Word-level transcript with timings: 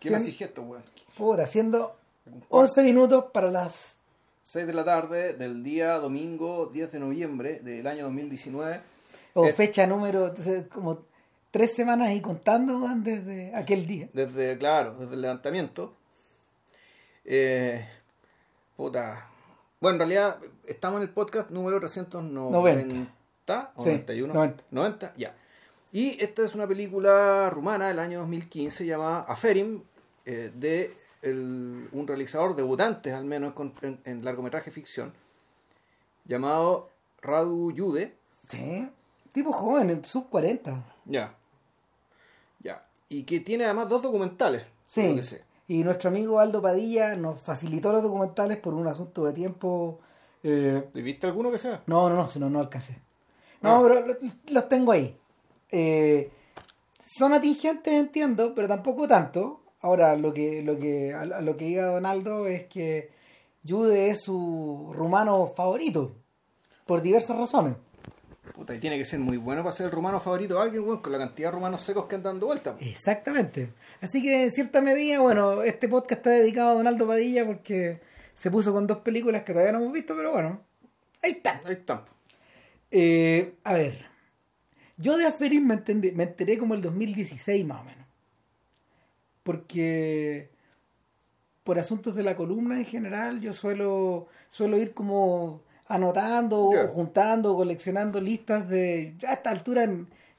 ¿Qué 0.00 0.10
más 0.10 0.22
hiciste 0.22 0.44
esto, 0.46 0.62
weón? 0.62 0.82
Puta, 1.16 1.44
haciendo 1.44 1.96
11 2.48 2.82
minutos 2.82 3.26
para 3.32 3.50
las 3.50 3.94
6 4.42 4.66
de 4.66 4.72
la 4.72 4.84
tarde 4.84 5.34
del 5.34 5.62
día 5.62 5.98
domingo 5.98 6.66
10 6.72 6.92
de 6.92 6.98
noviembre 6.98 7.60
del 7.60 7.86
año 7.86 8.04
2019. 8.04 8.80
O 9.34 9.46
Eh, 9.46 9.52
fecha 9.52 9.86
número, 9.86 10.28
entonces, 10.28 10.66
como 10.68 11.02
tres 11.50 11.74
semanas 11.74 12.12
y 12.12 12.20
contando 12.20 12.88
desde 12.96 13.54
aquel 13.54 13.86
día. 13.86 14.08
Desde, 14.12 14.56
claro, 14.58 14.94
desde 14.98 15.14
el 15.14 15.20
levantamiento. 15.20 15.94
Eh, 17.24 17.86
puta. 18.76 19.26
Bueno, 19.80 19.94
en 19.96 20.00
realidad 20.00 20.38
estamos 20.66 20.98
en 20.98 21.08
el 21.08 21.10
podcast 21.14 21.50
número 21.50 21.78
390 21.78 23.72
o 23.76 23.82
Sí, 23.84 23.90
91. 23.90 24.32
90. 24.34 24.64
90, 24.70 25.14
ya. 25.16 25.34
Y 25.92 26.22
esta 26.22 26.44
es 26.44 26.54
una 26.54 26.66
película 26.68 27.50
rumana 27.50 27.88
del 27.88 27.98
año 27.98 28.20
2015 28.20 28.86
llamada 28.86 29.20
Aferim, 29.28 29.82
eh, 30.24 30.52
de 30.54 30.94
el- 31.22 31.88
un 31.92 32.06
realizador 32.06 32.54
debutante, 32.54 33.12
al 33.12 33.24
menos 33.24 33.52
con- 33.54 33.74
en, 33.82 34.00
en 34.04 34.24
largometraje 34.24 34.70
ficción, 34.70 35.12
llamado 36.24 36.90
Radu 37.22 37.72
Yude. 37.72 38.14
Sí. 38.48 38.88
Tipo 39.32 39.52
joven, 39.52 39.90
en 39.90 40.04
sub 40.04 40.28
40. 40.28 40.84
Ya. 41.04 41.34
Ya. 42.60 42.84
Y 43.08 43.24
que 43.24 43.40
tiene 43.40 43.64
además 43.64 43.88
dos 43.88 44.02
documentales. 44.02 44.64
Sí. 44.86 45.14
que 45.14 45.22
sé. 45.22 45.44
Y 45.68 45.84
nuestro 45.84 46.08
amigo 46.10 46.40
Aldo 46.40 46.60
Padilla 46.60 47.14
nos 47.14 47.40
facilitó 47.40 47.92
los 47.92 48.02
documentales 48.02 48.58
por 48.58 48.74
un 48.74 48.86
asunto 48.88 49.24
de 49.24 49.32
tiempo. 49.32 50.00
eh, 50.42 50.88
¿Viste 50.94 51.26
alguno 51.26 51.50
que 51.50 51.58
sea? 51.58 51.82
no, 51.86 52.08
no, 52.08 52.16
no, 52.16 52.28
no, 52.34 52.50
no 52.50 52.60
alcancé. 52.60 52.98
No, 53.60 53.76
Ah. 53.76 53.80
pero 53.82 54.06
lo- 54.06 54.16
los 54.52 54.68
tengo 54.70 54.90
ahí. 54.92 55.16
Eh, 55.70 56.30
son 57.18 57.32
atingentes, 57.32 57.92
entiendo, 57.92 58.54
pero 58.54 58.68
tampoco 58.68 59.08
tanto. 59.08 59.62
Ahora, 59.80 60.16
lo 60.16 60.32
que, 60.32 60.62
lo 60.62 60.78
que, 60.78 61.14
a 61.14 61.24
lo 61.24 61.56
que 61.56 61.64
diga 61.66 61.86
Donaldo 61.86 62.46
es 62.46 62.66
que 62.66 63.10
Jude 63.66 64.10
es 64.10 64.22
su 64.22 64.92
rumano 64.94 65.52
favorito. 65.56 66.16
Por 66.86 67.02
diversas 67.02 67.36
razones. 67.36 67.74
Puta, 68.54 68.74
y 68.74 68.78
tiene 68.78 68.98
que 68.98 69.04
ser 69.04 69.20
muy 69.20 69.36
bueno 69.36 69.62
para 69.62 69.72
ser 69.72 69.86
el 69.86 69.92
rumano 69.92 70.18
favorito 70.18 70.54
de 70.54 70.62
alguien, 70.62 70.84
con 70.84 71.12
la 71.12 71.18
cantidad 71.18 71.48
de 71.48 71.52
rumanos 71.52 71.80
secos 71.80 72.06
que 72.06 72.16
andan 72.16 72.34
dando 72.34 72.46
vuelta. 72.46 72.76
Exactamente. 72.80 73.70
Así 74.00 74.22
que 74.22 74.44
en 74.44 74.50
cierta 74.50 74.80
medida, 74.80 75.20
bueno, 75.20 75.62
este 75.62 75.88
podcast 75.88 76.12
está 76.20 76.30
dedicado 76.30 76.70
a 76.70 76.74
Donaldo 76.74 77.06
Padilla 77.06 77.46
porque 77.46 78.00
se 78.34 78.50
puso 78.50 78.72
con 78.72 78.86
dos 78.86 78.98
películas 78.98 79.44
que 79.44 79.52
todavía 79.52 79.72
no 79.72 79.78
hemos 79.78 79.92
visto, 79.92 80.16
pero 80.16 80.32
bueno, 80.32 80.60
ahí 81.22 81.32
está. 81.32 81.60
Ahí 81.64 81.74
está. 81.74 82.04
Eh, 82.90 83.54
a 83.62 83.74
ver, 83.74 84.09
yo 85.00 85.16
de 85.16 85.26
Aferin 85.26 85.66
me, 85.66 85.74
entendí- 85.74 86.12
me 86.12 86.24
enteré 86.24 86.58
como 86.58 86.74
el 86.74 86.82
2016 86.82 87.64
más 87.66 87.80
o 87.80 87.84
menos. 87.84 88.06
Porque 89.42 90.50
por 91.64 91.78
asuntos 91.78 92.14
de 92.14 92.22
la 92.22 92.36
columna 92.36 92.78
en 92.78 92.84
general 92.84 93.40
yo 93.40 93.52
suelo, 93.52 94.28
suelo 94.48 94.76
ir 94.78 94.92
como 94.92 95.62
anotando 95.86 96.70
o 96.84 96.88
juntando, 96.88 97.54
coleccionando 97.56 98.20
listas 98.20 98.68
de... 98.68 99.14
A 99.26 99.32
esta 99.34 99.50
altura 99.50 99.88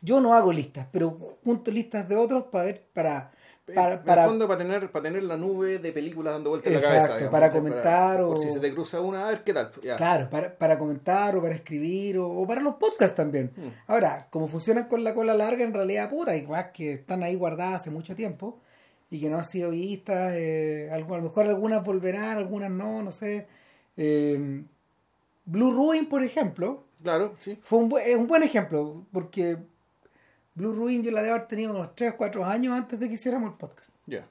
yo 0.02 0.22
no 0.22 0.34
hago 0.34 0.52
listas, 0.54 0.88
pero 0.92 1.38
junto 1.44 1.72
listas 1.72 2.08
de 2.08 2.16
otros 2.16 2.46
para 2.46 2.66
ver, 2.66 2.84
para... 2.94 3.32
para, 3.76 3.94
en 3.96 4.04
para- 4.04 4.24
el 4.24 4.30
fondo, 4.30 4.48
para 4.48 4.58
tener, 4.58 4.92
para 4.92 5.04
tener 5.04 5.24
la 5.24 5.38
nube 5.38 5.80
de 5.80 5.92
películas 5.92 6.34
dando 6.34 6.50
vuelta 6.52 6.70
en 6.70 6.74
la 6.76 6.80
Exacto, 6.80 6.98
cabeza. 7.00 7.18
digamos, 7.18 7.32
para 7.32 7.50
comentar 7.50 8.22
o- 8.22 8.28
Por 8.30 8.38
si 8.40 8.50
se 8.50 8.60
te 8.60 8.74
cruza 8.74 9.02
una, 9.02 9.28
a 9.28 9.30
ver 9.32 9.44
qué 9.44 9.54
tal. 9.54 9.70
Ya. 9.84 9.96
Claro, 9.98 10.30
para, 10.30 10.58
para 10.58 10.78
comentar 10.78 11.36
o 11.36 11.42
para 11.42 11.56
escribir 11.56 12.18
o, 12.18 12.28
o 12.30 12.48
para 12.48 12.62
los 12.62 12.76
podcasts 12.76 13.16
también. 13.16 13.52
Mm. 13.56 13.68
Ahora, 13.92 14.28
como 14.30 14.48
funcionan 14.48 14.88
con 14.88 15.04
la 15.04 15.14
cola 15.14 15.34
larga, 15.34 15.64
en 15.64 15.74
realidad, 15.74 16.10
puta, 16.10 16.32
hay 16.32 16.44
cosas 16.46 16.68
que 16.74 16.94
están 16.94 17.24
ahí 17.24 17.36
guardadas 17.36 17.82
hace 17.82 17.92
mucho 17.92 18.16
tiempo 18.16 18.60
y 19.10 19.20
que 19.20 19.30
no 19.30 19.38
han 19.38 19.44
sido 19.46 19.72
vistas. 19.72 20.34
eh, 20.36 20.90
a 20.92 20.98
lo 20.98 21.22
mejor 21.22 21.46
algunas 21.48 21.84
volverán, 21.84 22.38
algunas 22.38 22.72
no, 22.72 23.02
no 23.04 23.12
sé. 23.12 23.48
Eh, 23.98 24.64
Blue 25.46 25.72
Ruin, 25.74 26.08
por 26.08 26.24
ejemplo, 26.24 26.84
Claro, 27.04 27.34
sí. 27.40 27.58
fue 27.64 27.80
un 27.80 28.28
buen 28.28 28.44
ejemplo 28.44 29.06
porque 29.12 29.58
Blue 30.56 30.74
Ruin 30.74 31.02
yo 31.04 31.12
la 31.12 31.22
debo 31.22 31.36
haber 31.36 31.48
tenido 31.48 31.72
unos 31.74 31.96
3 31.96 32.14
o 32.14 32.18
4 32.18 32.46
años 32.46 32.74
antes 32.78 33.00
de 33.00 33.08
que 33.08 33.14
hiciéramos 33.16 33.52
el 33.52 33.58
podcast 33.58 33.90
Ya. 34.06 34.28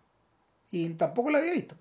y 0.70 0.88
tampoco 0.91 1.31
la 1.31 1.38
había 1.38 1.53
visto. 1.53 1.75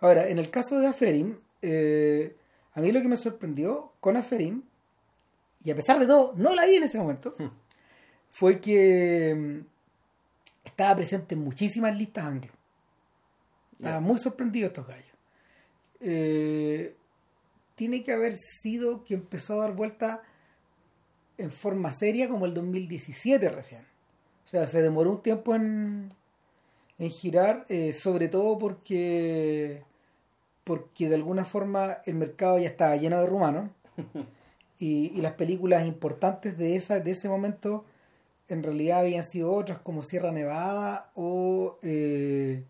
Ahora, 0.00 0.28
en 0.28 0.38
el 0.38 0.50
caso 0.50 0.78
de 0.78 0.86
Aferim, 0.88 1.36
eh, 1.62 2.36
a 2.74 2.80
mí 2.80 2.90
lo 2.92 3.00
que 3.00 3.08
me 3.08 3.16
sorprendió 3.16 3.92
con 4.00 4.16
Aferim, 4.16 4.62
y 5.64 5.70
a 5.70 5.76
pesar 5.76 5.98
de 6.00 6.06
todo, 6.06 6.32
no 6.36 6.54
la 6.54 6.66
vi 6.66 6.76
en 6.76 6.82
ese 6.84 6.98
momento, 6.98 7.34
fue 8.30 8.60
que 8.60 9.34
mm, 9.64 10.66
estaba 10.66 10.96
presente 10.96 11.34
en 11.34 11.44
muchísimas 11.44 11.96
listas 11.96 12.24
anglo. 12.24 12.52
Estaba 13.78 14.00
muy 14.00 14.18
sorprendido 14.18 14.68
estos 14.68 14.86
gallos. 14.86 15.06
Eh, 16.00 16.94
tiene 17.76 18.02
que 18.04 18.12
haber 18.12 18.36
sido 18.36 19.04
que 19.04 19.14
empezó 19.14 19.54
a 19.60 19.66
dar 19.66 19.76
vuelta 19.76 20.22
en 21.42 21.50
forma 21.50 21.92
seria 21.92 22.28
como 22.28 22.46
el 22.46 22.54
2017 22.54 23.48
recién. 23.50 23.82
O 24.44 24.48
sea, 24.48 24.66
se 24.66 24.82
demoró 24.82 25.10
un 25.10 25.22
tiempo 25.22 25.54
en, 25.54 26.08
en 26.98 27.10
girar, 27.10 27.64
eh, 27.68 27.92
sobre 27.92 28.28
todo 28.28 28.58
porque 28.58 29.82
porque 30.64 31.08
de 31.08 31.16
alguna 31.16 31.44
forma 31.44 31.98
el 32.06 32.14
mercado 32.14 32.58
ya 32.58 32.68
estaba 32.68 32.94
lleno 32.96 33.20
de 33.20 33.26
rumanos 33.26 33.70
y, 34.78 35.10
y 35.14 35.20
las 35.20 35.32
películas 35.32 35.86
importantes 35.86 36.56
de 36.56 36.76
esa 36.76 37.00
de 37.00 37.10
ese 37.10 37.28
momento 37.28 37.84
en 38.48 38.62
realidad 38.62 39.00
habían 39.00 39.24
sido 39.24 39.52
otras 39.52 39.78
como 39.78 40.02
Sierra 40.02 40.30
Nevada 40.30 41.10
o 41.14 41.78
eh, 41.82 42.62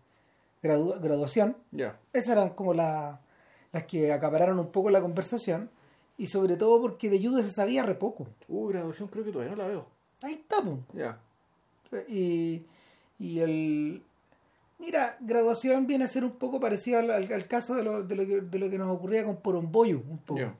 Gradu- 0.63 0.99
Graduación 1.01 1.55
Ya. 1.71 1.99
esas 2.13 2.29
eran 2.31 2.49
como 2.49 2.73
la- 2.73 3.19
las 3.71 3.83
que 3.85 4.11
acapararon 4.11 4.57
un 4.59 4.71
poco 4.71 4.89
la 4.89 5.01
conversación 5.01 5.69
y 6.23 6.27
sobre 6.27 6.55
todo 6.57 6.81
porque 6.81 7.09
de 7.09 7.21
Judas 7.25 7.45
se 7.45 7.51
sabía 7.51 7.83
re 7.83 7.95
poco 7.95 8.27
Uh, 8.47 8.67
graduación 8.67 9.07
creo 9.09 9.23
que 9.25 9.31
todavía 9.31 9.55
no 9.55 9.61
la 9.63 9.67
veo. 9.67 9.85
ahí 10.21 10.33
está. 10.33 10.57
Ya. 10.93 11.17
y, 12.07 12.63
y 13.19 13.39
el 13.39 14.01
mira 14.79 15.17
graduación 15.21 15.85
viene 15.87 16.05
a 16.05 16.07
ser 16.07 16.23
un 16.23 16.31
poco 16.31 16.59
parecido 16.59 16.99
al, 16.99 17.11
al- 17.11 17.31
al 17.31 17.47
caso 17.47 17.75
de 17.75 17.83
lo, 17.83 18.03
de, 18.03 18.15
lo 18.15 18.25
que, 18.25 18.41
de 18.41 18.59
lo 18.59 18.69
que 18.69 18.77
nos 18.77 18.89
ocurría 18.95 19.23
con 19.25 19.37
Poromboyo 19.37 19.97
un 20.09 20.17
poco 20.19 20.39
Ya. 20.41 20.55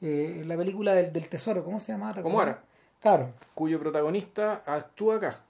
Eh, 0.00 0.42
la 0.44 0.56
película 0.56 0.92
del, 0.94 1.12
del 1.12 1.28
tesoro 1.28 1.64
¿cómo 1.64 1.80
se 1.80 1.92
llamaba? 1.92 2.14
¿Te 2.14 2.22
¿Cómo 2.22 2.42
era? 2.42 2.62
claro 3.00 3.30
Cuyo 3.54 3.78
protagonista 3.78 4.62
actúa 4.66 5.16
acá. 5.16 5.40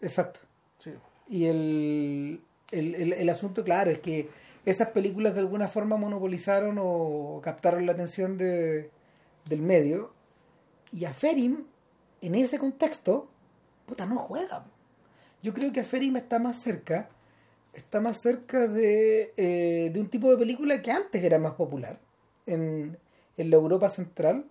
exacto 0.00 0.40
Sí. 0.78 0.92
Y 1.28 1.46
el, 1.46 2.40
el, 2.70 2.94
el- 2.94 3.12
el 3.14 3.28
asunto, 3.28 3.64
claro, 3.64 3.90
es 3.90 3.98
que 3.98 4.28
esas 4.66 4.88
películas 4.88 5.32
de 5.34 5.40
alguna 5.40 5.68
forma 5.68 5.96
monopolizaron 5.96 6.76
o 6.78 7.40
captaron 7.42 7.86
la 7.86 7.92
atención 7.92 8.36
de, 8.36 8.90
del 9.48 9.62
medio. 9.62 10.12
Y 10.92 11.04
Aferim, 11.06 11.64
en 12.20 12.34
ese 12.34 12.58
contexto, 12.58 13.28
puta, 13.86 14.04
no 14.04 14.18
juega. 14.18 14.66
Yo 15.42 15.54
creo 15.54 15.72
que 15.72 15.80
Aferim 15.80 16.16
está 16.16 16.38
más 16.38 16.60
cerca, 16.62 17.08
está 17.72 18.00
más 18.00 18.20
cerca 18.20 18.66
de, 18.68 19.32
eh, 19.36 19.90
de 19.92 20.00
un 20.00 20.08
tipo 20.08 20.30
de 20.30 20.36
película 20.36 20.82
que 20.82 20.90
antes 20.90 21.22
era 21.22 21.38
más 21.38 21.52
popular 21.54 21.98
en, 22.46 22.98
en 23.36 23.50
la 23.50 23.56
Europa 23.56 23.88
Central 23.88 24.46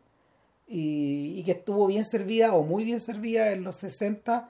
y, 0.67 1.39
y 1.39 1.43
que 1.43 1.51
estuvo 1.51 1.85
bien 1.87 2.05
servida 2.05 2.53
o 2.55 2.63
muy 2.63 2.83
bien 2.85 2.99
servida 3.01 3.51
en 3.51 3.63
los 3.63 3.75
60 3.77 4.49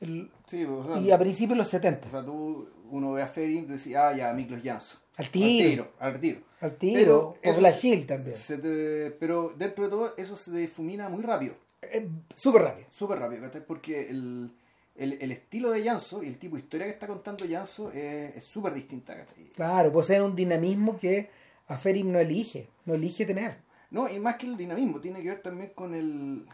el- 0.00 0.30
Sí, 0.46 0.64
o 0.64 0.84
sea, 0.84 0.98
y 0.98 1.10
a 1.12 1.18
principios 1.18 1.50
de 1.50 1.56
los 1.58 1.68
70. 1.68 2.08
o 2.08 2.10
sea, 2.10 2.24
tú, 2.24 2.68
uno 2.90 3.12
ve 3.12 3.22
a 3.22 3.26
Ferry 3.26 3.58
y 3.58 3.64
dice, 3.64 3.96
ah, 3.96 4.12
ya, 4.16 4.32
Miklos 4.32 4.60
Janso. 4.64 4.98
Al 5.16 5.28
tiro. 5.30 5.54
Al 5.54 5.70
tiro. 5.70 5.92
Al 6.00 6.20
tiro. 6.20 6.40
Al 6.60 6.76
tiro. 6.76 7.36
Pero 7.42 7.68
o 7.68 7.70
Shield 7.70 8.06
también. 8.06 8.36
se 8.36 8.58
te- 8.58 9.10
pero 9.12 9.52
dentro 9.56 9.84
de 9.84 9.90
todo, 9.90 10.16
eso 10.16 10.36
se 10.36 10.50
difumina 10.52 11.08
muy 11.08 11.22
rápido. 11.22 11.54
Eh, 11.82 12.08
Súper 12.34 12.62
rápido. 12.62 12.88
Súper 12.90 13.18
rápido. 13.18 13.48
Porque 13.66 14.08
el, 14.10 14.50
el, 14.96 15.12
el 15.20 15.30
estilo 15.32 15.70
de 15.70 15.84
Janso 15.84 16.22
y 16.22 16.28
el 16.28 16.38
tipo 16.38 16.56
de 16.56 16.62
historia 16.62 16.86
que 16.86 16.92
está 16.92 17.06
contando 17.06 17.44
Janso 17.48 17.92
es 17.92 18.42
súper 18.42 18.74
distinta. 18.74 19.14
Claro, 19.54 19.92
posee 19.92 20.20
un 20.22 20.34
dinamismo 20.34 20.98
que 20.98 21.30
a 21.68 21.78
Ferim 21.78 22.10
no 22.10 22.18
elige, 22.18 22.68
no 22.86 22.94
elige 22.94 23.24
tener. 23.24 23.56
No, 23.90 24.08
y 24.08 24.18
más 24.18 24.36
que 24.36 24.46
el 24.46 24.56
dinamismo, 24.56 25.00
tiene 25.00 25.22
que 25.22 25.28
ver 25.28 25.42
también 25.42 25.70
con 25.74 25.94
el. 25.94 26.44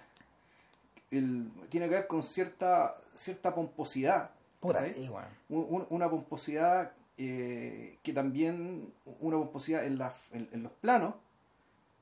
el 1.11 1.51
tiene 1.71 1.89
que 1.89 1.95
ver 1.95 2.07
con 2.07 2.23
cierta 2.23 2.97
cierta 3.15 3.55
pomposidad. 3.55 4.31
Puta, 4.61 4.85
sí. 4.85 5.09
Un- 5.49 5.67
un- 5.71 5.87
una 5.91 6.11
pomposidad 6.11 6.93
eh, 7.23 7.99
que 8.03 8.13
también. 8.13 8.93
Una 9.21 9.37
pomposidad 9.37 9.85
en, 9.85 9.99
las 9.99 10.15
en, 10.33 10.49
en 10.53 10.63
los 10.63 10.73
planos, 10.73 11.15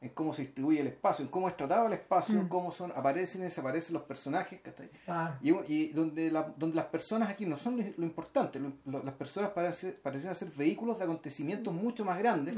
en 0.00 0.11
cómo 0.11 0.32
se 0.32 0.43
distribuye 0.43 0.81
el 0.81 0.87
espacio, 0.87 1.25
en 1.25 1.31
cómo 1.31 1.49
es 1.49 1.56
tratado 1.56 1.87
el 1.88 1.93
espacio, 1.94 2.41
Mm. 2.43 2.49
cómo 2.49 2.70
son 2.70 2.93
aparecen 2.94 3.41
y 3.41 3.44
desaparecen 3.44 3.94
los 3.94 4.05
personajes. 4.05 4.61
Ah, 5.09 5.37
Y, 5.43 5.50
y 5.67 5.88
donde, 5.88 6.31
la- 6.31 6.53
donde 6.56 6.76
las 6.76 6.87
personas 6.87 7.29
aquí 7.31 7.47
no 7.47 7.56
son 7.56 7.79
lo, 7.97 8.05
importante, 8.05 8.61
lo- 8.61 8.73
lo- 8.87 9.03
las 9.03 9.15
personas 9.15 9.50
parecen, 9.50 9.97
parecen 10.00 10.32
ser 10.37 10.50
vehículos 10.56 10.99
de 10.99 11.05
acontecimientos 11.05 11.75
mucho 11.75 12.05
más 12.05 12.17
grandes 12.19 12.55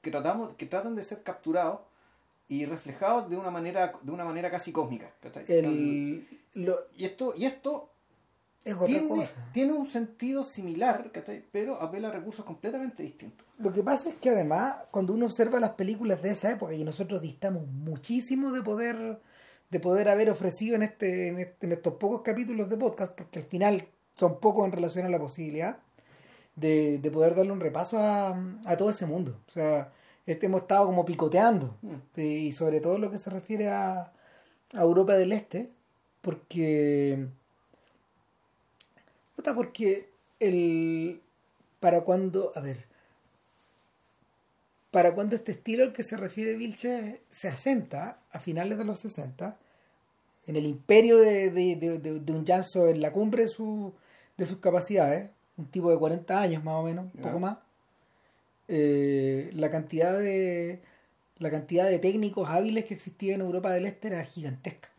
que 0.00 0.10
tratamos 0.10 0.52
que 0.56 0.64
tratan 0.64 0.96
de 0.96 1.02
ser 1.04 1.22
capturados 1.22 1.80
y 2.48 2.64
reflejados 2.64 3.28
de 3.28 3.36
una 3.36 3.50
manera 3.50 3.92
de 4.00 4.10
una 4.10 4.24
manera 4.24 4.50
casi 4.50 4.72
cósmica 4.72 5.12
el, 5.58 6.26
lo- 6.54 6.78
y 6.96 7.04
esto 7.04 7.34
y 7.36 7.44
esto 7.44 7.89
es 8.64 8.74
otra 8.74 8.86
tiene, 8.86 9.08
cosa. 9.08 9.50
tiene 9.52 9.72
un 9.72 9.86
sentido 9.86 10.44
similar, 10.44 11.10
¿cachai? 11.12 11.42
pero 11.50 11.80
apela 11.80 12.08
a 12.08 12.12
recursos 12.12 12.44
completamente 12.44 13.02
distintos. 13.02 13.46
Lo 13.58 13.72
que 13.72 13.82
pasa 13.82 14.10
es 14.10 14.16
que 14.16 14.30
además, 14.30 14.74
cuando 14.90 15.14
uno 15.14 15.26
observa 15.26 15.58
las 15.60 15.70
películas 15.70 16.20
de 16.22 16.30
esa 16.32 16.50
época, 16.50 16.74
y 16.74 16.84
nosotros 16.84 17.22
distamos 17.22 17.66
muchísimo 17.66 18.52
de 18.52 18.62
poder, 18.62 19.18
de 19.70 19.80
poder 19.80 20.08
haber 20.08 20.28
ofrecido 20.30 20.74
en 20.76 20.82
este, 20.82 21.28
en 21.28 21.38
este- 21.38 21.66
en 21.66 21.72
estos 21.72 21.94
pocos 21.94 22.22
capítulos 22.22 22.68
de 22.68 22.76
podcast, 22.76 23.14
porque 23.14 23.38
al 23.40 23.44
final 23.46 23.88
son 24.14 24.40
pocos 24.40 24.66
en 24.66 24.72
relación 24.72 25.06
a 25.06 25.08
la 25.08 25.18
posibilidad 25.18 25.78
de, 26.56 26.98
de 26.98 27.10
poder 27.10 27.34
darle 27.34 27.52
un 27.52 27.60
repaso 27.60 27.98
a, 27.98 28.30
a 28.66 28.76
todo 28.76 28.90
ese 28.90 29.06
mundo. 29.06 29.40
O 29.48 29.52
sea, 29.52 29.92
este 30.26 30.46
hemos 30.46 30.62
estado 30.62 30.84
como 30.86 31.04
picoteando, 31.06 31.76
Mm. 31.82 31.94
eh, 32.16 32.24
y 32.26 32.52
sobre 32.52 32.80
todo 32.80 32.98
lo 32.98 33.10
que 33.10 33.18
se 33.18 33.30
refiere 33.30 33.68
a, 33.70 34.12
a 34.74 34.80
Europa 34.82 35.14
del 35.16 35.32
Este, 35.32 35.70
porque 36.20 37.26
puta, 39.40 39.54
porque 39.54 40.10
el 40.38 41.22
para 41.80 42.02
cuando, 42.02 42.52
a 42.54 42.60
ver, 42.60 42.84
para 44.90 45.14
cuando 45.14 45.34
este 45.34 45.52
estilo 45.52 45.82
al 45.84 45.94
que 45.94 46.02
se 46.02 46.18
refiere 46.18 46.56
Vilche 46.56 47.20
se 47.30 47.48
asenta 47.48 48.18
a 48.32 48.38
finales 48.38 48.76
de 48.76 48.84
los 48.84 48.98
60, 48.98 49.56
en 50.46 50.56
el 50.56 50.66
imperio 50.66 51.16
de, 51.18 51.50
de, 51.50 51.76
de- 51.76 52.32
un 52.32 52.44
Janso 52.46 52.88
en 52.88 53.00
la 53.00 53.12
cumbre 53.12 53.44
de, 53.44 53.48
su, 53.48 53.94
de 54.36 54.44
sus 54.44 54.58
capacidades, 54.58 55.30
un 55.56 55.66
tipo 55.70 55.90
de 55.90 55.96
40 55.98 56.38
años 56.38 56.62
más 56.62 56.74
o 56.74 56.82
menos, 56.82 57.06
un 57.14 57.22
poco 57.22 57.38
más, 57.38 57.56
eh, 58.68 59.50
la 59.54 59.70
cantidad 59.70 60.18
de 60.18 60.80
la 61.38 61.50
cantidad 61.50 61.88
de 61.88 61.98
técnicos 61.98 62.46
hábiles 62.50 62.84
que 62.84 62.92
existía 62.92 63.34
en 63.34 63.40
Europa 63.40 63.72
del 63.72 63.86
Este 63.86 64.08
era 64.08 64.22
gigantesca. 64.26 64.90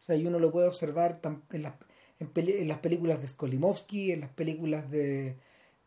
O 0.00 0.04
sea, 0.06 0.16
y 0.16 0.26
uno 0.26 0.38
lo 0.38 0.50
puede 0.50 0.66
observar 0.68 1.20
en 1.52 1.62
las, 1.62 1.74
en, 2.20 2.30
en 2.34 2.68
las 2.68 2.78
películas 2.78 3.20
de 3.20 3.26
Skolimowski, 3.28 4.12
en 4.12 4.20
las 4.20 4.30
películas 4.30 4.90
de, 4.90 5.36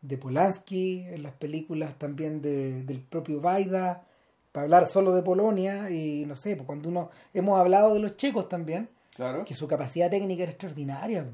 de 0.02 0.18
Polanski, 0.18 1.04
en 1.08 1.22
las 1.22 1.32
películas 1.32 1.98
también 1.98 2.40
de- 2.42 2.82
del 2.84 3.00
propio 3.00 3.40
Vaida, 3.40 4.04
para 4.52 4.64
hablar 4.64 4.86
solo 4.86 5.14
de 5.14 5.22
Polonia, 5.22 5.90
y 5.90 6.24
no 6.26 6.34
sé, 6.36 6.56
pues 6.56 6.66
cuando 6.66 6.88
uno 6.88 7.10
hemos 7.34 7.58
hablado 7.58 7.94
de 7.94 8.00
los 8.00 8.16
checos 8.16 8.48
también, 8.48 8.88
Claro. 9.14 9.44
que 9.44 9.54
su 9.54 9.68
capacidad 9.68 10.08
técnica 10.10 10.42
era 10.44 10.52
extraordinaria. 10.52 11.24
po. 11.24 11.30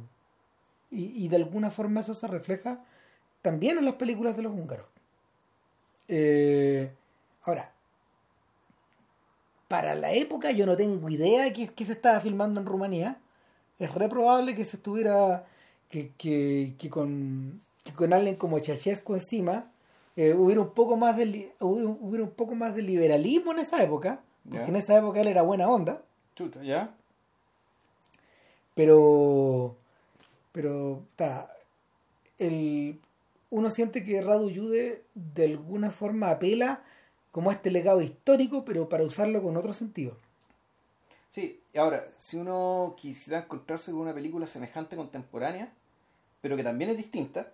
Y, 0.91 1.25
y 1.25 1.29
de 1.29 1.37
alguna 1.37 1.71
forma 1.71 2.01
eso 2.01 2.15
se 2.15 2.27
refleja 2.27 2.81
también 3.43 3.79
en 3.79 3.85
las 3.85 3.95
películas 3.95 4.37
de 4.37 4.43
los 4.43 4.53
húngaros. 4.53 4.87
Eh, 6.09 6.91
ahora, 7.45 7.73
para 9.69 9.95
la 9.95 10.13
época 10.13 10.51
yo 10.53 10.67
no 10.67 10.77
tengo 10.77 11.09
idea 11.11 11.45
de 11.45 11.53
qué, 11.53 11.69
qué 11.69 11.85
se 11.85 11.93
estaba 11.93 12.21
filmando 12.21 12.61
en 12.61 12.67
Rumanía. 12.67 13.19
Es 13.79 13.95
re 13.95 14.09
probable 14.09 14.55
que 14.55 14.65
se 14.65 14.77
estuviera, 14.77 15.45
que, 15.91 16.13
que, 16.17 16.75
que 16.79 16.91
con, 16.91 17.61
que 17.85 17.93
con 17.93 18.13
alguien 18.13 18.37
como 18.37 18.59
Chachescu 18.59 19.15
encima 19.15 19.71
eh, 20.17 20.33
hubiera, 20.33 20.61
un 20.63 20.71
poco 20.71 20.97
más 20.97 21.17
de, 21.17 21.53
hubiera 21.61 22.25
un 22.25 22.31
poco 22.31 22.55
más 22.55 22.75
de 22.75 22.83
liberalismo 22.83 23.53
en 23.53 23.59
esa 23.59 23.83
época, 23.83 24.21
porque 24.49 24.69
en 24.69 24.77
esa 24.77 24.97
época 24.97 25.21
él 25.21 25.29
era 25.29 25.43
buena 25.43 25.69
onda. 25.69 26.03
Chuta, 26.35 26.63
¿ya? 26.63 26.95
pero 28.77 29.75
pero 30.53 31.03
ta, 31.17 31.51
el 32.39 33.01
uno 33.49 33.71
siente 33.71 34.05
que 34.05 34.21
Radu 34.21 34.53
Jude 34.55 35.03
de 35.15 35.45
alguna 35.47 35.91
forma 35.91 36.31
apela 36.31 36.83
como 37.33 37.51
a 37.51 37.55
este 37.55 37.71
legado 37.71 38.03
histórico 38.03 38.65
pero 38.67 38.89
para 38.89 39.05
usarlo 39.05 39.43
con 39.43 39.57
otro 39.57 39.73
sentido 39.73 40.19
Sí, 41.29 41.61
y 41.73 41.79
ahora, 41.79 42.07
si 42.17 42.37
uno 42.37 42.95
quisiera 42.99 43.41
encontrarse 43.41 43.91
con 43.93 44.01
una 44.01 44.15
película 44.15 44.47
semejante 44.47 44.97
contemporánea, 44.97 45.73
pero 46.41 46.57
que 46.57 46.63
también 46.65 46.91
es 46.91 46.97
distinta, 46.97 47.53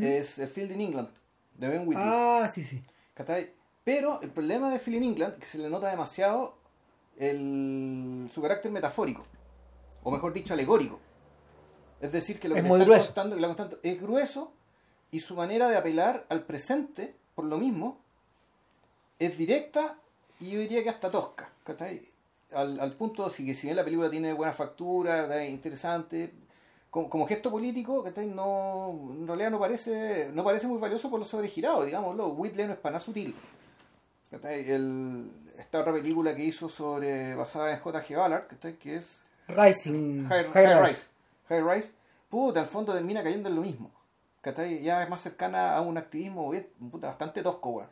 es 0.00 0.38
eh, 0.38 0.46
Field 0.46 0.72
in 0.72 0.80
England, 0.82 1.08
de 1.54 1.68
Ben 1.68 1.86
Whitley. 1.88 2.04
ah 2.06 2.48
sí 2.52 2.62
sí 2.64 2.82
¿Cachai? 3.14 3.52
Pero 3.84 4.20
el 4.22 4.30
problema 4.30 4.70
de 4.70 4.78
Field 4.78 4.98
in 5.02 5.10
England 5.10 5.34
es 5.34 5.40
que 5.40 5.46
se 5.46 5.58
le 5.58 5.68
nota 5.68 5.88
demasiado 5.90 6.56
el, 7.18 8.28
su 8.32 8.40
carácter 8.42 8.70
metafórico, 8.70 9.24
o 10.02 10.10
mejor 10.10 10.32
dicho, 10.32 10.54
alegórico. 10.54 11.00
Es 12.00 12.12
decir, 12.12 12.38
que 12.38 12.48
lo 12.48 12.54
que 12.54 12.60
Es 12.60 12.66
muy 12.66 12.80
están 12.80 12.86
grueso. 12.88 13.06
contando, 13.06 13.36
que 13.36 13.40
le 13.42 13.48
contando 13.48 13.78
es 13.82 14.00
grueso 14.00 14.52
y 15.10 15.20
su 15.20 15.34
manera 15.34 15.68
de 15.68 15.76
apelar 15.76 16.26
al 16.28 16.42
presente, 16.44 17.14
por 17.34 17.44
lo 17.46 17.56
mismo, 17.58 17.98
es 19.18 19.38
directa 19.38 19.96
y 20.40 20.50
yo 20.50 20.60
diría 20.60 20.82
que 20.82 20.90
hasta 20.90 21.10
tosca. 21.10 21.50
¿cachai? 21.64 22.02
Al, 22.54 22.80
al 22.80 22.92
punto 22.94 23.28
si 23.30 23.44
que 23.44 23.54
si 23.54 23.66
bien 23.66 23.76
la 23.76 23.84
película 23.84 24.10
tiene 24.10 24.32
buena 24.32 24.52
factura, 24.52 25.42
es 25.42 25.50
interesante, 25.50 26.32
como, 26.90 27.10
como 27.10 27.26
gesto 27.26 27.50
político, 27.50 28.02
¿cachai? 28.04 28.26
No, 28.26 28.90
en 29.10 29.26
realidad 29.26 29.50
no 29.50 29.58
parece, 29.58 30.30
no 30.32 30.44
parece 30.44 30.66
muy 30.68 30.78
valioso 30.78 31.10
por 31.10 31.18
lo 31.18 31.24
sobregirado, 31.24 31.84
digámoslo. 31.84 32.28
Whitley 32.28 32.66
no 32.66 32.72
es 32.74 32.78
para 32.78 32.92
nada 32.92 33.04
sutil. 33.04 33.34
El, 34.42 35.30
esta 35.58 35.80
otra 35.80 35.92
película 35.92 36.34
que 36.34 36.44
hizo 36.44 36.68
sobre 36.68 37.34
basada 37.34 37.72
en 37.72 37.80
J.G. 37.80 38.16
Ballard, 38.16 38.46
que 38.78 38.96
es 38.96 39.22
Rising 39.48 40.26
High, 40.28 40.44
High 40.52 40.66
High 40.66 40.80
Rise. 40.82 40.90
Rise. 40.90 41.08
High 41.48 41.62
Rise, 41.62 41.92
puta, 42.28 42.60
al 42.60 42.66
fondo 42.66 42.92
termina 42.92 43.22
cayendo 43.22 43.48
en 43.48 43.56
lo 43.56 43.62
mismo. 43.62 43.90
Ya 44.82 45.02
es 45.02 45.08
más 45.08 45.22
cercana 45.22 45.74
a 45.74 45.80
un 45.80 45.96
activismo 45.96 46.52
bastante 46.78 47.42
tosco, 47.42 47.70
weón. 47.70 47.88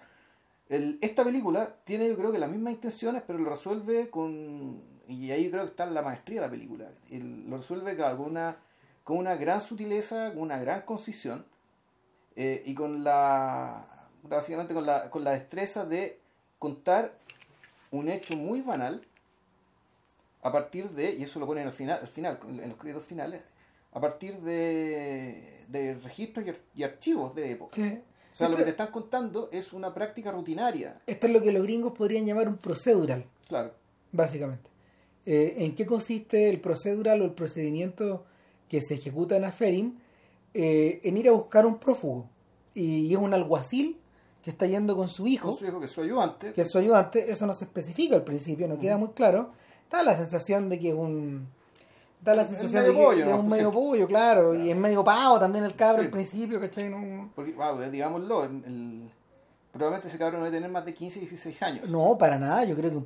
El- 0.73 0.99
esta 1.03 1.23
película 1.23 1.77
tiene, 1.85 2.09
yo 2.09 2.17
creo 2.17 2.33
que 2.33 2.39
las 2.39 2.51
mismas 2.51 2.73
intenciones, 2.73 3.23
pero 3.27 3.39
lo 3.39 3.51
resuelve 3.51 4.09
con. 4.11 4.83
Y 5.09 5.31
ahí 5.31 5.51
creo 5.51 5.65
que 5.65 5.71
está 5.71 5.85
la 5.87 6.03
maestría 6.03 6.41
de 6.41 6.47
la 6.47 6.51
película. 6.51 6.89
El- 7.11 7.49
lo 7.51 7.57
resuelve 7.59 7.97
con, 7.97 8.07
alguna, 8.07 8.57
con 9.05 9.19
una 9.19 9.35
gran 9.37 9.61
sutileza, 9.61 10.31
con 10.33 10.43
una 10.43 10.59
gran 10.59 10.83
concisión 10.83 11.45
eh, 12.37 12.63
y 12.65 12.75
con 12.75 13.05
la. 13.05 13.87
Básicamente 14.23 14.73
con 14.73 14.87
la, 14.87 15.11
con 15.11 15.25
la 15.25 15.33
destreza 15.33 15.85
de 15.85 16.19
contar 16.59 17.13
un 17.91 18.09
hecho 18.09 18.37
muy 18.37 18.61
banal 18.63 19.03
a 20.43 20.51
partir 20.53 20.91
de, 20.91 21.13
y 21.15 21.25
eso 21.25 21.39
lo 21.41 21.47
ponen 21.47 21.67
al 21.67 21.73
final, 21.73 21.99
al 22.01 22.09
final 22.09 22.39
en 22.49 22.69
los 22.69 22.79
créditos 22.79 23.05
finales, 23.05 23.43
a 23.93 24.01
partir 24.01 24.39
de, 24.41 25.65
de 25.69 25.95
registros 26.03 26.47
y 26.75 26.83
archivos 26.85 27.35
de 27.35 27.51
época. 27.51 27.77
Sí. 27.77 28.01
O 28.33 28.37
sea, 28.37 28.49
lo 28.49 28.57
que 28.57 28.65
te 28.65 28.71
están 28.71 28.89
contando 28.91 29.49
es 29.53 29.73
una 29.73 29.93
práctica 29.93 30.31
rutinaria. 30.31 31.01
esto 31.07 31.27
es 31.27 31.33
lo 31.33 31.43
que 31.43 31.53
los 31.53 31.63
gringos 31.63 31.93
podrían 31.93 32.25
llamar 32.27 32.49
un 32.49 32.57
procedural 32.57 33.25
Claro. 33.49 33.73
básicamente. 34.11 34.71
Eh, 35.27 35.57
¿En 35.59 35.75
qué 35.75 35.87
consiste 35.87 36.49
el 36.51 36.61
procedural 36.61 37.21
o 37.23 37.25
el 37.27 37.33
procedimiento 37.33 38.25
que 38.69 38.81
se 38.81 38.95
ejecuta 38.95 39.37
en 39.37 39.45
Aferin? 39.45 39.99
Eh, 40.55 41.01
en 41.05 41.17
ir 41.17 41.29
a 41.29 41.33
buscar 41.33 41.65
un 41.67 41.79
prófugo. 41.79 42.27
Y 42.75 43.13
es 43.13 43.19
un 43.19 43.33
alguacil 43.35 43.99
que 44.43 44.51
está 44.51 44.67
yendo 44.67 44.97
con 44.97 45.09
su 45.09 45.27
hijo, 45.27 45.51
Con 45.51 45.59
su 45.59 45.67
hijo, 45.67 45.79
que 45.79 45.85
es 45.87 45.93
su 45.93 46.01
ayudante. 46.03 46.53
que 46.53 46.63
es 46.63 46.71
su 46.71 46.79
ayudante. 46.79 47.31
Eso 47.31 47.47
no 47.47 47.55
se 47.55 47.65
especifica 47.67 48.17
al 48.17 48.25
principio, 48.25 48.67
no 48.67 48.79
queda 48.79 48.97
muy 48.99 49.11
claro. 49.11 49.53
Da 49.91 50.03
la 50.03 50.17
sensación 50.17 50.69
de 50.71 50.81
que 50.81 50.89
es 50.89 50.95
un... 50.95 51.47
Da 52.23 52.35
la 52.37 52.45
sensación 52.45 52.85
de 52.85 52.91
que 52.93 52.97
pollo, 52.97 53.25
es 53.25 53.27
¿no? 53.31 53.35
un 53.41 53.49
Pues 53.49 53.59
medio 53.59 53.71
sí. 53.71 53.77
pollo, 53.77 54.07
claro. 54.07 54.55
Y 54.55 54.71
es 54.71 54.77
medio 54.77 55.03
pavo 55.03 55.41
también 55.41 55.65
el 55.65 55.75
cabro 55.75 55.99
Sí. 56.03 56.05
al 56.07 56.11
principio, 56.11 56.61
¿cachai? 56.61 56.89
No, 56.89 57.31
Porque, 57.35 57.53
wow, 57.53 57.81
digámoslo, 57.91 58.45
el- 58.45 58.65
el- 58.65 59.11
probablemente 59.73 60.07
ese 60.09 60.19
cabrón 60.19 60.41
no 60.41 60.45
debe 60.45 60.57
tener 60.59 60.71
más 60.71 60.85
de 60.85 60.95
15, 60.95 61.19
16 61.19 61.61
años. 61.63 61.89
no, 61.91 62.17
para 62.17 62.39
nada. 62.39 62.65
Yo 62.65 62.77
creo 62.77 62.91
que 62.91 62.97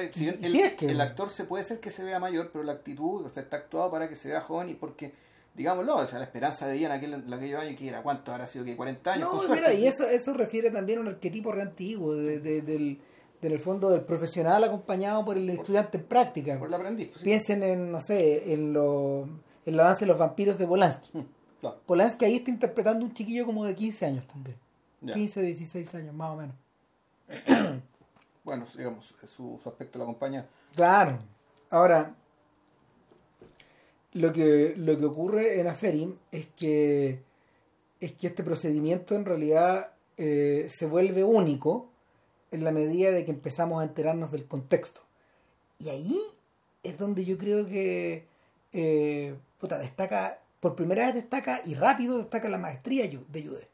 el, 0.00 0.14
sí, 0.14 0.60
es 0.62 0.74
que- 0.74 0.86
el 0.90 1.00
actor 1.00 1.28
se 1.28 1.44
puede 1.44 1.62
ser 1.62 1.78
que 1.80 1.90
se 1.90 2.04
vea 2.04 2.18
mayor, 2.18 2.48
pero 2.52 2.64
la 2.64 2.72
actitud 2.72 3.26
o 3.26 3.28
sea, 3.28 3.42
está 3.42 3.56
actuado 3.56 3.90
para 3.90 4.08
que 4.08 4.16
se 4.16 4.28
vea 4.30 4.40
joven 4.40 4.70
y 4.70 4.74
porque, 4.74 5.12
digámoslo, 5.54 5.96
o 5.96 6.06
sea, 6.06 6.18
la 6.18 6.24
esperanza 6.24 6.66
de 6.66 6.72
vida 6.74 6.86
en, 6.86 6.92
aquel, 6.92 7.12
en 7.14 7.32
aquellos 7.34 7.60
años 7.60 7.78
que 7.78 7.88
era, 7.88 8.02
¿cuánto 8.02 8.32
habrá 8.32 8.46
sido? 8.46 8.64
que 8.64 8.76
40 8.76 9.12
años? 9.12 9.30
No, 9.30 9.38
con 9.40 9.50
mira, 9.52 9.74
y 9.74 9.86
eso, 9.86 10.06
eso 10.08 10.32
refiere 10.32 10.70
también 10.70 11.00
a 11.00 11.02
un 11.02 11.08
arquetipo 11.08 11.52
re 11.52 11.60
antiguo, 11.60 12.14
de- 12.14 12.38
de- 12.40 12.62
del, 12.62 12.98
del 13.44 13.52
el 13.52 13.60
fondo 13.60 13.90
del 13.90 14.00
profesional 14.00 14.64
acompañado 14.64 15.22
por 15.22 15.36
el 15.36 15.50
estudiante 15.50 15.98
en 15.98 16.04
práctica. 16.04 16.58
Por 16.58 16.68
el 16.68 16.74
aprendiz. 16.74 17.08
pues, 17.08 17.20
sí. 17.20 17.24
Piensen 17.24 17.62
en, 17.62 17.92
no 17.92 18.00
sé, 18.00 18.54
en, 18.54 18.72
lo, 18.72 19.28
en 19.66 19.76
la 19.76 19.84
danza 19.84 20.00
de 20.00 20.06
los 20.06 20.18
vampiros 20.18 20.58
de 20.58 20.66
Polanski. 20.66 21.10
Mm, 21.18 21.26
claro. 21.60 21.76
Polanski 21.84 22.24
ahí 22.24 22.36
está 22.36 22.50
interpretando 22.50 23.04
un 23.04 23.12
chiquillo 23.12 23.44
como 23.44 23.66
de 23.66 23.74
15 23.74 24.06
años 24.06 24.26
también. 24.26 24.56
Ya. 25.02 25.12
15, 25.12 25.42
16 25.42 25.94
años, 25.94 26.14
más 26.14 26.30
o 26.30 26.36
menos. 26.36 26.56
Bueno, 28.44 28.66
digamos, 28.76 29.14
su, 29.26 29.58
su 29.62 29.68
aspecto 29.70 29.96
lo 29.96 30.04
acompaña. 30.04 30.46
Claro. 30.74 31.18
Ahora, 31.70 32.14
lo 34.12 34.32
que, 34.34 34.74
lo 34.76 34.98
que 34.98 35.04
ocurre 35.06 35.60
en 35.60 35.66
Aferim 35.66 36.16
es 36.30 36.48
que, 36.54 37.22
es 38.00 38.12
que 38.12 38.26
este 38.26 38.44
procedimiento 38.44 39.14
en 39.14 39.24
realidad 39.24 39.92
eh, 40.18 40.68
se 40.68 40.84
vuelve 40.84 41.24
único 41.24 41.88
en 42.54 42.64
la 42.64 42.70
medida 42.70 43.10
de 43.10 43.24
que 43.24 43.30
empezamos 43.30 43.80
a 43.80 43.84
enterarnos 43.84 44.30
del 44.30 44.46
contexto. 44.46 45.00
Y 45.78 45.88
ahí 45.88 46.20
es 46.82 46.98
donde 46.98 47.24
yo 47.24 47.36
creo 47.36 47.66
que 47.66 48.26
eh, 48.72 49.34
puta, 49.58 49.78
destaca, 49.78 50.38
por 50.60 50.76
primera 50.76 51.06
vez 51.06 51.14
destaca 51.14 51.60
y 51.64 51.74
rápido 51.74 52.18
destaca 52.18 52.48
la 52.48 52.58
maestría 52.58 53.04
de 53.08 53.42
Jude. 53.42 53.68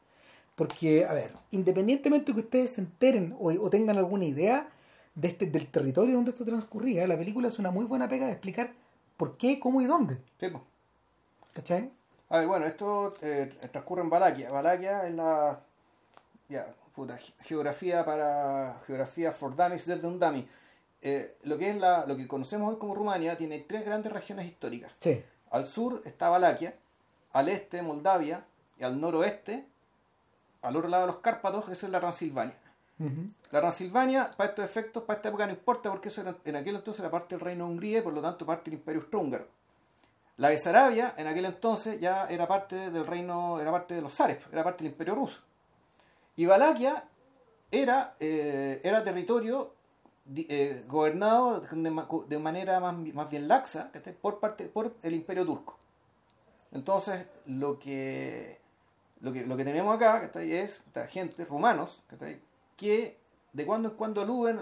Porque, 0.55 1.05
a 1.05 1.13
ver, 1.13 1.31
independientemente 1.51 2.31
de 2.31 2.35
que 2.35 2.45
ustedes 2.45 2.71
se 2.71 2.81
enteren 2.81 3.35
o, 3.39 3.51
o 3.51 3.69
tengan 3.69 3.97
alguna 3.97 4.25
idea 4.25 4.69
de 5.15 5.27
este, 5.27 5.45
del 5.45 5.67
territorio 5.67 6.15
donde 6.15 6.31
esto 6.31 6.45
transcurría, 6.45 7.07
la 7.07 7.17
película 7.17 7.47
es 7.47 7.59
una 7.59 7.71
muy 7.71 7.85
buena 7.85 8.07
pega 8.07 8.25
de 8.25 8.33
explicar 8.33 8.71
por 9.17 9.37
qué, 9.37 9.59
cómo 9.59 9.81
y 9.81 9.85
dónde. 9.85 10.17
Sí, 10.39 10.47
pues. 10.49 10.63
¿Cachai? 11.53 11.91
A 12.29 12.39
ver, 12.39 12.47
bueno, 12.47 12.65
esto 12.65 13.13
eh, 13.21 13.51
transcurre 13.71 14.01
en 14.01 14.09
Valaquia. 14.09 14.51
Valaquia 14.51 15.07
es 15.07 15.13
la 15.13 15.59
ya, 16.47 16.67
puta, 16.95 17.17
geografía 17.41 18.03
para 18.05 18.81
geografía 18.85 19.31
for 19.31 19.55
dummies 19.55 19.85
desde 19.85 20.07
un 20.07 20.19
dummy. 20.19 20.47
Eh, 21.01 21.37
lo 21.43 21.57
que 21.57 21.69
es 21.71 21.77
la, 21.77 22.05
lo 22.05 22.15
que 22.15 22.27
conocemos 22.27 22.71
hoy 22.71 22.77
como 22.79 22.93
Rumania 22.93 23.37
tiene 23.37 23.59
tres 23.61 23.83
grandes 23.85 24.11
regiones 24.11 24.45
históricas. 24.45 24.91
Sí. 24.99 25.23
Al 25.49 25.65
sur 25.65 26.01
está 26.05 26.29
Valaquia, 26.29 26.75
al 27.33 27.49
este 27.49 27.81
Moldavia 27.81 28.43
y 28.79 28.83
al 28.83 28.99
noroeste, 29.01 29.65
al 30.61 30.75
otro 30.75 30.89
lado 30.89 31.07
de 31.07 31.11
los 31.13 31.21
Cárpatos, 31.21 31.69
eso 31.69 31.85
es 31.87 31.91
la 31.91 31.99
Transilvania. 31.99 32.55
La 33.51 33.59
Transilvania, 33.61 34.29
para 34.37 34.51
estos 34.51 34.63
efectos, 34.63 35.01
para 35.03 35.17
esta 35.17 35.29
época 35.29 35.47
no 35.47 35.53
importa 35.53 35.89
porque 35.89 36.09
eso 36.09 36.21
era- 36.21 36.35
en 36.45 36.55
aquel 36.55 36.75
entonces 36.75 36.99
era 36.99 37.09
parte 37.09 37.33
del 37.35 37.43
reino 37.43 37.65
de 37.65 37.71
Hungría 37.71 37.97
y 37.97 38.01
por 38.03 38.13
lo 38.13 38.21
tanto 38.21 38.45
parte 38.45 38.69
del 38.69 38.77
imperio 38.79 39.01
austrohúngaro. 39.01 39.47
La 40.37 40.49
Besarabia, 40.49 41.15
en 41.17 41.25
aquel 41.25 41.45
entonces, 41.45 41.99
ya 41.99 42.27
era 42.27 42.47
parte 42.47 42.91
del 42.91 43.05
reino, 43.07 43.59
era 43.59 43.71
parte 43.71 43.95
de 43.95 44.01
los 44.01 44.13
zares, 44.13 44.37
era 44.51 44.63
parte 44.63 44.83
del 44.83 44.93
imperio 44.93 45.15
ruso. 45.15 45.41
Y 46.35 46.45
Valaquia 46.45 47.03
era, 47.71 48.15
eh, 48.19 48.81
era 48.83 49.03
territorio 49.03 49.73
eh, 50.35 50.83
gobernado 50.87 51.61
de, 51.61 51.91
ma- 51.91 52.07
de 52.27 52.39
manera 52.39 52.79
más, 52.79 52.95
más 53.13 53.29
bien 53.29 53.47
laxa 53.47 53.91
por, 54.21 54.39
parte, 54.39 54.65
por 54.65 54.95
el 55.03 55.13
imperio 55.13 55.45
turco. 55.45 55.77
Entonces, 56.71 57.25
lo 57.45 57.79
que, 57.79 58.59
lo 59.19 59.33
que, 59.33 59.45
lo 59.45 59.57
que 59.57 59.65
tenemos 59.65 59.95
acá 59.95 60.21
¿cachai? 60.21 60.53
es 60.53 60.83
gente, 61.09 61.43
rumanos, 61.45 62.01
que 62.77 63.19
de 63.53 63.65
cuando 63.65 63.89
en 63.89 63.95
cuando 63.95 64.21
aluden 64.21 64.59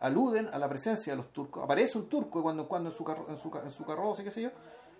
aluden 0.00 0.48
a 0.52 0.58
la 0.58 0.68
presencia 0.68 1.14
de 1.14 1.16
los 1.16 1.32
turcos. 1.32 1.64
Aparece 1.64 1.96
un 1.96 2.08
turco 2.08 2.38
de 2.38 2.42
cuando 2.42 2.62
en 2.64 2.68
cuando 2.68 2.90
en 2.90 2.96
su, 2.96 3.04
carro, 3.04 3.26
en 3.28 3.38
su, 3.38 3.50
en 3.56 3.70
su 3.70 3.84
carroza, 3.84 4.22
qué 4.22 4.30
sé 4.30 4.42
yo, 4.42 4.50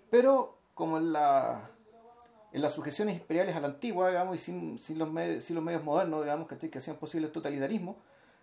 pero 0.09 0.57
como 0.73 0.97
en, 0.97 1.13
la, 1.13 1.69
en 2.55 2.61
las 2.61 2.73
sujeciones 2.73 3.15
imperiales 3.17 3.55
a 3.55 3.59
la 3.59 3.67
antigua, 3.67 4.07
digamos, 4.09 4.35
y 4.35 4.39
sin, 4.39 4.77
sin, 4.79 4.97
los, 4.97 5.11
medios, 5.11 5.43
sin 5.43 5.55
los 5.55 5.63
medios 5.63 5.83
modernos, 5.83 6.23
digamos, 6.23 6.47
que 6.47 6.77
hacían 6.77 6.95
posible 6.97 7.27
el 7.27 7.33
totalitarismo, 7.33 7.97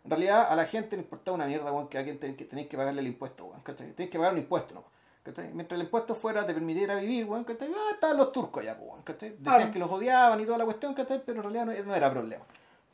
en 0.05 0.11
realidad 0.11 0.47
a 0.51 0.55
la 0.55 0.67
gente 0.67 0.97
le 0.97 1.03
importaba 1.03 1.35
una 1.35 1.47
mierda, 1.47 1.73
weón, 1.73 1.89
que 1.89 1.97
a 1.99 2.05
quien 2.05 2.19
ten- 2.19 2.37
que 2.37 2.45
tenéis 2.45 2.69
que 2.69 2.77
pagarle 2.77 3.01
el 3.01 3.07
impuesto, 3.07 3.51
¿cachai? 3.63 3.93
Tenéis 3.93 4.11
que 4.11 4.19
pagar 4.19 4.35
un 4.35 4.41
impuesto, 4.41 4.75
¿no? 4.75 4.85
¿cachai? 5.23 5.51
Mientras 5.55 5.79
el 5.81 5.87
impuesto 5.87 6.15
fuera 6.15 6.45
te 6.47 6.53
permitiera 6.53 6.97
vivir, 6.97 7.27
¿cachai? 7.47 7.69
Ah, 7.75 7.91
estaban 7.95 8.17
los 8.19 8.33
turcos 8.33 8.63
allá, 8.63 8.77
weón, 8.81 9.03
¿cachai? 9.03 9.31
Decían 9.39 9.71
que 9.73 9.79
los 9.79 9.91
odiaban 9.91 10.39
y 10.41 10.45
toda 10.45 10.59
la 10.59 10.65
cuestión, 10.65 10.93
¿cachai? 10.95 11.23
Pero 11.25 11.39
en 11.39 11.53
realidad 11.53 11.67
no, 11.67 11.85
no 11.89 11.95
era 11.95 12.11
problema. 12.11 12.45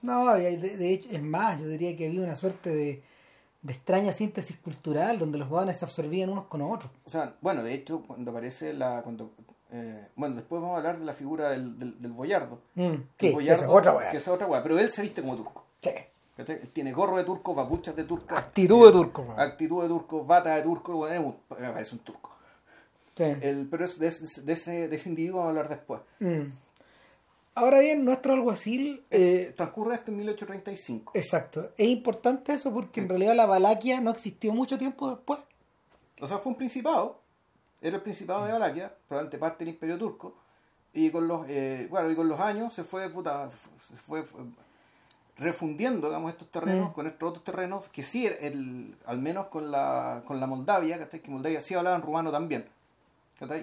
No, 0.03 0.35
de, 0.35 0.57
de 0.57 0.93
hecho, 0.95 1.09
es 1.11 1.21
más, 1.23 1.59
yo 1.61 1.67
diría 1.67 1.97
que 1.97 2.07
había 2.07 2.21
una 2.23 2.37
suerte 2.37 2.71
de, 2.71 3.03
de 3.63 3.73
extraña 3.73 4.13
síntesis 4.13 4.57
cultural 4.59 5.19
donde 5.19 5.39
los 5.39 5.49
jóvenes 5.49 5.79
se 5.79 5.85
absorbían 5.85 6.29
unos 6.31 6.45
con 6.45 6.63
otros. 6.63 6.93
O 7.05 7.11
sea, 7.11 7.35
bueno, 7.41 7.65
de 7.65 7.75
hecho, 7.75 8.03
cuando 8.07 8.31
aparece 8.31 8.73
la... 8.73 9.03
Cuando, 9.03 9.33
eh, 9.73 10.09
bueno, 10.17 10.37
después 10.37 10.61
vamos 10.63 10.75
a 10.75 10.79
hablar 10.79 10.99
de 10.99 11.05
la 11.05 11.13
figura 11.13 11.51
del, 11.51 11.79
del, 11.79 12.01
del 12.01 12.13
boyardo. 12.13 12.59
Mm, 12.75 12.95
sí, 13.19 13.31
boyardo, 13.33 13.63
es 13.65 13.69
otra 13.69 13.93
weá. 13.97 14.11
Que 14.11 14.17
es 14.17 14.29
otra 14.29 14.47
weá, 14.47 14.63
pero 14.63 14.79
él 14.79 14.91
se 14.91 15.03
viste 15.03 15.21
como 15.23 15.37
turco. 15.37 15.65
Sí. 15.83 15.91
Tiene 16.73 16.93
gorro 16.93 17.17
de 17.17 17.25
turco, 17.25 17.53
babuchas 17.55 17.97
de 17.97 18.05
turco. 18.05 18.35
Actitud 18.37 18.87
de 18.87 18.93
turco, 18.93 19.23
weón. 19.23 19.41
Actitud 19.41 19.83
de 19.83 19.89
turco, 19.89 20.25
bata 20.25 20.55
de 20.55 20.63
turco, 20.63 20.93
un- 20.99 21.37
me 21.59 21.73
parece 21.73 21.95
un 21.97 22.01
turco. 22.01 22.31
Sí. 23.17 23.25
El, 23.25 23.67
pero 23.69 23.85
es, 23.85 23.99
de, 23.99 24.07
ese- 24.07 24.43
de 24.43 24.53
ese, 24.53 24.89
de 24.89 24.95
ese 24.97 25.09
individuo 25.09 25.39
vamos 25.41 25.47
a 25.49 25.59
hablar 25.59 25.69
después. 25.69 26.01
Mm. 26.21 26.43
Ahora 27.57 27.81
bien, 27.81 28.05
nuestro 28.05 28.35
alguacil, 28.35 29.03
eh, 29.11 29.53
Transcurre 29.57 29.97
esto 29.97 30.13
en 30.13 30.19
1835. 30.19 31.11
exacto, 31.15 31.71
es 31.77 31.89
importante 31.89 32.53
eso 32.53 32.73
porque 32.73 33.01
en 33.01 33.09
realidad 33.09 33.35
la 33.35 33.47
Valaquia 33.47 34.01
no 34.01 34.13
existió 34.13 34.53
mucho 34.55 34.79
tiempo 34.79 35.11
después. 35.11 35.41
O 36.21 36.29
sea, 36.29 36.39
fue 36.39 36.53
un 36.53 36.59
principado. 36.59 37.19
Era 37.81 37.97
el 37.97 38.03
principado 38.03 38.45
de 38.45 38.53
Valaquia, 38.53 38.93
probablemente 39.07 39.39
parte 39.39 39.65
del 39.65 39.75
imperio 39.75 39.99
turco. 39.99 40.35
Y 40.93 41.11
con 41.11 41.29
los, 41.29 41.47
eh, 41.49 41.87
bueno, 41.91 42.11
y 42.11 42.17
con 42.17 42.29
los 42.29 42.41
años 42.41 42.73
se 42.73 42.83
fue, 42.83 43.09
puta, 43.09 43.49
se 43.51 43.95
fue, 43.97 44.25
refundiendo 45.37 46.09
digamos, 46.09 46.33
estos 46.33 46.51
terrenos 46.51 46.91
Mm. 46.91 46.93
con 46.93 47.07
estos 47.07 47.29
otros 47.29 47.45
terrenos 47.45 47.89
que 47.89 48.03
sí, 48.03 48.27
el, 48.27 48.95
al 49.07 49.19
menos 49.19 49.47
con 49.47 49.71
la, 49.71 50.23
con 50.27 50.41
la 50.41 50.47
Moldavia, 50.47 51.09
que 51.09 51.31
Moldavia 51.31 51.61
sí 51.61 51.75
hablaban 51.75 52.03
rumano 52.03 52.33
también. 52.33 52.67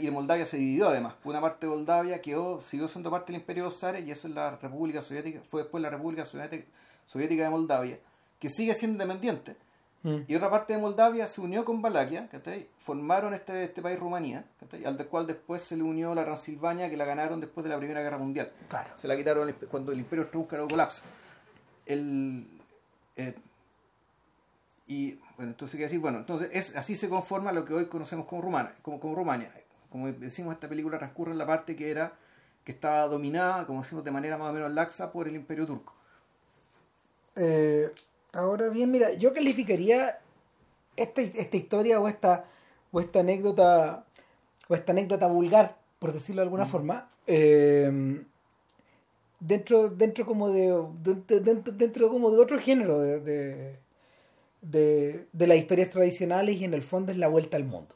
Y 0.02 0.10
Moldavia 0.10 0.46
se 0.46 0.56
dividió 0.56 0.88
además. 0.88 1.16
Una 1.26 1.42
parte 1.42 1.66
de 1.68 1.76
Moldavia 1.76 2.22
quedó, 2.22 2.62
siguió 2.62 2.88
siendo 2.88 3.12
parte 3.12 3.34
del 3.34 3.42
Imperio 3.42 3.64
de 3.64 3.70
los 3.72 3.80
Zares 3.80 4.06
y 4.08 4.12
eso 4.12 4.30
es 4.30 4.34
la 4.34 4.52
República 4.52 5.02
Soviética, 5.02 5.42
fue 5.42 5.64
después 5.64 5.82
la 5.82 5.90
República 5.90 6.26
Soviética, 6.26 6.66
Soviética 7.06 7.44
de 7.44 7.50
Moldavia, 7.50 8.00
que 8.40 8.48
sigue 8.48 8.74
siendo 8.74 9.04
independiente. 9.04 9.58
Mm. 10.06 10.26
Y 10.28 10.36
otra 10.36 10.52
parte 10.52 10.74
de 10.74 10.80
Moldavia 10.80 11.28
se 11.28 11.42
unió 11.42 11.66
con 11.66 11.82
Valaquia, 11.82 12.30
¿cachai? 12.30 12.68
formaron 12.78 13.34
este, 13.34 13.64
este 13.64 13.82
país 13.82 14.00
Rumanía, 14.00 14.46
¿cachai? 14.60 14.86
al 14.86 14.98
del 14.98 15.08
cual 15.08 15.26
después 15.26 15.64
se 15.64 15.76
le 15.76 15.82
unió 15.82 16.14
la 16.14 16.24
Transilvania, 16.24 16.92
que 16.92 16.96
la 16.96 17.06
ganaron 17.06 17.40
después 17.42 17.64
de 17.64 17.72
la 17.72 17.78
Primera 17.80 18.04
Guerra 18.04 18.20
Mundial. 18.20 18.52
Claro. 18.70 18.92
Se 18.98 19.08
la 19.08 19.18
quitaron 19.18 19.50
el- 19.50 19.56
cuando 19.56 19.92
el 19.92 19.98
Imperio 19.98 20.26
Austrohúngaro 20.26 20.68
colapsa. 20.68 21.06
El, 21.88 22.46
eh, 23.16 23.34
y 24.86 25.14
bueno, 25.38 25.54
entonces 25.54 25.76
que 25.76 25.84
decir, 25.84 26.00
bueno, 26.00 26.20
entonces 26.20 26.50
es, 26.54 26.76
así 26.76 26.96
se 26.96 27.10
conforma 27.10 27.52
lo 27.52 27.66
que 27.66 27.74
hoy 27.74 27.88
conocemos 27.88 28.28
como 28.28 28.44
Rumania, 28.44 28.76
como, 28.84 29.00
como 29.00 29.16
Rumania. 29.16 29.52
Como 29.90 30.12
decimos, 30.12 30.54
esta 30.54 30.70
película 30.70 31.00
transcurre 31.00 31.32
en 31.32 31.40
la 31.40 31.48
parte 31.48 31.76
que 31.76 31.90
era 31.90 32.14
que 32.64 32.72
estaba 32.74 33.08
dominada, 33.08 33.66
como 33.66 33.82
decimos, 33.82 34.04
de 34.04 34.12
manera 34.12 34.38
más 34.38 34.52
o 34.52 34.54
menos 34.54 34.72
laxa 34.72 35.12
por 35.12 35.28
el 35.28 35.36
Imperio 35.36 35.66
Turco. 35.66 35.94
Eh, 37.36 37.92
ahora 38.36 38.70
bien, 38.70 38.92
mira, 38.92 39.14
yo 39.14 39.34
calificaría 39.34 40.20
esta, 40.96 41.22
esta 41.22 41.58
historia 41.58 42.00
o 42.00 42.08
esta, 42.08 42.46
o 42.92 43.00
esta 43.00 43.20
anécdota 43.22 44.06
o 44.68 44.76
esta 44.76 44.92
anécdota 44.92 45.28
vulgar, 45.28 45.78
por 46.00 46.14
decirlo 46.14 46.42
de 46.42 46.46
alguna 46.46 46.66
forma, 46.66 47.10
eh, 47.28 48.24
dentro, 49.40 49.90
dentro 49.90 50.26
como 50.26 50.50
de 50.50 50.74
dentro, 51.04 51.40
dentro, 51.40 51.74
dentro 51.74 52.10
como 52.10 52.32
de 52.32 52.40
otro 52.40 52.60
género 52.60 53.00
de, 53.00 53.20
de, 53.20 53.80
de, 54.62 55.28
de 55.32 55.48
las 55.48 55.58
historias 55.58 55.90
tradicionales 55.90 56.60
y 56.60 56.66
en 56.66 56.74
el 56.74 56.82
fondo 56.82 57.12
es 57.12 57.18
la 57.18 57.28
vuelta 57.28 57.58
al 57.58 57.66
mundo. 57.66 57.96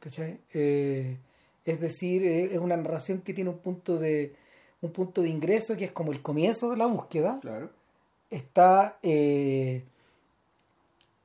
¿Cachai? 0.00 0.38
Eh, 0.52 1.16
es 1.64 1.80
decir, 1.80 2.22
eh, 2.24 2.54
es 2.54 2.58
una 2.58 2.76
narración 2.76 3.22
que 3.22 3.34
tiene 3.34 3.50
un 3.50 3.58
punto 3.58 3.98
de 3.98 4.34
un 4.82 4.92
punto 4.92 5.22
de 5.22 5.30
ingreso 5.30 5.76
que 5.76 5.86
es 5.86 5.92
como 5.92 6.12
el 6.12 6.22
comienzo 6.22 6.70
de 6.70 6.76
la 6.76 6.86
búsqueda 6.86 7.40
Claro. 7.40 7.70
Está 8.30 8.98
eh, 9.02 9.84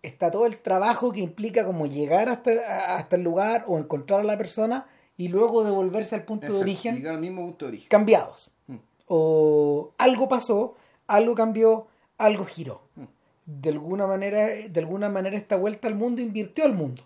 está 0.02 0.32
todo 0.32 0.46
el 0.46 0.58
trabajo 0.58 1.12
que 1.12 1.20
implica 1.20 1.66
como 1.66 1.86
llegar 1.86 2.30
hasta, 2.30 2.96
hasta 2.96 3.16
el 3.16 3.22
lugar 3.24 3.66
o 3.68 3.78
encontrar 3.78 4.20
a 4.22 4.24
la 4.24 4.38
persona 4.38 4.88
y 5.18 5.28
luego 5.28 5.64
devolverse 5.64 6.16
al 6.16 6.24
punto 6.24 6.46
de 6.48 6.48
Exacto, 6.48 6.64
origen 6.64 6.96
Llegar 6.96 7.16
al 7.16 7.22
mismo 7.22 7.44
punto 7.44 7.66
de 7.66 7.70
origen. 7.70 7.90
cambiados 7.90 8.50
Mm. 8.68 8.76
o 9.08 9.92
algo 9.98 10.28
pasó 10.30 10.76
algo 11.08 11.36
cambió 11.36 11.88
algo 12.18 12.46
giró 12.46 12.82
Mm. 12.96 13.04
de 13.46 13.70
alguna 13.70 14.08
manera 14.08 14.46
de 14.48 14.80
alguna 14.80 15.10
manera 15.10 15.36
esta 15.38 15.56
vuelta 15.56 15.88
al 15.88 15.96
mundo 15.96 16.22
invirtió 16.22 16.66
al 16.66 16.74
mundo 16.74 17.04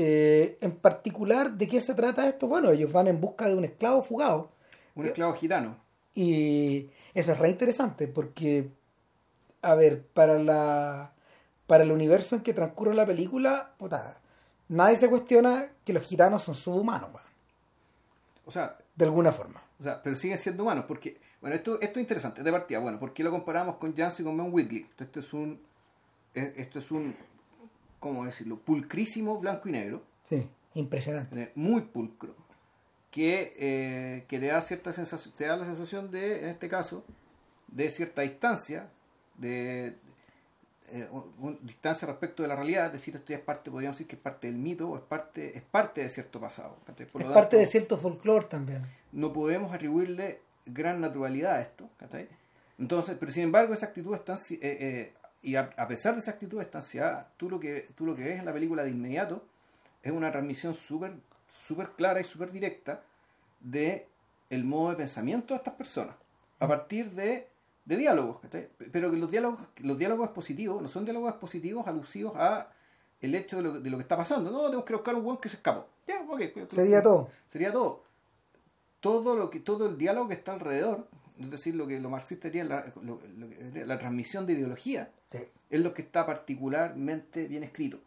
Eh, 0.00 0.58
en 0.60 0.72
particular 0.76 1.50
de 1.52 1.66
qué 1.66 1.80
se 1.80 1.92
trata 1.94 2.28
esto 2.28 2.46
bueno 2.46 2.70
ellos 2.70 2.92
van 2.92 3.08
en 3.08 3.20
busca 3.20 3.48
de 3.48 3.54
un 3.56 3.64
esclavo 3.64 4.00
fugado 4.02 4.50
Un 4.94 5.06
esclavo 5.06 5.32
gitano. 5.34 5.76
y 6.14 6.88
eso 7.18 7.32
es 7.32 7.38
re 7.38 7.50
interesante 7.50 8.06
porque, 8.08 8.70
a 9.62 9.74
ver, 9.74 10.02
para 10.06 10.38
la 10.38 11.12
para 11.66 11.84
el 11.84 11.92
universo 11.92 12.34
en 12.36 12.42
que 12.42 12.54
transcurre 12.54 12.94
la 12.94 13.04
película, 13.04 13.72
puta, 13.76 14.18
nadie 14.68 14.96
se 14.96 15.10
cuestiona 15.10 15.68
que 15.84 15.92
los 15.92 16.02
gitanos 16.02 16.42
son 16.42 16.54
subhumanos, 16.54 17.10
weón, 17.12 17.26
O 18.46 18.50
sea, 18.50 18.78
de 18.96 19.04
alguna 19.04 19.32
forma. 19.32 19.60
O 19.78 19.82
sea, 19.82 20.02
pero 20.02 20.16
siguen 20.16 20.38
siendo 20.38 20.62
humanos, 20.62 20.86
porque, 20.88 21.18
bueno, 21.42 21.54
esto, 21.54 21.78
esto 21.80 21.98
es 22.00 22.04
interesante, 22.04 22.42
de 22.42 22.50
partida, 22.50 22.78
bueno, 22.78 22.98
¿por 22.98 23.12
qué 23.12 23.22
lo 23.22 23.30
comparamos 23.30 23.76
con 23.76 23.94
Janssen 23.94 24.24
y 24.24 24.28
con 24.28 24.38
Ben 24.38 24.48
Whitley? 24.50 24.86
Esto 24.98 25.20
es 25.20 25.32
un, 25.34 25.60
eh, 26.34 26.54
esto 26.56 26.78
es 26.78 26.90
un, 26.90 27.14
¿cómo 28.00 28.24
decirlo? 28.24 28.56
Pulcrísimo 28.58 29.38
blanco 29.38 29.68
y 29.68 29.72
negro, 29.72 30.02
Sí, 30.28 30.48
impresionante. 30.74 31.38
eh, 31.42 31.52
muy 31.54 31.82
pulcro, 31.82 32.34
que, 33.10 33.54
eh, 33.58 34.24
que 34.28 34.38
te 34.38 34.46
da 34.46 34.60
cierta 34.60 34.92
sensación, 34.92 35.34
te 35.36 35.46
da 35.46 35.56
la 35.56 35.64
sensación 35.64 36.10
de, 36.10 36.40
en 36.40 36.48
este 36.50 36.68
caso, 36.68 37.04
de 37.68 37.88
cierta 37.90 38.22
distancia, 38.22 38.88
de 39.36 39.94
eh, 40.90 41.08
un- 41.38 41.58
distancia 41.62 42.06
respecto 42.08 42.42
de 42.42 42.48
la 42.48 42.56
realidad, 42.56 42.86
es 42.86 42.92
decir, 42.92 43.14
esto 43.16 43.28
ya 43.32 43.36
es 43.38 43.42
parte, 43.44 43.70
podríamos 43.70 43.96
decir 43.96 44.06
que 44.08 44.16
es 44.16 44.22
parte 44.22 44.46
del 44.46 44.56
mito, 44.56 44.88
o 44.90 44.96
es 44.96 45.02
parte, 45.02 45.56
es 45.56 45.62
parte 45.62 46.02
de 46.02 46.10
cierto 46.10 46.40
pasado. 46.40 46.76
¿cachai? 46.86 47.06
Por 47.06 47.20
Es 47.22 47.28
lo 47.28 47.34
parte 47.34 47.56
tanto, 47.56 47.64
de 47.66 47.70
cierto 47.70 47.98
folclore 47.98 48.46
también. 48.46 48.80
no 49.12 49.32
podemos 49.32 49.72
atribuirle 49.74 50.40
gran 50.66 51.00
naturalidad 51.00 51.56
a 51.56 51.60
esto, 51.60 51.88
¿cachai? 51.98 52.28
Entonces, 52.78 53.16
pero 53.18 53.32
sin 53.32 53.44
embargo, 53.44 53.74
esa 53.74 53.86
actitud 53.86 54.14
está 54.14 54.34
eh, 54.34 54.58
eh, 54.60 55.12
y 55.42 55.56
a, 55.56 55.70
a 55.76 55.88
pesar 55.88 56.14
de 56.14 56.20
esa 56.20 56.32
actitud 56.32 56.60
estanciada, 56.60 57.30
tú 57.36 57.48
lo 57.50 57.58
que 57.60 57.88
tú 57.96 58.04
lo 58.06 58.14
que 58.14 58.22
ves 58.24 58.38
en 58.38 58.44
la 58.44 58.52
película 58.52 58.82
de 58.84 58.90
inmediato 58.90 59.44
es 60.02 60.12
una 60.12 60.30
transmisión 60.30 60.74
súper 60.74 61.12
súper 61.68 61.90
clara 61.92 62.20
y 62.20 62.24
súper 62.24 62.50
directa 62.50 63.02
de 63.60 64.06
el 64.50 64.64
modo 64.64 64.90
de 64.90 64.96
pensamiento 64.96 65.52
de 65.54 65.58
estas 65.58 65.74
personas 65.74 66.16
a 66.58 66.66
partir 66.66 67.10
de, 67.10 67.46
de 67.84 67.96
diálogos, 67.96 68.40
¿cachai? 68.40 68.68
pero 68.90 69.10
que 69.10 69.16
los 69.18 69.30
diálogos 69.30 69.60
los 69.78 69.98
diálogos 69.98 70.26
expositivos 70.26 70.80
no 70.82 70.88
son 70.88 71.04
diálogos 71.04 71.30
expositivos 71.30 71.86
alusivos 71.86 72.34
a 72.36 72.68
el 73.20 73.34
hecho 73.34 73.56
de 73.58 73.62
lo, 73.62 73.80
de 73.80 73.90
lo 73.90 73.96
que 73.98 74.02
está 74.02 74.16
pasando. 74.16 74.50
No, 74.50 74.64
tenemos 74.66 74.84
que 74.84 74.94
buscar 74.94 75.14
un 75.16 75.24
buen 75.24 75.36
que 75.38 75.48
se 75.48 75.56
escapó. 75.56 75.86
Ya, 76.06 76.22
ok. 76.28 76.40
Sería 76.70 77.02
todo. 77.02 77.28
Sería 77.48 77.72
todo. 77.72 78.04
todo 79.00 79.36
lo 79.36 79.50
que 79.50 79.60
todo 79.60 79.88
el 79.88 79.98
diálogo 79.98 80.28
que 80.28 80.34
está 80.34 80.52
alrededor, 80.54 81.08
es 81.38 81.50
decir, 81.50 81.74
lo 81.74 81.86
que 81.88 81.98
lo 82.00 82.10
marxista 82.10 82.48
diría 82.48 82.64
la, 82.64 82.92
lo- 83.02 83.20
lo 83.36 83.86
la 83.86 83.98
transmisión 83.98 84.46
de 84.46 84.52
ideología, 84.54 85.10
Sí. 85.32 85.38
es 85.70 85.80
lo 85.80 85.92
que 85.94 86.02
está 86.02 86.24
particularmente 86.26 87.46
bien 87.48 87.62
escrito. 87.64 87.98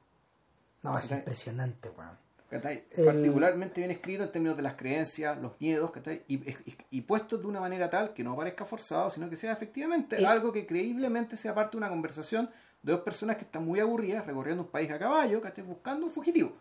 No, 0.84 0.98
es 0.98 1.03
¿Cachai? 1.03 1.20
impresionante, 1.20 1.89
weón. 1.89 2.18
El- 2.51 3.05
Particularmente 3.05 3.79
bien 3.81 3.91
escrito 3.91 4.24
en 4.24 4.31
términos 4.31 4.58
de 4.58 4.63
las 4.63 4.75
creencias, 4.75 5.38
los 5.41 5.53
miedos. 5.60 5.91
Y, 6.27 6.36
y, 6.36 6.55
y 6.89 7.01
puesto 7.01 7.38
de 7.38 7.48
una 7.48 7.60
manera 7.62 7.89
tal 7.89 8.13
que 8.13 8.24
no 8.24 8.36
parezca 8.36 8.65
forzado, 8.65 9.10
sino 9.10 9.29
que 9.29 9.38
sea 9.38 9.53
efectivamente 9.53 10.22
Eh. 10.22 10.25
algo 10.25 10.51
que 10.51 10.65
creíblemente 10.65 11.38
sea 11.38 11.55
parte 11.55 11.72
de 11.72 11.77
una 11.77 11.89
conversación 11.89 12.50
de 12.84 12.91
dos 12.91 13.01
personas 13.01 13.38
que 13.38 13.43
están 13.43 13.63
muy 13.65 13.79
aburridas 13.79 14.25
recorriendo 14.25 14.63
un 14.63 14.70
país 14.70 14.91
a 14.91 15.00
caballo, 15.00 15.39
¿cachai? 15.41 15.63
Buscando 15.63 16.05
un 16.08 16.12
fugitivo. 16.12 16.51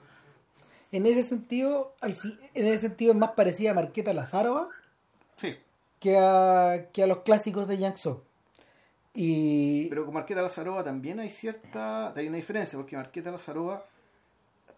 En 0.92 1.06
ese 1.06 1.23
sentido, 1.25 1.94
al 2.00 2.14
fi- 2.14 2.38
en 2.54 2.66
ese 2.66 2.78
sentido 2.78 3.12
es 3.12 3.18
más 3.18 3.30
parecida 3.30 3.70
a 3.73 3.75
Marqueta 3.75 4.12
Lazarova 4.12 4.68
Sí. 5.37 5.56
que 5.99 6.16
a, 6.18 6.87
que 6.92 7.02
a 7.02 7.06
los 7.06 7.18
clásicos 7.20 7.66
de 7.66 7.78
Yang 7.78 7.94
Tso. 7.94 8.25
Y 9.14 9.88
Pero 9.88 10.04
con 10.04 10.14
Marqueta 10.14 10.40
Lazarova 10.42 10.85
también 10.85 11.18
hay 11.20 11.30
cierta 11.30 12.12
hay 12.14 12.28
una 12.28 12.37
diferencia, 12.37 12.78
porque 12.78 12.97
Marqueta 12.97 13.30
Lazarova, 13.30 13.85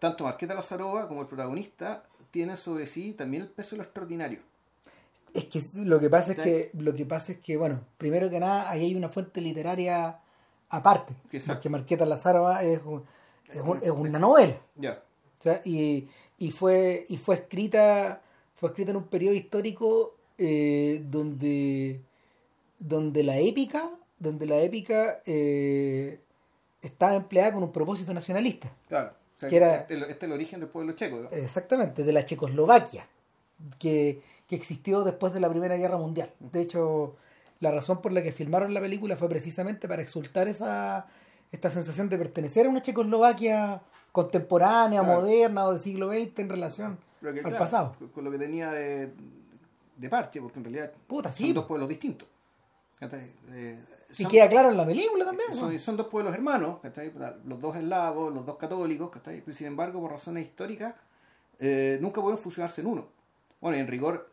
tanto 0.03 0.25
Marqueta 0.25 0.53
Lazarova 0.53 1.07
como 1.07 1.21
el 1.21 1.27
protagonista, 1.27 2.03
tienen 2.29 2.57
sobre 2.57 2.85
sí 2.87 3.13
también 3.13 3.43
el 3.43 3.49
peso 3.49 3.71
de 3.71 3.77
lo 3.77 3.83
extraordinario. 3.83 4.39
es 5.33 5.45
que 5.45 5.61
lo 5.75 5.97
que 5.99 6.09
pasa 6.09 6.33
es 6.33 6.39
que 6.39 6.71
lo 6.77 6.93
que 6.93 7.05
pasa 7.05 7.31
es 7.31 7.39
que 7.39 7.55
bueno, 7.57 7.79
primero 7.97 8.29
que 8.29 8.39
nada 8.39 8.69
ahí 8.69 8.83
hay 8.85 8.95
una 8.95 9.07
fuente 9.09 9.39
literaria 9.41 10.19
aparte, 10.69 11.13
Exacto. 11.31 11.53
porque 11.59 11.69
Marqueta 11.69 12.05
Lazarova 12.05 12.63
es, 12.63 12.81
un- 12.85 13.03
es, 13.49 13.61
un- 13.61 13.79
es 13.81 13.89
una 13.91 14.19
novela. 14.19 14.57
Ya. 14.75 15.01
O 15.39 15.43
sea, 15.43 15.61
y, 15.63 16.07
y 16.37 16.51
fue 16.51 17.05
y 17.09 17.17
fue 17.17 17.35
escrita 17.35 18.21
fue 18.55 18.69
escrita 18.69 18.91
en 18.91 18.97
un 18.97 19.07
periodo 19.07 19.35
histórico 19.35 20.15
eh, 20.37 21.01
donde 21.09 22.01
donde 22.79 23.23
la 23.23 23.37
épica 23.39 23.89
donde 24.19 24.45
la 24.45 24.59
épica 24.61 25.21
eh, 25.25 26.19
estaba 26.81 27.15
empleada 27.15 27.53
con 27.53 27.63
un 27.63 27.71
propósito 27.71 28.13
nacionalista 28.13 28.71
Claro. 28.89 29.11
O 29.35 29.39
sea, 29.39 29.49
Que 29.49 29.57
era- 29.57 29.75
este, 29.77 29.95
este 29.99 30.11
es 30.11 30.23
el 30.23 30.31
origen 30.31 30.59
del 30.59 30.69
pueblo 30.69 30.93
checo. 30.93 31.17
¿no? 31.21 31.29
exactamente 31.31 32.03
de 32.03 32.13
la 32.13 32.25
Checoslovaquia 32.25 33.07
que, 33.79 34.21
que 34.47 34.55
existió 34.55 35.03
después 35.03 35.33
de 35.33 35.39
la 35.39 35.49
Primera 35.49 35.75
Guerra 35.77 35.97
Mundial 35.97 36.31
de 36.39 36.61
hecho 36.61 37.15
la 37.59 37.71
razón 37.71 38.01
por 38.01 38.11
la 38.11 38.21
que 38.21 38.31
filmaron 38.31 38.73
la 38.73 38.81
película 38.81 39.15
fue 39.15 39.29
precisamente 39.29 39.87
para 39.87 40.01
exultar 40.01 40.47
esa 40.47 41.07
esta 41.51 41.69
sensación 41.69 42.09
de 42.09 42.17
pertenecer 42.17 42.65
a 42.65 42.69
una 42.69 42.81
Checoslovaquia 42.81 43.81
contemporánea, 44.11 45.01
Claro. 45.01 45.21
moderna 45.21 45.65
o 45.65 45.71
del 45.73 45.81
siglo 45.81 46.11
XX 46.11 46.39
en 46.39 46.49
relación 46.49 46.97
que, 47.21 47.27
al 47.27 47.39
claro, 47.39 47.57
pasado. 47.57 47.95
Con, 48.13 48.23
lo 48.23 48.31
que 48.31 48.37
tenía 48.39 48.71
de, 48.71 49.11
de 49.97 50.09
parche, 50.09 50.41
porque 50.41 50.59
en 50.59 50.65
realidad 50.65 50.91
Puta, 51.07 51.31
son 51.31 51.37
sí. 51.47 51.53
dos 51.53 51.65
pueblos 51.65 51.87
distintos. 51.89 52.27
Eh, 53.01 53.79
Y 54.17 54.23
son- 54.23 54.31
queda 54.31 54.47
claro 54.49 54.69
en 54.71 54.77
la 54.77 54.85
película 54.85 55.25
también. 55.25 55.49
¿no? 55.51 55.55
son, 55.55 55.79
son 55.79 55.97
dos 55.97 56.07
pueblos 56.07 56.33
hermanos, 56.33 56.79
¿cachai? 56.81 57.11
los 57.45 57.59
dos 57.59 57.75
eslavos, 57.75 58.33
los 58.33 58.45
dos 58.45 58.57
católicos, 58.57 59.09
¿cachai? 59.09 59.41
pero 59.41 59.55
sin 59.55 59.67
embargo, 59.67 59.99
por 60.01 60.11
razones 60.11 60.45
históricas, 60.45 60.93
eh, 61.59 61.97
nunca 62.01 62.21
pudieron 62.21 62.41
fusionarse 62.41 62.81
en 62.81 62.87
uno. 62.87 63.07
Bueno, 63.61 63.77
y 63.77 63.81
en 63.81 63.87
rigor, 63.87 64.29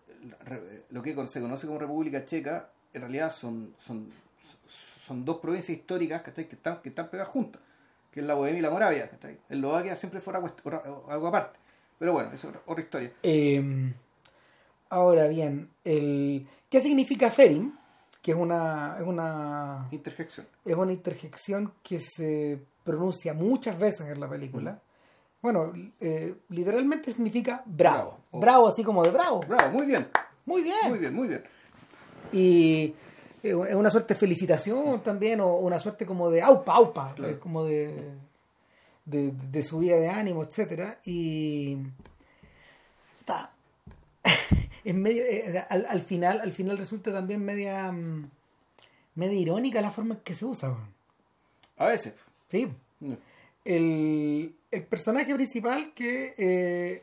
lo 0.91 1.03
que 1.03 1.15
se 1.27 1.41
conoce 1.41 1.67
como 1.67 1.79
República 1.79 2.25
Checa, 2.25 2.69
en 2.93 3.01
realidad 3.03 3.31
son, 3.33 3.75
son, 3.79 4.11
son 4.69 5.25
dos 5.25 5.39
provincias 5.39 5.79
históricas 5.79 6.23
¿cachai? 6.23 6.49
que 6.49 6.57
están, 6.57 6.81
que 6.83 6.89
están 6.89 7.09
pegadas 7.09 7.33
juntas, 7.33 7.61
que 8.11 8.21
es 8.21 8.27
la 8.27 8.35
Bohemia 8.35 8.59
y 8.59 8.63
la 8.63 8.71
Moravia. 8.71 9.09
¿cachai? 9.09 9.39
Eslovaquia 9.49 9.95
siempre 9.97 10.21
otra- 10.21 10.83
algo 11.09 11.29
aparte. 11.29 11.59
Pero 11.99 12.13
bueno, 12.13 12.29
eso 12.33 12.49
es 12.49 12.57
otra, 12.57 12.63
otra 12.67 12.83
historia. 12.83 13.13
Eh, 13.23 13.93
ahora 14.89 15.29
bien, 15.29 15.71
el, 15.85 16.47
¿qué 16.69 16.81
significa 16.81 17.31
Ferim? 17.31 17.73
Que 18.23 18.33
es 18.33 18.37
una, 18.37 18.97
es 19.01 19.07
una 19.07 19.89
Interjección. 19.91 20.47
es 20.65 20.77
una 20.77 20.93
interjección 20.93 21.73
que 21.83 22.01
se 22.01 22.61
pronuncia 22.85 23.33
muchas 23.35 23.79
veces 23.79 24.07
en 24.09 24.21
la 24.21 24.29
película. 24.29 24.81
Bueno, 25.43 25.73
eh, 26.01 26.35
literalmente 26.51 27.13
significa 27.13 27.63
bravo. 27.65 28.11
Bravo. 28.11 28.21
Oh. 28.33 28.41
Bravo, 28.41 28.69
así 28.69 28.85
como 28.85 29.03
de 29.03 29.11
bravo. 29.11 29.41
Bravo, 29.49 29.73
muy 29.73 29.87
bien. 29.87 30.07
Muy 30.45 30.63
bien. 30.63 30.77
Muy 30.89 30.99
bien, 30.99 31.15
muy 31.15 31.29
bien. 31.29 31.45
Y 32.33 32.95
eh, 33.43 33.57
es 33.69 33.75
una 33.75 33.89
suerte 33.91 34.13
de 34.15 34.21
felicitación 34.21 35.03
también, 35.03 35.41
o 35.41 35.55
una 35.57 35.79
suerte 35.79 36.05
como 36.05 36.29
de 36.31 36.43
aupa, 36.43 36.75
aupa, 36.75 37.15
Claro. 37.15 37.33
eh, 37.33 37.39
como 37.39 37.65
de, 37.65 38.13
de, 39.07 39.33
de 39.33 39.63
subida 39.63 39.97
de 39.97 40.11
ánimo, 40.11 40.43
etcétera 40.45 40.99
Y 41.05 41.79
está. 43.19 43.51
Es 44.85 44.95
medio, 44.95 45.23
eh, 45.25 45.65
al, 45.69 45.87
al 45.89 46.03
final, 46.03 46.41
al 46.41 46.53
final 46.53 46.79
resulta 46.79 47.13
también 47.13 47.45
media, 47.45 47.91
mm, 47.93 48.31
media 49.15 49.39
irónica 49.39 49.81
la 49.81 49.91
forma 49.91 50.15
en 50.15 50.21
que 50.21 50.35
se 50.35 50.45
usa. 50.47 50.77
A 51.77 51.87
veces. 51.87 52.15
Sí. 52.49 52.69
Mm. 53.01 53.13
El, 53.65 54.55
el 54.71 54.83
personaje 54.85 55.35
principal 55.35 55.93
que 55.95 56.35
eh, 56.39 57.03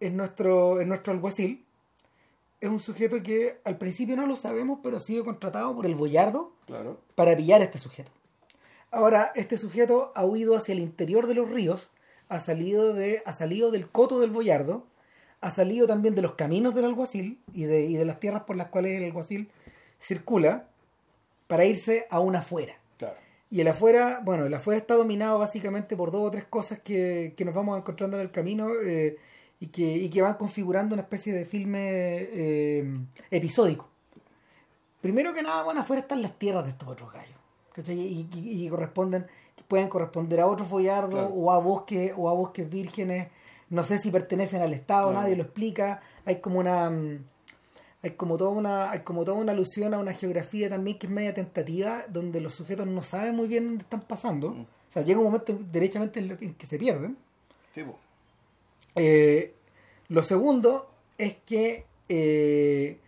es 0.00 0.12
nuestro, 0.12 0.80
es 0.80 0.86
nuestro 0.86 1.12
alguacil 1.12 1.64
es 2.60 2.68
un 2.68 2.80
sujeto 2.80 3.22
que 3.22 3.60
al 3.64 3.78
principio 3.78 4.16
no 4.16 4.26
lo 4.26 4.34
sabemos, 4.34 4.80
pero 4.82 4.96
ha 4.96 5.00
sido 5.00 5.24
contratado 5.24 5.74
por 5.76 5.86
el 5.86 5.94
boyardo 5.94 6.52
Claro. 6.66 7.00
para 7.14 7.36
pillar 7.36 7.60
a 7.60 7.64
este 7.64 7.78
sujeto. 7.78 8.10
Ahora, 8.90 9.30
este 9.36 9.58
sujeto 9.58 10.12
ha 10.16 10.24
huido 10.24 10.56
hacia 10.56 10.72
el 10.72 10.80
interior 10.80 11.28
de 11.28 11.34
los 11.34 11.48
ríos, 11.48 11.88
ha 12.28 12.40
salido, 12.40 12.94
de, 12.94 13.22
ha 13.26 13.32
salido 13.32 13.70
del 13.70 13.88
coto 13.88 14.18
del 14.18 14.30
boyardo, 14.30 14.84
ha 15.40 15.50
salido 15.50 15.86
también 15.86 16.14
de 16.14 16.22
los 16.22 16.34
caminos 16.34 16.74
del 16.74 16.84
alguacil 16.86 17.38
y 17.52 17.64
de, 17.64 17.84
y 17.84 17.96
de 17.96 18.04
las 18.04 18.18
tierras 18.20 18.42
por 18.42 18.56
las 18.56 18.68
cuales 18.68 18.96
el 18.98 19.04
alguacil 19.04 19.48
circula 20.00 20.68
para 21.46 21.64
irse 21.64 22.06
a 22.10 22.20
una 22.20 22.40
afuera. 22.40 22.74
Claro. 22.98 23.14
Y 23.50 23.60
el 23.60 23.68
afuera, 23.68 24.20
bueno, 24.24 24.44
el 24.46 24.52
afuera 24.54 24.78
está 24.78 24.94
dominado 24.94 25.38
básicamente 25.38 25.96
por 25.96 26.10
dos 26.10 26.26
o 26.26 26.30
tres 26.30 26.44
cosas 26.44 26.80
que, 26.80 27.34
que 27.36 27.44
nos 27.44 27.54
vamos 27.54 27.78
encontrando 27.78 28.16
en 28.16 28.22
el 28.22 28.30
camino 28.30 28.68
eh, 28.84 29.16
y, 29.60 29.68
que, 29.68 29.82
y 29.96 30.08
que 30.10 30.20
van 30.22 30.34
configurando 30.34 30.94
una 30.94 31.02
especie 31.02 31.32
de 31.32 31.44
filme 31.46 31.88
eh, 31.90 32.98
episódico. 33.30 33.88
Primero 35.00 35.32
que 35.32 35.42
nada, 35.42 35.62
bueno, 35.62 35.80
afuera 35.80 36.02
están 36.02 36.20
las 36.22 36.36
tierras 36.38 36.64
de 36.64 36.70
estos 36.70 36.88
otros 36.88 37.12
gallos. 37.12 37.36
Y, 37.88 38.26
y- 38.34 38.68
corresponden, 38.68 39.24
pueden 39.68 39.88
corresponder 39.88 40.40
a 40.40 40.46
otros 40.46 40.68
boyardos 40.68 41.14
Claro. 41.14 41.28
o 41.34 41.52
a 41.52 41.58
bosques 41.58 42.12
o 42.16 42.28
a 42.28 42.32
bosques 42.32 42.68
vírgenes. 42.68 43.28
No 43.70 43.84
sé 43.84 43.98
si 43.98 44.10
pertenecen 44.10 44.62
al 44.62 44.72
Estado, 44.72 45.12
nadie 45.12 45.36
lo 45.36 45.42
explica. 45.42 46.00
Hay 46.24 46.40
como 46.40 46.58
una 46.58 46.88
mm, 46.90 47.24
hay 48.02 48.10
como 48.12 48.36
toda 48.36 48.50
una 48.50 48.90
hay 48.92 49.00
como 49.00 49.24
toda 49.24 49.36
una 49.38 49.52
alusión 49.52 49.92
a 49.92 49.98
una 49.98 50.12
geografía 50.14 50.68
también 50.70 50.98
que 50.98 51.06
es 51.08 51.12
media 51.12 51.34
tentativa 51.34 52.04
donde 52.08 52.40
los 52.40 52.54
sujetos 52.54 52.86
no 52.86 53.02
saben 53.02 53.34
muy 53.34 53.48
bien 53.48 53.66
dónde 53.66 53.82
están 53.82 54.00
pasando 54.02 54.50
Mm. 54.50 54.60
o 54.62 54.92
sea 54.92 55.02
llega 55.02 55.18
un 55.18 55.24
momento 55.24 55.58
derechamente 55.72 56.20
en, 56.20 56.28
lo 56.28 56.38
que, 56.38 56.44
en 56.44 56.54
que 56.54 56.66
se 56.66 56.78
pierden 56.78 57.16
Sí, 57.74 57.82
po. 57.82 57.98
Eh, 58.94 59.52
lo 60.08 60.22
segundo 60.22 60.88
es 61.18 61.34
que 61.44 61.84
eh, 62.08 62.98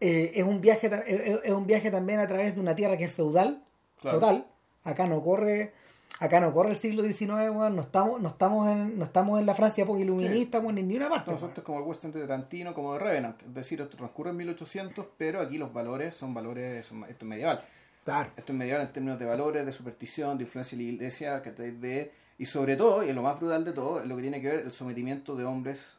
eh, 0.00 0.32
es 0.34 0.44
un 0.44 0.60
viaje 0.62 0.88
ta- 0.88 1.00
es, 1.06 1.40
es 1.44 1.52
un 1.52 1.66
viaje 1.66 1.90
también 1.90 2.18
a 2.20 2.26
través 2.28 2.54
de 2.54 2.60
una 2.60 2.74
tierra 2.74 2.96
que 2.96 3.04
es 3.04 3.12
feudal 3.12 3.62
Claro. 4.00 4.18
total 4.18 4.46
acá 4.84 5.06
no 5.06 5.22
corre 5.22 5.72
acá 6.20 6.40
no 6.40 6.52
corre 6.52 6.70
el 6.70 6.76
siglo 6.76 7.02
XIX 7.02 7.30
weón, 7.50 7.74
no 7.76 7.82
estamos 7.82 8.20
no 8.20 8.28
estamos 8.28 8.68
en 8.70 8.98
no 8.98 9.04
estamos 9.04 9.40
en 9.40 9.46
la 9.46 9.54
Francia 9.54 9.84
iluminista 9.98 10.58
weón, 10.60 10.74
ni 10.76 10.80
en 10.82 10.88
ninguna 10.88 11.08
parte 11.08 11.30
Entonces, 11.30 11.48
esto 11.48 11.60
es 11.60 11.64
como 11.64 11.78
el 11.78 11.84
western 11.84 12.12
de 12.12 12.20
Tarantino, 12.22 12.74
como 12.74 12.92
de 12.94 12.98
Revenant. 13.00 13.42
Es 13.42 13.54
decir, 13.54 13.80
esto 13.80 13.96
transcurre 13.96 14.30
en 14.30 14.36
1800, 14.36 15.06
pero 15.16 15.40
aquí 15.40 15.58
los 15.58 15.72
valores 15.72 16.14
son 16.14 16.32
valores, 16.34 16.86
son- 16.86 17.04
esto 17.04 17.24
es 17.24 17.28
medieval. 17.28 17.64
claro 18.04 18.30
Esto 18.36 18.52
es 18.52 18.58
medieval 18.58 18.82
en 18.82 18.92
términos 18.92 19.18
de 19.18 19.24
valores, 19.26 19.66
de 19.66 19.72
superstición, 19.72 20.38
de 20.38 20.44
influencia 20.44 20.76
de 20.78 20.84
la 20.84 20.90
iglesia, 20.90 21.42
que 21.42 21.50
de 21.52 22.12
y 22.38 22.46
sobre 22.46 22.76
todo, 22.76 23.04
y 23.04 23.12
lo 23.12 23.22
más 23.22 23.38
brutal 23.38 23.64
de 23.64 23.72
todo, 23.72 24.00
es 24.00 24.06
lo 24.06 24.16
que 24.16 24.22
tiene 24.22 24.40
que 24.40 24.48
ver 24.48 24.60
el 24.64 24.72
sometimiento 24.72 25.36
de 25.36 25.44
hombres 25.44 25.98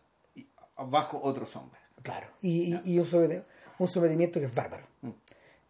bajo 0.78 1.20
otros 1.22 1.56
hombres. 1.56 1.82
Claro, 2.02 2.28
y, 2.42 2.74
y- 2.86 2.96
y 2.96 3.00
un 3.00 3.88
sometimiento 3.88 4.40
que 4.40 4.48
es 4.48 4.54
bárbaro. 4.56 4.86
Mm. 5.02 5.10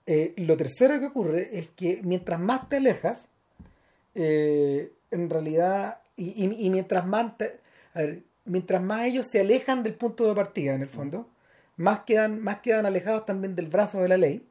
Eh, 0.05 0.33
lo 0.37 0.57
tercero 0.57 0.99
que 0.99 1.05
ocurre 1.07 1.57
es 1.59 1.69
que 1.69 2.01
mientras 2.03 2.39
más 2.39 2.67
te 2.69 2.77
alejas, 2.77 3.27
eh, 4.15 4.91
en 5.11 5.29
realidad, 5.29 5.99
y, 6.15 6.45
y- 6.45 6.65
y 6.65 6.69
mientras 6.69 7.05
más 7.05 7.33
a 7.93 7.99
ver, 7.99 8.23
mientras 8.45 8.81
más 8.81 9.05
ellos 9.05 9.27
se 9.27 9.41
alejan 9.41 9.83
del 9.83 9.93
punto 9.95 10.27
de 10.27 10.35
partida, 10.35 10.73
en 10.73 10.81
el 10.81 10.89
fondo, 10.89 11.27
más 11.77 12.01
quedan, 12.01 12.41
más 12.41 12.59
quedan 12.59 12.85
alejados 12.85 13.25
también 13.25 13.55
del 13.55 13.67
brazo 13.67 14.01
de 14.01 14.07
la 14.09 14.17
ley. 14.17 14.43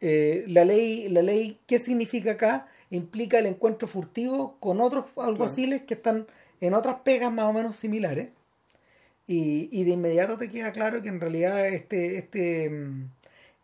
Eh, 0.00 0.44
la 0.48 0.64
ley, 0.64 1.08
la 1.08 1.22
ley, 1.22 1.58
¿qué 1.66 1.78
significa 1.78 2.32
acá? 2.32 2.68
Implica 2.90 3.38
el 3.38 3.46
encuentro 3.46 3.88
furtivo 3.88 4.56
con 4.60 4.80
otros 4.80 5.06
alguaciles 5.16 5.82
que 5.82 5.94
están 5.94 6.26
en 6.60 6.74
otras 6.74 6.96
pegas 7.04 7.32
más 7.32 7.46
o 7.46 7.52
menos 7.52 7.76
similares. 7.76 8.28
Y, 9.26 9.68
y 9.72 9.84
de 9.84 9.90
inmediato 9.92 10.38
te 10.38 10.48
queda 10.50 10.72
claro 10.72 11.02
que 11.02 11.08
en 11.08 11.20
realidad 11.20 11.66
este, 11.68 12.16
este, 12.18 12.70
mm, 12.70 13.08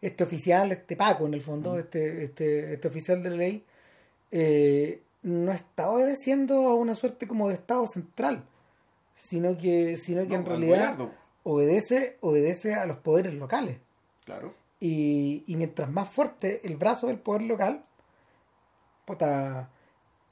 este 0.00 0.24
oficial, 0.24 0.72
este 0.72 0.96
Paco 0.96 1.26
en 1.26 1.34
el 1.34 1.40
fondo, 1.42 1.78
este, 1.78 2.24
este, 2.24 2.74
este 2.74 2.88
oficial 2.88 3.22
de 3.22 3.30
la 3.30 3.36
ley, 3.36 3.64
eh, 4.32 5.00
no 5.22 5.52
está 5.52 5.88
obedeciendo 5.88 6.66
a 6.68 6.74
una 6.74 6.96
suerte 6.96 7.28
como 7.28 7.48
de 7.48 7.54
Estado 7.54 7.86
central, 7.86 8.44
sino 9.14 9.56
que, 9.56 9.96
sino 9.96 10.22
que 10.22 10.30
No, 10.30 10.34
en 10.34 10.40
al 10.40 10.46
realidad 10.46 10.98
obedece, 11.44 12.16
obedece 12.20 12.74
a 12.74 12.86
los 12.86 12.96
poderes 12.98 13.34
locales. 13.34 13.78
Claro. 14.24 14.54
Y, 14.80 15.44
y 15.46 15.54
mientras 15.56 15.88
más 15.90 16.08
fuerte 16.10 16.60
el 16.66 16.76
brazo 16.76 17.06
del 17.06 17.18
poder 17.20 17.42
local, 17.42 17.84
puta, 19.04 19.68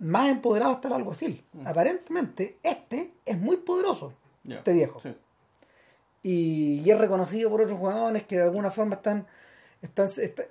más 0.01 0.29
empoderado 0.29 0.73
está 0.73 0.89
el 0.89 0.95
alguacil. 0.95 1.45
Mm. 1.53 1.67
Aparentemente, 1.69 2.59
este 2.63 3.13
es 3.25 3.39
muy 3.39 3.59
poderoso, 3.59 4.13
este 4.49 4.73
viejo. 4.73 4.99
Sí. 5.01 5.15
Y, 6.23 6.81
y 6.85 6.91
es 6.91 6.99
reconocido 6.99 7.49
por 7.51 7.63
otros 7.63 7.79
jugadores 7.79 8.25
que 8.25 8.37
de 8.37 8.43
alguna 8.43 8.71
forma 8.71 8.97
están 8.97 9.27
están, 9.83 10.11
está- 10.19 10.45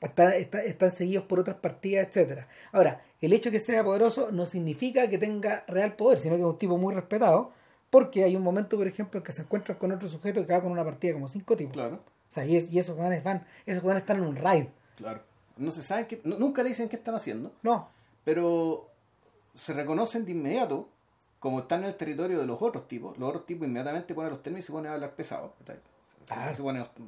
está- 0.00 0.34
está- 0.36 0.62
están 0.62 0.90
seguidos 0.92 1.24
por 1.24 1.38
otras 1.40 1.56
partidas, 1.56 2.06
etcétera 2.08 2.48
Ahora, 2.72 3.02
el 3.20 3.32
hecho 3.32 3.50
de 3.50 3.58
que 3.58 3.64
sea 3.64 3.84
poderoso 3.84 4.30
no 4.32 4.46
significa 4.46 5.08
que 5.08 5.18
tenga 5.18 5.64
real 5.68 5.94
poder, 5.96 6.18
sino 6.18 6.36
que 6.36 6.42
es 6.42 6.46
un 6.46 6.58
tipo 6.58 6.78
muy 6.78 6.94
respetado, 6.94 7.52
porque 7.90 8.24
hay 8.24 8.36
un 8.36 8.42
momento, 8.42 8.76
por 8.76 8.86
ejemplo, 8.86 9.18
en 9.18 9.24
que 9.24 9.32
se 9.32 9.42
encuentran 9.42 9.76
con 9.78 9.92
otro 9.92 10.08
sujeto 10.08 10.46
que 10.46 10.52
va 10.52 10.62
con 10.62 10.72
una 10.72 10.84
partida 10.84 11.12
como 11.12 11.28
cinco 11.28 11.56
tipos. 11.56 11.72
Claro. 11.74 11.96
O 12.30 12.32
sea, 12.34 12.44
y, 12.46 12.56
es- 12.56 12.72
y 12.72 12.78
esos 12.78 12.94
jugadores 12.94 13.22
van, 13.24 13.44
esos 13.66 13.80
jugadores 13.82 14.02
están 14.02 14.18
en 14.18 14.24
un 14.24 14.36
raid. 14.36 14.66
Claro. 14.96 15.22
No 15.56 15.70
se 15.72 15.82
saben 15.82 16.06
qué, 16.06 16.20
nu- 16.24 16.38
nunca 16.38 16.62
dicen 16.64 16.88
qué 16.88 16.96
están 16.96 17.14
haciendo, 17.14 17.52
No, 17.62 17.88
pero 18.24 18.88
se 19.54 19.74
reconocen 19.74 20.24
de 20.24 20.32
inmediato 20.32 20.88
como 21.40 21.60
están 21.60 21.80
en 21.82 21.86
el 21.88 21.96
territorio 21.96 22.38
de 22.38 22.46
los 22.46 22.62
otros 22.62 22.86
tipos. 22.86 23.18
Los 23.18 23.28
otros 23.30 23.46
tipos 23.46 23.66
inmediatamente 23.66 24.14
ponen 24.14 24.30
los 24.30 24.42
términos 24.42 24.64
y 24.64 24.66
se 24.66 24.72
ponen 24.72 24.90
a 24.92 24.94
hablar 24.94 25.14
pesado. 25.16 25.54
Host- 26.34 26.98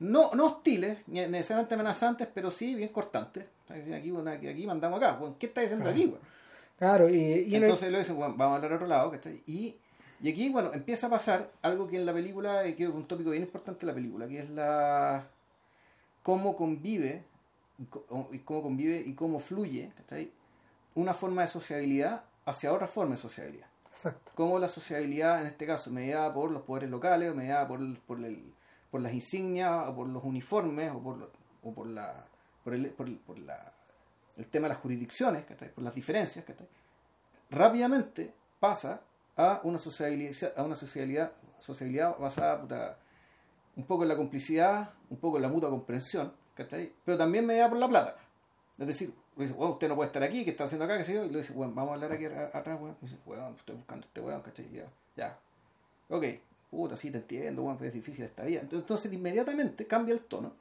no, 0.00 0.30
no 0.34 0.46
hostiles, 0.46 0.98
ni 1.08 1.20
necesariamente 1.26 1.74
amenazantes, 1.74 2.28
pero 2.32 2.50
sí 2.50 2.74
bien 2.74 2.88
cortantes. 2.90 3.44
Aquí, 3.68 3.92
aquí, 3.92 4.12
aquí 4.48 4.66
mandamos 4.66 4.98
acá. 5.02 5.12
Bueno, 5.16 5.36
¿Qué 5.38 5.46
está 5.46 5.60
diciendo 5.60 5.84
Claro. 5.84 5.96
aquí? 5.98 6.06
weón? 6.06 6.20
claro, 6.78 7.08
y, 7.08 7.14
y 7.16 7.48
en 7.48 7.54
el- 7.56 7.64
Entonces 7.64 7.90
lo 7.90 7.98
dicen, 7.98 8.16
bueno, 8.16 8.34
vamos 8.36 8.52
a 8.52 8.56
hablar 8.56 8.72
a 8.72 8.74
otro 8.76 8.86
lado, 8.86 9.10
¿cachai? 9.10 9.42
Y, 9.46 9.74
y 10.22 10.30
aquí, 10.30 10.48
bueno, 10.50 10.72
empieza 10.72 11.08
a 11.08 11.10
pasar 11.10 11.50
algo 11.62 11.88
que 11.88 11.96
en 11.96 12.06
la 12.06 12.12
película, 12.12 12.66
y 12.66 12.74
creo 12.74 12.90
que 12.90 12.94
es 12.96 13.00
un 13.02 13.08
tópico 13.08 13.30
bien 13.30 13.42
importante 13.42 13.80
de 13.80 13.86
la 13.86 13.94
película, 13.94 14.28
que 14.28 14.38
es 14.40 14.50
la 14.50 15.26
cómo 16.22 16.56
convive, 16.56 17.24
y 18.32 18.38
cómo 18.38 18.62
convive 18.62 19.02
y 19.06 19.14
cómo 19.14 19.38
fluye, 19.40 19.90
¿cachai? 19.96 20.30
Una 20.94 21.14
forma 21.14 21.42
de 21.42 21.48
sociabilidad 21.48 22.22
hacia 22.44 22.72
otra 22.72 22.86
forma 22.88 23.12
de 23.16 23.20
sociabilidad. 23.20 23.66
exacto. 23.88 24.32
Cómo 24.34 24.58
la 24.58 24.68
sociabilidad, 24.68 25.40
en 25.40 25.46
este 25.48 25.66
caso, 25.66 25.90
mediada 25.90 26.32
por 26.32 26.50
los 26.50 26.62
poderes 26.62 26.90
locales, 26.90 27.30
o 27.30 27.34
mediada 27.34 27.66
por, 27.68 27.80
por, 28.00 28.18
el- 28.24 28.52
por 28.90 29.00
las 29.00 29.12
insignias, 29.12 29.88
o 29.88 29.94
por 29.94 30.08
los 30.08 30.22
uniformes, 30.24 30.90
o 30.92 31.00
por, 31.00 31.30
o 31.62 31.72
por 31.74 31.86
la 31.86 32.26
por 32.64 32.74
el, 32.74 32.90
por 32.90 33.14
por 33.20 33.38
la- 33.38 33.72
el 34.36 34.46
tema 34.46 34.68
de 34.68 34.74
las 34.74 34.78
jurisdicciones, 34.82 35.44
¿cachai? 35.44 35.70
por 35.72 35.82
las 35.84 35.94
diferencias, 35.94 36.44
¿cachai? 36.44 36.66
rápidamente 37.50 38.32
pasa 38.60 39.00
a 39.36 39.60
una 39.64 39.78
sociabilidad, 39.78 40.52
a 40.56 40.62
una 40.62 40.74
sociabilidad, 40.74 41.32
sociabilidad 41.58 42.18
basada 42.18 42.60
puta, 42.60 42.98
un 43.76 43.84
poco 43.84 44.02
en 44.02 44.08
la 44.08 44.16
complicidad, 44.16 44.90
un 45.10 45.18
poco 45.18 45.36
en 45.36 45.42
la 45.42 45.48
mutua 45.48 45.70
comprensión, 45.70 46.32
¿cachai? 46.54 46.92
pero 47.04 47.16
también 47.18 47.46
mediada 47.46 47.68
por 47.68 47.78
la 47.78 47.88
plata. 47.88 48.16
Es 48.78 48.86
decir, 48.86 49.12
bueno, 49.34 49.72
usted 49.72 49.88
no 49.88 49.96
puede 49.96 50.06
estar 50.08 50.22
aquí, 50.22 50.44
¿qué 50.44 50.50
está 50.50 50.64
haciendo 50.64 50.84
acá? 50.84 50.98
¿Qué 50.98 51.04
sé 51.04 51.14
yo? 51.14 51.24
Y 51.24 51.30
le 51.30 51.38
dice, 51.38 51.52
bueno, 51.52 51.72
vamos 51.74 51.90
a 51.90 51.94
hablar 51.94 52.12
aquí 52.12 52.24
atrás, 52.26 52.78
weón, 52.80 52.96
estoy 53.56 53.74
buscando 53.76 54.04
a 54.04 54.08
este 54.08 54.20
weón, 54.20 54.42
¿cachai? 54.42 54.70
Ya, 54.70 54.86
ya. 55.16 55.38
Ok, 56.08 56.24
puta, 56.70 56.96
sí 56.96 57.10
te 57.10 57.18
entiendo, 57.18 57.74
pero 57.78 57.88
es 57.88 57.94
difícil 57.94 58.24
esta 58.24 58.44
vida. 58.44 58.60
Entonces, 58.60 58.80
entonces, 58.84 59.12
inmediatamente 59.12 59.86
cambia 59.86 60.12
el 60.14 60.20
tono. 60.20 60.52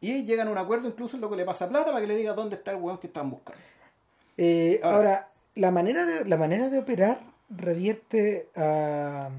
Y 0.00 0.24
llegan 0.24 0.48
a 0.48 0.50
un 0.50 0.58
acuerdo 0.58 0.88
incluso 0.88 1.16
en 1.16 1.22
lo 1.22 1.30
que 1.30 1.36
le 1.36 1.44
pasa 1.44 1.68
plata 1.68 1.86
para 1.86 2.00
que 2.00 2.06
le 2.06 2.16
diga 2.16 2.34
dónde 2.34 2.56
está 2.56 2.72
el 2.72 2.76
weón 2.78 2.98
que 2.98 3.06
están 3.06 3.30
buscando. 3.30 3.60
Eh, 4.36 4.80
Ahora- 4.82 4.96
ahora, 4.96 5.28
la 5.54 5.70
manera 5.70 6.04
de 6.04 6.24
la 6.26 6.36
manera 6.36 6.68
de 6.68 6.78
operar 6.78 7.20
revierte 7.48 8.48
a 8.56 9.30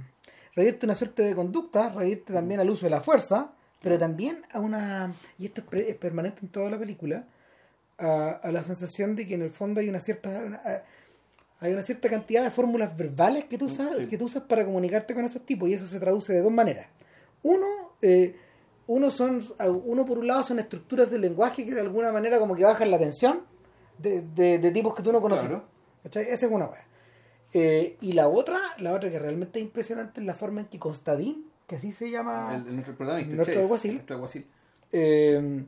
revierte 0.56 0.86
una 0.88 0.96
suerte 0.96 1.22
de 1.24 1.36
conducta, 1.36 1.90
revierte 1.90 2.34
también 2.34 2.60
al 2.60 2.70
uso 2.70 2.88
de 2.88 2.90
la 2.90 3.02
fuerza, 3.02 3.52
pero 3.82 4.00
también 4.00 4.42
a 4.52 4.60
una 4.60 5.14
y 5.38 5.46
esto 5.46 5.62
es, 5.62 5.68
pre- 5.68 5.90
es 5.92 5.96
permanente 5.98 6.40
en 6.42 6.48
toda 6.50 6.72
la 6.72 6.80
película, 6.80 7.26
a, 8.00 8.30
a 8.42 8.52
la 8.52 8.64
sensación 8.64 9.16
de 9.16 9.28
que 9.28 9.36
en 9.36 9.44
el 9.44 9.52
fondo 9.52 9.80
hay 9.82 9.90
una 9.90 10.00
cierta 10.00 10.30
una- 10.30 10.58
a- 10.66 10.84
hay 11.60 11.74
una 11.74 11.82
cierta 11.82 12.10
cantidad 12.10 12.44
de 12.44 12.52
fórmulas 12.52 12.96
verbales 12.96 13.46
que 13.46 13.58
tú 13.58 13.66
usas, 13.66 13.98
Sí. 13.98 14.08
que 14.08 14.18
tú 14.18 14.26
usas 14.26 14.44
para 14.44 14.64
comunicarte 14.66 15.14
con 15.14 15.26
esos 15.26 15.44
tipos 15.46 15.70
y 15.70 15.74
eso 15.74 15.88
se 15.88 16.00
traduce 16.00 16.34
de 16.34 16.42
dos 16.42 16.52
maneras. 16.52 16.88
Uno, 17.44 17.66
eh, 18.02 18.36
uno 18.88 19.10
son 19.10 19.46
uno 19.86 20.06
por 20.06 20.20
un 20.20 20.28
lado 20.28 20.44
son 20.44 20.60
estructuras 20.60 21.10
del 21.10 21.22
lenguaje 21.22 21.66
que 21.66 21.74
de 21.74 21.82
alguna 21.82 22.12
manera 22.12 22.40
como 22.40 22.56
que 22.56 22.64
bajan 22.64 22.90
la 22.92 23.00
tensión 23.00 23.42
de, 23.98 24.22
de- 24.22 24.60
de 24.60 24.72
tipos 24.72 24.94
que 24.96 25.04
tú 25.04 25.12
no 25.12 25.22
conoces. 25.22 25.48
Claro. 25.48 25.64
¿Cachai? 26.04 26.24
Esa 26.30 26.46
es 26.46 26.52
una 26.52 26.66
wea. 26.68 26.86
Eh, 27.54 27.98
y 28.02 28.12
la 28.14 28.28
otra, 28.28 28.60
la 28.78 28.94
otra 28.94 29.10
que 29.10 29.18
realmente 29.20 29.60
es 29.60 29.66
impresionante 29.66 30.20
es 30.22 30.26
la 30.28 30.36
forma 30.36 30.62
en 30.62 30.68
que 30.68 30.78
Constadín, 30.80 31.46
que 31.66 31.78
así 31.78 31.92
se 31.92 32.10
llama 32.12 32.52
El, 32.56 32.68
el- 32.68 32.74
nuestro 32.76 32.96
protagonista, 32.96 33.32
el 33.32 33.36
Nuestro 33.38 33.54
sheriff, 33.56 33.66
alguacil. 33.66 33.94
nuestro 33.94 34.16
alguacil. 34.16 34.48
eh, 34.92 35.66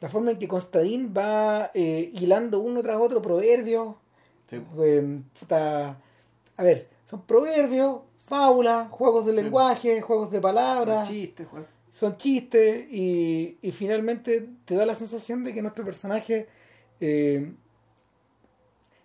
la 0.00 0.08
forma 0.08 0.30
en 0.30 0.38
que 0.38 0.46
Constadín 0.48 1.12
va 1.16 1.70
eh, 1.74 2.10
hilando 2.14 2.60
uno 2.60 2.80
tras 2.82 2.96
otro 2.98 3.20
proverbios. 3.20 3.96
Sí. 4.48 4.56
eh, 4.80 5.20
puta, 5.38 5.96
a 6.56 6.62
ver, 6.62 6.88
son 7.06 7.22
proverbios, 7.22 8.00
fábulas, 8.26 8.90
juegos 8.90 9.26
de 9.26 9.32
Sí. 9.36 9.42
lenguaje, 9.42 10.00
juegos 10.00 10.30
de 10.30 10.40
palabras, 10.40 11.06
Chistes, 11.08 11.46
weón. 11.52 11.66
son 11.92 12.16
chistes 12.16 12.86
y, 12.90 13.58
y 13.62 13.70
finalmente 13.72 14.48
te 14.64 14.74
da 14.74 14.84
la 14.86 14.94
sensación 14.94 15.44
de 15.44 15.52
que 15.54 15.62
nuestro 15.62 15.84
personaje 15.84 16.46
eh, 17.00 17.52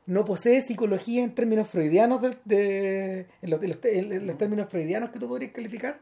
no 0.06 0.25
posee 0.25 0.62
psicología 0.62 1.23
en 1.23 1.34
términos 1.34 1.67
freudianos 1.69 2.21
de, 2.21 2.38
de- 2.45 3.27
en, 3.41 3.49
los, 3.49 3.62
en 3.63 3.69
los- 3.69 3.86
en 3.86 4.27
los 4.27 4.38
términos 4.38 4.69
freudianos 4.69 5.12
que 5.12 5.19
tú 5.19 5.27
podrías 5.27 5.51
calificar 5.53 5.99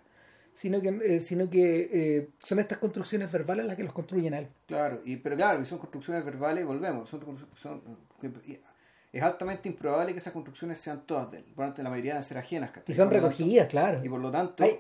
sino 0.56 0.82
que 0.82 0.90
eh, 0.90 1.20
sino 1.22 1.50
que 1.50 1.90
eh, 1.94 2.30
son 2.40 2.60
estas 2.60 2.78
construcciones 2.78 3.32
verbales 3.32 3.66
las 3.66 3.76
que 3.78 3.84
los 3.84 3.94
construyen 3.94 4.34
a 4.34 4.40
él 4.40 4.48
Claro, 4.68 5.02
y, 5.06 5.18
pero 5.18 5.36
claro, 5.36 5.64
son 5.66 5.80
construcciones 5.80 6.26
verbales 6.26 6.66
volvemos. 6.66 7.10
Son, 7.10 7.22
son- 7.56 7.82
que- 8.20 8.30
es 9.14 9.22
altamente 9.24 9.68
improbable 9.70 10.14
que 10.14 10.20
esas 10.20 10.34
construcciones 10.34 10.78
sean 10.80 11.02
todas 11.06 11.30
de 11.32 11.40
él. 11.40 11.44
Por 11.56 11.66
lo 11.66 11.70
tanto, 11.70 11.84
la 11.84 11.90
mayoría 11.90 12.14
deben 12.14 12.24
ser 12.24 12.38
ajenas. 12.38 12.72
¿cachai? 12.72 12.94
y 12.94 12.98
son 12.98 13.10
tanto- 13.10 13.26
recogidas 13.28 13.68
claro 13.68 14.02
y 14.04 14.10
por 14.10 14.20
lo 14.20 14.32
tanto, 14.32 14.64
Hay- 14.64 14.80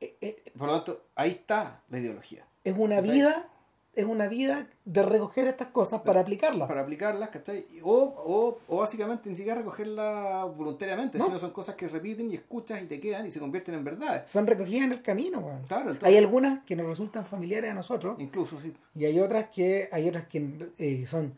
eh, 0.00 0.16
eh, 0.20 0.36
por 0.56 0.68
lo 0.68 0.74
tanto, 0.76 1.06
ahí 1.14 1.30
está 1.30 1.82
la 1.88 1.98
ideología. 1.98 2.44
es 2.64 2.74
una 2.76 2.96
¿Cachai? 2.96 3.10
vida 3.14 3.48
es 3.94 4.04
una 4.04 4.28
vida 4.28 4.68
de 4.84 5.02
recoger 5.02 5.48
estas 5.48 5.68
cosas 5.68 6.02
para 6.02 6.20
aplicarlas 6.20 6.68
Para 6.68 6.82
aplicarlas, 6.82 7.30
¿cachai? 7.30 7.66
O, 7.82 7.94
o, 7.96 8.58
o 8.68 8.76
básicamente 8.76 9.28
ni 9.28 9.34
siquiera 9.34 9.58
recogerlas 9.58 10.56
voluntariamente, 10.56 11.18
No. 11.18 11.26
sino 11.26 11.38
son 11.40 11.50
cosas 11.50 11.74
que 11.74 11.88
repiten 11.88 12.30
y 12.30 12.34
escuchas 12.36 12.80
y 12.80 12.86
te 12.86 13.00
quedan 13.00 13.26
y 13.26 13.30
se 13.32 13.40
convierten 13.40 13.74
en 13.74 13.82
verdades. 13.82 14.30
son 14.30 14.46
recogidas 14.46 14.84
en 14.86 14.92
el 14.92 15.02
camino 15.02 15.40
weón. 15.40 15.62
Claro, 15.66 15.90
entonces, 15.90 16.08
hay 16.08 16.16
algunas 16.16 16.62
que 16.64 16.76
nos 16.76 16.86
resultan 16.86 17.26
familiares 17.26 17.72
a 17.72 17.74
nosotros 17.74 18.16
incluso, 18.20 18.60
sí. 18.60 18.72
Y 18.94 19.04
hay 19.04 19.18
otras 19.18 19.48
que 19.48 19.88
hay 19.90 20.08
otras 20.08 20.28
que 20.28 20.70
eh, 20.78 21.04
son, 21.06 21.34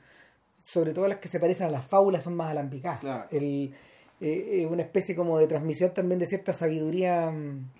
sobre 0.72 0.92
todo 0.94 1.08
las 1.08 1.18
que 1.18 1.28
se 1.28 1.40
parecen 1.40 1.66
a 1.66 1.70
las 1.70 1.84
fábulas, 1.86 2.22
son 2.24 2.34
más 2.36 2.50
alambicadas. 2.50 3.00
Claro. 3.00 3.26
El, 3.30 3.74
eh, 4.20 4.60
eh, 4.62 4.66
una 4.66 4.82
especie 4.82 5.16
como 5.16 5.38
de 5.38 5.46
transmisión 5.46 5.92
también 5.94 6.18
de 6.20 6.26
cierta 6.26 6.52
sabiduría 6.52 7.30
mm, 7.30 7.70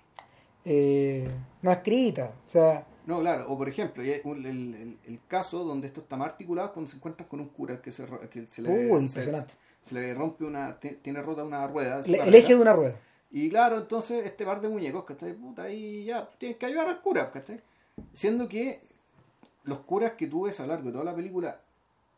eh, 0.65 1.27
no 1.61 1.71
escrita. 1.71 2.33
O 2.47 2.51
sea, 2.51 2.85
No, 3.05 3.19
claro, 3.19 3.45
o 3.51 3.57
por 3.57 3.67
ejemplo, 3.69 4.03
el, 4.03 4.45
el- 4.45 4.97
el 5.07 5.19
caso 5.27 5.63
donde 5.63 5.87
esto 5.87 6.01
está 6.01 6.17
más 6.17 6.31
articulado 6.31 6.71
cuando 6.73 6.89
se 6.91 6.97
encuentran 6.97 7.27
con 7.27 7.39
un 7.39 7.47
cura 7.49 7.75
al 7.75 7.81
que 7.81 7.91
se, 7.91 8.05
que 8.29 8.45
se 8.47 8.61
le, 8.61 8.69
Uy, 8.69 8.77
se- 8.99 9.05
impresionante. 9.05 9.53
se 9.81 9.95
le 9.95 10.13
rompe 10.13 10.43
una, 10.43 10.79
ti- 10.79 10.97
tiene 11.01 11.21
rota 11.21 11.43
una 11.43 11.65
rueda. 11.67 12.01
le- 12.05 12.19
el 12.19 12.35
eje 12.35 12.55
de 12.55 12.61
una 12.61 12.73
rueda. 12.73 12.95
Y 13.31 13.49
claro, 13.49 13.77
entonces 13.77 14.25
este 14.25 14.45
par 14.45 14.59
de 14.61 14.67
muñecos, 14.69 15.05
¿cachai? 15.05 15.33
Puta, 15.33 15.63
ahí 15.63 16.03
ya 16.05 16.29
tienes 16.37 16.57
que 16.57 16.65
ayudar 16.65 16.87
al 16.89 17.01
cura, 17.01 17.31
¿cachai? 17.31 17.59
Siendo 18.13 18.47
que 18.47 18.81
los 19.63 19.79
curas 19.81 20.13
que 20.13 20.27
tú 20.27 20.43
ves 20.43 20.59
a 20.59 20.63
lo 20.63 20.69
largo 20.73 20.87
de 20.87 20.91
toda 20.93 21.05
la 21.05 21.15
película, 21.15 21.61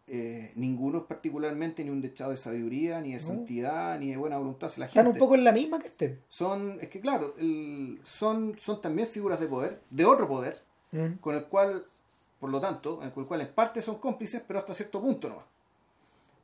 eh, 0.07 0.51
ninguno 0.55 0.99
es 0.99 1.03
particularmente 1.05 1.83
ni 1.83 1.89
un 1.89 2.01
dechado 2.01 2.31
de 2.31 2.37
sabiduría, 2.37 2.99
ni 3.01 3.09
de 3.13 3.19
No. 3.19 3.21
santidad, 3.21 3.97
ni 3.99 4.11
de 4.11 4.17
buena 4.17 4.37
voluntad 4.37 4.67
hacia 4.67 4.81
la 4.81 4.85
Están 4.87 5.05
gente. 5.05 5.19
un 5.19 5.25
poco 5.25 5.35
en 5.35 5.43
la 5.43 5.51
misma 5.53 5.79
que 5.79 5.87
este. 5.87 6.19
Son, 6.27 6.77
es 6.81 6.89
que 6.89 6.99
claro, 6.99 7.33
el- 7.37 7.99
son, 8.03 8.55
son 8.59 8.81
también 8.81 9.07
figuras 9.07 9.39
de 9.39 9.47
poder, 9.47 9.79
de 9.89 10.05
otro 10.05 10.27
poder, 10.27 10.57
Mm. 10.91 11.13
con 11.21 11.35
el 11.35 11.45
cual, 11.45 11.85
por 12.39 12.49
lo 12.49 12.59
tanto, 12.61 13.01
en 13.01 13.11
el 13.15 13.25
cual 13.25 13.41
en 13.41 13.53
parte 13.53 13.81
son 13.81 13.97
cómplices, 13.99 14.43
pero 14.45 14.59
hasta 14.59 14.73
cierto 14.73 15.01
punto 15.01 15.29
nomás. 15.29 15.45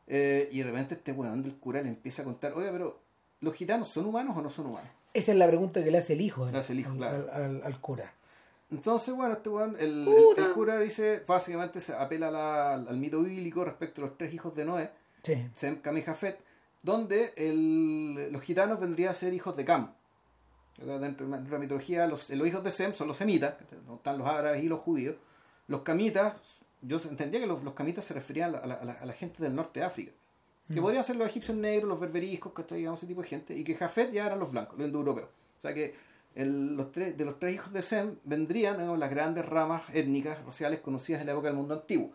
Eh, 0.07 0.49
y 0.51 0.59
de 0.59 0.63
repente 0.63 0.95
este 0.95 1.11
weón 1.11 1.43
del 1.43 1.55
cura 1.55 1.81
le 1.81 1.89
empieza 1.89 2.23
a 2.23 2.25
contar, 2.25 2.53
oye, 2.53 2.71
pero 2.71 2.97
¿los 3.41 3.53
gitanos 3.53 3.89
son 3.89 4.05
humanos 4.07 4.35
o 4.37 4.41
no 4.41 4.49
son 4.49 4.67
humanos? 4.67 4.89
Esa 5.13 5.31
es 5.33 5.37
la 5.37 5.47
pregunta 5.47 5.83
que 5.83 5.91
le 5.91 5.97
hace 5.99 6.13
el 6.13 6.21
hijo, 6.21 6.49
Le 6.49 6.57
hace 6.57 6.73
el 6.73 6.79
hijo, 6.79 6.91
al, 6.91 6.97
claro. 6.97 7.27
al- 7.31 7.41
al- 7.43 7.63
al 7.63 7.81
cura. 7.81 8.13
Entonces, 8.71 9.13
bueno, 9.15 9.34
este 9.34 9.49
weón, 9.49 9.75
el, 9.79 10.08
el- 10.38 10.51
cura 10.53 10.77
dice, 10.79 11.23
básicamente 11.27 11.79
se 11.82 11.93
apela 11.93 12.27
a 12.27 12.32
la- 12.32 12.73
al 12.75 12.97
mito 12.97 13.21
bíblico 13.21 13.65
respecto 13.65 14.01
a 14.01 14.05
los 14.05 14.17
tres 14.17 14.34
hijos 14.34 14.53
de 14.55 14.65
Noé, 14.65 14.91
Sí. 15.23 15.47
Sem, 15.53 15.82
Cam 15.82 15.97
y 15.97 16.01
Jafet, 16.03 16.39
donde 16.84 17.34
el- 17.36 18.32
los 18.32 18.41
gitanos 18.41 18.79
vendrían 18.79 19.10
a 19.12 19.13
ser 19.15 19.34
hijos 19.34 19.58
de 19.58 19.65
Cam. 19.65 19.93
Dentro 20.77 21.27
de 21.27 21.49
la 21.49 21.58
mitología, 21.60 22.08
los, 22.08 22.29
los 22.29 22.47
hijos 22.47 22.63
de 22.63 22.71
Sem 22.71 22.93
son 22.93 23.08
los 23.10 23.17
semitas, 23.17 23.55
que 23.55 23.75
están 23.95 24.17
los 24.17 24.27
árabes 24.27 24.63
y 24.63 24.69
los 24.69 24.79
judíos. 24.79 25.15
Los 25.67 25.82
camitas, 25.82 26.36
yo 26.82 26.99
entendía 27.10 27.41
que 27.41 27.47
los, 27.47 27.63
los 27.63 27.73
camitas 27.73 28.05
se 28.05 28.13
referían 28.13 28.55
a 28.55 28.65
la, 28.65 28.75
a 28.75 28.86
la- 28.86 28.93
a 28.93 29.05
la 29.05 29.13
gente 29.13 29.43
del 29.43 29.55
norte 29.55 29.82
de 29.82 29.86
África. 29.88 30.13
Que 30.67 30.79
Mm. 30.79 30.84
podrían 30.84 31.03
ser 31.03 31.15
los 31.17 31.27
egipcios 31.27 31.58
negros, 31.58 31.89
los 31.89 31.99
berberiscos, 31.99 32.53
digamos, 32.69 32.99
ese 32.99 33.08
tipo 33.08 33.21
de 33.23 33.27
gente. 33.27 33.58
Y 33.58 33.63
que 33.65 33.75
Jafet 33.75 34.12
ya 34.13 34.27
eran 34.27 34.39
los 34.39 34.51
blancos, 34.51 34.77
los 34.77 34.88
indoeuropeos. 34.88 35.27
O 35.27 35.62
sea 35.62 35.73
que 35.73 35.95
el- 36.35 36.75
los 36.77 36.91
tres, 36.91 37.17
de 37.17 37.25
los 37.25 37.37
tres 37.39 37.55
hijos 37.55 37.73
de 37.73 37.81
Sem 37.81 38.15
vendrían 38.23 38.77
¿no? 38.85 38.95
las 38.95 39.09
grandes 39.09 39.45
ramas 39.45 39.83
étnicas, 39.93 40.43
raciales 40.45 40.79
conocidas 40.79 41.21
en 41.21 41.27
la 41.27 41.33
época 41.33 41.47
del 41.47 41.57
mundo 41.57 41.73
antiguo. 41.73 42.11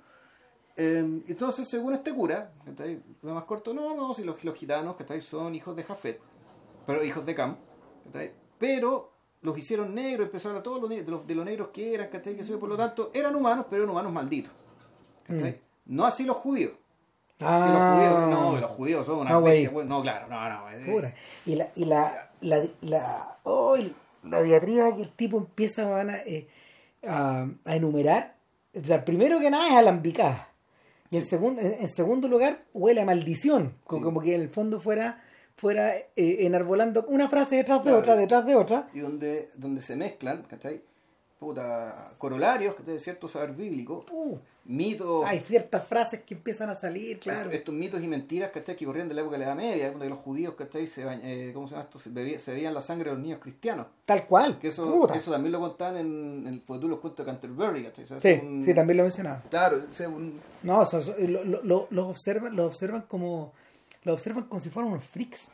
Eh, 0.76 1.22
entonces, 1.28 1.68
según 1.68 1.94
este 1.94 2.12
cura, 2.12 2.50
¿cachai? 2.64 3.00
Lo 3.22 3.34
más 3.34 3.44
corto, 3.44 3.72
no, 3.72 3.94
no, 3.94 4.12
si 4.12 4.24
los, 4.24 4.42
los 4.44 4.56
gitanos 4.56 4.96
¿cachai? 4.96 5.20
son 5.20 5.54
hijos 5.54 5.76
de 5.76 5.84
Jafet, 5.84 6.20
pero 6.86 7.04
hijos 7.04 7.24
de 7.26 7.34
Cam, 7.34 7.56
¿cachai? 8.06 8.32
pero 8.58 9.12
los 9.42 9.56
hicieron 9.58 9.94
negros, 9.94 10.26
empezaron 10.26 10.56
a 10.58 10.62
todos 10.62 10.80
los, 10.80 10.88
de, 10.90 11.02
los, 11.04 11.26
de 11.26 11.34
los 11.34 11.44
negros 11.44 11.68
que 11.68 11.94
eran, 11.94 12.08
¿cachai? 12.08 12.34
Que 12.36 12.42
por 12.56 12.68
lo 12.68 12.76
tanto, 12.76 13.10
eran 13.14 13.34
humanos, 13.36 13.66
pero 13.68 13.82
eran 13.82 13.90
humanos 13.92 14.12
malditos. 14.12 14.52
¿cachai? 15.26 15.60
No 15.86 16.06
así 16.06 16.24
los 16.24 16.38
judíos. 16.38 16.72
Los 17.38 17.48
judíos, 17.90 18.28
no, 18.30 18.56
los 18.58 18.70
judíos 18.70 19.04
son 19.06 19.18
una 19.18 19.36
Ah, 19.36 19.40
bestia, 19.40 19.70
pues, 19.72 19.86
No, 19.86 20.00
claro, 20.02 20.28
no, 20.28 20.48
no. 20.48 20.70
eh. 20.70 21.14
Y 21.44 21.56
la, 21.56 21.70
y 21.74 21.84
la, 21.84 22.30
la, 22.40 22.64
la, 22.80 23.38
oh, 23.42 23.76
la 24.24 24.42
diatriba 24.42 24.94
que 24.96 25.02
el 25.02 25.10
tipo 25.10 25.38
empieza 25.38 25.84
van 25.88 26.10
a, 26.10 26.16
eh, 26.18 26.48
a, 27.06 27.46
a 27.64 27.76
enumerar, 27.76 28.34
o 28.74 28.84
sea, 28.84 29.04
primero 29.04 29.38
que 29.40 29.50
nada 29.50 29.68
es 29.68 29.74
alambicada. 29.74 30.48
Y 31.10 31.18
en, 31.18 31.26
segundo 31.26 31.60
en, 31.60 31.74
en 31.74 31.90
segundo 31.90 32.26
lugar, 32.28 32.64
huele 32.72 33.00
a 33.02 33.04
maldición. 33.04 33.74
Como, 33.84 34.00
Sí. 34.00 34.04
como 34.04 34.20
que 34.20 34.34
en 34.34 34.40
el 34.40 34.48
fondo 34.48 34.80
fuera, 34.80 35.22
fuera 35.56 35.94
eh, 35.96 36.06
enarbolando 36.16 37.04
una 37.08 37.28
frase 37.28 37.56
detrás 37.56 37.78
de 37.80 37.84
Claro. 37.84 37.98
otra, 37.98 38.16
detrás 38.16 38.44
de 38.46 38.56
otra. 38.56 38.88
y 38.94 39.00
donde, 39.00 39.50
donde 39.56 39.80
se 39.80 39.94
mezclan, 39.96 40.42
¿cachai? 40.44 40.82
Puta, 41.38 42.12
corolarios. 42.18 42.74
De 42.86 42.98
cierto 42.98 43.28
saber 43.28 43.52
bíblico, 43.52 44.06
Uh, 44.10 44.38
mitos, 44.66 45.24
hay 45.26 45.40
ciertas 45.40 45.84
frases 45.86 46.20
que 46.22 46.34
empiezan 46.34 46.70
a 46.70 46.74
salir, 46.74 47.18
claro. 47.18 47.40
estos, 47.40 47.54
estos 47.54 47.74
mitos 47.74 48.02
y 48.02 48.06
mentiras, 48.08 48.50
¿cachai? 48.52 48.76
Que 48.76 48.86
corrían 48.86 49.08
de 49.08 49.14
la 49.14 49.20
época 49.22 49.34
de 49.34 49.40
la 49.40 49.44
Edad 49.46 49.56
Media, 49.56 49.90
donde 49.90 50.08
los 50.08 50.20
judíos, 50.20 50.54
¿cachai? 50.54 50.86
Se, 50.86 51.02
eh, 51.02 51.50
¿cómo 51.52 51.66
se 51.66 51.72
llama 51.72 51.84
esto? 51.84 51.98
Se, 51.98 52.08
bebía- 52.10 52.38
se 52.38 52.52
bebían 52.52 52.72
la 52.72 52.80
sangre 52.80 53.10
de 53.10 53.16
los 53.16 53.22
niños 53.22 53.40
cristianos. 53.42 53.88
Tal 54.06 54.26
cual. 54.26 54.58
Que 54.60 54.68
eso, 54.68 54.86
Puta. 54.90 55.14
eso 55.16 55.32
también 55.32 55.52
lo 55.52 55.60
contaban 55.60 55.96
en, 55.98 56.46
en 56.46 56.60
pues, 56.60 56.80
tú 56.80 56.88
los 56.88 57.00
cuentos 57.00 57.26
de 57.26 57.32
Canterbury, 57.32 57.82
¿cachai? 57.84 58.04
O 58.04 58.06
sea, 58.08 58.20
Sí, 58.20 58.40
un- 58.42 58.64
sí, 58.64 58.72
también 58.72 58.96
lo 58.96 59.02
mencionaba. 59.02 59.42
Claro, 59.50 59.82
o 59.88 59.92
sea, 59.92 60.08
un- 60.08 60.40
No, 60.62 60.78
o 60.80 60.86
sea, 60.86 61.00
so- 61.00 61.16
lo, 61.18 61.44
lo- 61.44 61.62
lo- 61.62 61.88
los 61.90 62.06
observan, 62.06 62.54
los 62.56 62.66
observan 62.66 63.02
como, 63.02 63.52
los 64.04 64.14
observan 64.14 64.44
como 64.44 64.60
si 64.60 64.70
fueran 64.70 64.92
unos 64.92 65.04
freaks. 65.04 65.50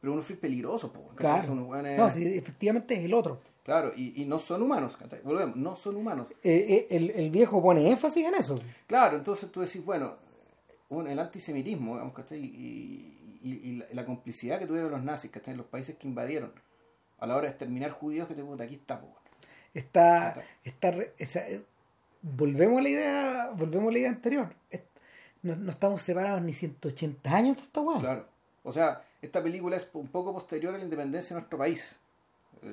pero 0.00 0.14
unos 0.14 0.24
freaks 0.24 0.40
peligrosos. 0.40 0.90
Claro. 1.14 1.42
Son 1.42 1.58
unos 1.58 1.68
hueones- 1.70 1.98
No, 1.98 2.08
sí, 2.08 2.24
efectivamente 2.26 2.94
es 2.94 3.04
el 3.04 3.12
otro. 3.12 3.38
Claro, 3.64 3.92
y, 3.94 4.20
y 4.22 4.24
no 4.26 4.38
son 4.38 4.62
humanos. 4.62 4.96
Volvemos, 5.22 5.56
no 5.56 5.76
son 5.76 5.96
humanos. 5.96 6.26
Eh, 6.42 6.66
eh, 6.68 6.86
el, 6.90 7.10
el 7.10 7.30
viejo 7.30 7.62
pone 7.62 7.88
énfasis 7.90 8.26
en 8.26 8.34
eso. 8.34 8.58
Claro, 8.86 9.16
entonces 9.16 9.50
tú 9.52 9.60
decís, 9.60 9.84
bueno, 9.84 10.14
un- 10.88 11.06
el 11.06 11.18
antisemitismo, 11.18 11.92
digamos, 11.94 12.14
¿cachai? 12.14 12.40
Y, 12.40 13.38
y- 13.42 13.60
y 13.68 13.76
la, 13.76 13.86
la 13.92 14.04
complicidad 14.06 14.58
que 14.58 14.66
tuvieron 14.66 14.90
los 14.90 15.02
nazis, 15.02 15.30
¿cachai? 15.30 15.54
Los 15.56 15.66
países 15.66 15.96
que 15.96 16.08
invadieron, 16.08 16.52
a 17.18 17.26
la 17.26 17.34
hora 17.36 17.44
de 17.44 17.50
exterminar 17.50 17.90
judíos, 17.92 18.26
que 18.28 18.34
te 18.34 18.42
puta, 18.42 18.64
aquí 18.64 18.74
está, 18.76 19.00
po. 19.00 19.08
Está, 19.74 20.34
está 20.64 20.88
eh, 21.48 21.62
volvemos 22.22 22.78
a 22.78 22.82
la 22.82 22.88
idea, 22.88 23.50
volvemos 23.56 23.90
a 23.90 23.92
la 23.92 23.98
idea 23.98 24.10
anterior. 24.10 24.54
No, 25.42 25.54
no 25.56 25.70
estamos 25.70 26.02
separados 26.02 26.42
ni 26.42 26.52
180 26.52 27.30
años 27.34 27.56
de 27.56 27.62
esta 27.62 27.80
weá. 27.80 28.00
Claro. 28.00 28.26
O 28.62 28.72
sea, 28.72 29.04
esta 29.22 29.42
película 29.42 29.76
es 29.76 29.88
un 29.94 30.08
poco 30.08 30.32
posterior 30.34 30.74
a 30.74 30.78
la 30.78 30.84
independencia 30.84 31.34
de 31.34 31.40
nuestro 31.40 31.58
país. 31.58 31.98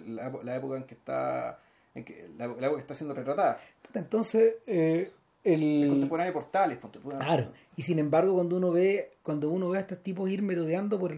La, 0.07 0.55
época 0.55 0.77
en 0.77 0.83
que 0.83 0.95
está 0.95 1.59
en 1.95 2.03
que, 2.03 2.29
la, 2.37 2.47
la 2.47 2.53
época 2.53 2.75
que 2.75 2.81
está 2.81 2.93
siendo 2.93 3.13
retratada. 3.13 3.59
Entonces, 3.93 4.55
eh, 4.65 5.11
El 5.43 5.83
el, 5.83 5.89
contemporáneo 5.89 6.33
de 6.33 6.39
Portales, 6.39 6.79
tú. 6.79 6.99
Claro, 7.01 7.51
y 7.75 7.81
sin 7.81 7.99
embargo 7.99 8.35
cuando 8.35 8.57
uno 8.57 8.71
ve, 8.71 9.11
cuando 9.23 9.49
uno 9.49 9.69
ve 9.69 9.77
a 9.77 9.81
estos 9.81 10.03
tipos 10.03 10.29
ir 10.29 10.41
merodeando 10.41 10.99
por, 10.99 11.17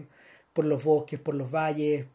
por 0.52 0.64
los 0.64 0.82
bosques, 0.82 1.18
por 1.18 1.34
los 1.34 1.50
valles, 1.50 2.06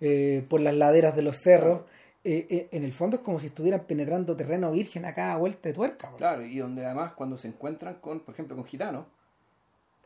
eh, 0.00 0.46
por 0.48 0.60
las 0.60 0.74
laderas 0.74 1.16
de 1.16 1.22
los 1.22 1.36
cerros, 1.38 1.82
eh, 2.24 2.46
eh, 2.50 2.68
en 2.72 2.84
el 2.84 2.92
fondo 2.92 3.16
es 3.16 3.22
como 3.22 3.40
si 3.40 3.46
estuvieran 3.48 3.84
penetrando 3.84 4.36
terreno 4.36 4.70
virgen 4.70 5.04
a 5.04 5.14
cada 5.14 5.36
vuelta 5.36 5.68
de 5.68 5.74
tuerca. 5.74 6.08
bro. 6.08 6.18
Claro, 6.18 6.42
y 6.42 6.58
donde 6.58 6.84
además 6.84 7.12
cuando 7.12 7.36
se 7.36 7.48
encuentran 7.48 7.94
con, 7.96 8.20
por 8.20 8.34
ejemplo, 8.34 8.54
con 8.54 8.64
gitanos, 8.64 9.06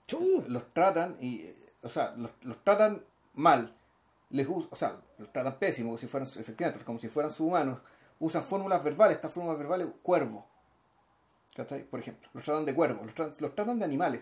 Chu. 0.07 0.45
los 0.49 0.69
tratan 0.69 1.17
y 1.21 1.47
o 1.83 1.89
sea 1.89 2.15
los, 2.17 2.31
los 2.43 2.63
tratan 2.63 3.03
mal 3.35 3.75
les 4.33 4.47
us- 4.49 4.69
o 4.71 4.77
sea 4.77 4.97
los 5.19 5.33
tratan 5.33 5.59
pésimo 5.59 5.89
como 5.91 5.99
si 5.99 6.07
fueran 6.09 6.29
efectivamente 6.29 6.85
como 6.85 6.99
si 6.99 7.09
fueran 7.09 7.31
subhumanos 7.31 7.79
usan 8.19 8.43
fórmulas 8.43 8.83
verbales 8.85 9.17
estas 9.17 9.33
fórmulas 9.33 9.59
verbales 9.59 9.89
cuervo 10.03 10.45
¿cachai? 11.55 11.85
por 11.85 12.01
ejemplo 12.01 12.29
los 12.35 12.43
tratan 12.45 12.65
de 12.65 12.75
cuervo 12.75 13.05
los 13.05 13.15
tratan, 13.15 13.35
los 13.41 13.55
tratan 13.55 13.79
de 13.79 13.85
animales 13.85 14.21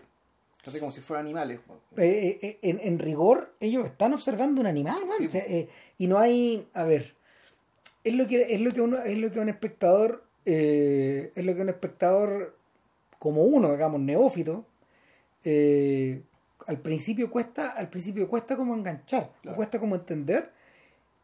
¿cachai? 0.65 0.81
como 0.81 0.93
si 0.93 1.01
fueran 1.01 1.27
animales 1.27 1.61
Eh, 1.97 2.39
eh, 2.43 2.59
en, 2.63 2.81
en 2.83 2.99
rigor, 2.99 3.55
ellos 3.61 3.87
están 3.87 4.13
observando 4.13 4.61
un 4.61 4.67
animal. 4.67 5.01
Sí. 5.17 5.27
O 5.27 5.31
sea, 5.31 5.45
eh, 5.47 5.69
y 5.99 6.07
no 6.07 6.19
hay, 6.19 6.69
a 6.75 6.85
ver, 6.85 7.15
es 8.05 8.15
lo 8.15 8.27
que 8.27 8.55
es 8.55 8.61
lo 8.61 8.71
que 8.73 8.81
uno, 8.83 8.99
es 8.99 9.17
lo 9.19 9.31
que 9.31 9.41
un 9.41 9.49
espectador, 9.49 10.25
eh, 10.45 11.33
es 11.35 11.45
lo 11.47 11.55
que 11.55 11.63
un 11.63 11.69
espectador 11.71 12.57
como 13.19 13.43
uno, 13.43 13.71
digamos, 13.73 14.01
neófito, 14.01 14.65
eh, 15.45 16.23
al 16.67 16.79
principio 16.81 17.31
cuesta, 17.31 17.71
al 17.71 17.89
principio 17.89 18.29
cuesta 18.29 18.57
como 18.57 18.75
enganchar, 18.75 19.33
Claro. 19.43 19.57
cuesta 19.57 19.79
como 19.81 19.95
entender, 19.97 20.51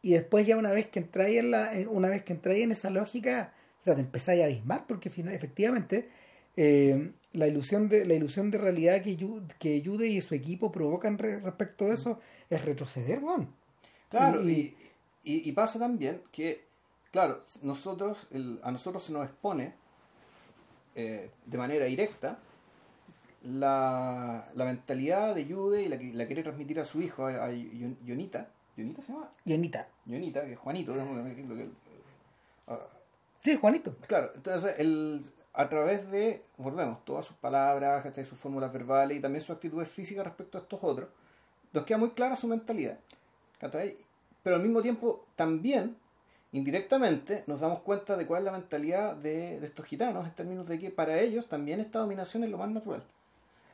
y 0.02 0.12
después 0.12 0.46
ya 0.46 0.56
una 0.56 0.72
vez 0.72 0.86
que 0.88 0.98
entráis 1.00 1.38
en 1.38 1.50
la, 1.50 1.72
una 1.88 2.08
vez 2.08 2.22
que 2.24 2.32
entráis 2.32 2.62
en 2.64 2.72
esa 2.72 2.90
lógica, 2.90 3.52
o 3.80 3.84
sea, 3.84 3.94
te 3.94 4.00
empezáis 4.00 4.42
a 4.42 4.46
abismar, 4.46 4.86
porque 4.86 5.10
final- 5.10 5.34
efectivamente 5.34 6.08
eh, 6.56 7.12
la 7.32 7.46
ilusión 7.48 7.88
de 7.90 8.06
la 8.06 8.14
ilusión 8.14 8.50
de 8.50 8.56
realidad 8.58 9.02
que 9.02 9.16
que 9.58 9.82
Yude 9.82 10.06
y 10.06 10.20
su 10.22 10.34
equipo 10.34 10.72
provocan 10.72 11.18
re- 11.18 11.38
respecto 11.40 11.84
de 11.86 11.94
eso 11.94 12.18
es 12.48 12.64
retroceder, 12.64 13.22
weón. 13.22 13.48
claro 14.08 14.42
Y- 14.48 14.74
y, 15.24 15.32
y- 15.34 15.48
y 15.50 15.52
pasa 15.52 15.78
también 15.78 16.22
que 16.32 16.64
claro 17.10 17.42
nosotros 17.62 18.26
el- 18.30 18.58
a 18.62 18.70
nosotros 18.70 19.04
se 19.04 19.12
nos 19.12 19.26
expone 19.26 19.74
eh, 20.94 21.28
de 21.44 21.58
manera 21.58 21.84
directa 21.84 22.38
la, 23.42 24.48
la 24.54 24.64
mentalidad 24.64 25.34
de 25.34 25.46
Yude 25.46 25.82
y 25.82 25.88
la 25.88 25.98
que 25.98 26.12
la 26.12 26.26
quiere 26.26 26.42
transmitir 26.42 26.80
a 26.80 26.84
su 26.84 27.00
hijo 27.00 27.26
a, 27.26 27.44
a 27.46 27.50
Yon- 27.52 27.96
Yonita 28.04 28.48
Yonita 28.76 29.00
se 29.02 29.12
llama 29.12 29.30
Yonita. 29.44 29.88
Yonita, 30.04 30.44
que 30.44 30.52
es 30.52 30.58
Juanito, 30.58 30.92
ah, 32.68 32.78
Sí, 33.42 33.56
Juanito. 33.56 33.94
claro, 34.06 34.30
entonces 34.34 34.74
el, 34.78 35.20
a 35.54 35.68
través 35.68 36.10
de, 36.10 36.42
volvemos, 36.58 37.04
todas 37.04 37.24
sus 37.24 37.36
palabras, 37.36 38.04
sus 38.26 38.38
fórmulas 38.38 38.72
verbales 38.72 39.16
y 39.16 39.20
también 39.20 39.40
sus 39.40 39.54
actitudes 39.54 39.88
físicas 39.88 40.24
respecto 40.26 40.58
a 40.58 40.62
estos 40.62 40.82
otros, 40.82 41.08
nos 41.72 41.84
queda 41.84 41.98
muy 41.98 42.10
clara 42.10 42.36
su 42.36 42.48
mentalidad, 42.48 42.98
pero 44.42 44.56
al 44.56 44.62
mismo 44.62 44.82
tiempo 44.82 45.24
también, 45.36 45.96
indirectamente, 46.52 47.44
nos 47.46 47.60
damos 47.60 47.80
cuenta 47.80 48.16
de 48.16 48.26
cuál 48.26 48.40
es 48.40 48.44
la 48.46 48.52
mentalidad 48.52 49.16
de, 49.16 49.60
de 49.60 49.66
estos 49.66 49.86
gitanos 49.86 50.26
en 50.26 50.34
términos 50.34 50.66
de 50.68 50.78
que 50.78 50.90
para 50.90 51.18
ellos 51.20 51.46
también 51.46 51.80
esta 51.80 52.00
dominación 52.00 52.44
es 52.44 52.50
lo 52.50 52.58
más 52.58 52.68
natural. 52.70 53.02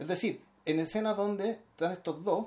Es 0.02 0.08
decir, 0.08 0.40
en 0.64 0.80
escenas 0.80 1.16
donde 1.16 1.50
están 1.52 1.92
estos 1.92 2.24
dos 2.24 2.46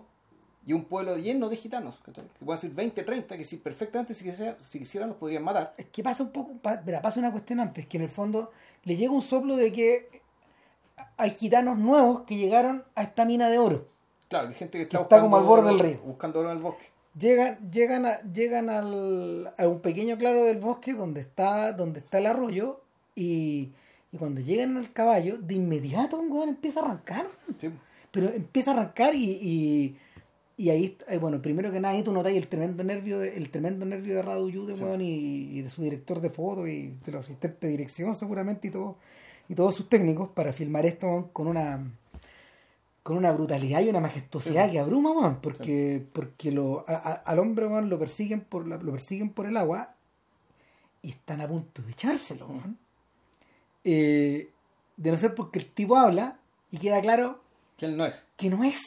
y 0.65 0.73
un 0.73 0.83
pueblo 0.85 1.15
lleno 1.17 1.47
de 1.47 1.55
gitanos, 1.55 1.95
que 2.03 2.11
pueden 2.43 2.59
ser 2.59 2.71
20, 2.71 3.03
30, 3.03 3.37
que 3.37 3.43
si 3.43 3.57
perfectamente 3.57 4.13
si, 4.13 4.23
quisiera- 4.25 4.57
si 4.59 4.79
quisieran 4.79 5.09
los 5.09 5.17
podrían 5.17 5.43
matar. 5.43 5.73
Es 5.77 5.85
que 5.87 6.03
pasa 6.03 6.23
un 6.23 6.31
poco, 6.31 6.53
pa- 6.61 6.81
mira, 6.85 7.01
pasa 7.01 7.19
una 7.19 7.31
cuestión 7.31 7.59
antes, 7.59 7.85
que 7.87 7.97
en 7.97 8.03
el 8.03 8.09
fondo 8.09 8.51
le 8.83 8.95
llega 8.95 9.11
un 9.13 9.21
soplo 9.21 9.55
de 9.55 9.71
que 9.71 10.21
hay 11.17 11.29
gitanos 11.31 11.77
nuevos 11.77 12.23
que 12.23 12.35
llegaron 12.35 12.83
a 12.95 13.03
esta 13.03 13.25
mina 13.25 13.49
de 13.49 13.57
oro. 13.59 13.87
Claro, 14.27 14.47
hay 14.49 14.53
gente 14.55 14.77
que 14.77 14.83
está, 14.83 14.97
Que 14.97 15.03
está 15.03 15.21
como 15.21 15.37
al 15.37 15.43
borde 15.45 15.69
oro- 15.69 15.77
del 15.77 15.79
río. 15.79 15.99
Buscando 16.03 16.39
oro 16.39 16.51
en 16.51 16.57
el 16.57 16.63
bosque. 16.63 16.89
Llegan, 17.17 17.71
llegan, 17.71 18.05
a, 18.05 18.21
llegan 18.23 18.69
al, 18.69 19.53
a 19.57 19.67
un 19.67 19.79
pequeño 19.79 20.17
claro 20.17 20.43
del 20.43 20.57
bosque 20.57 20.93
donde 20.93 21.21
está, 21.21 21.71
donde 21.71 21.99
está 21.99 22.17
el 22.17 22.25
arroyo 22.25 22.81
y, 23.15 23.71
y 24.15 24.17
cuando 24.17 24.41
llegan 24.41 24.77
al 24.77 24.91
caballo, 24.93 25.37
de 25.37 25.53
inmediato 25.55 26.17
un 26.17 26.31
weón 26.31 26.49
empieza 26.49 26.79
a 26.81 26.85
arrancar. 26.85 27.27
Sí. 27.57 27.69
Pero 28.11 28.29
empieza 28.29 28.71
a 28.71 28.73
arrancar 28.75 29.13
y, 29.13 29.25
y, 29.41 29.97
y 30.57 30.69
ahí, 30.69 30.97
eh, 31.09 31.17
bueno, 31.17 31.41
primero 31.41 31.71
que 31.71 31.79
nada 31.81 31.93
ahí 31.93 32.01
tú 32.03 32.11
notas 32.13 32.33
el 32.33 32.47
tremendo 32.47 32.83
nervio 32.83 33.19
de, 33.19 33.35
el 33.35 33.49
tremendo 33.49 33.85
nervio 33.85 34.15
de 34.15 34.21
Radu 34.21 34.49
Yude, 34.49 34.75
Sí. 34.75 34.83
weón, 34.83 35.01
y, 35.01 35.57
y 35.57 35.61
de 35.61 35.69
su 35.69 35.83
director 35.83 36.21
de 36.21 36.29
foto 36.29 36.65
y 36.67 36.93
de 37.05 37.11
los 37.11 37.25
asistentes 37.25 37.59
de 37.59 37.67
dirección 37.69 38.15
seguramente 38.15 38.69
y 38.69 38.71
todo, 38.71 38.97
y 39.49 39.53
todos 39.55 39.75
sus 39.75 39.89
técnicos 39.89 40.29
para 40.29 40.53
filmar 40.53 40.85
esto 40.85 41.07
weón, 41.07 41.23
con 41.33 41.47
una 41.47 41.83
con 43.03 43.17
una 43.17 43.31
brutalidad 43.31 43.81
y 43.81 43.89
una 43.89 43.99
majestuosidad 43.99 44.65
Sí. 44.65 44.71
que 44.71 44.79
abruma, 44.79 45.11
weón, 45.11 45.39
porque, 45.39 46.03
porque 46.11 46.51
lo, 46.51 46.85
a- 46.87 46.93
a- 46.95 47.13
al 47.13 47.37
hombre 47.37 47.67
weón, 47.67 47.87
lo 47.89 47.99
persiguen 47.99 48.41
por 48.41 48.65
la- 48.65 48.77
lo 48.77 48.91
persiguen 48.93 49.29
por 49.29 49.45
el 49.45 49.57
agua 49.57 49.93
y 51.03 51.09
están 51.09 51.39
a 51.41 51.47
punto 51.47 51.83
de 51.83 51.91
echárselo, 51.91 52.47
weón. 52.47 52.77
Eh, 53.85 54.49
de 54.97 55.11
no 55.11 55.15
ser 55.17 55.33
porque 55.35 55.59
el 55.59 55.69
tipo 55.71 55.95
habla 55.95 56.37
y 56.71 56.77
queda 56.79 56.99
claro 57.01 57.41
Que 57.77 57.85
él 57.85 57.95
no 57.95 58.05
es. 58.05 58.25
que 58.35 58.49
no 58.49 58.63
es. 58.63 58.81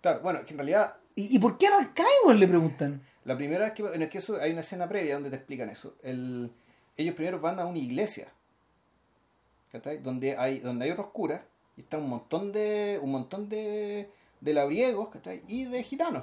Claro, 0.00 0.20
bueno, 0.22 0.44
que 0.44 0.52
en 0.52 0.58
realidad 0.58 0.96
¿Y, 1.14 1.34
y 1.34 1.38
por 1.40 1.58
qué 1.58 1.66
arrancáis, 1.66 2.08
weón? 2.24 2.38
Le 2.40 2.46
preguntan. 2.48 3.02
La 3.24 3.36
primera 3.36 3.64
vez 3.64 3.74
que, 3.74 3.82
en 3.82 4.02
el 4.02 4.08
que 4.08 4.18
eso, 4.18 4.36
hay 4.40 4.52
una 4.52 4.60
escena 4.60 4.88
previa 4.88 5.14
donde 5.14 5.30
te 5.30 5.36
explican 5.36 5.68
eso. 5.68 5.94
El, 6.02 6.52
ellos 6.96 7.14
primero 7.16 7.40
van 7.40 7.58
a 7.58 7.66
una 7.66 7.78
iglesia, 7.78 8.28
¿cachai? 9.72 9.98
Donde 9.98 10.36
hay, 10.36 10.60
donde 10.60 10.84
hay 10.84 10.92
otros 10.92 11.08
curas 11.08 11.42
y 11.76 11.80
está 11.80 11.98
un 11.98 12.08
montón 12.08 12.52
de, 12.52 12.98
un 13.02 13.10
montón 13.10 13.48
de, 13.48 14.08
de 14.40 14.52
labriegos, 14.54 15.08
¿cachai? 15.08 15.42
Y 15.48 15.64
de 15.64 15.82
gitanos. 15.82 16.22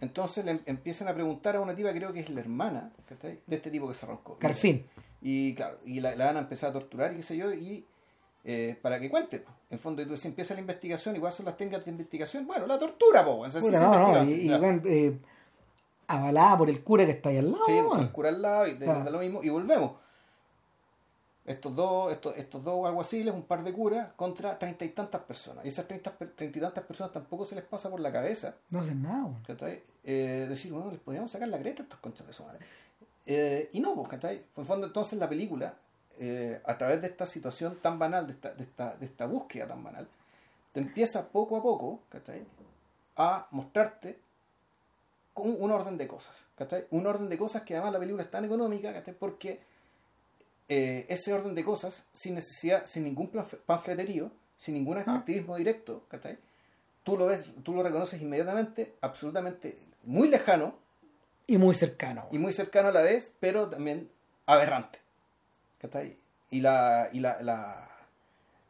Entonces 0.00 0.44
le 0.44 0.50
em- 0.50 0.60
empiezan 0.66 1.06
a 1.06 1.14
preguntar 1.14 1.54
a 1.54 1.60
una 1.60 1.74
tipa, 1.76 1.92
creo 1.92 2.12
que 2.12 2.20
es 2.20 2.28
la 2.30 2.40
hermana, 2.40 2.90
¿cachai? 3.08 3.38
De 3.46 3.56
este 3.56 3.70
tipo 3.70 3.86
que 3.88 3.94
se 3.94 4.04
arrancó. 4.04 4.36
Carfín. 4.38 4.84
Y 5.22 5.54
claro, 5.54 5.78
y 5.84 6.00
la, 6.00 6.16
la 6.16 6.26
van 6.26 6.36
a 6.36 6.40
empezar 6.40 6.70
a 6.70 6.72
torturar 6.72 7.12
y 7.12 7.16
qué 7.16 7.22
sé 7.22 7.36
yo, 7.36 7.52
y 7.52 7.86
eh, 8.44 8.76
para 8.82 8.98
que 8.98 9.08
cuente. 9.08 9.44
En 9.70 9.78
fondo, 9.78 10.04
tú, 10.06 10.16
si 10.16 10.28
empieza 10.28 10.52
la 10.54 10.60
investigación, 10.60 11.14
igual 11.16 11.32
son 11.32 11.46
las 11.46 11.56
técnicas 11.56 11.84
de 11.84 11.92
investigación, 11.92 12.46
bueno, 12.46 12.66
la 12.66 12.78
tortura, 12.78 13.24
po, 13.24 13.38
o 13.38 13.50
sea, 13.50 13.60
Puta, 13.60 13.78
se 13.78 13.84
no, 13.84 14.12
no, 14.12 14.24
y, 14.24 14.32
y, 14.32 14.58
bueno, 14.58 14.82
eh, 14.84 15.16
avalada 16.08 16.58
por 16.58 16.68
el 16.68 16.82
cura 16.82 17.06
que 17.06 17.12
está 17.12 17.28
ahí 17.28 17.38
al 17.38 17.52
lado. 17.52 17.64
Sí, 17.64 17.72
el 17.72 18.10
cura 18.12 18.28
al 18.30 18.42
lado 18.42 18.66
y 18.66 18.74
de, 18.74 18.84
Claro. 18.84 19.10
lo 19.10 19.18
mismo, 19.20 19.42
y 19.42 19.48
volvemos. 19.48 19.92
Estos 21.44 21.74
dos, 21.74 22.12
estos, 22.12 22.36
estos 22.36 22.62
dos 22.62 22.86
alguaciles, 22.86 23.34
un 23.34 23.42
par 23.42 23.64
de 23.64 23.72
curas, 23.72 24.12
contra 24.14 24.56
treinta 24.58 24.84
y 24.84 24.90
tantas 24.90 25.22
personas. 25.22 25.64
Y 25.64 25.68
esas 25.68 25.88
treinta 25.88 26.14
y 26.38 26.48
tantas 26.60 26.84
personas 26.84 27.12
tampoco 27.12 27.44
se 27.44 27.56
les 27.56 27.64
pasa 27.64 27.90
por 27.90 27.98
la 27.98 28.12
cabeza 28.12 28.54
No 28.70 28.80
hacen 28.80 29.02
nada. 29.02 29.28
Eh, 30.04 30.46
decir, 30.48 30.72
bueno, 30.72 30.90
les 30.92 31.00
podíamos 31.00 31.30
sacar 31.32 31.48
la 31.48 31.58
creta 31.58 31.82
a 31.82 31.84
estos 31.84 31.98
conchas 31.98 32.26
de 32.28 32.32
su 32.32 32.44
madre. 32.44 32.60
Eh, 33.26 33.70
y 33.72 33.80
no, 33.80 33.94
pues, 33.94 34.08
¿cachai? 34.08 34.36
En 34.36 34.44
el 34.56 34.64
fondo, 34.64 34.86
entonces, 34.86 35.18
la 35.18 35.28
película, 35.28 35.74
eh, 36.18 36.60
a 36.64 36.76
través 36.76 37.00
de 37.00 37.08
esta 37.08 37.26
situación 37.26 37.78
tan 37.80 37.98
banal, 37.98 38.26
de 38.26 38.32
esta, 38.32 38.52
de, 38.54 38.64
esta, 38.64 38.96
de 38.96 39.06
esta 39.06 39.26
búsqueda 39.26 39.66
tan 39.68 39.82
banal, 39.82 40.08
te 40.72 40.80
empieza 40.80 41.28
poco 41.28 41.56
a 41.56 41.62
poco, 41.62 42.00
¿cachai? 42.08 42.44
A 43.16 43.46
mostrarte 43.50 44.18
con 45.34 45.56
un 45.58 45.70
orden 45.70 45.96
de 45.96 46.06
cosas, 46.06 46.46
¿cachai? 46.56 46.86
Un 46.90 47.06
orden 47.06 47.28
de 47.28 47.38
cosas 47.38 47.62
que 47.62 47.74
además 47.74 47.92
la 47.92 47.98
película 47.98 48.22
es 48.22 48.30
tan 48.30 48.44
económica, 48.44 48.92
¿cachai? 48.92 49.14
Porque 49.14 49.60
eh, 50.68 51.06
ese 51.08 51.32
orden 51.32 51.54
de 51.54 51.64
cosas, 51.64 52.06
sin 52.12 52.34
necesidad, 52.34 52.86
sin 52.86 53.04
ningún 53.04 53.30
panfleterío, 53.66 54.30
sin 54.56 54.74
ningún 54.74 54.98
activismo 54.98 55.56
directo, 55.56 56.04
¿cachai? 56.08 56.38
Tú 57.02 57.16
lo 57.16 57.26
ves, 57.26 57.50
tú 57.62 57.74
lo 57.74 57.82
reconoces 57.82 58.20
inmediatamente, 58.22 58.94
absolutamente 59.00 59.78
muy 60.04 60.28
lejano 60.28 60.74
Y 61.46 61.58
muy 61.58 61.74
cercano. 61.74 62.28
y 62.30 62.38
muy 62.38 62.52
cercano 62.52 62.88
a 62.88 62.92
la 62.92 63.02
vez, 63.02 63.34
pero 63.40 63.68
también 63.68 64.10
aberrante. 64.46 65.00
¿Cachai? 65.80 66.16
Y 66.50 66.60
la, 66.60 67.08
y 67.12 67.20
la, 67.20 67.42
la, 67.42 67.90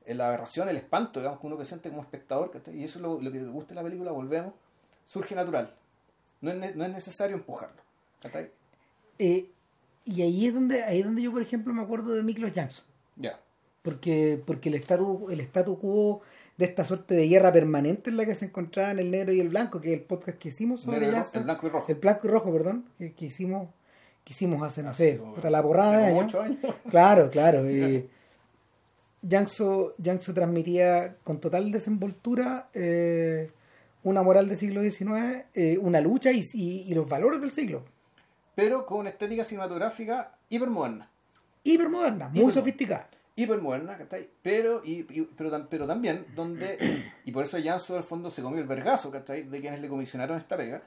la 0.07 0.29
aberración, 0.29 0.69
el 0.69 0.77
espanto, 0.77 1.21
digamos, 1.21 1.41
que 1.41 1.47
uno 1.47 1.59
que 1.59 1.65
siente 1.65 1.91
como 1.91 2.03
espectador, 2.03 2.51
¿cachai? 2.51 2.77
Y 2.77 2.85
eso 2.85 2.99
es 2.99 3.03
lo, 3.03 3.21
lo 3.21 3.31
que 3.31 3.39
le 3.39 3.49
gusta 3.49 3.71
de 3.71 3.75
la 3.77 3.83
película, 3.83 4.13
volvemos, 4.13 4.55
surge 5.05 5.35
natural. 5.35 5.75
No 6.41 6.51
es, 6.51 6.77
no 6.77 6.85
es 6.85 6.91
necesario 6.91 7.37
empujarlo. 7.37 7.83
¿Cachai? 8.21 8.51
Eh, 9.19 9.51
y 10.05 10.23
ahí 10.23 10.47
es 10.47 10.55
donde 10.55 10.83
ahí 10.83 11.01
es 11.01 11.05
donde 11.05 11.23
yo, 11.23 11.33
por 11.33 11.43
ejemplo, 11.43 11.73
me 11.73 11.83
acuerdo 11.83 12.15
de 12.15 12.23
Miklos 12.23 12.53
Jackson. 12.53 12.85
Ya. 13.17 13.39
Porque, 13.83 14.43
porque 14.47 14.69
el 14.69 14.77
statu, 14.77 15.29
el 15.31 15.41
statu 15.41 15.79
quo 15.79 16.23
de 16.57 16.65
esta 16.67 16.85
suerte 16.85 17.15
de 17.15 17.27
guerra 17.29 17.53
permanente 17.53 18.11
en 18.11 18.17
la 18.17 18.25
que 18.27 18.35
se 18.35 18.45
encontraban 18.47 18.99
el 18.99 19.11
negro 19.11 19.33
y 19.33 19.41
el 19.41 19.49
blanco, 19.49 19.81
que 19.81 19.93
es 19.95 19.99
el 20.01 20.05
podcast 20.05 20.39
que 20.39 20.49
hicimos 20.51 20.83
sobre 20.83 21.09
y 21.09 21.11
Jackson. 21.11 21.41
el 21.41 21.45
blanco 21.45 21.67
y 21.67 21.71
rojo. 21.71 21.87
El 21.89 21.95
blanco 21.97 22.27
y 22.27 22.31
rojo, 22.31 22.53
perdón, 22.53 22.85
que, 22.99 23.13
que 23.15 23.27
hicimos, 23.27 23.69
que 24.25 24.33
hicimos 24.33 24.63
hace, 24.63 24.83
no 24.83 24.93
sé, 24.95 25.15
puta, 25.15 25.51
la 25.51 25.61
borrada 25.63 25.99
de 25.99 26.05
años. 26.07 26.35
años. 26.35 26.59
Claro, 26.91 27.31
claro. 27.31 27.65
eh, 27.67 28.07
Janso, 29.29 29.95
Janso 30.03 30.35
transmitía 30.35 31.17
con 31.23 31.41
total 31.41 31.71
desenvoltura 31.71 32.69
eh, 32.75 33.51
una 34.03 34.23
moral 34.23 34.49
del 34.49 34.59
siglo 34.59 34.83
XIX, 34.83 35.45
eh, 35.55 35.79
una 35.81 36.01
lucha 36.01 36.33
y, 36.33 36.45
y- 36.55 36.83
y 36.89 36.95
los 36.95 37.09
valores 37.09 37.41
del 37.41 37.53
siglo. 37.53 37.85
Pero 38.55 38.85
con 38.85 38.99
una 38.99 39.11
estética 39.11 39.45
cinematográfica 39.45 40.35
hipermoderna. 40.49 41.09
Hipermoderna, 41.65 42.27
muy 42.29 42.39
Hipermoderna. 42.41 42.53
sofisticada. 42.61 43.09
Hipermoderna, 43.37 43.97
¿cachai? 43.97 44.29
Pero, 44.43 44.83
y, 44.85 45.07
y- 45.11 45.29
pero, 45.37 45.67
pero 45.69 45.87
también, 45.87 46.27
donde, 46.35 47.03
y 47.25 47.33
por 47.33 47.45
eso 47.45 47.59
Janso 47.63 47.97
al 47.97 48.03
fondo 48.05 48.31
se 48.31 48.43
comió 48.43 48.61
el 48.61 48.67
vergazo, 48.67 49.11
¿cachai? 49.11 49.45
De 49.45 49.61
quienes 49.61 49.81
le 49.81 49.89
comisionaron 49.89 50.37
esta 50.39 50.57
pega, 50.57 50.83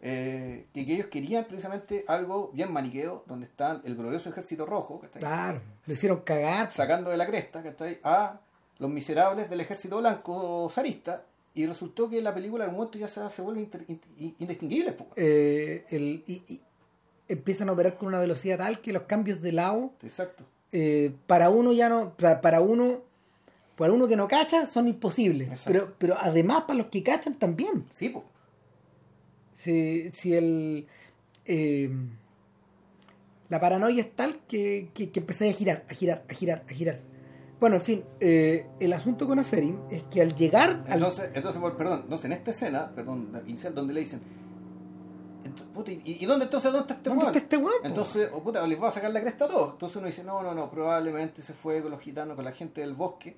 eh, 0.00 0.66
que, 0.74 0.84
que 0.84 0.94
ellos 0.94 1.06
querían 1.06 1.44
precisamente 1.44 2.04
algo 2.08 2.50
bien 2.52 2.72
maniqueo, 2.72 3.24
donde 3.26 3.46
está 3.46 3.80
el 3.84 3.94
glorioso 3.96 4.30
ejército 4.30 4.66
rojo, 4.66 5.00
¿cachai? 5.00 5.20
Claro, 5.20 5.60
lo 5.86 5.92
hicieron 5.92 6.20
cagar. 6.22 6.70
Sacando 6.70 7.10
de 7.10 7.16
la 7.16 7.26
cresta, 7.26 7.62
¿cachai? 7.62 7.98
A 8.02 8.40
los 8.78 8.90
miserables 8.90 9.48
del 9.48 9.60
ejército 9.60 9.98
blanco 9.98 10.68
zarista, 10.70 11.24
y 11.54 11.66
resultó 11.66 12.08
que 12.08 12.22
la 12.22 12.32
película 12.32 12.64
en 12.64 12.70
un 12.70 12.76
momento 12.76 12.98
ya 12.98 13.06
se, 13.06 13.28
se 13.28 13.42
vuelve 13.42 13.60
inter- 13.60 13.84
in- 13.86 14.34
indistinguible, 14.38 14.92
pues. 14.92 15.10
eh, 15.16 15.84
el, 15.90 16.24
y, 16.26 16.42
y 16.48 16.60
empiezan 17.28 17.68
a 17.68 17.72
operar 17.72 17.96
con 17.98 18.08
una 18.08 18.18
velocidad 18.18 18.56
tal 18.58 18.80
que 18.80 18.92
los 18.92 19.02
cambios 19.02 19.40
de 19.42 19.52
lado 19.52 19.92
Exacto. 20.02 20.44
Eh, 20.72 21.14
para 21.26 21.50
uno 21.50 21.72
ya 21.72 21.88
no, 21.88 22.14
para 22.16 22.60
uno, 22.60 23.02
para 23.76 23.92
uno 23.92 24.08
que 24.08 24.16
no 24.16 24.26
cacha 24.26 24.66
son 24.66 24.88
imposibles. 24.88 25.48
Exacto. 25.48 25.72
Pero, 25.72 25.94
pero 25.98 26.16
además 26.18 26.64
para 26.66 26.78
los 26.78 26.86
que 26.88 27.02
cachan 27.02 27.34
también. 27.34 27.86
Sí, 27.90 28.08
pues. 28.08 28.24
Si, 29.54 30.10
si 30.12 30.34
el 30.34 30.86
eh, 31.44 31.90
la 33.48 33.60
paranoia 33.60 34.00
es 34.00 34.16
tal 34.16 34.40
que, 34.48 34.88
que, 34.94 35.10
que 35.10 35.20
empezáis 35.20 35.54
a 35.54 35.58
girar, 35.58 35.84
a 35.90 35.94
girar, 35.94 36.24
a 36.28 36.34
girar, 36.34 36.64
a 36.66 36.72
girar. 36.72 37.00
Bueno, 37.60 37.76
en 37.76 37.82
fin, 37.82 38.04
eh, 38.18 38.66
el 38.80 38.92
asunto 38.92 39.26
con 39.26 39.38
Aferin 39.38 39.78
es 39.90 40.02
que 40.04 40.22
al 40.22 40.34
llegar 40.34 40.84
al 40.88 40.94
Entonces, 40.94 41.28
perdón, 41.76 42.00
entonces 42.04 42.24
en 42.24 42.32
esta 42.32 42.50
escena, 42.50 42.90
perdón, 42.94 43.30
donde 43.74 43.94
le 43.94 44.00
dicen, 44.00 44.20
ent- 45.54 45.64
puta, 45.72 45.90
¿y, 45.92 46.02
y 46.04 46.26
dónde 46.26 46.44
entonces 46.46 46.72
dónde 46.72 46.82
está 46.84 46.94
este 46.94 47.10
¿Dónde 47.10 47.24
está 47.26 47.38
este? 47.38 47.56
Entonces, 47.88 48.30
oh, 48.32 48.42
puta, 48.42 48.66
les 48.66 48.82
va 48.82 48.88
a 48.88 48.92
sacar 48.92 49.10
la 49.12 49.20
cresta 49.20 49.44
a 49.44 49.48
todos. 49.48 49.72
Entonces 49.72 49.96
uno 49.96 50.06
dice, 50.06 50.24
no, 50.24 50.42
no, 50.42 50.54
no, 50.54 50.70
probablemente 50.70 51.42
se 51.42 51.52
fue 51.54 51.80
con 51.82 51.90
los 51.90 52.00
gitanos, 52.00 52.36
con 52.36 52.44
la 52.44 52.52
gente 52.52 52.80
del 52.80 52.94
bosque. 52.94 53.36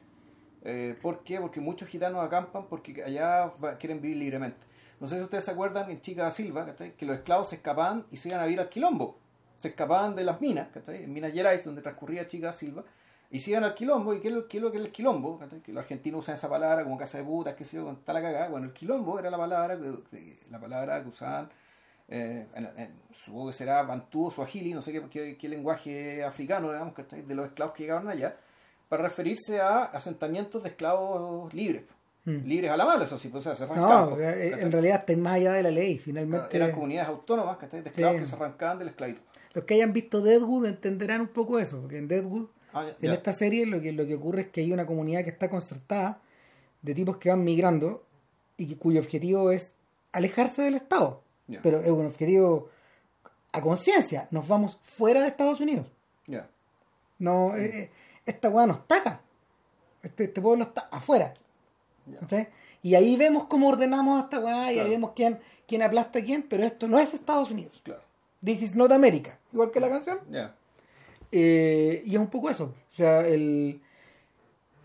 Eh, 0.64 0.96
¿Por 1.02 1.22
qué? 1.24 1.40
Porque 1.40 1.60
muchos 1.60 1.88
gitanos 1.88 2.24
acampan 2.24 2.66
porque 2.68 3.02
allá 3.04 3.50
va- 3.62 3.76
quieren 3.76 4.00
vivir 4.00 4.16
libremente. 4.16 4.58
No 5.00 5.06
sé 5.06 5.16
si 5.18 5.22
ustedes 5.22 5.44
se 5.44 5.50
acuerdan 5.50 5.90
en 5.90 6.00
Chica 6.00 6.22
da 6.22 6.30
Silva, 6.30 6.64
¿cachai? 6.64 6.92
que 6.96 7.04
los 7.04 7.16
esclavos 7.16 7.48
se 7.48 7.56
escapaban 7.56 8.06
y 8.10 8.16
se 8.16 8.28
iban 8.28 8.40
a 8.40 8.44
vivir 8.44 8.60
al 8.60 8.68
quilombo. 8.70 9.18
Se 9.56 9.68
escapaban 9.68 10.16
de 10.16 10.24
las 10.24 10.40
minas, 10.40 10.68
¿cachai? 10.72 11.04
en 11.04 11.12
Minas 11.12 11.32
Gerais, 11.32 11.62
donde 11.64 11.82
transcurría 11.82 12.26
Chica 12.26 12.46
da 12.46 12.52
Silva, 12.52 12.82
y 13.30 13.40
se 13.40 13.50
iban 13.50 13.64
al 13.64 13.74
quilombo. 13.74 14.14
¿Y 14.14 14.20
qué 14.20 14.28
es 14.28 14.34
lo, 14.34 14.48
qué 14.48 14.56
es 14.58 14.62
lo 14.62 14.70
que 14.72 14.78
es 14.78 14.84
el 14.84 14.92
quilombo? 14.92 15.38
¿cachai? 15.38 15.60
Que 15.60 15.72
los 15.72 15.82
argentinos 15.82 16.20
usan 16.20 16.36
esa 16.36 16.48
palabra 16.48 16.82
como 16.84 16.96
casa 16.96 17.18
de 17.18 17.24
putas, 17.24 17.54
qué 17.54 17.64
sé 17.64 17.76
yo, 17.76 17.84
con 17.84 17.96
tal 18.02 18.14
la 18.14 18.22
cagada. 18.22 18.48
Bueno, 18.48 18.66
el 18.68 18.72
quilombo 18.72 19.18
era 19.18 19.30
la 19.30 19.36
palabra 19.36 19.76
la 20.50 20.58
palabra 20.60 21.02
que 21.02 21.08
usaban, 21.08 21.50
eh, 22.08 22.46
en, 22.54 22.64
en- 22.76 22.94
supongo 23.12 23.48
que 23.48 23.52
será 23.54 23.82
bantú 23.82 24.26
o 24.26 24.30
suajili, 24.30 24.74
no 24.74 24.82
sé 24.82 24.92
qué, 24.92 25.02
qué, 25.10 25.36
qué 25.36 25.48
lenguaje 25.48 26.22
africano, 26.24 26.70
digamos, 26.72 26.94
¿cachai? 26.94 27.22
de 27.22 27.34
los 27.34 27.46
esclavos 27.46 27.74
que 27.74 27.84
llegaban 27.84 28.08
allá, 28.08 28.36
para 28.88 29.02
referirse 29.04 29.60
a 29.60 29.84
asentamientos 29.84 30.62
de 30.62 30.68
esclavos 30.70 31.52
libres. 31.54 31.84
Mm. 32.26 32.46
Libres 32.46 32.70
a 32.70 32.76
la 32.76 32.84
mala, 32.86 33.04
eso 33.04 33.18
sí, 33.18 33.28
pues, 33.28 33.46
o 33.46 33.54
sea, 33.54 33.54
se 33.54 33.64
arrancaban. 33.64 34.10
No, 34.10 34.20
eh, 34.20 34.56
en 34.60 34.72
realidad 34.72 35.00
estáis 35.00 35.18
más 35.18 35.34
allá 35.34 35.52
de 35.52 35.62
la 35.62 35.70
ley, 35.70 35.98
finalmente. 35.98 36.56
Eran 36.56 36.72
comunidades 36.72 37.08
autónomas, 37.08 37.56
¿cachai? 37.58 37.82
De 37.82 37.90
esclavos 37.90 38.16
Sí. 38.16 38.20
que 38.20 38.26
se 38.26 38.36
arrancaban 38.36 38.78
de 38.78 38.84
la 38.84 38.90
esclavitud. 38.92 39.20
Los 39.52 39.64
que 39.64 39.74
hayan 39.74 39.92
visto 39.92 40.20
Deadwood 40.22 40.66
entenderán 40.66 41.20
un 41.22 41.28
poco 41.28 41.58
eso, 41.58 41.80
porque 41.80 41.98
en 41.98 42.08
Deadwood, 42.08 42.46
Ah, 42.76 42.86
en 43.00 43.12
esta 43.12 43.32
serie, 43.32 43.66
lo 43.66 43.80
que, 43.80 43.92
lo 43.92 44.04
que 44.04 44.16
ocurre 44.16 44.40
es 44.42 44.46
que 44.48 44.60
hay 44.62 44.72
una 44.72 44.84
comunidad 44.84 45.22
que 45.22 45.30
está 45.30 45.48
concertada 45.48 46.20
de 46.82 46.92
tipos 46.94 47.18
que 47.18 47.28
van 47.28 47.44
migrando 47.44 48.04
y 48.56 48.66
que, 48.66 48.76
cuyo 48.76 48.98
objetivo 49.00 49.52
es 49.52 49.74
alejarse 50.10 50.62
del 50.62 50.74
Estado. 50.74 51.22
Pero 51.62 51.80
es 51.80 51.90
un 51.90 52.06
objetivo 52.06 52.68
a 53.52 53.60
conciencia. 53.60 54.28
Nos 54.30 54.48
vamos 54.48 54.78
fuera 54.82 55.20
de 55.22 55.28
Estados 55.28 55.60
Unidos. 55.60 55.86
No, 57.16 57.54
eh, 57.56 57.64
eh, 57.64 57.90
esta 58.26 58.48
weá 58.50 58.66
no 58.66 58.74
está 58.74 58.96
acá. 58.96 59.20
Este, 60.02 60.24
este 60.24 60.40
pueblo 60.40 60.64
está 60.64 60.88
afuera. 60.90 61.32
¿cachai? 62.20 62.48
Y 62.82 62.96
ahí 62.96 63.16
vemos 63.16 63.46
cómo 63.46 63.68
ordenamos 63.68 64.20
a 64.20 64.24
esta 64.24 64.40
weá 64.40 64.72
y 64.72 64.78
ahí 64.78 64.90
vemos 64.90 65.12
quién, 65.14 65.38
quién 65.66 65.82
aplasta 65.82 66.18
a 66.18 66.22
quién, 66.22 66.42
pero 66.42 66.64
esto 66.64 66.88
no 66.88 66.98
es 66.98 67.14
Estados 67.14 67.50
Unidos. 67.50 67.80
Claro. 67.84 68.02
This 68.44 68.62
is 68.62 68.74
not 68.74 68.92
America. 68.92 69.38
Igual 69.52 69.70
que 69.70 69.80
la 69.80 69.88
canción. 69.88 70.18
Eh, 71.32 72.02
y 72.04 72.14
es 72.14 72.20
un 72.20 72.26
poco 72.26 72.50
eso. 72.50 72.74
O 72.92 72.94
sea, 72.94 73.26
el 73.26 73.80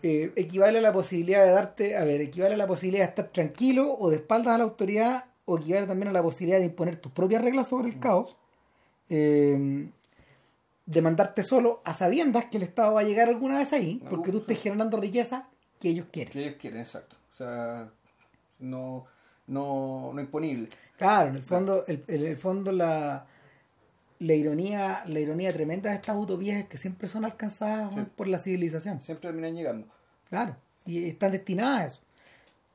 eh, 0.02 0.32
equivale 0.36 0.78
a 0.78 0.82
la 0.82 0.92
posibilidad 0.92 1.44
de 1.44 1.52
darte, 1.52 1.96
a 1.96 2.04
ver, 2.04 2.22
equivale 2.22 2.54
a 2.54 2.58
la 2.58 2.66
posibilidad 2.66 3.04
de 3.04 3.10
estar 3.10 3.28
tranquilo 3.28 3.96
o 3.98 4.08
de 4.08 4.16
espaldas 4.16 4.54
a 4.54 4.58
la 4.58 4.64
autoridad, 4.64 5.26
o 5.50 5.58
equivale 5.58 5.86
también 5.86 6.08
a 6.08 6.12
la 6.12 6.22
posibilidad 6.22 6.58
de 6.60 6.66
imponer 6.66 6.96
tus 6.96 7.10
propias 7.12 7.42
reglas 7.42 7.68
sobre 7.68 7.88
el 7.88 7.98
caos, 7.98 8.36
eh, 9.08 9.88
de 10.86 11.02
mandarte 11.02 11.42
solo 11.42 11.80
a 11.84 11.94
sabiendas 11.94 12.46
que 12.46 12.56
el 12.58 12.62
Estado 12.62 12.94
va 12.94 13.00
a 13.00 13.04
llegar 13.04 13.28
alguna 13.28 13.58
vez 13.58 13.72
ahí, 13.72 14.00
porque 14.08 14.30
tú 14.32 14.38
estés 14.38 14.60
generando 14.60 14.96
riqueza 14.98 15.48
que 15.80 15.88
ellos 15.90 16.06
quieren. 16.12 16.32
Que 16.32 16.40
ellos 16.44 16.54
quieren, 16.60 16.80
exacto. 16.80 17.16
O 17.32 17.34
sea, 17.36 17.88
no, 18.60 19.06
no, 19.46 20.10
no 20.14 20.20
imponible. 20.20 20.68
Claro, 20.96 21.30
en 21.30 21.36
el 21.36 21.42
fondo, 21.42 21.84
el, 21.86 22.04
en 22.06 22.26
el 22.26 22.36
fondo 22.36 22.70
la, 22.72 23.26
la 24.20 24.34
ironía, 24.34 25.02
la 25.06 25.18
ironía 25.20 25.52
tremenda 25.52 25.90
de 25.90 25.96
estas 25.96 26.16
utopías 26.16 26.58
es 26.58 26.68
que 26.68 26.78
siempre 26.78 27.08
son 27.08 27.24
alcanzadas 27.24 27.94
Sí. 27.94 28.02
por 28.16 28.28
la 28.28 28.38
civilización. 28.38 29.00
Siempre 29.00 29.28
terminan 29.30 29.54
llegando. 29.54 29.86
Claro. 30.28 30.56
Y 30.86 31.08
están 31.08 31.32
destinadas 31.32 31.80
a 31.80 31.86
eso. 31.86 32.00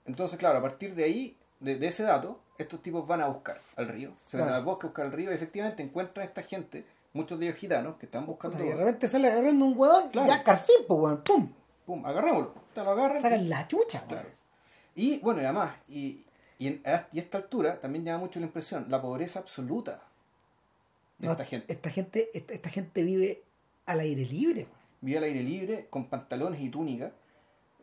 Entonces, 0.05 0.37
claro, 0.39 0.59
a 0.59 0.61
partir 0.61 0.93
de 0.95 1.03
ahí, 1.03 1.37
de, 1.59 1.77
de 1.77 1.87
ese 1.87 2.03
dato, 2.03 2.39
estos 2.57 2.81
tipos 2.81 3.05
van 3.07 3.21
a 3.21 3.27
buscar 3.27 3.61
al 3.75 3.87
río. 3.87 4.11
Se 4.25 4.37
van 4.37 4.47
Claro. 4.47 4.59
al 4.59 4.65
bosque 4.65 4.85
a 4.85 4.89
buscar 4.89 5.05
al 5.07 5.11
río 5.11 5.31
y 5.31 5.35
efectivamente 5.35 5.83
encuentran 5.83 6.23
a 6.25 6.27
esta 6.27 6.43
gente, 6.43 6.85
muchos 7.13 7.39
de 7.39 7.47
ellos 7.47 7.57
gitanos, 7.57 7.95
que 7.97 8.05
están 8.05 8.25
buscando. 8.25 8.63
Y 8.63 8.67
de 8.69 8.75
repente 8.75 9.07
sale 9.07 9.29
agarrando 9.31 9.65
un 9.65 9.77
huevón, 9.77 10.09
Claro. 10.09 10.27
ya 10.27 10.43
carfín, 10.43 10.75
pues 10.87 11.17
pum, 11.25 11.49
Pum, 11.85 12.03
agarrémoslo. 12.05 12.53
Te 12.73 12.83
lo 12.83 12.91
agarran. 12.91 13.21
sacan 13.21 13.47
la 13.49 13.67
chucha. 13.67 14.01
Claro. 14.07 14.29
Y 14.95 15.19
bueno, 15.19 15.41
y 15.41 15.45
además, 15.45 15.75
y 15.87 16.21
Y 16.57 16.67
en, 16.67 16.81
a 16.85 17.05
y 17.11 17.19
esta 17.19 17.37
altura 17.37 17.81
también 17.81 18.05
llama 18.05 18.19
mucho 18.19 18.39
la 18.39 18.45
impresión, 18.45 18.85
la 18.89 19.01
pobreza 19.01 19.39
absoluta 19.39 20.01
de 21.17 21.27
No, 21.27 21.33
esta 21.33 21.43
gente. 21.45 21.71
Esta 21.73 21.89
gente, 21.89 22.29
esta, 22.33 22.53
esta 22.53 22.69
gente 22.69 23.03
vive 23.03 23.43
al 23.85 23.99
aire 23.99 24.23
libre. 24.25 24.67
Vive 25.01 25.17
al 25.17 25.25
aire 25.25 25.43
libre, 25.43 25.87
con 25.89 26.05
pantalones 26.07 26.61
y 26.61 26.69
túnica. 26.69 27.11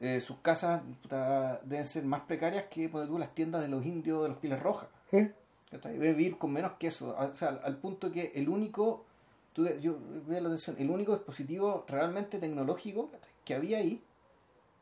Eh, 0.03 0.21
sus 0.21 0.39
casas 0.39 0.83
puta, 1.01 1.61
deben 1.63 1.85
ser 1.85 2.03
más 2.03 2.23
precarias 2.23 2.65
que 2.65 2.89
ponte 2.89 3.07
tú, 3.07 3.21
las 3.21 3.33
tiendas 3.37 3.63
de 3.63 3.69
los 3.69 3.87
indios 3.87 4.25
de 4.25 4.31
los 4.31 4.39
Piles 4.39 4.61
Rojas. 4.61 4.89
¿Eh? 5.13 5.31
Debe 5.71 6.13
vivir 6.13 6.39
con 6.39 6.53
menos 6.53 6.73
que 6.73 6.89
eso. 6.89 7.17
O 7.17 7.37
sea, 7.37 7.61
al, 7.63 7.77
punto 7.77 8.11
que 8.11 8.33
el 8.35 8.49
único, 8.49 9.05
tú, 9.53 9.65
yo 9.81 9.97
veo 10.27 10.41
la 10.41 10.49
atención, 10.49 10.75
el 10.81 10.91
único 10.91 11.15
dispositivo 11.15 11.85
realmente 11.87 12.41
tecnológico 12.41 13.11
que 13.45 13.55
había 13.55 13.79
ahí 13.79 14.03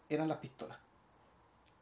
eran 0.09 0.27
las 0.27 0.39
pistolas. 0.39 0.79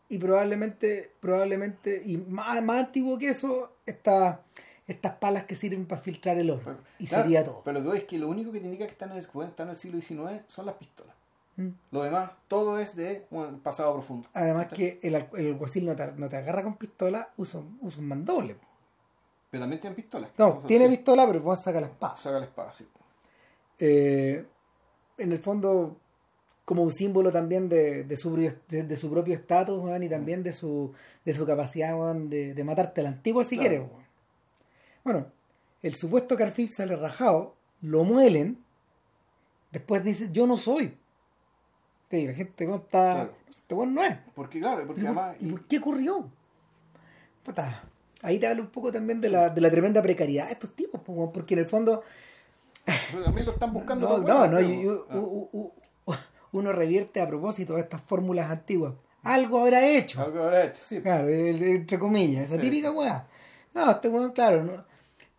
Y 0.09 0.19
probablemente, 0.19 1.13
probablemente, 1.21 2.03
y 2.05 2.17
más, 2.17 2.61
más 2.65 2.87
antiguo 2.87 3.19
que 3.19 3.29
eso, 3.29 3.71
esta, 3.87 4.41
estas 4.89 5.15
palas 5.15 5.45
que 5.45 5.55
sirven 5.55 5.87
para 5.87 6.01
filtrar 6.01 6.39
el 6.39 6.51
oro. 6.51 6.63
Pero, 6.65 6.79
y 6.99 7.07
claro, 7.07 7.23
sería 7.23 7.45
todo. 7.45 7.63
Pero 7.65 7.79
lo 7.79 7.93
que 7.93 7.99
es 7.99 8.05
que 8.05 8.19
lo 8.19 8.29
único 8.29 8.51
que 8.51 8.59
indica 8.59 8.85
que 8.85 8.91
están 8.91 9.13
en 9.13 9.19
el, 9.19 9.23
estar 9.23 9.65
en 9.65 9.71
el 9.71 9.77
siglo 9.77 10.01
XIX 10.01 10.43
son 10.49 10.67
las 10.67 10.75
pistolas. 10.75 11.18
Mm. 11.59 11.71
Lo 11.91 12.03
demás, 12.05 12.31
todo 12.47 12.79
es 12.79 12.95
de 12.95 13.27
bueno, 13.31 13.59
pasado 13.63 13.93
profundo. 13.95 14.29
Además 14.33 14.69
que 14.69 15.01
el, 15.03 15.17
al- 15.17 15.29
el 15.37 15.47
alguacil 15.49 15.85
no 15.87 15.97
te, 15.97 16.07
no 16.13 16.29
te 16.29 16.37
agarra 16.37 16.63
con 16.63 16.77
pistola, 16.77 17.31
usa, 17.37 17.59
un- 17.61 17.79
usa 17.83 18.01
un 18.01 18.07
mandoble. 18.09 18.57
Pero 19.51 19.63
también 19.63 19.81
tienen 19.81 19.97
pistolas. 19.97 20.31
No, 20.39 20.61
tiene 20.67 20.89
pistola, 20.89 21.27
pero 21.27 21.41
vos 21.41 21.61
saca 21.61 21.81
la 21.81 21.89
espada. 21.89 22.15
Saca 22.17 22.39
la 22.39 22.45
espada, 22.45 22.73
sí. 22.73 22.87
Eh, 23.81 24.45
en 25.19 25.33
el 25.33 25.39
fondo, 25.41 25.97
como 26.65 26.83
un 26.85 26.93
símbolo 26.93 27.33
también 27.33 27.69
de, 27.69 28.05
de 28.05 28.17
su, 28.17 28.31
propio- 28.31 28.55
de, 28.69 28.83
de 28.85 28.97
su 28.97 29.11
propio 29.11 29.35
estatus, 29.35 29.83
y 30.01 30.09
también 30.09 30.43
de 30.45 30.53
su, 30.53 30.93
de 31.25 31.35
su 31.35 31.45
capacidad 31.45 32.15
de, 32.15 32.55
de 32.55 32.65
matarte 32.65 33.01
a 33.01 33.05
la 33.05 33.11
antigua 33.11 33.43
si 33.45 33.57
Claro. 33.57 33.69
quieres. 33.71 33.89
Bueno, 35.03 35.27
el 35.83 35.95
supuesto 35.97 36.37
Carfil 36.37 36.71
sale 36.73 36.95
rajado, 36.95 37.55
lo 37.81 38.05
muelen, 38.05 38.63
después 39.73 40.05
dice, 40.05 40.29
yo 40.31 40.47
no 40.47 40.57
soy. 40.57 40.97
Ok, 42.09 42.13
la 42.27 42.35
gente 42.35 42.65
está... 42.65 43.13
Claro. 43.15 43.33
Este 43.51 43.75
weón 43.75 43.95
no 43.95 44.03
es. 44.03 44.17
Porque, 44.35 44.61
claro, 44.61 44.87
porque 44.87 45.03
¿Y 45.03 45.07
además. 45.07 45.37
y 45.41 45.51
por 45.51 45.65
qué 45.67 45.79
ocurrió? 45.79 46.29
Puta, 47.45 47.83
ahí 48.23 48.39
te 48.39 48.47
habla 48.47 48.63
un 48.63 48.69
poco 48.71 48.91
también 48.93 49.21
de 49.21 49.29
la, 49.31 49.51
de 49.51 49.61
la 49.61 49.71
tremenda 49.71 50.03
precariedad 50.03 50.47
de 50.47 50.53
estos 50.53 50.75
tipos, 50.75 51.01
porque 51.33 51.55
en 51.55 51.61
el 51.61 51.67
fondo 51.67 52.03
pero 53.13 53.25
también 53.25 53.47
lo 53.47 53.53
están 53.53 53.73
buscando. 53.73 54.19
no, 54.19 54.27
no, 54.27 54.47
no, 54.47 54.61
yo- 54.61 55.07
ah. 55.11 55.17
u- 55.19 55.49
u- 55.53 55.73
u- 56.07 56.15
uno 56.53 56.73
revierte 56.73 57.21
a 57.21 57.29
propósito 57.29 57.75
de 57.75 57.83
estas 57.83 58.01
fórmulas 58.03 58.51
antiguas. 58.51 58.95
Algo 59.23 59.61
habrá 59.61 59.87
hecho. 59.87 60.23
Algo 60.23 60.45
habrá 60.45 60.65
hecho, 60.65 60.81
sí. 60.85 61.01
Claro, 61.03 61.29
entre 61.29 61.99
comillas, 61.99 62.51
esa 62.51 62.61
típica 62.61 62.91
weá. 62.91 63.27
No, 63.75 63.91
este 63.91 64.09
weón, 64.09 64.33
claro, 64.33 64.65
no. 64.65 64.85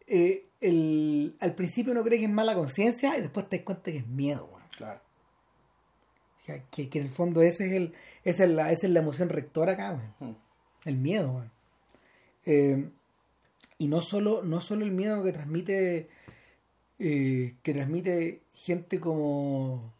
Eh, 0.06 0.46
el, 0.62 1.36
al 1.40 1.54
principio 1.56 1.94
uno 1.94 2.04
cree 2.04 2.20
que 2.20 2.26
es 2.26 2.32
mala 2.32 2.54
conciencia 2.54 3.18
y 3.18 3.22
después 3.22 3.50
te 3.50 3.58
das 3.58 3.66
cuenta 3.66 3.92
que 3.92 3.98
es 3.98 4.08
miedo, 4.08 4.48
weón. 4.52 4.68
Claro. 4.78 5.00
Que, 6.72 6.90
en 6.94 7.04
el 7.04 7.10
fondo 7.10 7.42
ese 7.42 7.68
es 7.68 7.74
el, 7.74 7.94
esa 8.24 8.44
es 8.46 8.50
la, 8.52 8.72
esa 8.72 8.88
es 8.88 8.94
la 8.94 9.00
emoción 9.00 9.30
rectora 9.30 9.74
acá, 9.74 9.92
weón. 10.20 10.32
Mm. 10.32 10.36
El 10.86 10.98
miedo, 10.98 11.32
weón. 11.32 11.52
Eh, 12.46 12.90
y 13.78 13.88
no 13.88 14.02
solo, 14.02 14.44
no 14.44 14.62
solo 14.62 14.86
el 14.86 14.92
miedo 14.92 15.24
que 15.24 15.32
transmite 15.34 16.10
eh, 17.00 17.56
que 17.64 17.74
transmite 17.74 18.42
gente 18.54 19.00
como 19.00 19.94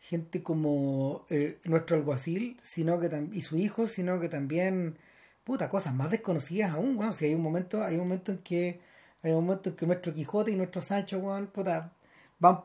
gente 0.00 0.42
como 0.42 1.24
eh, 1.30 1.58
nuestro 1.64 1.96
alguacil 1.96 2.56
sino 2.62 2.98
que 2.98 3.28
y 3.32 3.42
su 3.42 3.56
hijo 3.56 3.86
sino 3.86 4.18
que 4.18 4.28
también 4.28 4.96
puta 5.44 5.68
cosas 5.68 5.94
más 5.94 6.10
desconocidas 6.10 6.72
aún 6.72 6.96
weón. 6.96 7.14
si 7.14 7.26
hay 7.26 7.34
un 7.34 7.42
momento 7.42 7.84
hay 7.84 7.94
un 7.94 8.02
momento 8.02 8.32
en 8.32 8.38
que 8.38 8.80
hay 9.22 9.32
un 9.32 9.44
momento 9.46 9.70
en 9.70 9.76
que 9.76 9.86
nuestro 9.86 10.12
Quijote 10.12 10.50
y 10.50 10.56
nuestro 10.56 10.82
Sancho 10.82 11.18
weón, 11.18 11.46
puta, 11.46 11.92
van 12.40 12.62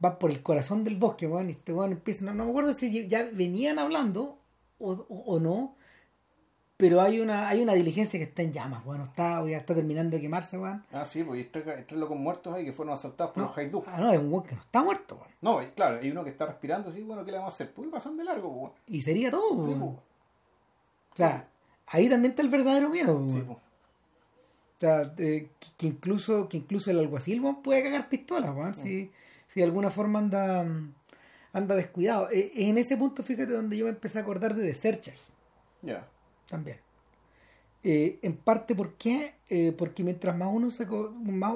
van 0.00 0.18
por 0.18 0.30
el 0.30 0.42
corazón 0.42 0.84
del 0.84 0.96
bosque 0.96 1.26
weón, 1.26 1.48
y 1.48 1.52
este 1.52 1.72
weón 1.72 1.92
empieza 1.92 2.24
no, 2.24 2.32
no 2.34 2.44
me 2.44 2.50
acuerdo 2.50 2.74
si 2.74 3.08
ya 3.08 3.28
venían 3.32 3.78
hablando 3.78 4.38
o, 4.78 4.92
o- 4.92 5.24
o 5.26 5.40
no 5.40 5.74
pero 6.76 7.00
hay 7.00 7.18
una 7.18 7.48
hay 7.48 7.60
una 7.60 7.72
diligencia 7.74 8.20
que 8.20 8.24
está 8.26 8.42
en 8.42 8.52
llamas 8.52 8.86
weón, 8.86 9.00
está 9.02 9.44
ya 9.44 9.56
está 9.58 9.74
terminando 9.74 10.16
de 10.16 10.22
quemarse 10.22 10.56
weón. 10.58 10.84
Ah, 10.92 11.04
sí, 11.04 11.24
pues 11.24 11.40
hay 11.42 11.48
tres, 11.50 11.64
tres 11.88 11.98
locos 11.98 12.16
muertos 12.16 12.54
ahí 12.54 12.64
que 12.64 12.72
fueron 12.72 12.94
asaltados 12.94 13.32
por 13.32 13.42
no, 13.42 13.48
los 13.48 13.58
haidú. 13.58 13.82
ah, 13.88 13.96
no, 13.98 14.12
es 14.12 14.18
un 14.20 14.32
weón 14.32 14.44
que 14.46 14.54
no 14.54 14.60
está 14.60 14.82
muerto 14.84 15.16
weón. 15.16 15.30
No, 15.40 15.74
claro, 15.74 15.98
hay 16.00 16.10
uno 16.12 16.22
que 16.22 16.30
está 16.30 16.46
respirando 16.46 16.90
así, 16.90 17.02
bueno, 17.02 17.24
¿qué 17.24 17.32
le 17.32 17.38
vamos 17.38 17.52
a 17.52 17.56
hacer? 17.56 17.72
Pues 17.74 17.88
pasan 17.90 18.16
de 18.16 18.22
largo, 18.22 18.52
pues. 18.60 18.72
y 18.96 19.00
sería 19.00 19.28
todo 19.32 19.50
Sí, 19.50 19.56
weón. 19.70 19.80
pues. 19.80 19.92
o 21.14 21.16
sea 21.16 21.48
ahí 21.88 22.08
también 22.08 22.30
está 22.30 22.42
el 22.42 22.48
verdadero 22.50 22.88
miedo 22.90 23.12
weón. 23.16 23.30
Sí, 23.32 23.42
pues. 23.44 23.58
O 23.58 24.80
sea, 24.80 25.12
eh, 25.18 25.48
que, 25.58 25.68
que 25.76 25.86
incluso 25.88 26.48
que 26.48 26.58
incluso 26.58 26.92
el 26.92 27.00
alguacil 27.00 27.40
weón, 27.40 27.60
puede 27.62 27.82
cagar 27.82 28.08
pistolas, 28.08 28.54
weón, 28.54 28.74
si, 28.74 29.10
si 29.58 29.60
de 29.60 29.64
alguna 29.64 29.90
forma 29.90 30.20
anda 30.20 30.64
anda 31.52 31.74
descuidado. 31.74 32.30
Eh, 32.30 32.52
en 32.54 32.78
ese 32.78 32.96
punto, 32.96 33.24
fíjate, 33.24 33.52
donde 33.52 33.76
yo 33.76 33.86
me 33.86 33.90
empecé 33.90 34.18
a 34.18 34.22
acordar 34.22 34.54
de 34.54 34.64
The 34.64 34.74
Searchers 34.74 35.28
Ya. 35.82 36.06
también. 36.46 36.78
Eh, 37.82 38.20
en 38.22 38.36
parte, 38.36 38.76
¿por 38.76 38.94
qué? 38.94 39.34
Eh, 39.48 39.74
porque 39.76 40.04
mientras 40.04 40.36
más 40.36 40.48
uno 40.52 40.70
se... 40.70 40.86
Más, 40.86 41.54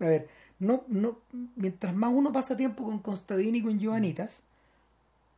a 0.00 0.04
ver, 0.04 0.28
no, 0.60 0.84
no, 0.88 1.18
mientras 1.56 1.94
más 1.94 2.10
uno 2.14 2.32
pasa 2.32 2.56
tiempo 2.56 2.84
con 2.84 3.00
Constantine 3.00 3.58
y 3.58 3.62
con 3.62 3.78
Giovanitas, 3.78 4.42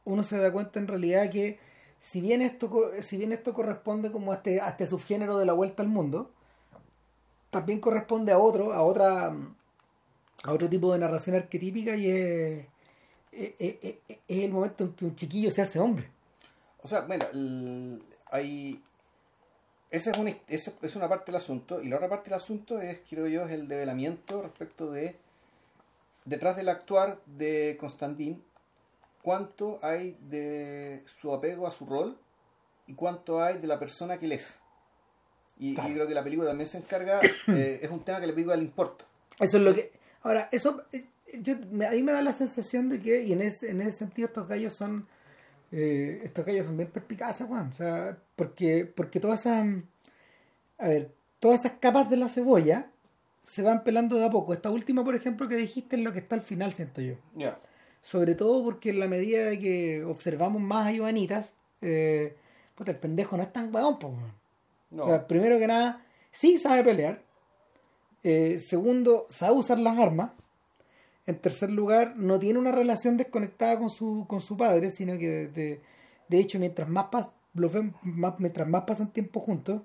uno 0.05 0.23
se 0.23 0.39
da 0.39 0.53
cuenta 0.53 0.79
en 0.79 0.87
realidad 0.87 1.31
que 1.31 1.59
si 1.99 2.21
bien 2.21 2.43
esto, 2.43 2.93
si 3.01 3.17
bien 3.17 3.33
esto 3.33 3.55
corresponde 3.55 4.13
como 4.13 4.31
a 4.31 4.37
este, 4.37 4.61
a 4.61 4.69
este 4.69 4.87
subgénero 4.87 5.39
de 5.39 5.47
la 5.47 5.55
vuelta 5.55 5.83
al 5.83 5.89
mundo, 5.89 6.31
también 7.51 7.81
corresponde 7.81 8.31
a 8.31 8.39
otro, 8.39 8.73
a 8.73 8.83
otra 8.83 9.35
a 10.45 10.53
otro 10.53 10.69
tipo 10.69 10.93
de 10.93 10.99
narración 10.99 11.37
arquetípica 11.37 11.97
y 11.97 12.11
es, 12.11 12.67
es, 13.33 13.55
es- 13.59 13.77
es- 13.83 13.97
es 14.29 14.45
el 14.45 14.51
momento 14.53 14.85
en 14.85 14.93
que 14.93 15.05
un 15.07 15.17
chiquillo 15.17 15.51
se 15.51 15.63
hace 15.63 15.79
hombre. 15.81 16.09
O 16.83 16.87
sea, 16.87 17.07
el- 17.33 18.03
hay... 18.31 18.83
Esa 19.91 20.11
es, 20.11 20.19
una, 20.19 20.37
esa 20.49 20.73
es 20.83 20.97
una 20.97 21.09
parte 21.09 21.27
del 21.27 21.37
asunto. 21.37 21.81
Y 21.81 21.89
la 21.89 21.97
otra 21.97 22.09
parte 22.09 22.29
del 22.31 22.35
asunto 22.37 22.81
es, 22.81 22.99
creo 23.09 23.27
yo, 23.29 23.45
es 23.47 23.53
el 23.53 23.69
develamiento 23.69 24.43
respecto 24.43 24.91
de... 24.91 25.17
Detrás 26.25 26.57
del 26.57 26.69
actuar 26.69 27.21
de 27.27 27.77
Constantín, 27.79 28.43
cuánto 29.23 29.79
hay 29.83 30.17
de 30.23 31.03
su 31.07 31.33
apego 31.33 31.67
a 31.67 31.71
su 31.71 31.85
rol 31.87 32.19
y 32.87 32.95
cuánto 32.95 33.43
hay 33.43 33.59
de 33.59 33.67
la 33.67 33.79
persona 33.79 34.19
que 34.19 34.25
él 34.27 34.33
es. 34.33 34.59
Y, 35.59 35.75
creo 35.95 36.07
que 36.09 36.15
la 36.15 36.25
película 36.25 36.49
también 36.49 36.67
se 36.67 36.79
encarga, 36.79 37.21
eh, 37.49 37.79
es 37.83 37.91
un 37.91 38.03
tema 38.05 38.21
que 38.21 38.27
la 38.27 38.33
película 38.33 38.57
le 38.57 38.63
importa. 38.63 39.05
Eso 39.39 39.59
es 39.59 39.63
lo 39.63 39.75
que. 39.75 39.93
Ahora, 40.25 40.49
eso. 40.53 40.83
eh, 40.93 41.07
Yo, 41.41 41.55
a 41.55 41.91
mí 41.93 42.03
me 42.03 42.13
da 42.13 42.23
la 42.23 42.33
sensación 42.33 42.89
de 42.89 43.01
que, 43.01 43.23
y 43.25 43.33
en 43.33 43.41
ese, 43.43 43.71
en 43.71 43.81
ese 43.81 43.93
sentido, 43.99 44.27
estos 44.29 44.49
gallos 44.49 44.75
son. 44.75 45.07
eh, 45.73 46.21
estos 46.25 46.45
gallos 46.47 46.67
son 46.67 46.77
bien 46.77 46.91
perspicaces, 46.91 47.49
weón. 47.49 47.69
O 47.71 47.73
sea, 47.77 48.19
porque, 48.37 48.87
porque 48.87 49.21
todas 49.21 49.41
esas. 49.41 49.67
A 50.79 50.89
ver, 50.89 51.13
todas 51.41 51.65
esas 51.65 51.79
capas 51.79 52.11
de 52.11 52.17
la 52.17 52.29
cebolla 52.29 52.91
se 53.43 53.63
van 53.63 53.85
pelando 53.85 54.17
de 54.17 54.25
a 54.27 54.31
poco. 54.31 54.53
Esta 54.55 54.71
última, 54.71 55.05
por 55.05 55.15
ejemplo, 55.15 55.49
que 55.49 55.57
dijiste 55.57 55.97
es 55.97 56.03
lo 56.03 56.13
que 56.13 56.21
está 56.21 56.35
al 56.37 56.43
final, 56.43 56.73
siento 56.73 57.01
yo. 57.01 57.15
Ya. 57.35 57.59
Sobre 58.03 58.35
todo 58.35 58.63
porque 58.65 58.91
en 58.91 59.01
la 59.01 59.09
medida 59.09 59.47
de 59.47 59.59
que 59.59 60.05
observamos 60.05 60.61
más 60.63 60.89
a 60.89 60.93
Ivanitas, 60.93 61.55
eh, 61.83 62.37
puta, 62.75 62.91
el 62.93 62.99
pendejo 62.99 63.37
no 63.37 63.43
es 63.43 63.53
tan 63.53 63.75
weón, 63.75 63.99
pues, 63.99 64.13
weón. 64.15 64.33
No. 64.91 65.05
O 65.05 65.09
sea, 65.09 65.27
primero 65.27 65.59
que 65.59 65.67
nada, 65.67 66.05
sí 66.33 66.59
sabe 66.59 66.85
pelear. 66.85 67.23
Eh, 68.25 68.59
segundo, 68.59 69.27
sabe 69.31 69.55
usar 69.57 69.79
las 69.79 69.99
armas. 69.99 70.31
En 71.27 71.39
tercer 71.39 71.71
lugar, 71.71 72.17
no 72.17 72.39
tiene 72.39 72.59
una 72.59 72.73
relación 72.73 73.17
desconectada 73.17 73.79
con 73.79 73.89
su, 73.91 74.25
con 74.29 74.41
su 74.41 74.57
padre, 74.57 74.91
sino 74.91 75.17
que 75.19 75.47
de, 75.49 75.81
de 76.29 76.39
hecho, 76.39 76.59
mientras 76.59 76.89
más, 76.89 77.07
pas, 77.07 77.29
lo 77.55 77.69
ven- 77.71 77.95
más 78.03 78.35
mientras 78.39 78.67
más 78.69 78.85
pasan 78.85 79.11
tiempo 79.13 79.41
juntos, 79.41 79.83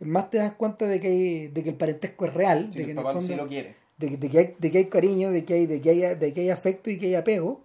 más 0.00 0.30
te 0.30 0.38
das 0.38 0.52
cuenta 0.52 0.86
de 0.86 1.00
que, 1.00 1.08
hay- 1.08 1.48
de 1.48 1.62
que 1.62 1.70
el 1.70 1.76
parentesco 1.76 2.24
es 2.26 2.32
real, 2.34 2.68
Sí, 2.72 2.78
de 2.78 2.80
el 2.80 2.84
que, 2.86 2.90
en 2.92 2.96
papá 2.96 3.10
el 3.10 3.14
fondo- 3.16 3.28
sí 3.28 3.34
lo 3.36 3.46
quiere. 3.48 3.74
de, 3.98 4.08
que- 4.10 4.16
de 4.16 4.30
que 4.30 4.38
hay, 4.38 4.54
de 4.58 4.70
que 4.70 4.78
hay 4.78 4.84
cariño, 4.86 5.30
de 5.30 5.44
que 5.44 5.54
hay, 5.54 5.66
de 5.66 5.80
que 5.80 5.90
hay, 5.90 6.14
de 6.14 6.32
que 6.32 6.40
hay 6.42 6.50
afecto 6.50 6.88
y 6.90 6.98
que 6.98 7.06
hay 7.06 7.14
apego. 7.16 7.60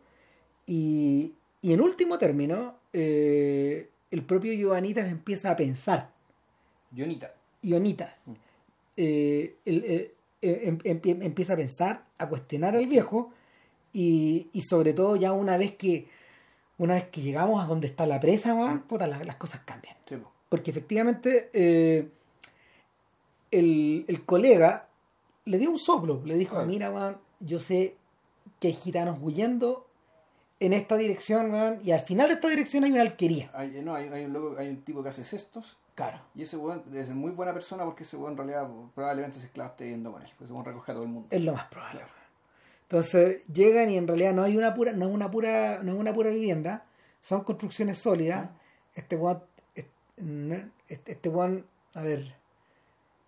Y, 0.66 1.34
y 1.62 1.74
en 1.74 1.82
último 1.82 2.18
término, 2.18 2.76
eh, 2.92 3.90
el 4.12 4.24
propio 4.24 4.52
Giovanitas 4.54 5.10
empieza 5.10 5.52
a 5.52 5.56
pensar. 5.56 6.10
Ionita 7.62 8.18
eh, 8.98 9.56
el- 9.66 9.84
el- 9.86 10.12
eh, 10.42 10.62
em- 10.84 11.00
em- 11.04 11.22
empieza 11.24 11.54
a 11.54 11.58
pensar, 11.58 12.06
a 12.18 12.28
cuestionar 12.30 12.76
al 12.76 12.88
viejo 12.88 13.32
y, 13.94 14.50
y 14.54 14.62
sobre 14.64 14.94
todo 14.94 15.16
ya 15.16 15.32
una 15.34 15.58
vez 15.58 15.74
que 15.76 16.08
una 16.78 16.96
vez 16.96 17.08
que 17.10 17.22
llegamos 17.22 17.64
a 17.64 17.68
donde 17.68 17.88
está 17.88 18.06
la 18.08 18.20
presa, 18.20 18.54
weón, 18.56 18.82
puta, 18.82 19.06
la- 19.08 19.24
las 19.24 19.36
cosas 19.38 19.62
cambian. 19.62 19.96
Sí, 20.06 20.18
po. 20.18 20.32
Porque 20.50 20.72
efectivamente 20.72 21.50
eh, 21.54 22.10
el, 23.52 24.06
el 24.08 24.26
colega 24.26 24.88
le 25.46 25.58
dio 25.58 25.70
un 25.72 25.78
soplo, 25.80 26.22
le 26.26 26.36
dijo, 26.36 26.64
mira, 26.66 26.92
weón, 26.92 27.18
yo 27.40 27.60
sé 27.60 27.96
que 28.60 28.70
hay 28.70 28.74
gitanos 28.74 29.20
huyendo 29.22 29.88
en 30.60 30.74
esta 30.74 30.96
dirección, 30.98 31.80
y 31.84 31.92
al 31.92 32.02
final 32.02 32.30
de 32.30 32.36
esta 32.36 32.48
dirección 32.48 32.84
hay 32.86 32.92
una 32.92 33.02
alquería. 33.02 33.52
Hay, 33.54 33.82
no, 33.84 33.94
hay, 33.96 34.08
hay 34.08 34.26
un 34.26 34.34
loco, 34.34 34.56
hay 34.58 34.70
un 34.70 34.82
tipo 34.82 35.04
que 35.04 35.10
hace 35.10 35.24
cestos 35.24 35.78
Claro. 35.96 36.20
Y 36.34 36.42
ese 36.42 36.58
weón 36.58 36.84
es 36.94 37.10
muy 37.12 37.32
buena 37.32 37.54
persona 37.54 37.84
porque 37.86 38.04
ese 38.04 38.18
weón 38.18 38.32
en 38.32 38.38
realidad 38.38 38.68
probablemente 38.96 39.38
ese 39.38 39.48
esclavo 39.48 39.72
esté 39.72 39.90
yendo 39.90 40.12
con 40.12 40.22
él. 40.22 40.28
Porque 40.30 40.46
ese 40.46 40.54
weón 40.54 40.66
recoge 40.66 40.92
a 40.92 40.96
todo 40.96 41.04
el 41.04 41.10
mundo. 41.10 41.28
Es 41.32 41.42
lo 41.44 41.54
más 41.54 41.66
probable. 41.66 42.02
Entonces 42.84 43.46
llegan 43.48 43.90
y 43.90 43.98
en 43.98 44.08
realidad 44.08 44.34
no 44.34 44.44
hay 44.44 44.58
una 44.58 44.74
pura, 44.74 44.92
no 44.94 45.08
es 45.08 45.14
una 45.14 45.30
pura, 45.32 45.80
no 45.84 45.94
es 45.94 46.00
una 46.00 46.14
pura 46.14 46.30
vivienda, 46.30 46.86
son 47.22 47.44
construcciones 47.44 47.98
sólidas. 47.98 48.50
Este 48.96 49.16
weón, 49.16 49.42
este, 50.88 51.12
este 51.12 51.30
weón, 51.30 51.66
a 51.94 52.02
ver, 52.02 52.36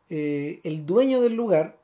eh, 0.10 0.60
el 0.64 0.86
dueño 0.86 1.22
del 1.22 1.34
lugar, 1.36 1.78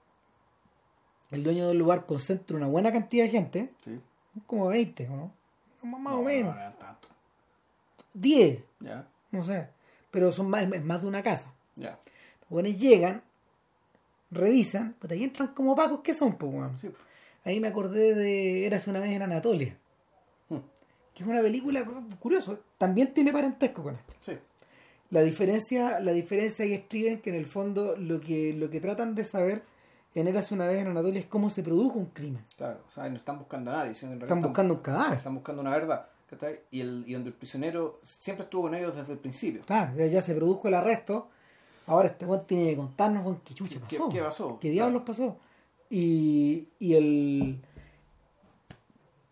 el 1.32 1.44
dueño 1.44 1.68
del 1.68 1.78
lugar 1.78 2.06
concentra 2.06 2.58
una 2.58 2.68
buena 2.68 2.92
cantidad 2.92 3.24
de 3.26 3.30
gente, 3.32 3.74
Sí. 3.84 4.00
como 4.48 4.68
20, 4.68 5.08
¿no? 5.08 5.32
Más 5.84 6.14
o 6.14 6.18
No, 6.18 6.24
menos. 6.24 6.54
No, 6.54 6.62
eran 6.62 6.74
tanto. 6.78 7.08
10, 8.14 8.64
Ya, 8.82 9.08
no 9.32 9.44
sé, 9.44 9.70
pero 10.12 10.32
son 10.32 10.50
más, 10.50 10.64
es 10.72 10.84
más 10.84 11.02
de 11.02 11.08
una 11.08 11.24
casa. 11.24 11.54
ya. 11.76 12.00
Los 12.42 12.50
buenos 12.50 12.78
llegan, 12.78 13.22
revisan, 14.30 14.96
pero 15.00 15.14
ahí 15.14 15.24
entran 15.24 15.50
como 15.54 15.76
pacos 15.76 16.02
que 16.02 16.14
son, 16.14 16.38
pues, 16.38 16.54
weón. 16.54 16.78
Sí, 16.78 16.88
pues. 16.90 17.02
Ahí 17.44 17.60
me 17.60 17.70
acordé 17.70 18.14
de 18.14 18.68
Eras 18.68 18.88
una 18.88 19.00
vez 19.00 19.12
en 19.12 19.22
Anatolia, 19.24 19.76
Hmm. 20.50 20.58
que 21.14 21.24
es 21.24 21.30
una 21.30 21.42
película 21.42 21.84
curioso, 22.20 22.60
también 22.78 23.14
tiene 23.14 23.32
parentesco 23.32 23.82
con 23.84 23.96
esto. 23.96 24.14
Sí. 24.20 24.38
La 25.10 25.22
diferencia, 25.24 26.00
la 26.00 26.12
diferencia 26.12 26.66
que 26.66 26.76
escriben 26.76 27.20
que 27.22 27.30
en 27.32 27.36
el 27.38 27.46
fondo 27.46 27.96
lo 27.98 28.20
que, 28.22 28.54
lo 28.54 28.70
que 28.70 28.80
tratan 28.80 29.16
de 29.16 29.24
saber 29.26 29.64
en 30.14 30.28
Eras 30.28 30.52
una 30.52 30.68
vez 30.68 30.82
en 30.82 30.88
Anatolia 30.90 31.20
es 31.22 31.26
cómo 31.26 31.50
se 31.50 31.64
produjo 31.64 31.98
un 32.00 32.08
crimen. 32.08 32.44
Claro, 32.58 32.80
o 32.88 32.92
sea, 32.92 33.10
no 33.10 33.16
están 33.16 33.38
buscando 33.40 33.72
a 33.72 33.78
nadie. 33.78 33.96
sino 33.96 34.12
en 34.14 34.20
realidad 34.20 34.38
Están 34.38 34.50
buscando 34.50 34.74
un 34.76 34.80
cadáver. 34.82 35.18
Están 35.18 35.36
buscando 35.36 35.62
una 35.62 35.72
verdad. 35.72 36.06
Y, 36.72 36.82
el, 36.82 37.04
y 37.08 37.14
donde 37.14 37.30
el 37.30 37.36
prisionero 37.36 38.00
siempre 38.04 38.44
estuvo 38.46 38.64
con 38.64 38.76
ellos 38.76 38.96
desde 38.96 39.14
el 39.14 39.20
principio. 39.20 39.62
Claro, 39.66 39.96
ya, 39.98 40.06
ya 40.08 40.22
se 40.22 40.34
produjo 40.36 40.68
el 40.68 40.74
arresto. 40.76 41.30
Ahora 41.88 42.10
este 42.10 42.26
weón 42.26 42.46
tiene 42.48 42.70
que 42.72 42.76
contarnos 42.78 43.26
weón, 43.26 43.42
qué 43.44 43.54
chucha 43.54 43.80
¿Qué- 43.88 43.98
pasó. 43.98 44.10
qué 44.10 44.22
pasó? 44.22 44.60
¿Qué 44.60 44.70
diablos 44.70 45.04
pasó? 45.06 45.38
Y, 45.90 46.68
y 46.80 46.94
el. 46.96 47.60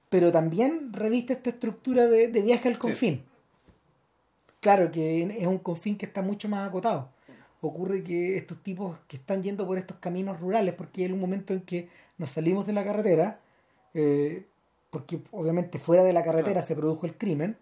Pero 0.09 0.31
también 0.31 0.91
reviste 0.91 1.33
esta 1.33 1.51
estructura 1.51 2.07
de, 2.07 2.27
de 2.29 2.41
viaje 2.41 2.67
al 2.67 2.79
confín. 2.79 3.23
Claro 4.59 4.91
que 4.91 5.23
es 5.23 5.47
un 5.47 5.59
confín 5.59 5.97
que 5.97 6.05
está 6.07 6.21
mucho 6.21 6.49
más 6.49 6.67
acotado. 6.67 7.09
Ocurre 7.61 8.03
que 8.03 8.37
estos 8.37 8.61
tipos 8.63 8.97
que 9.07 9.17
están 9.17 9.43
yendo 9.43 9.65
por 9.67 9.77
estos 9.77 9.97
caminos 9.97 10.39
rurales, 10.39 10.73
porque 10.75 11.05
hay 11.05 11.11
un 11.11 11.19
momento 11.19 11.53
en 11.53 11.61
que 11.61 11.89
nos 12.17 12.31
salimos 12.31 12.65
de 12.65 12.73
la 12.73 12.83
carretera, 12.83 13.39
eh, 13.93 14.45
porque 14.89 15.19
obviamente 15.31 15.77
fuera 15.79 16.03
de 16.03 16.13
la 16.13 16.23
carretera 16.23 16.53
Claro. 16.53 16.67
se 16.67 16.75
produjo 16.75 17.05
el 17.05 17.15
crimen, 17.17 17.57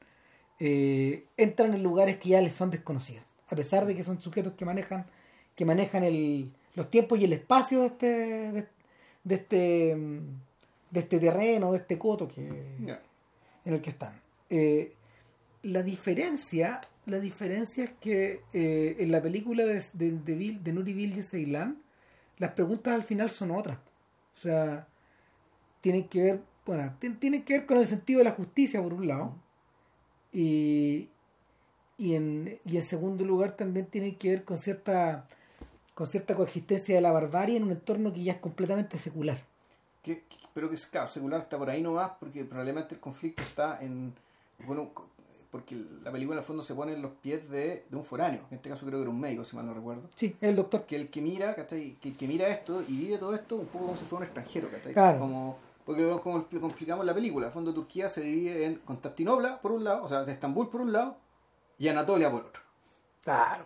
eh, 0.60 1.26
entran 1.38 1.74
en 1.74 1.84
lugares 1.84 2.18
que 2.18 2.30
ya 2.30 2.42
les 2.42 2.54
son 2.56 2.72
desconocidos, 2.72 3.24
a 3.50 3.56
pesar 3.56 3.86
de 3.86 3.96
que 3.96 4.04
son 4.04 4.22
sujetos 4.22 4.54
que 4.54 4.66
manejan, 4.66 5.06
que 5.56 5.66
manejan 5.66 6.04
el, 6.04 6.52
los 6.76 6.90
tiempos 6.90 7.20
y 7.20 7.26
el 7.26 7.34
espacio 7.34 7.82
de 7.82 7.88
este, 7.88 8.08
de, 8.08 8.68
de 9.24 9.36
este, 9.36 9.96
de 10.92 11.00
este 11.00 11.20
terreno, 11.20 11.72
de 11.74 11.78
este 11.80 11.98
coto 11.98 12.28
que, 12.28 12.48
en 13.66 13.74
el 13.74 13.82
que 13.82 13.90
están. 13.90 14.22
Eh, 14.50 14.94
la 15.64 15.84
diferencia, 15.84 16.80
la 17.06 17.20
diferencia 17.20 17.84
es 17.84 17.92
que 18.00 18.42
eh, 18.54 18.96
en 19.00 19.12
la 19.12 19.22
película 19.22 19.66
de, 19.66 19.84
de, 19.94 20.12
de, 20.12 20.36
Bill- 20.36 20.64
de 20.64 20.72
Nuri 20.74 20.94
Bilge 20.94 21.24
Ceylan, 21.24 21.82
las 22.38 22.52
preguntas 22.52 22.94
al 22.94 23.04
final 23.04 23.30
son 23.30 23.52
otras. 23.52 23.78
O 24.38 24.40
sea, 24.42 24.88
tienen 25.82 26.08
que 26.08 26.22
ver, 26.22 26.42
bueno, 26.68 26.94
tien- 27.02 27.18
tienen 27.20 27.44
que 27.44 27.54
ver 27.54 27.66
con 27.66 27.78
el 27.78 27.88
sentido 27.88 28.20
de 28.20 28.26
la 28.26 28.32
justicia 28.32 28.82
por 28.84 28.94
un 28.94 29.08
lado. 29.08 29.34
Y, 30.32 31.10
y, 31.98 32.14
en, 32.16 32.60
y 32.66 32.78
en 32.78 32.84
segundo 32.84 33.24
lugar 33.26 33.52
también 33.54 33.88
tienen 33.88 34.16
que 34.16 34.30
ver 34.30 34.44
con 34.44 34.58
cierta 34.58 35.28
con 35.96 36.06
cierta 36.06 36.36
coexistencia 36.36 36.94
de 36.94 37.02
la 37.02 37.12
barbarie 37.12 37.58
en 37.58 37.64
un 37.64 37.72
entorno 37.72 38.14
que 38.14 38.22
ya 38.24 38.34
es 38.34 38.40
completamente 38.40 39.00
secular. 39.00 39.40
Que- 40.04 40.22
pero 40.54 40.70
que 40.70 40.76
es 40.76 40.86
claro, 40.86 41.08
secular 41.08 41.40
está 41.42 41.58
por 41.58 41.70
ahí 41.72 41.82
nomás 41.82 42.12
porque 42.20 42.44
probablemente 42.44 42.94
el 42.96 43.02
conflicto 43.02 43.42
está 43.42 43.80
en. 43.82 44.14
Bueno, 44.66 44.92
porque 45.52 45.76
la 46.04 46.12
película 46.12 46.36
en 46.36 46.40
el 46.40 46.46
fondo 46.46 46.62
se 46.62 46.76
pone 46.76 46.94
en 46.94 47.02
los 47.02 47.12
pies 47.14 47.50
de, 47.50 47.86
de 47.90 47.96
un 47.96 48.04
foráneo. 48.04 48.42
En 48.52 48.58
este 48.58 48.70
caso 48.70 48.86
creo 48.86 49.00
que 49.00 49.04
era 49.04 49.10
un 49.12 49.20
médico, 49.20 49.44
si 49.44 49.56
mal 49.56 49.66
no 49.66 49.74
recuerdo. 49.74 50.04
Sí, 50.16 50.36
es 50.40 50.50
el 50.50 50.56
doctor. 50.56 50.86
Que 50.86 50.98
el 50.98 51.10
que 51.10 51.22
mira. 51.22 51.56
Que 51.56 51.96
el 52.04 52.16
que 52.18 52.28
mira 52.28 52.48
esto 52.48 52.84
y 52.88 52.98
vive 52.98 53.18
todo 53.18 53.34
esto 53.34 53.56
un 53.56 53.66
poco 53.68 53.86
como 53.86 53.98
si 53.98 54.06
fuera 54.06 54.22
un 54.22 54.26
extranjero, 54.26 54.70
¿cachai? 54.70 54.94
Claro. 54.94 55.20
Como, 55.20 55.58
porque 55.88 56.04
lo- 56.04 56.22
como 56.22 56.46
complicamos 56.62 57.04
la 57.06 57.14
película. 57.16 57.48
El 57.48 57.52
fondo 57.52 57.74
Turquía 57.74 58.08
se 58.10 58.22
divide 58.22 58.66
en 58.66 58.76
Constantinopla 58.76 59.60
por 59.62 59.72
un 59.72 59.84
lado, 59.84 60.04
o 60.04 60.08
sea, 60.08 60.24
de 60.24 60.32
Estambul 60.34 60.70
por 60.70 60.82
un 60.82 60.92
lado, 60.94 61.16
y 61.80 61.88
Anatolia 61.88 62.30
por 62.30 62.42
otro. 62.46 62.62
Claro. 63.24 63.66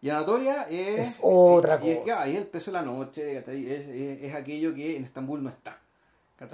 Y 0.00 0.08
Anatolia 0.08 0.62
es, 0.70 1.00
Es 1.10 1.18
otra 1.20 1.80
y- 1.82 1.96
cosa. 1.96 2.20
ah, 2.22 2.28
es 2.28 2.36
el 2.36 2.46
peso 2.46 2.70
de 2.70 2.76
la 2.78 2.82
noche. 2.82 3.38
Es, 3.38 3.48
es, 3.48 4.22
es 4.22 4.34
aquello 4.34 4.72
que 4.74 4.96
en 4.96 5.04
Estambul 5.04 5.42
no 5.42 5.48
está. 5.50 5.78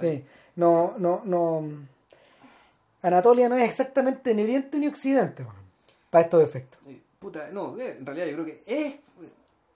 Sí. 0.01 0.25
No, 0.55 0.95
no, 0.97 1.21
no. 1.25 1.63
Anatolia 3.01 3.49
no 3.49 3.57
es 3.57 3.69
exactamente 3.69 4.33
ni 4.33 4.43
oriente 4.43 4.79
ni 4.79 4.87
occidente, 4.87 5.43
bueno, 5.43 5.59
para 6.09 6.23
estos 6.23 6.41
efectos. 6.43 6.79
Puta, 7.19 7.49
no, 7.51 7.77
eh, 7.79 7.97
en 7.99 8.05
realidad 8.05 8.27
yo 8.27 8.33
creo 8.33 8.45
que 8.45 8.63
es, 8.65 8.95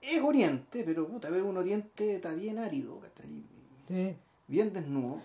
es 0.00 0.22
Oriente, 0.22 0.82
pero 0.84 1.06
puta, 1.06 1.28
ver 1.30 1.42
un 1.42 1.56
Oriente 1.58 2.14
está 2.16 2.32
bien 2.32 2.58
árido, 2.58 2.98
¿cachai? 3.00 3.30
Sí. 3.88 4.16
Bien 4.48 4.72
desnudo. 4.72 5.20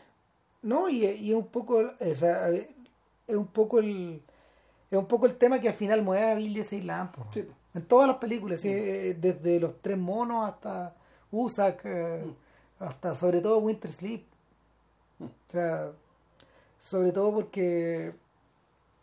No, 0.61 0.87
y, 0.87 1.05
y 1.05 1.31
es 1.31 1.35
un 1.35 1.47
poco, 1.47 1.77
o 1.99 2.15
sea, 2.15 2.49
es 2.49 3.35
un 3.35 3.47
poco 3.47 3.79
el, 3.79 4.21
es 4.91 4.97
un 4.97 5.07
poco 5.07 5.25
el 5.25 5.35
tema 5.35 5.59
que 5.59 5.69
al 5.69 5.73
final 5.73 6.03
mueve 6.03 6.31
a 6.31 6.35
Bill 6.35 6.63
Ceylan, 6.63 7.11
po. 7.11 7.25
Sí, 7.33 7.41
po. 7.41 7.53
en 7.73 7.85
todas 7.85 8.07
las 8.07 8.17
películas, 8.17 8.61
sí, 8.61 8.69
eh, 8.69 9.17
desde 9.19 9.59
los 9.59 9.81
tres 9.81 9.97
monos 9.97 10.47
hasta 10.47 10.95
Usak, 11.31 11.81
eh, 11.85 12.23
hasta 12.79 13.15
sobre 13.15 13.41
todo 13.41 13.57
Winter 13.57 13.91
Sleep. 13.91 14.23
Mm. 15.19 15.25
O 15.25 15.29
sea, 15.51 15.91
sobre 16.79 17.11
todo 17.11 17.33
porque 17.33 18.13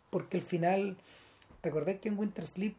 porque 0.09 0.37
al 0.37 0.43
final, 0.43 0.97
¿te 1.61 1.69
acordás 1.69 1.95
que 1.99 2.09
en 2.09 2.19
Winter 2.19 2.45
Sleep 2.45 2.75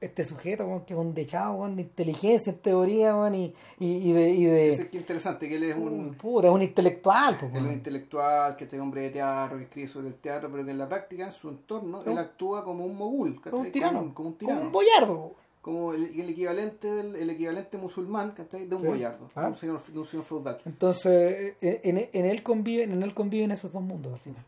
este 0.00 0.24
sujeto, 0.24 0.66
weón, 0.66 0.84
que 0.84 0.92
es 0.92 0.98
un 1.00 1.14
dechado 1.14 1.54
weón, 1.54 1.74
de 1.76 1.82
inteligencia 1.82 2.52
en 2.52 2.58
teoría, 2.58 3.16
weón, 3.16 3.34
y, 3.34 3.54
y, 3.80 3.86
y 4.10 4.12
de, 4.12 4.30
y 4.30 4.44
de 4.44 4.68
Ese 4.74 4.88
que 4.90 4.98
interesante, 4.98 5.48
que 5.48 5.56
él 5.56 5.64
es 5.64 5.76
un, 5.76 6.14
puta, 6.14 6.48
es 6.48 6.52
un 6.54 6.62
intelectual, 6.62 7.38
él 7.40 7.48
es 7.56 7.62
un 7.62 7.72
intelectual, 7.72 8.56
que 8.56 8.64
este 8.64 8.78
hombre 8.78 9.00
de 9.02 9.10
teatro, 9.10 9.56
que 9.56 9.64
escribe 9.64 9.88
sobre 9.88 10.08
el 10.08 10.14
teatro, 10.16 10.50
pero 10.52 10.64
que 10.64 10.70
en 10.72 10.78
la 10.78 10.88
práctica, 10.88 11.24
en 11.24 11.32
su 11.32 11.48
entorno, 11.48 12.02
él 12.04 12.18
actúa 12.18 12.62
como 12.62 12.84
un 12.84 12.96
mogul, 12.96 13.40
como 13.40 13.56
un 13.56 13.62
¿cachai? 13.64 13.72
tirano, 13.72 13.98
Como, 13.98 14.06
un- 14.08 14.12
como 14.14 14.28
un 14.28 14.34
como 14.34 14.38
tirano. 14.50 14.66
un 14.66 14.72
boyardo. 14.72 15.32
como 15.62 15.92
el, 15.94 16.20
el 16.20 16.28
equivalente 16.30 16.88
del 16.88 17.16
el 17.16 17.30
equivalente 17.30 17.76
musulmán 17.78 18.32
¿cachai? 18.32 18.66
de 18.66 18.76
un 18.76 18.82
Sí, 18.82 18.88
boyardo, 18.88 19.30
ah. 19.34 19.48
un 19.48 19.54
señor, 19.56 19.82
de 19.82 19.98
un 19.98 20.04
señor 20.04 20.24
feudal. 20.26 20.58
Entonces, 20.66 21.54
en, 21.62 21.96
en- 21.96 22.08
en 22.12 22.24
él 22.26 22.42
conviven, 22.42 22.92
en 22.92 23.02
él 23.02 23.14
conviven 23.14 23.50
esos 23.50 23.72
dos 23.72 23.82
mundos 23.82 24.12
al 24.12 24.20
final. 24.20 24.44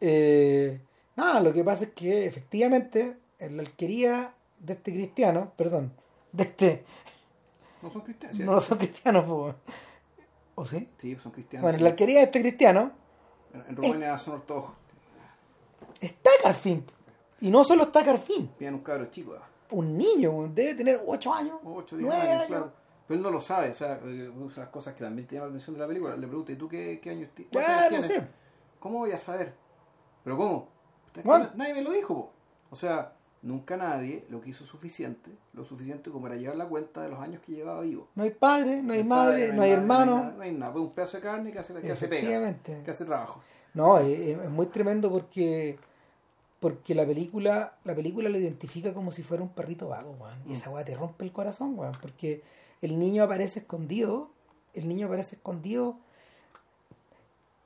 Eh, 0.00 0.80
nada, 1.16 1.40
lo 1.40 1.52
que 1.52 1.62
pasa 1.62 1.84
es 1.84 1.90
que 1.92 2.26
efectivamente 2.26 3.16
en 3.46 3.56
la 3.56 3.62
alquería 3.62 4.34
de 4.58 4.72
este 4.74 4.92
cristiano, 4.92 5.52
perdón, 5.56 5.92
de 6.32 6.42
este, 6.44 6.84
No 7.82 7.90
son 7.90 8.02
cristianos, 8.02 8.38
no 8.40 8.60
son 8.60 8.78
cristianos, 8.78 9.24
po. 9.24 9.54
¿o 10.56 10.64
sí? 10.64 10.88
Sí, 10.98 11.16
son 11.16 11.32
cristianos. 11.32 11.62
Bueno, 11.62 11.78
en 11.78 11.84
la 11.84 11.90
alquería 11.90 12.18
de 12.20 12.24
este 12.26 12.40
cristiano 12.40 12.92
En- 13.52 13.76
Rumania 13.76 14.16
son 14.18 14.34
ortodoxos. 14.34 14.74
está 16.00 16.30
Carfín. 16.42 16.84
Y 17.40 17.50
no 17.50 17.64
solo 17.64 17.84
está 17.84 18.04
Carfín, 18.04 18.48
Piden 18.58 18.74
un 18.74 18.80
cabro 18.80 19.06
chico, 19.06 19.34
ah, 19.38 19.46
un 19.70 19.98
niño, 19.98 20.48
debe 20.54 20.74
tener 20.76 21.02
8 21.06 21.34
años, 21.34 21.58
8 21.64 21.96
10 21.96 22.08
9 22.08 22.22
años, 22.22 22.34
años. 22.36 22.46
claro. 22.46 22.72
Pero 23.06 23.18
él 23.18 23.22
no 23.22 23.30
lo 23.30 23.40
sabe, 23.42 23.70
o 23.70 23.74
sea, 23.74 24.00
eh, 24.02 24.30
una 24.34 24.50
de 24.54 24.60
las 24.60 24.68
cosas 24.70 24.94
que 24.94 25.04
también 25.04 25.26
te 25.28 25.34
llama 25.34 25.48
la 25.48 25.50
atención 25.50 25.74
de 25.74 25.80
la 25.82 25.86
película. 25.86 26.16
Le 26.16 26.26
pregunta, 26.26 26.52
¿y 26.52 26.56
tú 26.56 26.68
qué, 26.68 27.00
qué 27.02 27.10
años 27.10 27.28
ti- 27.34 27.46
cuántos 27.52 27.70
Ya, 27.74 27.82
no 27.82 27.88
tienes? 27.90 28.06
sé. 28.06 28.26
¿Cómo 28.80 29.00
voy 29.00 29.10
a 29.12 29.18
saber? 29.18 29.52
¿Pero 30.22 30.36
cómo? 30.38 30.68
Es 31.14 31.24
Nadie 31.54 31.74
me 31.74 31.82
lo 31.82 31.92
dijo, 31.92 32.14
po. 32.14 32.32
O 32.70 32.76
sea, 32.76 33.12
nunca 33.44 33.76
nadie 33.76 34.24
lo 34.30 34.40
quiso 34.40 34.64
suficiente, 34.64 35.30
lo 35.52 35.64
suficiente 35.64 36.10
como 36.10 36.24
para 36.24 36.36
llevar 36.36 36.56
la 36.56 36.66
cuenta 36.66 37.02
de 37.02 37.10
los 37.10 37.20
años 37.20 37.42
que 37.44 37.52
llevaba 37.52 37.82
vivo. 37.82 38.08
No 38.14 38.22
hay 38.22 38.30
padre, 38.30 38.82
no 38.82 38.94
hay 38.94 39.02
No 39.04 39.08
madre, 39.10 39.52
no 39.52 39.62
hay 39.62 39.70
hermano. 39.70 40.16
No 40.16 40.16
hay, 40.16 40.24
nada, 40.24 40.36
no 40.36 40.42
hay 40.42 40.52
nada, 40.52 40.72
pues 40.72 40.84
un 40.84 40.92
pedazo 40.92 41.18
de 41.18 41.22
carne 41.22 41.52
que 41.52 41.58
hace, 41.58 41.74
que 41.74 41.92
hace 41.92 42.08
pegas, 42.08 42.56
que 42.64 42.90
hace 42.90 43.04
trabajo. 43.04 43.40
No, 43.74 43.98
es, 43.98 44.38
es 44.38 44.50
muy 44.50 44.66
tremendo 44.66 45.10
porque 45.10 45.78
porque 46.58 46.94
la 46.94 47.04
película 47.04 47.74
la 47.84 47.94
película 47.94 48.30
lo 48.30 48.38
identifica 48.38 48.94
como 48.94 49.12
si 49.12 49.22
fuera 49.22 49.42
un 49.42 49.50
perrito 49.50 49.88
vago, 49.88 50.16
weón. 50.18 50.38
Y 50.48 50.54
esa 50.54 50.70
weá 50.70 50.84
te 50.84 50.96
rompe 50.96 51.24
el 51.24 51.32
corazón, 51.32 51.78
weón. 51.78 51.96
Porque 52.00 52.42
el 52.80 52.98
niño 52.98 53.22
aparece 53.22 53.60
escondido, 53.60 54.30
el 54.72 54.88
niño 54.88 55.06
aparece 55.06 55.36
escondido 55.36 55.98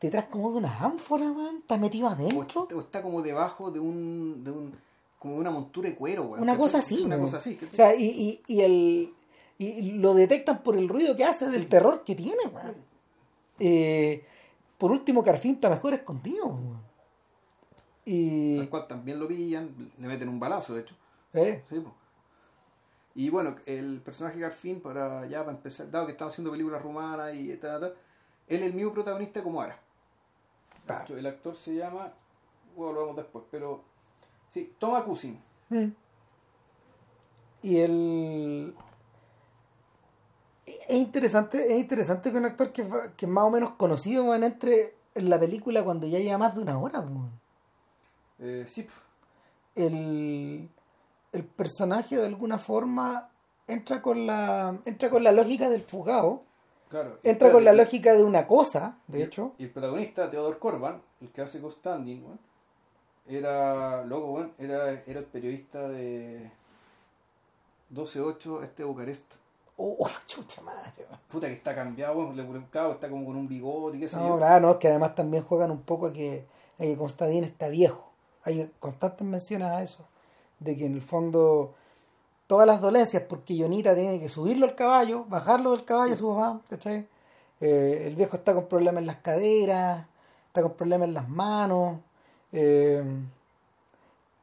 detrás 0.01 0.25
como 0.25 0.51
de 0.51 0.57
una 0.57 0.77
ánfora, 0.85 1.31
weón. 1.31 1.59
Está 1.59 1.77
metido 1.77 2.09
O 2.09 2.11
adentro. 2.11 2.63
está, 2.63 2.75
o 2.75 2.81
está 2.81 3.03
como 3.03 3.23
debajo 3.23 3.71
de 3.71 3.79
un, 3.79 4.43
de 4.43 4.51
un 4.51 4.88
como 5.19 5.35
de 5.35 5.41
una 5.41 5.51
montura 5.51 5.89
de 5.89 5.97
cuero, 5.97 6.23
weón. 6.25 6.43
Una 6.43 6.57
cosa 6.57 6.79
así, 6.79 6.97
Sí, 6.97 7.05
una 7.05 7.19
cosa 7.19 7.39
así. 7.39 7.59
O 7.71 7.75
sea, 7.75 7.95
y, 7.95 8.05
y, 8.07 8.43
y 8.47 8.61
el 8.63 9.15
y 9.61 9.83
lo 9.93 10.15
detectan 10.15 10.63
por 10.63 10.77
el 10.77 10.89
ruido 10.89 11.17
que 11.17 11.25
hace 11.25 11.49
del 11.51 11.67
terror 11.69 12.05
que 12.05 12.15
tiene, 12.15 12.45
weón. 12.53 12.77
Eh, 13.59 14.25
por 14.79 14.93
último, 14.93 15.25
Carfín 15.25 15.55
está 15.57 15.69
mejor 15.69 15.95
escondido, 15.95 16.47
weón. 16.47 16.83
Y 18.05 18.57
Tal 18.59 18.69
cual 18.71 18.87
también 18.87 19.19
lo 19.21 19.29
pillan, 19.29 19.69
le 19.99 20.07
meten 20.09 20.29
un 20.29 20.41
balazo, 20.41 20.75
de 20.75 20.81
hecho. 20.83 20.95
eh, 21.35 21.63
Sí, 21.69 21.81
po. 21.81 21.93
Y 23.15 23.31
bueno, 23.31 23.57
el 23.67 24.01
personaje 24.03 24.39
Garfin, 24.39 24.81
para 24.81 25.27
ya 25.27 25.41
para 25.45 25.57
empezar, 25.57 25.91
dado 25.91 26.07
que 26.07 26.13
estaba 26.13 26.31
haciendo 26.31 26.53
películas 26.53 26.81
rumanas 26.81 27.35
y 27.35 27.55
tal, 27.57 27.81
tal, 27.81 27.95
él 28.47 28.61
es 28.61 28.67
el 28.67 28.75
mismo 28.75 28.93
protagonista 28.93 29.43
como 29.43 29.61
Ara. 29.61 29.81
Claro. 30.87 31.19
El 31.19 31.27
actor 31.27 31.53
se 31.55 31.75
llama, 31.75 32.13
bueno, 32.77 32.93
lo 32.93 33.01
vemos 33.01 33.17
después, 33.17 33.45
pero 33.51 33.83
sí, 34.49 34.73
Toma 34.79 35.05
Kusin. 35.05 35.41
Mm. 35.71 35.87
Y 37.63 37.79
el 37.79 38.75
es 40.67 40.97
interesante, 40.97 41.73
es 41.73 41.79
interesante 41.81 42.31
que 42.31 42.37
un 42.37 42.45
actor 42.45 42.73
que, 42.73 42.87
que 43.17 43.27
es 43.27 43.31
más 43.33 43.45
o 43.45 43.51
menos 43.51 43.73
conocido 43.73 44.35
entre 44.35 44.95
en 45.15 45.31
la 45.31 45.39
película 45.39 45.83
cuando 45.83 46.07
ya 46.07 46.19
lleva 46.19 46.39
más 46.39 46.55
de 46.55 46.61
una 46.63 46.79
hora. 46.79 47.05
Eh, 48.39 48.65
sí, 48.67 48.87
El, 49.75 50.69
el 51.33 51.45
personaje 51.45 52.17
de 52.17 52.27
alguna 52.27 52.59
forma 52.59 53.31
entra 53.67 54.01
con 54.03 54.27
la 54.27 54.79
entra 54.85 55.11
con 55.11 55.25
la 55.25 55.33
lógica 55.33 55.69
del 55.69 55.83
fugado, 55.83 56.43
claro. 56.89 57.19
entra 57.23 57.51
con 57.51 57.65
la 57.65 57.73
lógica 57.73 58.15
de 58.15 58.23
una 58.25 58.47
cosa, 58.47 58.99
de 59.09 59.21
y- 59.21 59.23
hecho. 59.23 59.55
Y 59.59 59.65
el 59.65 59.71
protagonista, 59.71 60.31
Theodor 60.31 60.59
Corban, 60.59 61.03
el 61.21 61.29
que 61.31 61.43
hace 61.43 61.61
Constantine, 61.61 62.23
weón, 62.25 62.39
era, 63.29 64.05
loco, 64.05 64.33
weón, 64.33 64.53
era, 64.59 64.91
era 65.07 65.21
el 65.21 65.27
periodista 65.27 65.89
de 65.89 66.51
12-8, 67.93 68.63
este 68.65 68.85
Bucarest. 68.85 69.35
Oh, 69.77 70.09
chucha 70.27 70.61
madre. 70.63 70.91
Puta 71.31 71.47
que 71.47 71.53
está 71.55 71.75
cambiado, 71.75 72.19
weón, 72.19 72.37
le 72.37 72.67
cabo, 72.71 72.93
está 72.93 73.09
como 73.09 73.25
con 73.25 73.37
un 73.37 73.49
bigote 73.49 73.97
y 73.97 74.01
qué 74.01 74.09
sé 74.09 74.17
No, 74.17 74.29
yo. 74.29 74.37
claro, 74.39 74.67
no, 74.67 74.73
es 74.73 74.77
que 74.79 74.89
además 74.89 75.15
también 75.15 75.45
juegan 75.45 75.71
un 75.71 75.83
poco 75.83 76.07
a 76.07 76.13
que, 76.13 76.47
a 76.79 76.83
que 76.83 76.97
Constantine 76.97 77.47
está 77.47 77.69
viejo. 77.69 78.11
Hay 78.45 78.71
constantes 78.81 79.27
menciones 79.27 79.69
a 79.69 79.83
eso. 79.83 80.05
De 80.59 80.77
que 80.77 80.87
en 80.87 80.95
el 80.95 81.03
fondo 81.03 81.75
todas 82.49 82.67
las 82.67 82.81
dolencias, 82.81 83.23
porque 83.29 83.57
Yonita 83.57 83.95
tiene 83.95 84.19
que 84.19 84.29
subirlo 84.29 84.67
al 84.67 84.75
caballo, 84.75 85.25
bajarlo 85.29 85.71
del 85.73 85.85
caballo 85.85 86.15
a 86.15 86.17
su 86.17 86.29
papá, 86.35 86.61
¿cachai? 86.69 87.07
Eh, 87.61 88.05
el 88.07 88.17
viejo 88.17 88.37
está 88.37 88.55
con 88.55 88.67
problemas 88.67 89.03
en 89.03 89.07
las 89.07 89.17
caderas, 89.19 90.07
está 90.49 90.63
con 90.63 90.73
problemas 90.75 91.09
en 91.09 91.15
las 91.15 91.29
manos, 91.29 91.99
eh, 92.53 93.03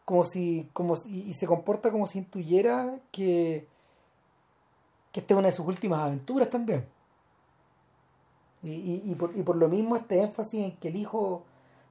como 0.06 0.24
si, 0.24 0.70
como 0.74 0.96
si, 0.96 1.30
y 1.30 1.34
se 1.34 1.48
comporta 1.48 1.92
como 1.92 2.08
si 2.08 2.20
intuyera 2.20 3.00
que, 3.12 3.68
que 5.12 5.20
esta 5.20 5.34
es 5.34 5.38
una 5.38 5.50
de 5.50 5.56
sus 5.56 5.66
últimas 5.66 6.02
aventuras 6.02 6.50
también. 6.50 6.86
Y, 8.62 8.72
y, 8.72 9.02
y 9.06 9.16
por, 9.16 9.36
y 9.36 9.44
por 9.44 9.58
lo 9.58 9.68
mismo 9.68 9.96
este 9.96 10.22
énfasis 10.22 10.64
en 10.66 10.72
que 10.78 10.88
el 10.90 10.96
hijo 10.96 11.44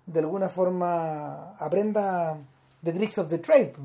de 0.07 0.21
alguna 0.21 0.49
forma 0.49 1.57
aprenda 1.57 2.39
the 2.83 2.93
tricks 2.93 3.19
of 3.19 3.29
the 3.29 3.39
trade. 3.39 3.75
pues. 3.75 3.85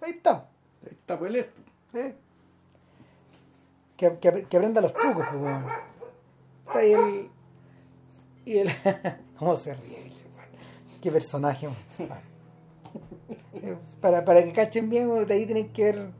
Ahí 0.00 0.12
está. 0.12 0.48
Ahí 0.82 0.92
está 0.92 1.18
pues 1.18 1.46
¿sí? 1.92 2.14
Que, 3.96 4.18
que, 4.18 4.46
que 4.46 4.56
aprenda 4.56 4.80
los 4.80 4.92
trucos. 4.92 5.26
Pues. 5.32 5.56
Está 6.66 6.78
ahí 6.78 6.92
el... 6.92 7.30
Y 8.44 8.58
el... 8.58 8.70
¿Cómo 9.38 9.56
se 9.56 9.74
ríe? 9.74 10.06
Qué 11.00 11.10
personaje. 11.10 11.68
Para, 14.00 14.24
para 14.24 14.44
que 14.44 14.52
cachen 14.52 14.88
bien, 14.88 15.08
de 15.26 15.34
ahí 15.34 15.46
tienen 15.46 15.72
que 15.72 15.84
ver... 15.84 16.10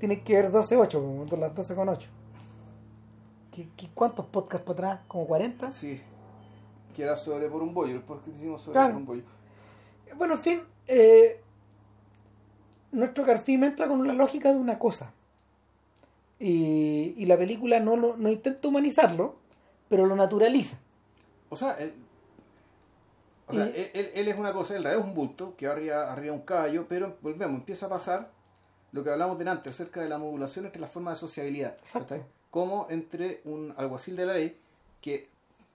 Tienen 0.00 0.24
que 0.24 0.34
ver 0.34 0.50
12-8, 0.50 1.26
pues, 1.28 1.40
las 1.40 1.54
12 1.54 1.74
con 1.76 1.88
8. 1.88 2.08
¿Qué, 3.54 3.68
qué, 3.76 3.88
cuántos 3.94 4.26
podcasts 4.26 4.66
para 4.66 4.88
atrás? 4.94 5.00
¿Como 5.06 5.26
40? 5.26 5.70
Sí. 5.70 6.00
Que 6.96 7.04
era 7.04 7.14
sobre 7.16 7.48
por 7.48 7.62
un 7.62 7.72
bollo, 7.72 7.94
el 7.94 8.00
podcast 8.00 8.28
hicimos 8.36 8.62
sobre 8.62 8.72
Claro. 8.72 8.94
por 8.94 9.00
un 9.00 9.06
bollo. 9.06 9.22
Bueno, 10.16 10.34
en 10.34 10.40
fin, 10.40 10.60
eh, 10.88 11.40
nuestro 12.90 13.24
Garfim 13.24 13.62
entra 13.62 13.86
con 13.86 14.04
la 14.04 14.12
lógica 14.14 14.52
de 14.52 14.58
una 14.58 14.76
cosa. 14.78 15.12
Y, 16.40 17.14
y 17.16 17.26
la 17.26 17.36
película 17.36 17.78
no, 17.78 17.96
lo, 17.96 18.16
no 18.16 18.28
intenta 18.28 18.66
humanizarlo, 18.66 19.36
pero 19.88 20.06
lo 20.06 20.16
naturaliza. 20.16 20.78
O 21.48 21.54
sea, 21.54 21.74
él, 21.78 21.94
o 23.52 23.54
sea, 23.54 23.66
él, 23.66 23.90
él- 23.94 24.10
él 24.14 24.28
es 24.28 24.36
una 24.38 24.52
cosa, 24.52 24.76
él 24.76 24.84
es 24.86 24.96
un 24.96 25.14
bulto 25.14 25.54
que 25.56 25.66
va 25.66 25.72
arriba, 25.74 26.12
arriba 26.12 26.34
un 26.34 26.42
caballo, 26.42 26.86
pero 26.88 27.16
volvemos, 27.22 27.56
empieza 27.56 27.86
a 27.86 27.88
pasar 27.88 28.30
lo 28.92 29.02
que 29.04 29.10
hablamos 29.10 29.38
delante 29.38 29.70
acerca 29.70 30.00
de 30.00 30.08
la 30.08 30.18
modulación 30.18 30.66
entre 30.66 30.80
las 30.80 30.90
formas 30.90 31.14
de 31.14 31.20
sociabilidad. 31.20 31.76
Como 32.50 32.86
entre 32.90 33.40
un 33.44 33.72
alguacil 33.76 34.16
de 34.16 34.26
la 34.26 34.34
ley 34.34 34.58
que, 35.00 35.28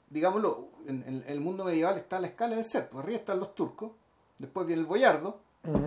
digámoslo, 0.10 0.68
en, 0.88 1.04
en 1.08 1.24
el 1.28 1.40
mundo 1.42 1.64
medieval 1.66 1.98
está 1.98 2.20
la 2.20 2.28
escala 2.28 2.56
del 2.56 2.64
ser, 2.66 2.90
pues 2.90 3.04
arriba 3.04 3.20
están 3.20 3.40
los 3.40 3.56
turcos, 3.56 3.92
después 4.38 4.68
viene 4.68 4.82
el 4.82 4.88
boyardo, 4.88 5.40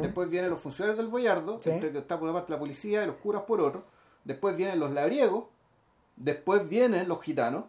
después 0.03 0.29
vienen 0.29 0.51
los 0.51 0.59
funcionarios 0.59 0.99
del 0.99 1.09
boyardo, 1.09 1.59
Sí. 1.61 1.71
entre 1.71 1.93
que 1.93 1.99
está 1.99 2.19
por 2.19 2.29
una 2.29 2.39
parte 2.39 2.53
la 2.53 2.59
policía 2.59 3.03
y 3.05 3.07
los 3.07 3.17
curas 3.17 3.43
por 3.45 3.61
otro, 3.61 3.85
después 4.25 4.57
vienen 4.57 4.79
los 4.81 4.91
labriegos, 4.93 5.45
después 6.17 6.69
vienen 6.69 7.09
los 7.09 7.23
gitanos, 7.23 7.65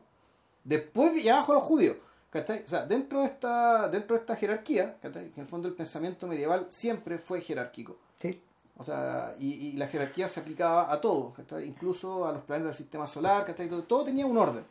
después 0.64 1.16
y 1.18 1.30
abajo 1.30 1.54
los 1.54 1.64
judíos. 1.64 1.98
¿Cachai? 2.32 2.64
O 2.66 2.70
sea, 2.70 2.86
dentro 2.86 3.20
de 3.22 3.28
esta, 3.28 3.88
dentro 3.90 4.16
de 4.16 4.22
esta 4.22 4.36
jerarquía, 4.36 4.98
¿cachai? 5.02 5.30
que 5.30 5.36
en 5.36 5.42
el 5.42 5.48
fondo 5.48 5.68
el 5.68 5.74
pensamiento 5.76 6.26
medieval 6.28 6.66
siempre 6.70 7.18
fue 7.20 7.42
jerárquico. 7.42 7.98
Sí. 8.20 8.42
O 8.78 8.84
sea, 8.84 9.36
y, 9.40 9.54
y 9.54 9.72
la 9.74 9.88
jerarquía 9.88 10.28
se 10.28 10.40
aplicaba 10.40 10.92
a 10.92 11.00
todo, 11.00 11.34
¿cachai? 11.34 11.68
incluso 11.68 12.26
a 12.26 12.32
los 12.32 12.42
planetas 12.44 12.70
del 12.72 12.78
sistema 12.78 13.06
solar, 13.06 13.46
¿cachai? 13.46 13.70
Todo, 13.70 13.84
todo 13.84 14.06
tenía 14.06 14.26
un 14.26 14.38
orden. 14.38 14.64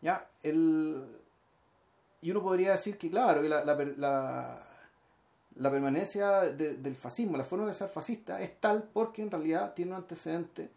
¿ya? 0.00 0.26
El, 0.42 1.04
y 2.22 2.30
uno 2.30 2.42
podría 2.42 2.72
decir 2.72 2.96
que, 2.96 3.10
claro, 3.10 3.42
que 3.42 3.48
la, 3.48 3.64
la, 3.64 3.74
la- 3.96 4.62
la 5.56 5.70
permanencia 5.70 6.40
de- 6.42 6.74
del 6.74 6.94
fascismo, 6.96 7.36
la 7.38 7.44
forma 7.44 7.64
de 7.64 7.70
pensar 7.70 7.88
fascista, 7.88 8.40
es 8.42 8.60
tal 8.60 8.82
porque 8.92 9.22
en 9.22 9.30
realidad 9.30 9.72
tiene 9.74 9.92
un 9.92 9.96
antecedente, 9.98 10.70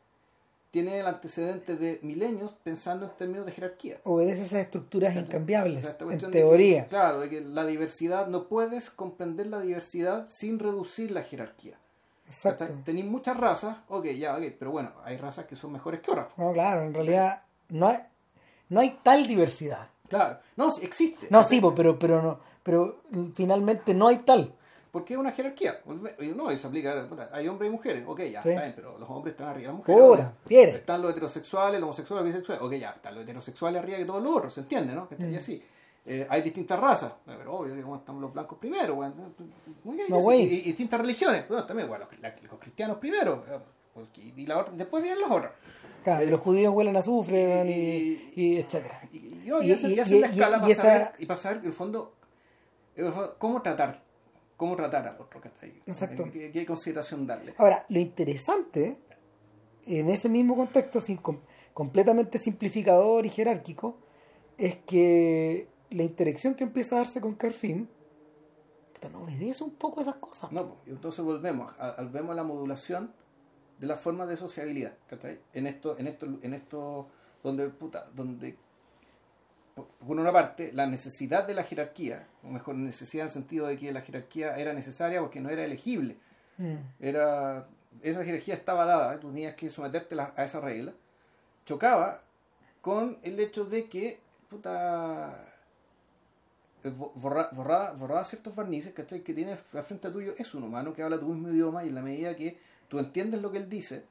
tiene 0.71 0.99
el 0.99 1.07
antecedente 1.07 1.75
de 1.75 1.99
milenios 2.03 2.53
pensando 2.63 3.05
en 3.05 3.11
términos 3.17 3.45
de 3.45 3.51
jerarquía. 3.51 3.97
Obedece 4.03 4.43
esas 4.45 4.59
estructuras 4.59 5.09
¿Cachai? 5.13 5.25
incambiables, 5.25 5.77
O 5.77 5.81
sea, 5.81 5.89
esta 5.91 6.05
en 6.05 6.17
que- 6.19 6.27
teoría. 6.27 6.87
claro, 6.87 7.19
de 7.21 7.29
que 7.29 7.41
la 7.41 7.65
diversidad, 7.65 8.27
no 8.27 8.47
puedes 8.47 8.89
comprender 8.89 9.47
la 9.47 9.59
diversidad 9.61 10.25
sin 10.29 10.59
reducir 10.59 11.11
la 11.11 11.23
jerarquía. 11.23 11.75
Exacto. 12.27 12.65
¿Cachai? 12.67 12.83
Tenéis 12.83 13.07
muchas 13.07 13.35
razas, 13.37 13.77
ok, 13.87 14.05
ya, 14.17 14.35
ok, 14.37 14.43
pero 14.59 14.69
bueno, 14.71 14.91
hay 15.03 15.17
razas 15.17 15.45
que 15.47 15.55
son 15.55 15.71
mejores 15.71 16.01
que 16.01 16.11
otras. 16.11 16.27
No, 16.37 16.53
claro, 16.53 16.83
en 16.83 16.93
realidad 16.93 17.41
no 17.69 17.87
hay, 17.87 17.97
no 18.69 18.79
hay 18.81 18.99
tal 19.01 19.25
diversidad. 19.25 19.89
Claro, 20.07 20.39
no, 20.55 20.71
existe. 20.81 21.27
No, 21.31 21.41
¿cachai? 21.41 21.59
sí, 21.59 21.65
pero, 21.75 21.97
pero, 21.97 22.21
no, 22.21 22.39
pero 22.63 23.01
finalmente 23.35 23.93
no 23.95 24.07
hay 24.07 24.17
tal. 24.17 24.53
Porque 24.91 25.13
es 25.13 25.19
una 25.19 25.31
jerarquía. 25.31 25.81
No, 26.35 26.49
eso 26.49 26.67
aplica, 26.67 27.07
hay 27.31 27.47
hombres 27.47 27.69
y 27.69 27.71
mujeres, 27.71 28.03
ok, 28.07 28.19
ya, 28.23 28.41
Sí. 28.41 28.49
está 28.49 28.61
bien, 28.61 28.73
pero 28.75 28.97
los 28.97 29.07
hombres 29.09 29.33
están 29.33 29.49
arriba 29.49 29.71
de 29.71 29.77
las 29.77 29.87
mujeres. 29.87 30.01
Ok. 30.01 30.19
viene. 30.49 30.71
Están 30.71 31.01
los 31.01 31.11
heterosexuales, 31.11 31.79
los 31.79 31.87
homosexuales, 31.87 32.25
los 32.25 32.33
bisexuales, 32.33 32.63
ok, 32.65 32.73
ya, 32.81 32.89
están 32.91 33.13
los 33.15 33.23
heterosexuales 33.23 33.81
arriba 33.83 33.97
que 33.99 34.05
todos 34.05 34.23
los 34.23 34.35
otros, 34.35 34.53
se 34.53 34.61
entiende, 34.61 34.93
¿no? 34.95 35.07
Que 35.07 35.15
Mm. 35.15 35.35
así. 35.35 35.63
Eh, 36.05 36.25
hay 36.27 36.41
distintas 36.41 36.79
razas, 36.79 37.11
pero 37.23 37.53
obvio 37.57 37.75
que 37.75 37.81
están 37.99 38.19
los 38.19 38.33
blancos 38.33 38.57
primero, 38.57 38.97
bien, 38.99 39.13
No, 40.09 40.21
güey. 40.21 40.41
y, 40.41 40.45
y 40.59 40.61
distintas 40.63 40.99
religiones, 41.01 41.47
bueno, 41.47 41.65
también, 41.67 41.87
bueno, 41.87 42.05
los, 42.09 42.19
la- 42.19 42.35
los 42.49 42.59
cristianos 42.59 42.97
primero, 42.97 43.43
eh, 43.47 44.21
y 44.35 44.45
la 44.47 44.57
otra- 44.59 44.73
después 44.75 45.03
vienen 45.03 45.21
las 45.21 45.29
otras. 45.29 45.51
Claro, 46.03 46.23
y 46.23 46.29
los 46.31 46.39
judíos 46.41 46.73
huelen 46.73 46.95
a 46.95 46.99
azufre 46.99 47.63
y- 47.69 48.31
y, 48.35 48.41
y 48.43 48.57
etcétera. 48.59 49.01
Y, 49.11 49.43
no, 49.45 49.57
hacen, 49.57 49.95
la 50.21 50.27
escala 50.27 50.59
para, 50.61 50.73
saber, 50.73 51.11
y 51.19 51.25
para 51.27 51.37
saber, 51.37 51.57
en 51.59 51.65
el 51.65 51.73
fondo, 51.73 52.13
cómo 53.37 53.61
tratar, 53.61 53.95
cómo 54.59 54.75
tratar 54.75 55.07
al 55.07 55.19
otro 55.21 55.39
que 55.39 55.47
está 55.47 55.65
ahí. 55.65 55.81
Exacto. 55.87 56.25
¿Qué, 56.31 56.51
qué 56.51 56.65
consideración 56.65 57.25
darle? 57.25 57.55
Ahora, 57.57 57.85
lo 57.87 57.97
interesante, 57.99 58.97
en 59.85 60.09
ese 60.09 60.27
mismo 60.27 60.55
contexto, 60.57 60.99
sin, 60.99 61.15
com- 61.17 61.39
completamente 61.73 62.37
simplificador 62.39 63.25
y 63.25 63.29
jerárquico, 63.29 63.97
es 64.57 64.75
que 64.85 65.69
la 65.91 66.03
interacción 66.03 66.55
que 66.55 66.65
empieza 66.65 66.95
a 66.95 66.99
darse 66.99 67.21
con 67.21 67.35
Carfim 67.35 67.87
puta, 68.93 69.07
no 69.09 69.23
obedece 69.23 69.63
un 69.63 69.71
poco 69.75 70.01
esas 70.01 70.15
cosas. 70.15 70.51
No, 70.51 70.67
pues, 70.67 70.79
y 70.87 70.89
entonces 70.89 71.23
volvemos, 71.23 71.73
a, 71.79 71.91
a- 71.91 72.03
vemos 72.03 72.35
la 72.35 72.43
modulación 72.43 73.13
de 73.79 73.87
las 73.87 74.01
formas 74.01 74.27
de 74.27 74.35
sociabilidad, 74.35 74.97
¿cachai? 75.07 75.39
En 75.53 75.65
esto, 75.67 75.97
en 75.97 76.07
esto, 76.07 76.25
en 76.41 76.53
esto, 76.53 77.07
donde, 77.41 77.69
puta, 77.69 78.09
donde, 78.13 78.57
por 80.05 80.19
una 80.19 80.31
parte, 80.31 80.71
la 80.73 80.85
necesidad 80.87 81.45
de 81.47 81.53
la 81.53 81.63
jerarquía, 81.63 82.27
o 82.43 82.47
mejor, 82.47 82.75
necesidad 82.75 83.23
en 83.23 83.27
el 83.27 83.33
sentido 83.33 83.67
de 83.67 83.77
que 83.77 83.91
la 83.91 84.01
jerarquía 84.01 84.57
era 84.57 84.73
necesaria 84.73 85.19
porque 85.21 85.39
no 85.41 85.49
era 85.49 85.63
elegible, 85.63 86.17
Mm. 86.57 86.75
era 86.99 87.67
esa 88.01 88.23
jerarquía 88.25 88.53
estaba 88.53 88.83
dada, 88.85 89.15
¿eh? 89.15 89.17
tú 89.19 89.29
tenías 89.29 89.55
que 89.55 89.69
someterte 89.69 90.15
a 90.19 90.43
esa 90.43 90.59
regla, 90.59 90.93
chocaba 91.65 92.21
con 92.81 93.17
el 93.23 93.39
hecho 93.39 93.63
de 93.65 93.87
que 93.87 94.19
puta 94.49 95.45
eh, 96.83 96.89
bo- 96.89 97.11
borra, 97.15 97.49
borrada, 97.53 97.91
borrada 97.91 98.25
ciertos 98.25 98.55
barnices 98.55 98.93
¿cachai? 98.93 99.21
que 99.21 99.33
tienes 99.33 99.63
al 99.73 99.83
frente 99.83 100.09
tuyo 100.11 100.33
es 100.37 100.53
un 100.53 100.63
humano 100.63 100.93
que 100.93 101.03
habla 101.03 101.19
tu 101.19 101.27
mismo 101.27 101.49
idioma 101.49 101.83
y 101.83 101.89
en 101.89 101.95
la 101.95 102.01
medida 102.01 102.35
que 102.35 102.57
tú 102.87 102.99
entiendes 102.99 103.41
lo 103.41 103.51
que 103.51 103.57
él 103.57 103.69
dice 103.69 104.03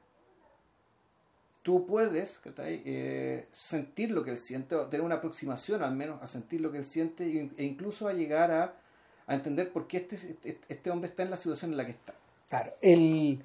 tú 1.69 1.85
puedes. 1.85 2.41
Eh, 2.57 3.45
sentir 3.51 4.09
lo 4.09 4.23
que 4.23 4.31
él 4.31 4.37
siente 4.39 4.73
o 4.75 4.87
tener 4.87 5.05
una 5.05 5.15
aproximación 5.15 5.83
al 5.83 5.93
menos 5.95 6.19
a 6.23 6.25
sentir 6.25 6.61
lo 6.61 6.71
que 6.71 6.79
él 6.79 6.85
siente 6.85 7.51
e 7.57 7.63
incluso 7.63 8.07
a 8.07 8.13
llegar 8.13 8.49
a, 8.51 8.73
a 9.27 9.35
entender 9.35 9.71
por 9.71 9.85
qué 9.85 9.97
este, 9.97 10.15
este, 10.15 10.59
este 10.67 10.89
hombre 10.89 11.09
está 11.09 11.21
en 11.21 11.29
la 11.29 11.37
situación 11.37 11.69
en 11.69 11.77
la 11.77 11.85
que 11.85 11.91
está 11.91 12.15
Claro, 12.49 12.71
el, 12.81 13.39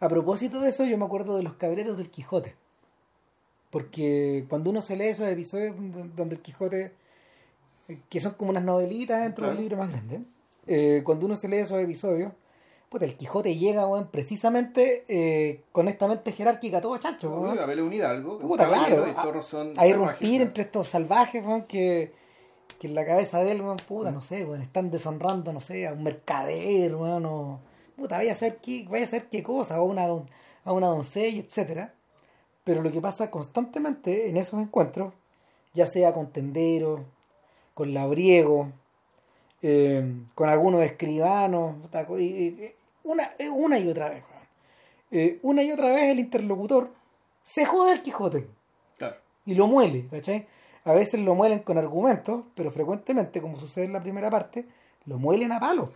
A 0.00 0.08
propósito 0.08 0.58
de 0.60 0.70
eso, 0.70 0.84
yo 0.84 0.98
me 0.98 1.04
acuerdo 1.04 1.36
de 1.36 1.44
los 1.44 1.54
cabreros 1.54 1.96
del 1.96 2.10
Quijote. 2.10 2.56
Porque 3.70 4.44
cuando 4.48 4.70
uno 4.70 4.80
se 4.80 4.96
lee 4.96 5.04
esos 5.10 5.28
episodios 5.28 5.76
donde 6.16 6.34
el 6.34 6.42
Quijote, 6.42 6.90
eh, 7.86 7.98
que 8.08 8.18
son 8.18 8.32
como 8.34 8.50
unas 8.50 8.64
novelitas 8.64 9.22
dentro 9.22 9.42
Claro. 9.44 9.52
del 9.54 9.62
libro 9.62 9.76
más 9.76 9.90
grande, 9.92 10.22
eh, 10.66 11.02
cuando 11.04 11.26
uno 11.26 11.36
se 11.36 11.46
lee 11.46 11.58
esos 11.58 11.78
episodios, 11.80 12.32
puta, 12.90 13.04
el 13.06 13.16
Quijote 13.16 13.56
llega, 13.56 13.86
weón, 13.86 14.08
precisamente 14.08 15.04
eh, 15.08 15.62
con 15.72 15.88
esta 15.88 16.06
mente 16.08 16.32
jerárquica 16.32 16.80
todo 16.82 16.98
chancho, 16.98 17.30
weón. 17.30 17.56
la 17.56 17.82
un 17.84 17.92
hidalgo, 17.92 18.38
Puta, 18.40 18.66
claro, 18.68 19.06
y 19.08 19.12
todos 19.14 19.46
son 19.46 19.72
a 19.78 19.86
irrumpir 19.86 20.42
entre 20.42 20.64
estos 20.64 20.88
salvajes, 20.88 21.42
weón, 21.44 21.62
que, 21.64 22.12
que 22.78 22.88
en 22.88 22.94
la 22.96 23.06
cabeza 23.06 23.42
de 23.44 23.52
él, 23.52 23.62
weón, 23.62 23.78
puta, 23.78 24.10
no 24.10 24.20
sé, 24.20 24.44
weón, 24.44 24.60
están 24.60 24.90
deshonrando, 24.90 25.52
no 25.52 25.60
sé, 25.60 25.86
a 25.86 25.92
un 25.92 26.02
mercader, 26.02 26.94
weón, 26.96 27.24
o 27.26 27.60
puta, 27.96 28.16
vaya 28.18 28.32
a 28.32 28.34
ser 28.34 28.56
qué, 28.56 28.86
vaya 28.90 29.04
a 29.04 29.08
ser 29.08 29.28
qué 29.28 29.42
cosa, 29.42 29.76
a 29.76 29.82
una, 29.82 30.06
don- 30.08 30.28
a 30.64 30.72
una 30.72 30.88
doncella, 30.88 31.40
etcétera. 31.40 31.94
Pero 32.64 32.82
lo 32.82 32.90
que 32.92 33.00
pasa 33.00 33.30
constantemente 33.30 34.28
en 34.28 34.36
esos 34.36 34.60
encuentros, 34.60 35.14
ya 35.74 35.86
sea 35.86 36.12
con 36.12 36.30
tenderos, 36.32 37.00
con 37.72 37.94
labriegos, 37.94 38.68
eh, 39.62 40.14
con 40.34 40.48
algunos 40.48 40.82
escribanos, 40.82 41.76
puta, 41.82 42.06
co- 42.06 42.18
y- 42.18 42.24
y- 42.24 42.72
una, 43.04 43.30
eh, 43.38 43.48
una 43.48 43.78
y 43.78 43.88
otra 43.88 44.10
vez. 44.10 44.24
Eh, 45.10 45.38
una 45.42 45.62
y 45.62 45.72
otra 45.72 45.92
vez 45.92 46.04
el 46.10 46.20
interlocutor 46.20 46.90
se 47.42 47.64
jode 47.64 47.92
al 47.92 48.02
Quijote 48.02 48.46
Claro. 48.96 49.16
y 49.46 49.54
lo 49.54 49.66
muele, 49.66 50.06
¿cachai? 50.10 50.46
A 50.84 50.92
veces 50.92 51.20
lo 51.20 51.34
muelen 51.34 51.60
con 51.60 51.78
argumentos, 51.78 52.44
pero 52.54 52.70
frecuentemente, 52.70 53.40
como 53.40 53.58
sucede 53.58 53.84
en 53.86 53.92
la 53.92 54.02
primera 54.02 54.30
parte, 54.30 54.64
lo 55.06 55.18
muelen 55.18 55.52
a 55.52 55.60
palos. 55.60 55.90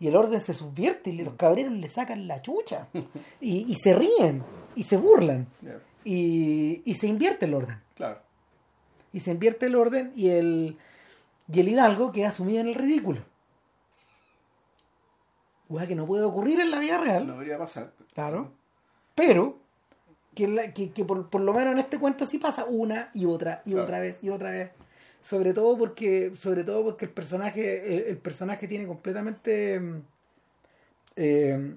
Y 0.00 0.08
el 0.08 0.16
orden 0.16 0.40
se 0.40 0.54
subvierte 0.54 1.10
y 1.10 1.22
los 1.22 1.34
cabreros 1.34 1.72
le 1.72 1.88
sacan 1.88 2.26
la 2.26 2.42
chucha. 2.42 2.88
Y, 3.40 3.70
y 3.70 3.74
se 3.76 3.94
ríen, 3.94 4.42
y 4.74 4.82
se 4.84 4.96
burlan, 4.96 5.46
y 6.04 6.94
se 6.98 7.06
invierte 7.06 7.44
el 7.46 7.54
orden. 7.54 7.80
Claro. 7.94 8.20
Y 9.12 9.20
se 9.20 9.30
invierte 9.30 9.66
el 9.66 9.76
orden 9.76 10.12
y 10.16 10.30
el, 10.30 10.76
y 11.52 11.60
el 11.60 11.68
hidalgo 11.68 12.10
queda 12.10 12.32
sumido 12.32 12.60
en 12.60 12.68
el 12.68 12.74
ridículo. 12.74 13.20
Que 15.86 15.94
no 15.94 16.06
puede 16.06 16.22
ocurrir 16.22 16.60
en 16.60 16.70
la 16.70 16.78
vida 16.78 16.98
real. 16.98 17.26
No 17.26 17.32
debería 17.34 17.58
pasar. 17.58 17.90
Claro. 18.14 18.52
Pero 19.14 19.58
que, 20.34 20.46
la- 20.48 20.72
que, 20.72 20.90
que 20.92 21.04
por, 21.04 21.28
por 21.30 21.40
lo 21.40 21.52
menos 21.52 21.72
en 21.72 21.78
este 21.78 21.98
cuento 21.98 22.26
sí 22.26 22.38
pasa 22.38 22.64
una 22.64 23.10
y 23.14 23.24
otra 23.24 23.62
y 23.64 23.70
Claro. 23.70 23.84
otra 23.84 23.98
vez 24.00 24.18
y 24.22 24.28
otra 24.30 24.50
vez. 24.50 24.70
Sobre 25.22 25.52
todo 25.54 25.76
porque, 25.78 26.32
sobre 26.40 26.64
todo 26.64 26.84
porque 26.84 27.06
el 27.06 27.10
personaje, 27.10 27.94
el, 27.96 28.02
el 28.10 28.16
personaje 28.18 28.68
tiene 28.68 28.86
completamente 28.86 29.80
mm, 29.80 30.02
eh, 31.16 31.76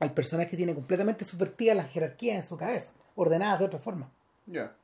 el 0.00 0.10
personaje 0.12 0.56
tiene 0.56 0.74
completamente 0.74 1.24
subvertida 1.24 1.74
las 1.74 1.90
jerarquías 1.90 2.36
en 2.36 2.44
su 2.44 2.56
cabeza, 2.56 2.92
ordenadas 3.14 3.58
de 3.60 3.64
otra 3.64 3.78
forma. 3.78 4.10
Ya. 4.46 4.74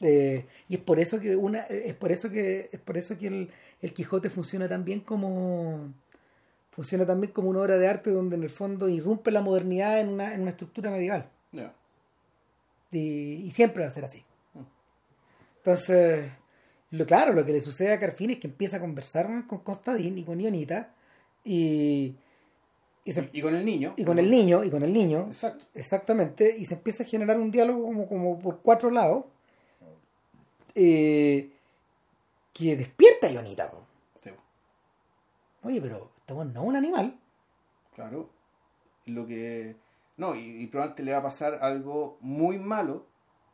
Eh, 0.00 0.46
y 0.68 0.74
es 0.76 0.80
por 0.80 1.00
eso 1.00 1.18
que 1.20 1.34
una, 1.36 1.60
es 1.60 1.94
por 1.94 2.12
eso 2.12 2.30
que, 2.30 2.68
es 2.72 2.80
por 2.80 2.96
eso 2.96 3.18
que 3.18 3.26
el, 3.28 3.50
el 3.82 3.92
Quijote 3.94 4.30
funciona 4.30 4.68
tan 4.68 4.84
bien 4.84 5.00
como 5.00 5.92
funciona 6.76 7.04
también 7.06 7.32
como 7.32 7.48
una 7.48 7.60
obra 7.60 7.76
de 7.78 7.88
arte 7.88 8.10
donde 8.10 8.36
en 8.36 8.44
el 8.44 8.50
fondo 8.50 8.88
irrumpe 8.88 9.32
la 9.32 9.40
modernidad 9.40 9.98
en 9.98 10.10
una, 10.10 10.32
en 10.34 10.42
una 10.42 10.50
estructura 10.50 10.90
medieval. 10.92 11.28
Y, 12.92 12.98
y 13.44 13.50
siempre 13.50 13.82
va 13.82 13.88
a 13.88 13.92
ser 13.92 14.04
así. 14.04 14.22
Entonces, 15.58 16.30
lo 16.90 17.04
claro, 17.06 17.32
lo 17.32 17.44
que 17.44 17.52
le 17.52 17.60
sucede 17.60 17.92
a 17.92 17.98
Carfín 17.98 18.30
es 18.30 18.38
que 18.38 18.46
empieza 18.46 18.76
a 18.76 18.80
conversar 18.80 19.26
con 19.48 19.58
Constadín 19.60 20.16
y 20.18 20.24
con 20.24 20.40
Ionita 20.40 20.94
y, 21.44 22.14
y, 23.04 23.12
se- 23.12 23.28
Y 23.32 23.40
con 23.42 23.54
el 23.56 23.64
niño. 23.66 23.94
y 23.96 24.04
con 24.04 24.18
el 24.18 24.30
niño, 24.30 24.62
y 24.62 24.70
con 24.70 24.82
el 24.84 24.92
niño, 24.92 25.26
Exacto. 25.26 25.64
exactamente, 25.74 26.54
y 26.56 26.66
se 26.66 26.74
empieza 26.74 27.02
a 27.02 27.06
generar 27.06 27.38
un 27.40 27.50
diálogo 27.50 27.82
como, 27.84 28.06
como 28.08 28.38
por 28.38 28.60
cuatro 28.62 28.90
lados 28.90 29.24
eh, 30.74 31.50
que 32.52 32.76
despierta 32.76 33.26
a 33.26 33.30
Ionita. 33.32 33.72
Sí, 34.22 34.30
Oye, 35.64 35.80
pero 35.80 36.10
este 36.26 36.34
no 36.34 36.62
es 36.62 36.68
un 36.68 36.76
animal. 36.76 37.18
claro. 37.94 38.30
Lo 39.06 39.26
que. 39.26 39.76
No, 40.16 40.34
y, 40.34 40.40
y 40.62 40.66
probablemente 40.66 41.02
le 41.04 41.12
va 41.12 41.18
a 41.18 41.22
pasar 41.22 41.58
algo 41.62 42.18
muy 42.20 42.58
malo, 42.58 43.06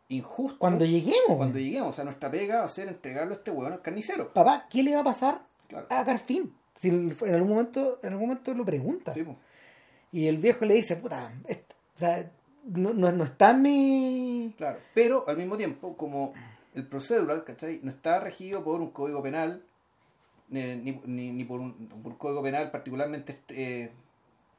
injusto. 0.08 0.58
Cuando 0.58 0.84
lleguemos, 0.86 1.36
cuando 1.36 1.58
lleguemos. 1.58 1.90
O 1.90 1.92
sea, 1.92 2.04
nuestra 2.04 2.30
pega 2.30 2.60
va 2.60 2.64
a 2.64 2.68
ser 2.68 2.88
entregarlo 2.88 3.34
a 3.34 3.36
este 3.36 3.50
hueón 3.50 3.72
al 3.72 3.82
carnicero. 3.82 4.32
papá, 4.32 4.66
¿qué 4.70 4.82
le 4.82 4.94
va 4.94 5.02
a 5.02 5.04
pasar 5.04 5.42
Claro. 5.68 5.86
a 5.90 6.04
Carfín? 6.04 6.54
Si 6.78 6.88
en 6.88 7.14
algún 7.34 7.50
momento, 7.50 7.98
en 8.02 8.12
algún 8.14 8.28
momento 8.28 8.54
lo 8.54 8.64
pregunta. 8.64 9.12
Sí, 9.12 9.22
pues. 9.24 9.36
Y 10.12 10.26
el 10.26 10.38
viejo 10.38 10.64
le 10.64 10.74
dice, 10.74 10.96
puta, 10.96 11.32
esto- 11.46 11.74
o 11.96 11.98
sea, 11.98 12.30
no, 12.64 12.92
no, 12.94 13.12
no 13.12 13.24
está 13.24 13.50
en 13.50 13.62
mi... 13.62 14.54
Claro, 14.56 14.78
pero 14.94 15.24
al 15.28 15.36
mismo 15.36 15.56
tiempo, 15.56 15.96
como 15.96 16.32
el 16.74 16.86
procedural, 16.88 17.44
¿cachai? 17.44 17.80
No 17.82 17.90
está 17.90 18.20
regido 18.20 18.64
por 18.64 18.80
un 18.80 18.90
código 18.90 19.22
penal, 19.22 19.62
ni, 20.52 21.00
ni, 21.04 21.32
ni 21.32 21.44
por, 21.44 21.60
un, 21.60 21.74
por 21.74 22.12
un 22.12 22.18
código 22.18 22.42
penal 22.42 22.70
particularmente 22.70 23.40
eh, 23.48 23.90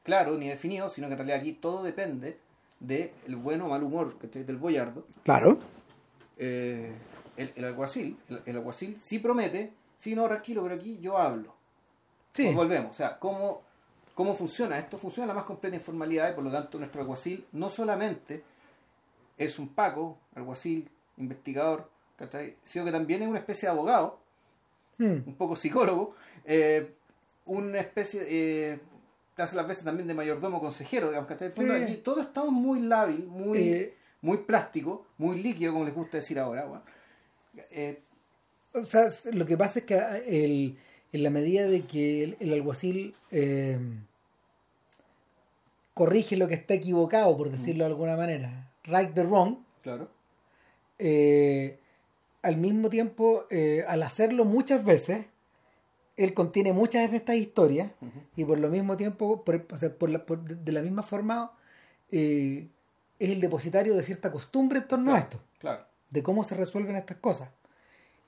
claro 0.02 0.36
ni 0.36 0.48
definido, 0.48 0.88
sino 0.88 1.06
que 1.06 1.12
en 1.12 1.18
realidad 1.18 1.38
aquí 1.38 1.52
todo 1.52 1.82
depende 1.82 2.38
del 2.80 3.12
bueno 3.36 3.66
o 3.66 3.68
mal 3.68 3.82
humor 3.82 4.18
¿cachai? 4.18 4.44
del 4.44 4.58
boyardo. 4.58 5.06
Claro. 5.22 5.58
Eh, 6.36 6.92
el, 7.36 7.52
el 7.54 7.64
alguacil, 7.64 8.18
el, 8.28 8.42
el 8.44 8.56
alguacil 8.56 9.00
sí 9.00 9.18
promete, 9.18 9.72
sí, 9.96 10.14
no, 10.14 10.26
tranquilo, 10.26 10.62
pero 10.62 10.74
aquí 10.74 10.98
yo 11.00 11.16
hablo. 11.16 11.54
Sí. 12.32 12.44
Pues 12.44 12.56
volvemos, 12.56 12.90
o 12.90 12.94
sea, 12.94 13.18
¿cómo, 13.18 13.62
¿cómo 14.14 14.34
funciona? 14.34 14.78
Esto 14.78 14.98
funciona 14.98 15.24
en 15.24 15.28
la 15.28 15.34
más 15.34 15.44
completa 15.44 15.76
informalidad 15.76 16.30
y 16.30 16.34
por 16.34 16.44
lo 16.44 16.50
tanto 16.50 16.78
nuestro 16.78 17.00
alguacil 17.00 17.46
no 17.52 17.70
solamente 17.70 18.42
es 19.38 19.58
un 19.58 19.68
paco, 19.68 20.18
alguacil, 20.34 20.90
investigador, 21.16 21.88
¿cachai? 22.16 22.56
sino 22.64 22.84
que 22.84 22.92
también 22.92 23.22
es 23.22 23.28
una 23.28 23.38
especie 23.38 23.68
de 23.68 23.74
abogado, 23.74 24.18
Mm. 24.98 25.26
un 25.26 25.34
poco 25.36 25.56
psicólogo, 25.56 26.14
eh, 26.44 26.92
una 27.46 27.78
especie, 27.80 28.22
eh, 28.28 28.78
hace 29.36 29.56
las 29.56 29.66
veces 29.66 29.84
también 29.84 30.06
de 30.08 30.14
mayordomo 30.14 30.60
consejero, 30.60 31.08
digamos, 31.08 31.28
¿cachai? 31.28 31.50
Sí. 31.52 31.68
aquí 31.70 31.96
todo 31.96 32.20
está 32.20 32.44
muy 32.44 32.80
lábil, 32.80 33.26
muy, 33.26 33.58
Eh. 33.58 33.94
muy 34.22 34.38
plástico, 34.38 35.06
muy 35.18 35.42
líquido, 35.42 35.72
como 35.72 35.84
les 35.84 35.94
gusta 35.94 36.18
decir 36.18 36.38
ahora. 36.38 36.82
Eh, 37.70 38.00
O 38.72 38.84
sea, 38.86 39.12
lo 39.32 39.46
que 39.46 39.56
pasa 39.56 39.78
es 39.80 39.84
que 39.84 39.94
el, 40.26 40.76
en 41.12 41.22
la 41.22 41.30
medida 41.30 41.68
de 41.68 41.82
que 41.82 42.24
el, 42.24 42.36
el 42.40 42.52
alguacil 42.52 43.14
eh, 43.30 43.78
corrige 45.94 46.36
lo 46.36 46.48
que 46.48 46.54
está 46.54 46.74
equivocado, 46.74 47.36
por 47.36 47.50
decirlo 47.50 47.84
de 47.84 47.90
alguna 47.90 48.16
manera, 48.16 48.72
right 48.84 49.14
the 49.14 49.22
wrong, 49.22 49.58
claro, 49.82 50.08
eh, 50.98 51.78
al 52.44 52.56
mismo 52.56 52.88
tiempo, 52.90 53.46
eh, 53.50 53.84
al 53.88 54.02
hacerlo 54.02 54.44
muchas 54.44 54.84
veces, 54.84 55.26
él 56.16 56.32
contiene 56.34 56.72
muchas 56.72 57.10
de 57.10 57.16
estas 57.16 57.36
historias 57.36 57.90
y 58.36 58.44
por 58.44 58.60
lo 58.60 58.68
mismo 58.68 58.96
tiempo, 58.96 59.42
por, 59.44 59.66
o 59.72 59.76
sea, 59.76 59.90
por 59.92 60.10
la- 60.10 60.24
por- 60.24 60.40
de, 60.44 60.72
la 60.72 60.80
misma 60.82 61.02
forma, 61.02 61.50
eh, 62.12 62.68
es 63.18 63.30
el 63.30 63.40
depositario 63.40 63.94
de 63.96 64.02
cierta 64.02 64.30
costumbre 64.30 64.78
en 64.78 64.88
torno 64.88 65.14
a 65.14 65.18
esto 65.18 65.40
claro. 65.58 65.84
de 66.10 66.22
cómo 66.22 66.44
se 66.44 66.54
resuelven 66.54 66.94
estas 66.96 67.16
cosas. 67.16 67.48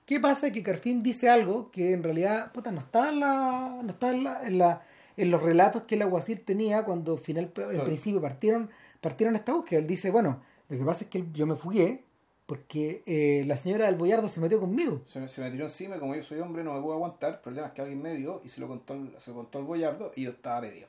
¿Qué 0.04 0.18
pasa? 0.20 0.50
Que 0.52 0.62
Carfín 0.62 1.02
dice 1.02 1.28
algo 1.28 1.70
que 1.70 1.92
en 1.92 2.02
realidad 2.02 2.52
puta, 2.52 2.70
no 2.72 2.80
está, 2.80 3.08
en, 3.10 3.20
la, 3.20 3.80
no 3.82 3.90
está 3.90 4.10
en, 4.10 4.24
la, 4.24 4.42
en, 4.46 4.58
la- 4.58 4.82
en 5.16 5.30
los 5.30 5.42
relatos 5.42 5.82
que 5.82 5.94
el 5.96 6.02
aguacil 6.02 6.40
tenía 6.40 6.84
cuando 6.84 7.12
al 7.14 7.18
final, 7.18 7.44
al 7.46 7.52
Claro. 7.52 7.84
principio 7.84 8.20
partieron, 8.20 8.70
partieron 9.00 9.34
esta 9.36 9.52
búsqueda. 9.52 9.80
Él 9.80 9.86
dice, 9.86 10.10
bueno, 10.10 10.42
lo 10.68 10.78
que 10.78 10.84
pasa 10.84 11.04
es 11.04 11.10
que 11.10 11.24
yo 11.32 11.46
me 11.46 11.56
fugué 11.56 12.02
porque 12.46 13.02
eh, 13.06 13.44
la 13.46 13.56
señora 13.56 13.86
del 13.86 13.96
Boyardo 13.96 14.28
se 14.28 14.40
metió 14.40 14.60
conmigo. 14.60 15.00
Se 15.04 15.18
me, 15.20 15.28
se 15.28 15.40
me 15.42 15.50
tiró 15.50 15.64
encima 15.64 15.98
como 15.98 16.14
yo 16.14 16.22
soy 16.22 16.38
hombre 16.40 16.62
no 16.62 16.74
me 16.74 16.80
puedo 16.80 16.94
aguantar. 16.94 17.30
El 17.34 17.38
problema 17.40 17.66
es 17.68 17.72
que 17.72 17.80
alguien 17.82 18.00
me 18.00 18.14
vio 18.14 18.40
y 18.44 18.48
se 18.48 18.60
lo 18.60 18.68
contó, 18.68 18.92
al- 18.94 19.14
se 19.18 19.30
lo 19.30 19.36
contó 19.38 19.58
al 19.58 19.64
boyardo 19.64 20.12
y 20.14 20.22
yo 20.22 20.30
estaba 20.30 20.60
pedido. 20.60 20.88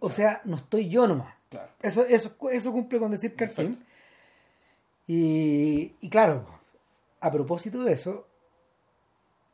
O 0.00 0.10
sea, 0.10 0.40
no 0.44 0.56
estoy 0.56 0.88
yo 0.88 1.06
nomás. 1.06 1.34
Claro. 1.48 1.70
Eso, 1.80 2.04
eso, 2.06 2.34
eso 2.50 2.72
cumple 2.72 2.98
con 2.98 3.10
decir. 3.12 3.34
Exacto. 3.38 3.76
Y, 5.06 5.92
y 6.00 6.08
claro, 6.08 6.44
a 7.20 7.30
propósito 7.30 7.82
de 7.84 7.92
eso, 7.92 8.26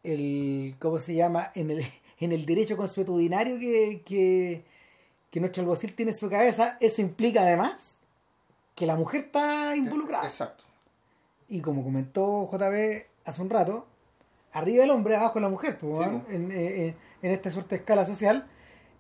el, 0.03 0.75
¿cómo 0.79 0.99
se 0.99 1.15
llama? 1.15 1.51
En 1.55 1.71
el, 1.71 1.85
en 2.21 2.33
el 2.33 2.47
derecho 2.47 2.77
consuetudinario 2.77 3.59
que, 3.59 4.03
que, 4.07 4.63
que 5.31 5.41
nuestro 5.41 5.63
alguacil 5.63 5.95
tiene 5.95 6.13
en 6.13 6.19
su 6.19 6.31
cabeza, 6.31 6.77
eso 6.81 7.03
implica 7.03 7.43
además 7.43 7.97
que 8.75 8.87
la 8.87 8.97
mujer 8.97 9.23
está 9.27 9.75
involucrada. 9.77 10.25
Exacto. 10.25 10.65
Y 11.49 11.61
como 11.61 11.83
comentó 11.83 12.47
JB 12.51 13.05
hace 13.25 13.43
un 13.43 13.51
rato, 13.51 13.87
arriba 14.53 14.85
el 14.85 14.91
hombre, 14.91 15.17
abajo 15.17 15.41
la 15.41 15.49
mujer, 15.49 15.79
pues, 15.79 15.99
Sí, 15.99 16.05
¿no? 16.05 16.25
en, 16.29 16.51
eh, 16.53 16.95
en 17.23 17.33
esta 17.33 17.51
suerte 17.51 17.77
de 17.77 17.81
escala 17.81 18.05
social. 18.05 18.47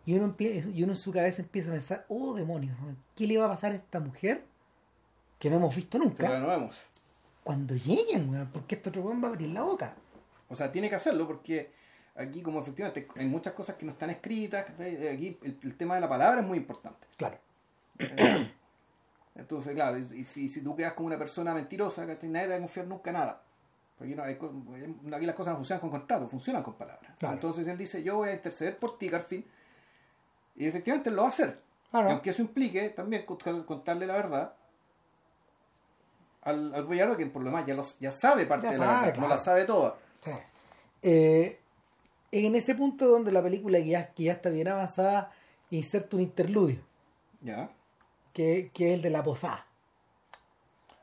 Y 0.06 0.14
uno, 0.14 0.34
y 0.38 0.82
uno 0.82 0.92
en 0.92 0.98
su 0.98 1.12
cabeza 1.12 1.42
empieza 1.42 1.68
a 1.68 1.72
pensar, 1.72 2.06
oh 2.08 2.32
demonios, 2.34 2.74
¿qué 3.14 3.26
le 3.26 3.36
va 3.36 3.44
a 3.46 3.50
pasar 3.50 3.72
a 3.72 3.74
esta 3.74 4.00
mujer 4.00 4.42
que 5.38 5.50
no 5.50 5.56
hemos 5.56 5.76
visto 5.76 5.98
nunca? 5.98 6.26
Pero 6.26 6.40
no 6.40 6.46
vemos. 6.48 6.86
cuando 7.44 7.74
lleguen, 7.74 8.48
porque 8.52 8.76
este 8.76 8.88
otro 8.88 9.02
weón 9.02 9.22
va 9.22 9.28
a 9.28 9.30
abrir 9.32 9.50
la 9.50 9.62
boca. 9.62 9.94
O 10.48 10.54
sea, 10.54 10.72
tiene 10.72 10.88
que 10.88 10.94
hacerlo 10.94 11.26
porque 11.26 11.70
aquí 12.14 12.40
como 12.40 12.58
efectivamente 12.60 13.06
hay 13.16 13.26
muchas 13.26 13.52
cosas 13.52 13.76
que 13.76 13.84
no 13.84 13.92
están 13.92 14.08
escritas. 14.08 14.64
Aquí 14.80 15.38
el, 15.42 15.58
el 15.62 15.76
tema 15.76 15.94
de 15.96 16.00
la 16.00 16.08
palabra 16.08 16.40
es 16.40 16.46
muy 16.46 16.56
importante. 16.56 17.06
Claro. 17.18 17.38
Entonces, 19.38 19.74
claro, 19.74 19.96
y, 19.98 20.24
si, 20.24 20.48
si 20.48 20.62
tú 20.62 20.76
quedas 20.76 20.92
como 20.92 21.06
una 21.06 21.16
persona 21.16 21.54
mentirosa, 21.54 22.06
¿cachai? 22.06 22.28
nadie 22.28 22.46
te 22.48 22.50
va 22.52 22.56
a 22.56 22.60
confiar 22.60 22.86
nunca 22.86 23.10
nada. 23.12 23.40
Porque 23.96 24.14
no 24.14 24.22
hay 24.24 24.36
co- 24.36 24.52
aquí 25.14 25.24
las 25.26 25.34
cosas 25.34 25.52
no 25.52 25.56
funcionan 25.58 25.80
con 25.80 25.90
contratos, 25.90 26.30
funcionan 26.30 26.62
con 26.62 26.74
palabras. 26.74 27.12
Claro. 27.18 27.34
Entonces 27.34 27.66
él 27.66 27.78
dice, 27.78 28.02
yo 28.02 28.16
voy 28.16 28.28
a 28.28 28.34
interceder 28.34 28.76
por 28.78 28.98
ti, 28.98 29.08
Garfin. 29.08 29.44
Y 30.56 30.66
efectivamente 30.66 31.08
él 31.08 31.16
lo 31.16 31.22
va 31.22 31.28
a 31.28 31.30
hacer. 31.30 31.60
Claro. 31.90 32.08
Y 32.08 32.12
aunque 32.12 32.30
eso 32.30 32.42
implique 32.42 32.90
también 32.90 33.24
cont- 33.24 33.64
contarle 33.64 34.06
la 34.06 34.14
verdad 34.16 34.52
al, 36.42 36.74
al 36.74 36.84
boyardo, 36.84 37.16
que 37.16 37.26
por 37.26 37.42
lo 37.42 37.50
demás 37.50 37.64
ya, 37.66 37.74
los, 37.74 37.98
ya 37.98 38.12
sabe 38.12 38.46
parte 38.46 38.66
Ya 38.66 38.72
de 38.72 38.78
la 38.78 38.86
verdad, 38.86 39.06
no 39.06 39.12
claro. 39.14 39.28
la 39.28 39.38
sabe 39.38 39.64
toda. 39.64 39.96
Sí. 40.24 40.30
Eh, 41.02 41.60
en 42.32 42.54
ese 42.56 42.74
punto 42.74 43.06
donde 43.08 43.32
la 43.32 43.42
película 43.42 43.78
que 43.78 43.86
ya, 43.88 44.12
que 44.12 44.24
ya 44.24 44.32
está 44.32 44.50
bien 44.50 44.68
avanzada 44.68 45.32
inserta 45.70 46.16
un 46.16 46.22
interludio, 46.22 46.80
¿Ya? 47.40 47.70
Que, 48.38 48.70
que 48.72 48.90
es 48.90 48.94
el 48.94 49.02
de 49.02 49.10
la 49.10 49.22
posada. 49.24 49.66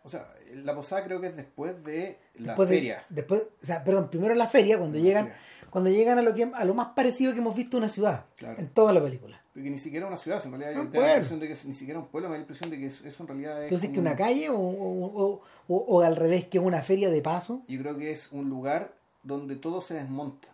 O 0.04 0.10
sea, 0.10 0.26
la 0.54 0.74
posada 0.74 1.04
creo 1.04 1.20
que 1.20 1.28
es 1.28 1.36
después 1.36 1.84
de 1.84 2.18
la 2.36 2.48
Después 2.54 2.70
de- 2.70 2.76
feria. 2.76 3.06
después, 3.10 3.42
o 3.62 3.66
sea, 3.66 3.84
perdón, 3.84 4.10
primero 4.10 4.34
la 4.36 4.48
feria, 4.48 4.78
cuando 4.78 4.98
La 4.98 5.04
llegan, 5.04 5.26
feria. 5.26 5.40
cuando 5.70 5.90
llegan 5.90 6.18
a 6.18 6.22
lo 6.22 6.34
que 6.34 6.44
a 6.44 6.64
lo 6.64 6.74
más 6.74 6.90
parecido 6.96 7.34
que 7.34 7.40
hemos 7.40 7.56
visto 7.56 7.78
una 7.78 7.90
ciudad, 7.90 8.26
Claro. 8.38 8.58
en 8.60 8.70
toda 8.70 8.94
la 8.94 9.02
película. 9.04 9.42
Porque 9.54 9.70
ni 9.70 9.78
siquiera 9.78 10.06
una 10.08 10.16
ciudad, 10.18 10.42
en 10.46 10.52
realidad 10.52 10.72
yo 10.84 10.90
tengo 10.90 11.06
la 11.06 11.14
impresión 11.14 11.40
de 11.40 11.48
que 11.48 11.54
es- 11.54 11.66
ni 11.66 11.74
siquiera 11.74 12.00
un 12.00 12.08
pueblo, 12.08 12.30
me 12.30 12.34
da 12.36 12.38
la 12.40 12.44
impresión 12.44 12.70
de 12.70 12.78
que 12.78 12.86
eso, 12.88 13.06
eso 13.08 13.24
en 13.24 13.28
realidad 13.28 13.58
es. 13.60 13.64
Entonces 13.66 13.90
que 13.90 13.96
como- 13.96 14.08
una 14.08 14.16
calle 14.18 14.50
o, 14.50 15.42
o, 15.68 16.02
al 16.02 16.16
revés, 16.16 16.46
que 16.46 16.60
una 16.60 16.82
feria 16.82 17.10
de 17.10 17.22
paso. 17.22 17.62
Yo 17.68 17.82
creo 17.82 17.98
que 17.98 18.12
es 18.12 18.32
un 18.32 18.50
lugar 18.50 18.94
donde 19.24 19.56
todo 19.58 19.82
se 19.82 19.96
desmonta. 19.96 20.48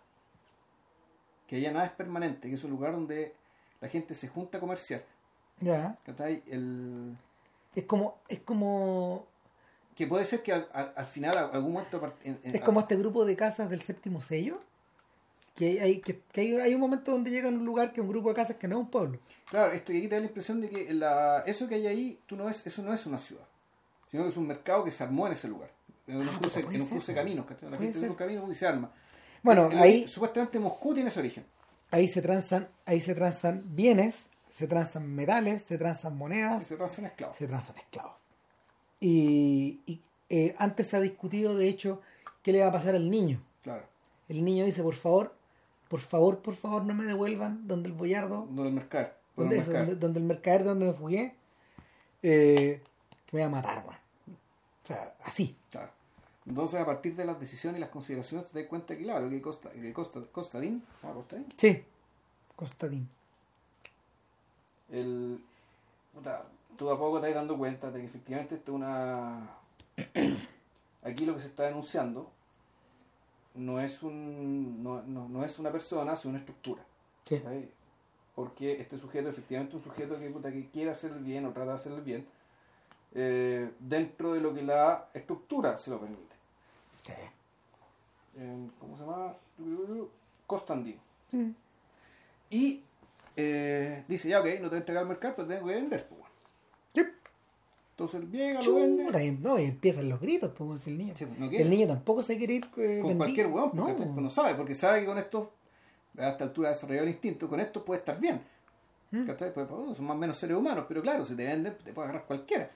Que 1.46 1.60
ya 1.60 1.70
nada 1.72 1.84
es 1.84 1.92
permanente, 1.92 2.48
que 2.48 2.54
es 2.54 2.64
un 2.64 2.70
lugar 2.70 2.92
donde 2.92 3.34
la 3.80 3.88
gente 3.88 4.14
se 4.14 4.28
junta 4.28 4.56
a 4.58 4.60
comerciar. 4.60 5.02
Ya. 5.62 5.96
¿cachai? 6.04 6.42
El, 6.46 7.16
Es 7.74 7.84
como, 7.84 8.18
es 8.28 8.40
como, 8.40 9.26
que 9.96 10.06
puede 10.06 10.24
ser 10.26 10.42
que 10.42 10.52
al, 10.52 10.68
al- 10.72 10.92
al 10.94 11.06
final, 11.06 11.36
a- 11.38 11.46
algún 11.48 11.72
momento. 11.72 12.00
part- 12.02 12.14
en- 12.24 12.38
en- 12.44 12.56
es 12.56 12.62
como 12.62 12.80
este 12.80 12.96
grupo 12.96 13.24
de 13.24 13.34
casas 13.36 13.70
del 13.70 13.80
séptimo 13.80 14.20
sello. 14.20 14.60
Que 15.54 15.80
hay, 15.82 16.00
que, 16.00 16.18
que 16.32 16.40
hay, 16.40 16.54
hay 16.54 16.74
un 16.74 16.80
momento 16.80 17.12
donde 17.12 17.30
llegan 17.30 17.54
a 17.54 17.58
un 17.58 17.64
lugar 17.66 17.92
que 17.92 18.00
es 18.00 18.04
un 18.04 18.08
grupo 18.10 18.30
de 18.30 18.34
casas 18.34 18.56
que 18.56 18.66
no 18.66 18.76
es 18.76 18.80
un 18.84 18.90
pueblo. 18.90 19.18
Claro, 19.50 19.70
esto 19.72 19.92
y 19.92 19.98
aquí 19.98 20.08
te 20.08 20.14
da 20.14 20.20
la 20.22 20.26
impresión 20.28 20.60
de 20.62 20.70
que 20.70 20.92
la, 20.94 21.42
eso 21.46 21.68
que 21.68 21.74
hay 21.74 21.86
ahí, 21.86 22.18
tú 22.26 22.36
no 22.36 22.46
ves, 22.46 22.66
eso 22.66 22.82
no 22.82 22.92
es 22.94 23.04
una 23.04 23.18
ciudad, 23.18 23.44
sino 24.10 24.22
que 24.22 24.30
es 24.30 24.36
un 24.38 24.46
mercado 24.46 24.82
que 24.82 24.90
se 24.90 25.02
armó 25.04 25.26
en 25.26 25.34
ese 25.34 25.48
lugar, 25.48 25.70
en 26.06 26.16
un 26.16 26.22
Ah, 26.22 26.30
en 26.30 26.80
un 26.82 26.88
cruce 26.88 27.14
caminos, 27.14 27.44
¿cachai? 27.44 27.70
La 27.70 27.76
gente 27.76 27.92
ser. 27.92 28.02
de 28.04 28.08
un 28.08 28.16
camino 28.16 28.50
y 28.50 28.54
se 28.54 28.66
arma. 28.66 28.90
Bueno, 29.42 29.70
el- 29.70 29.78
ahí, 29.78 30.08
Supuestamente 30.08 30.58
Moscú 30.58 30.94
tiene 30.94 31.10
ese 31.10 31.20
origen. 31.20 31.44
ahí 31.90 32.08
se 32.08 32.22
transan, 32.22 32.66
ahí 32.86 33.02
se 33.02 33.14
transan 33.14 33.62
bienes, 33.66 34.14
se 34.52 34.68
transan 34.68 35.08
metales, 35.14 35.62
se 35.62 35.78
transan 35.78 36.12
Y 36.12 36.16
monedas, 36.16 36.66
se 36.66 36.76
transan 36.76 37.06
esclavos. 37.06 37.36
se 37.36 37.46
transan 37.48 37.76
esclavos. 37.78 38.12
Y, 39.00 39.80
y, 39.86 40.00
eh, 40.28 40.54
antes 40.58 40.86
se 40.88 40.96
ha 40.96 41.00
discutido, 41.00 41.56
de 41.56 41.68
hecho, 41.68 42.00
qué 42.42 42.52
le 42.52 42.60
va 42.60 42.68
a 42.68 42.72
pasar 42.72 42.94
al 42.94 43.10
niño. 43.10 43.40
Claro. 43.62 43.84
El 44.28 44.44
niño 44.44 44.64
dice, 44.64 44.82
por 44.82 44.94
favor, 44.94 45.34
por 45.88 46.00
favor, 46.00 46.38
por 46.40 46.54
favor, 46.54 46.84
no 46.84 46.94
me 46.94 47.04
devuelvan 47.04 47.66
donde 47.66 47.88
el 47.88 47.94
boyardo, 47.94 48.46
donde, 48.50 48.68
el 48.68 48.78
eso, 48.78 49.70
mercado. 49.72 49.78
donde, 49.86 49.94
donde 49.96 50.20
el 50.20 50.26
mercader 50.26 50.64
donde 50.64 50.86
me 50.86 50.92
fugué, 50.92 51.34
eh, 52.22 52.82
que 53.26 53.36
me 53.36 53.40
va 53.40 53.46
a 53.46 53.50
matar, 53.50 53.84
weón. 53.86 53.98
O 54.84 54.86
sea, 54.86 55.14
así. 55.24 55.56
Claro. 55.70 55.90
Entonces, 56.46 56.80
a 56.80 56.84
partir 56.86 57.14
de 57.16 57.24
las 57.24 57.40
decisiones 57.40 57.78
y 57.78 57.80
las 57.80 57.90
consideraciones, 57.90 58.46
te 58.48 58.58
das 58.60 58.68
cuenta 58.68 58.96
que, 58.96 59.02
claro, 59.04 59.28
que 59.30 59.40
Costa, 59.40 59.70
que 59.70 59.92
Costa, 59.92 60.20
Costadín, 60.30 60.82
¿se 61.00 61.06
llama 61.06 61.14
Costadín? 61.20 61.46
Sí, 61.56 61.84
Constantín. 62.56 63.08
El, 64.92 65.42
puta, 66.14 66.44
tú 66.76 66.90
a 66.90 66.98
poco 66.98 67.20
te 67.20 67.26
vas 67.26 67.34
dando 67.34 67.58
cuenta 67.58 67.90
de 67.90 68.00
que 68.00 68.06
efectivamente 68.06 68.54
esto 68.54 68.72
es 68.72 68.76
una. 68.76 69.50
Aquí 71.02 71.26
lo 71.26 71.34
que 71.34 71.40
se 71.40 71.48
está 71.48 71.64
denunciando 71.64 72.30
no 73.54 73.80
es 73.80 74.02
un 74.02 74.82
no, 74.82 75.02
no, 75.02 75.28
no 75.28 75.44
es 75.44 75.58
una 75.58 75.72
persona, 75.72 76.14
sino 76.14 76.30
una 76.30 76.38
estructura. 76.38 76.82
Porque 78.34 78.80
este 78.80 78.98
sujeto, 78.98 79.28
efectivamente, 79.28 79.76
es 79.76 79.84
un 79.84 79.90
sujeto 79.90 80.18
que, 80.18 80.30
puta, 80.30 80.50
que 80.52 80.68
quiere 80.68 80.90
hacer 80.90 81.12
el 81.12 81.20
bien 81.20 81.44
o 81.44 81.50
trata 81.50 81.70
de 81.70 81.76
hacer 81.76 81.92
el 81.92 82.00
bien 82.00 82.26
eh, 83.14 83.70
dentro 83.78 84.32
de 84.32 84.40
lo 84.40 84.54
que 84.54 84.62
la 84.62 85.08
estructura 85.12 85.76
se 85.76 85.90
lo 85.90 85.98
permite. 85.98 86.34
Sí. 87.04 87.12
Eh, 88.36 88.68
¿Cómo 88.80 88.96
se 88.96 89.04
llama? 89.04 89.34
Constantin. 90.46 90.98
Sí. 91.30 91.54
Y 92.50 92.82
eh, 93.36 94.04
dice, 94.08 94.28
ya 94.28 94.40
ok, 94.40 94.46
no 94.46 94.62
te 94.62 94.68
voy 94.68 94.74
a 94.74 94.78
entregar 94.78 95.02
al 95.02 95.08
mercado, 95.08 95.34
pero 95.36 95.48
tengo 95.48 95.66
que 95.66 95.74
vender. 95.74 96.06
Pues, 96.06 96.20
bueno. 96.20 96.32
Entonces 97.92 98.20
él 98.22 98.30
llega, 98.30 98.62
lo 98.62 98.74
vende. 98.76 99.06
Chuta, 99.06 99.18
no, 99.40 99.58
y 99.58 99.64
empiezan 99.64 100.08
los 100.08 100.20
gritos, 100.20 100.50
pues, 100.56 100.86
el 100.86 100.96
niño. 100.96 101.12
Sí, 101.14 101.26
no 101.38 101.48
quiere. 101.48 101.64
el 101.64 101.70
niño 101.70 101.86
tampoco 101.86 102.22
se 102.22 102.38
quiere 102.38 102.54
ir 102.54 102.66
eh, 102.78 103.00
con 103.02 103.16
cualquier 103.16 103.48
hueón, 103.48 103.70
No, 103.74 103.94
porque 103.94 104.20
no 104.20 104.30
sabe, 104.30 104.54
porque 104.54 104.74
sabe 104.74 105.00
que 105.00 105.06
con 105.06 105.18
esto, 105.18 105.52
a 106.16 106.30
esta 106.30 106.44
altura 106.44 106.68
ha 106.68 106.72
desarrollado 106.72 107.06
el 107.06 107.12
instinto, 107.12 107.48
con 107.48 107.60
esto 107.60 107.84
puede 107.84 107.98
estar 108.00 108.18
bien. 108.18 108.40
Mm. 109.10 109.26
Pues, 109.26 109.36
pues, 109.52 109.68
son 109.68 110.06
más 110.06 110.16
o 110.16 110.18
menos 110.18 110.38
seres 110.38 110.56
humanos, 110.56 110.86
pero 110.88 111.02
claro, 111.02 111.22
si 111.22 111.36
te 111.36 111.44
venden, 111.44 111.76
te 111.84 111.92
puede 111.92 112.08
agarrar 112.08 112.26
cualquiera. 112.26 112.70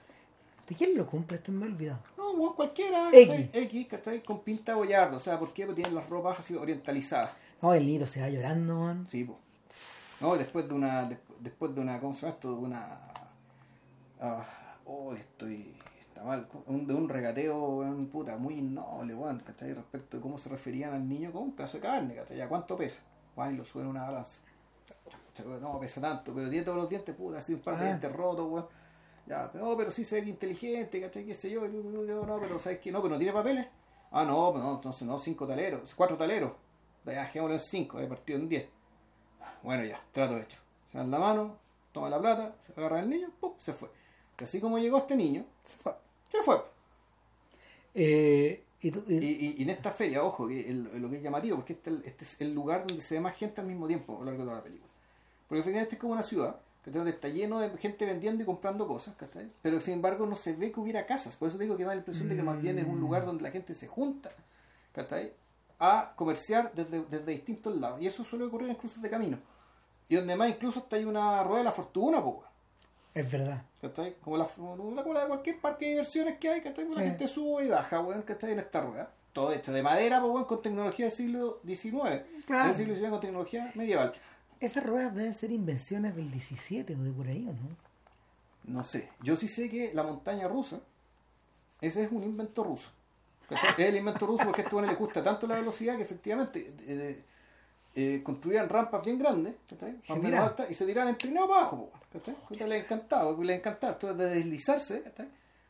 ¿De 0.69 0.75
quién 0.75 0.95
lo 0.95 1.07
cumple? 1.07 1.37
Esto 1.37 1.51
me 1.51 1.65
he 1.65 1.69
olvidado. 1.69 1.99
No, 2.15 2.31
hueón 2.33 2.53
cualquiera, 2.53 3.09
X. 3.11 3.49
X, 3.53 3.87
¿cachai? 3.87 4.21
Con 4.21 4.41
pinta 4.41 4.73
de 4.73 4.77
boyardo, 4.77 5.17
o 5.17 5.19
sea, 5.19 5.39
¿por 5.39 5.51
qué? 5.51 5.65
Porque 5.65 5.81
tienen 5.81 5.95
las 5.95 6.07
ropas 6.09 6.37
así 6.39 6.55
orientalizadas. 6.55 7.31
No, 7.61 7.73
el 7.73 7.87
niño 7.87 8.05
se 8.05 8.21
va 8.21 8.29
llorando, 8.29 8.75
man. 8.75 9.07
Sí, 9.09 9.23
pues. 9.23 9.39
No, 10.19 10.35
después 10.37 10.67
de 10.67 10.73
una, 10.73 11.05
des- 11.05 11.19
después 11.39 11.73
de 11.75 11.81
una, 11.81 11.99
¿cómo 11.99 12.13
se 12.13 12.21
llama 12.21 12.33
esto? 12.33 12.49
De 12.51 12.57
una, 12.57 12.99
ah, 14.19 14.45
oh, 14.85 15.13
estoy, 15.13 15.75
está 15.99 16.23
mal, 16.23 16.47
un, 16.65 16.87
de 16.87 16.93
un 16.93 17.07
regateo, 17.07 17.57
weón, 17.77 18.07
puta, 18.07 18.35
muy 18.37 18.61
noble, 18.61 19.13
weón, 19.13 19.39
¿cachai? 19.39 19.73
Respecto 19.73 20.17
de 20.17 20.23
cómo 20.23 20.37
se 20.37 20.49
referían 20.49 20.93
al 20.93 21.07
niño 21.07 21.31
como 21.31 21.45
un 21.45 21.51
pedazo 21.53 21.77
de 21.77 21.83
carne, 21.83 22.15
¿cachai? 22.15 22.41
¿A 22.41 22.49
cuánto 22.49 22.75
pesa? 22.77 23.01
Y 23.51 23.53
lo 23.55 23.63
suben 23.63 23.85
a 23.87 23.89
una 23.91 24.01
balanza. 24.07 24.41
Weón, 25.45 25.61
No, 25.61 25.79
pesa 25.79 26.01
tanto, 26.01 26.33
pero 26.33 26.49
tiene 26.49 26.65
todos 26.65 26.77
los 26.79 26.89
dientes, 26.89 27.13
puta, 27.15 27.37
así 27.37 27.53
un 27.53 27.59
par 27.59 27.75
de 27.77 27.83
Ah. 27.83 27.87
dientes 27.87 28.11
rotos, 28.11 28.49
weón. 28.49 28.65
Ya, 29.27 29.51
pero, 29.51 29.65
no, 29.65 29.77
pero 29.77 29.91
sí 29.91 30.03
se 30.03 30.21
ve 30.21 30.29
inteligente, 30.29 30.99
¿cachai? 31.01 31.25
¿Qué 31.25 31.35
sé 31.35 31.49
yo? 31.51 31.67
no, 31.67 32.39
pero 32.39 32.57
¿sabes 32.59 32.79
qué? 32.79 32.91
No, 32.91 33.01
pero 33.01 33.13
no 33.13 33.17
tiene 33.19 33.33
papeles. 33.33 33.67
Ah, 34.09 34.23
no, 34.23 34.57
no, 34.57 34.75
entonces 34.75 35.05
no, 35.05 35.19
cinco 35.19 35.45
taleros, 35.45 35.93
cuatro 35.93 36.15
taleros. 36.17 36.53
Ya, 37.05 37.11
dejémoslo 37.21 37.53
en 37.53 37.59
cinco, 37.59 37.99
he 37.99 38.07
partido 38.07 38.39
en 38.39 38.49
diez. 38.49 38.69
Bueno, 39.67 39.83
ya, 39.83 40.01
trato 40.13 40.37
hecho. 40.37 40.59
Se 40.89 40.97
dan 40.97 41.11
la 41.11 41.19
mano, 41.19 41.57
toma 41.91 42.09
la 42.09 42.17
plata, 42.21 42.55
se 42.61 42.71
agarra 42.77 43.01
el 43.01 43.09
niño, 43.09 43.29
¡pum! 43.37 43.51
se 43.57 43.73
fue. 43.73 43.89
Y 44.39 44.43
así 44.45 44.61
como 44.61 44.77
llegó 44.79 44.97
este 44.99 45.17
niño, 45.17 45.45
Se 45.65 45.75
fue. 45.75 45.93
se 46.29 46.41
fue. 46.41 46.61
Eh, 47.93 48.63
y 48.79 48.91
tú- 48.91 49.03
y- 49.09 49.15
Y, 49.15 49.17
y- 49.47 49.55
y 49.59 49.63
en 49.63 49.69
esta 49.71 49.91
feria, 49.91 50.23
ojo, 50.23 50.47
que 50.47 50.69
el- 50.69 51.01
lo 51.01 51.09
que 51.09 51.17
es 51.17 51.21
llamativo, 51.23 51.57
porque 51.57 51.73
este, 51.73 51.91
este 52.05 52.23
es 52.23 52.39
el 52.39 52.53
lugar 52.53 52.87
donde 52.87 53.01
se 53.01 53.15
ve 53.15 53.19
más 53.19 53.35
gente 53.35 53.59
al 53.59 53.67
mismo 53.67 53.87
tiempo 53.87 54.15
a 54.15 54.19
lo 54.19 54.25
largo 54.27 54.39
de 54.39 54.45
toda 54.45 54.57
la 54.59 54.63
película. 54.63 54.89
Porque 55.49 55.59
efectivamente 55.59 55.95
es 55.95 55.99
como 56.01 56.13
una 56.13 56.23
ciudad, 56.23 56.61
donde 56.85 57.11
está 57.11 57.27
lleno 57.27 57.59
de 57.59 57.69
gente 57.77 58.05
vendiendo 58.05 58.43
y 58.43 58.45
comprando 58.45 58.87
cosas, 58.87 59.13
¿cachai? 59.17 59.51
pero 59.61 59.81
sin 59.81 59.95
embargo 59.95 60.25
no 60.25 60.37
se 60.37 60.53
ve 60.53 60.71
que 60.71 60.79
hubiera 60.79 61.05
casas. 61.05 61.35
Por 61.35 61.49
eso 61.49 61.57
digo 61.57 61.75
que 61.75 61.83
da 61.83 61.89
la 61.89 61.97
impresión 61.97 62.29
de 62.29 62.37
que 62.37 62.43
más 62.43 62.61
bien 62.61 62.79
es 62.79 62.87
un 62.87 63.01
lugar 63.01 63.25
donde 63.25 63.43
la 63.43 63.51
gente 63.51 63.73
se 63.75 63.87
junta 63.87 64.31
¿cachai? 64.93 65.33
a 65.79 66.13
comerciar 66.15 66.71
desde, 66.73 67.03
desde 67.03 67.33
distintos 67.33 67.75
lados. 67.75 67.99
Y 68.01 68.07
eso 68.07 68.23
suele 68.23 68.45
ocurrir 68.45 68.69
en 68.69 68.75
cruces 68.77 69.01
de 69.01 69.09
camino. 69.09 69.37
Y 70.09 70.15
donde 70.15 70.35
más 70.35 70.49
incluso 70.49 70.79
está 70.79 70.95
ahí 70.95 71.05
una 71.05 71.43
rueda 71.43 71.59
de 71.59 71.63
la 71.65 71.71
fortuna, 71.71 72.23
pues, 72.23 72.37
es 73.13 73.31
verdad. 73.31 73.61
¿cachai? 73.81 74.15
Como 74.21 74.37
la, 74.37 74.45
como 74.45 74.93
la 74.95 75.03
cola 75.03 75.21
de 75.21 75.27
cualquier 75.27 75.59
parque 75.59 75.85
de 75.85 75.91
diversiones 75.91 76.37
que 76.37 76.49
hay, 76.49 76.61
¿cachai? 76.61 76.85
Pues 76.85 76.97
La 76.97 77.03
Sí. 77.03 77.09
gente 77.09 77.27
sube 77.27 77.65
y 77.65 77.67
baja, 77.67 77.99
weón, 77.99 78.21
¿cachai? 78.21 78.51
En 78.53 78.59
esta 78.59 78.81
rueda. 78.81 79.11
Todo 79.33 79.51
hecho 79.53 79.71
de 79.73 79.81
madera, 79.83 80.19
pues, 80.21 80.31
weón, 80.33 80.45
con 80.45 80.61
tecnología 80.61 81.05
del 81.07 81.11
siglo 81.13 81.59
XIX. 81.65 82.23
Claro. 82.45 82.67
Del 82.67 82.75
siglo 82.75 82.93
XIX 82.95 83.09
con 83.09 83.21
tecnología 83.21 83.71
medieval. 83.75 84.13
Esas 84.59 84.85
ruedas 84.85 85.13
deben 85.15 85.33
ser 85.33 85.51
invenciones 85.51 86.15
del 86.15 86.31
17 86.31 86.95
o 86.95 87.03
de 87.03 87.11
por 87.11 87.27
ahí, 87.27 87.47
¿o 87.47 87.53
no? 87.53 88.77
No 88.79 88.83
sé. 88.83 89.09
Yo 89.21 89.35
sí 89.35 89.47
sé 89.47 89.69
que 89.69 89.93
la 89.93 90.03
montaña 90.03 90.47
rusa, 90.47 90.79
ese 91.81 92.03
es 92.03 92.11
un 92.11 92.23
invento 92.23 92.63
ruso. 92.63 92.89
¿cachai? 93.49 93.69
Es 93.77 93.89
el 93.89 93.95
invento 93.97 94.25
ruso 94.27 94.43
porque 94.45 94.61
a 94.61 94.63
este 94.65 94.81
le 94.81 94.95
gusta 94.95 95.23
tanto 95.23 95.47
la 95.47 95.55
velocidad 95.55 95.95
que 95.95 96.03
efectivamente 96.03 96.73
eh, 96.81 97.23
eh, 97.99 98.21
construían 98.21 98.69
rampas 98.69 99.03
bien 99.03 99.17
grandes, 99.17 99.55
Más 100.07 100.19
menos 100.19 100.39
altas, 100.39 100.69
y 100.69 100.75
se 100.75 100.85
tiraban 100.85 101.17
trineo 101.17 101.47
para 101.47 101.61
abajo, 101.61 101.89
¿cachai? 102.13 102.35
Les 102.69 102.83
encantaba, 102.83 103.35
les 103.43 103.57
encantaba. 103.57 103.93
Esto 103.93 104.13
de 104.13 104.35
deslizarse, 104.35 105.01
¿cachai? 105.01 105.27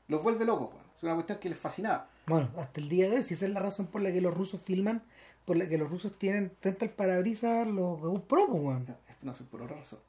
Los 0.10 0.22
vuelve 0.22 0.44
locos. 0.44 0.72
Es 0.98 1.04
una 1.04 1.14
cuestión 1.14 1.40
que 1.40 1.48
les 1.48 1.58
fascinaba. 1.58 2.10
Bueno, 2.26 2.50
hasta 2.58 2.82
el 2.82 2.90
día 2.90 3.10
de 3.10 3.16
hoy, 3.16 3.24
si 3.24 3.36
esa 3.36 3.46
es 3.46 3.54
la 3.54 3.62
razón 3.62 3.88
por 3.88 4.02
la 4.02 4.12
que 4.12 4.20
los 4.20 4.34
rusos 4.34 4.60
filman, 4.62 5.04
por 5.46 5.56
la 5.56 5.70
que 5.70 5.78
los 5.78 5.90
rusos 5.90 6.20
tienen 6.20 6.52
frente 6.60 6.84
al 6.84 6.92
parabrisas 6.92 7.66
los 7.66 7.98
GoPro, 8.02 8.48
weón. 8.48 8.86
No 9.22 9.34
sé 9.34 9.46
por 9.46 9.62
otra 9.62 9.78
razón. 9.78 10.00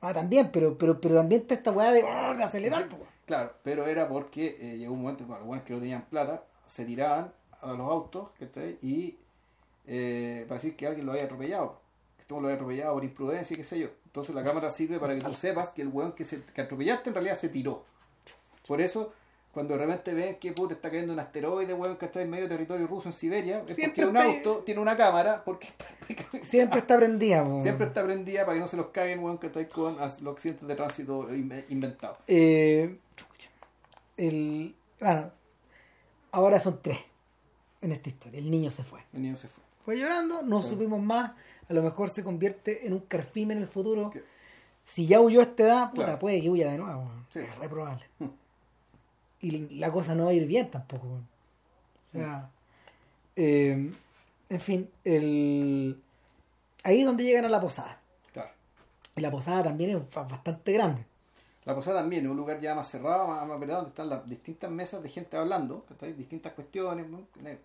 Ah, 0.00 0.14
también, 0.14 0.50
pero, 0.52 0.78
pero, 0.78 1.00
pero 1.00 1.16
también 1.16 1.40
está 1.40 1.54
esta 1.54 1.72
weá 1.72 1.90
de, 1.90 2.04
oh, 2.04 2.36
de 2.36 2.44
acelerar, 2.44 2.88
pues. 2.88 3.02
Claro, 3.24 3.54
pero 3.64 3.88
era 3.88 4.08
porque 4.08 4.56
eh, 4.60 4.78
llegó 4.78 4.94
un 4.94 5.02
momento 5.02 5.24
cuando 5.26 5.40
los 5.40 5.48
buenos 5.48 5.66
que 5.66 5.72
no 5.72 5.80
tenían 5.80 6.02
plata 6.02 6.44
se 6.64 6.84
tiraban 6.84 7.32
a 7.60 7.72
los 7.72 7.90
autos 7.90 8.30
¿cachai? 8.38 8.78
y 8.80 9.18
eh, 9.86 10.44
para 10.48 10.56
decir 10.56 10.76
que 10.76 10.86
alguien 10.86 11.06
lo 11.06 11.12
había 11.12 11.24
atropellado. 11.24 11.80
Que 12.18 12.24
todo 12.24 12.40
lo 12.40 12.46
había 12.48 12.56
atropellado 12.56 12.94
por 12.94 13.04
imprudencia 13.04 13.54
y 13.54 13.58
qué 13.58 13.64
sé 13.64 13.78
yo. 13.78 13.88
Entonces 14.06 14.34
la 14.34 14.42
cámara 14.44 14.70
sirve 14.70 14.98
para 14.98 15.14
que 15.14 15.20
tú 15.20 15.32
sepas 15.34 15.70
que 15.70 15.82
el 15.82 15.88
weón 15.88 16.12
que, 16.12 16.24
se, 16.24 16.42
que 16.42 16.60
atropellaste 16.62 17.10
en 17.10 17.14
realidad 17.14 17.36
se 17.36 17.48
tiró. 17.50 17.84
Por 18.66 18.80
eso, 18.80 19.12
cuando 19.52 19.76
de 19.76 19.84
repente 19.86 20.12
ven 20.14 20.36
que 20.36 20.52
puta, 20.52 20.74
está 20.74 20.90
cayendo 20.90 21.12
un 21.12 21.20
asteroide, 21.20 21.72
weón, 21.74 21.96
que 21.98 22.06
está 22.06 22.20
en 22.22 22.30
medio 22.30 22.44
del 22.48 22.56
territorio 22.56 22.86
ruso 22.86 23.08
en 23.08 23.12
Siberia, 23.12 23.62
es 23.68 23.76
Siempre 23.76 24.04
porque 24.04 24.06
un 24.06 24.16
está- 24.16 24.38
auto 24.50 24.62
tiene 24.64 24.80
una 24.80 24.96
cámara, 24.96 25.44
porque 25.44 25.68
está 25.68 25.86
Siempre 26.42 26.80
está 26.80 26.96
prendida. 26.96 27.44
Siempre 27.62 27.86
está 27.86 28.02
prendida 28.04 28.44
para 28.44 28.54
que 28.54 28.60
no 28.60 28.66
se 28.66 28.76
los 28.76 28.86
caguen, 28.88 29.20
weón, 29.22 29.38
que 29.38 29.46
está 29.48 29.66
con 29.68 29.96
los 29.98 30.26
accidentes 30.26 30.66
de 30.66 30.74
tránsito 30.74 31.32
in- 31.34 31.64
inventados. 31.68 32.18
Eh, 32.26 32.98
el, 34.16 34.74
bueno, 35.00 35.30
ahora 36.32 36.58
son 36.60 36.80
tres 36.82 36.98
en 37.82 37.92
esta 37.92 38.08
historia. 38.08 38.38
El 38.38 38.50
niño 38.50 38.70
se 38.70 38.82
fue. 38.82 39.00
El 39.12 39.22
niño 39.22 39.36
se 39.36 39.48
fue. 39.48 39.62
Fue 39.86 39.96
llorando, 39.98 40.42
no 40.42 40.60
Claro. 40.60 40.62
supimos 40.74 41.00
más. 41.00 41.30
A 41.70 41.72
lo 41.72 41.82
mejor 41.82 42.10
se 42.10 42.22
convierte 42.22 42.86
en 42.86 42.92
un 42.92 43.00
carfime 43.00 43.54
en 43.54 43.60
el 43.62 43.68
futuro. 43.68 44.12
Si 44.84 45.06
ya 45.06 45.20
huyó 45.20 45.40
a 45.40 45.44
esta 45.44 45.62
edad, 45.62 45.90
puta, 45.90 46.04
Claro. 46.04 46.18
puede 46.18 46.42
que 46.42 46.50
huya 46.50 46.70
de 46.72 46.78
nuevo. 46.78 47.10
Sí. 47.30 47.38
Es 47.40 47.56
re 47.56 47.68
probable. 47.68 48.04
Hmm. 48.18 48.26
Y 49.40 49.50
la 49.78 49.90
cosa 49.92 50.14
no 50.14 50.24
va 50.26 50.30
a 50.30 50.34
ir 50.34 50.46
bien 50.46 50.70
tampoco. 50.70 51.06
O 51.06 52.12
sea, 52.12 52.50
eh, 53.36 53.92
en 54.48 54.60
fin, 54.60 54.90
el... 55.04 56.00
ahí 56.84 57.00
es 57.00 57.06
donde 57.06 57.24
llegan 57.24 57.44
a 57.44 57.48
la 57.48 57.60
posada. 57.60 58.00
Claro. 58.32 58.50
Y 59.16 59.20
la 59.20 59.30
posada 59.30 59.62
también 59.64 59.90
es 59.90 60.10
ba- 60.14 60.22
bastante 60.24 60.72
grande. 60.72 61.04
La 61.66 61.74
posada 61.74 62.00
también 62.00 62.24
es 62.24 62.30
un 62.30 62.36
lugar 62.36 62.60
ya 62.60 62.74
más 62.74 62.88
cerrado, 62.88 63.26
más, 63.26 63.46
más 63.46 63.56
apretado, 63.56 63.78
donde 63.80 63.90
están 63.90 64.08
las 64.08 64.26
distintas 64.28 64.70
mesas 64.70 65.02
de 65.02 65.08
gente 65.10 65.36
hablando, 65.36 65.84
¿cachai? 65.88 66.12
distintas 66.14 66.52
cuestiones. 66.52 67.06
Eh, 67.44 67.58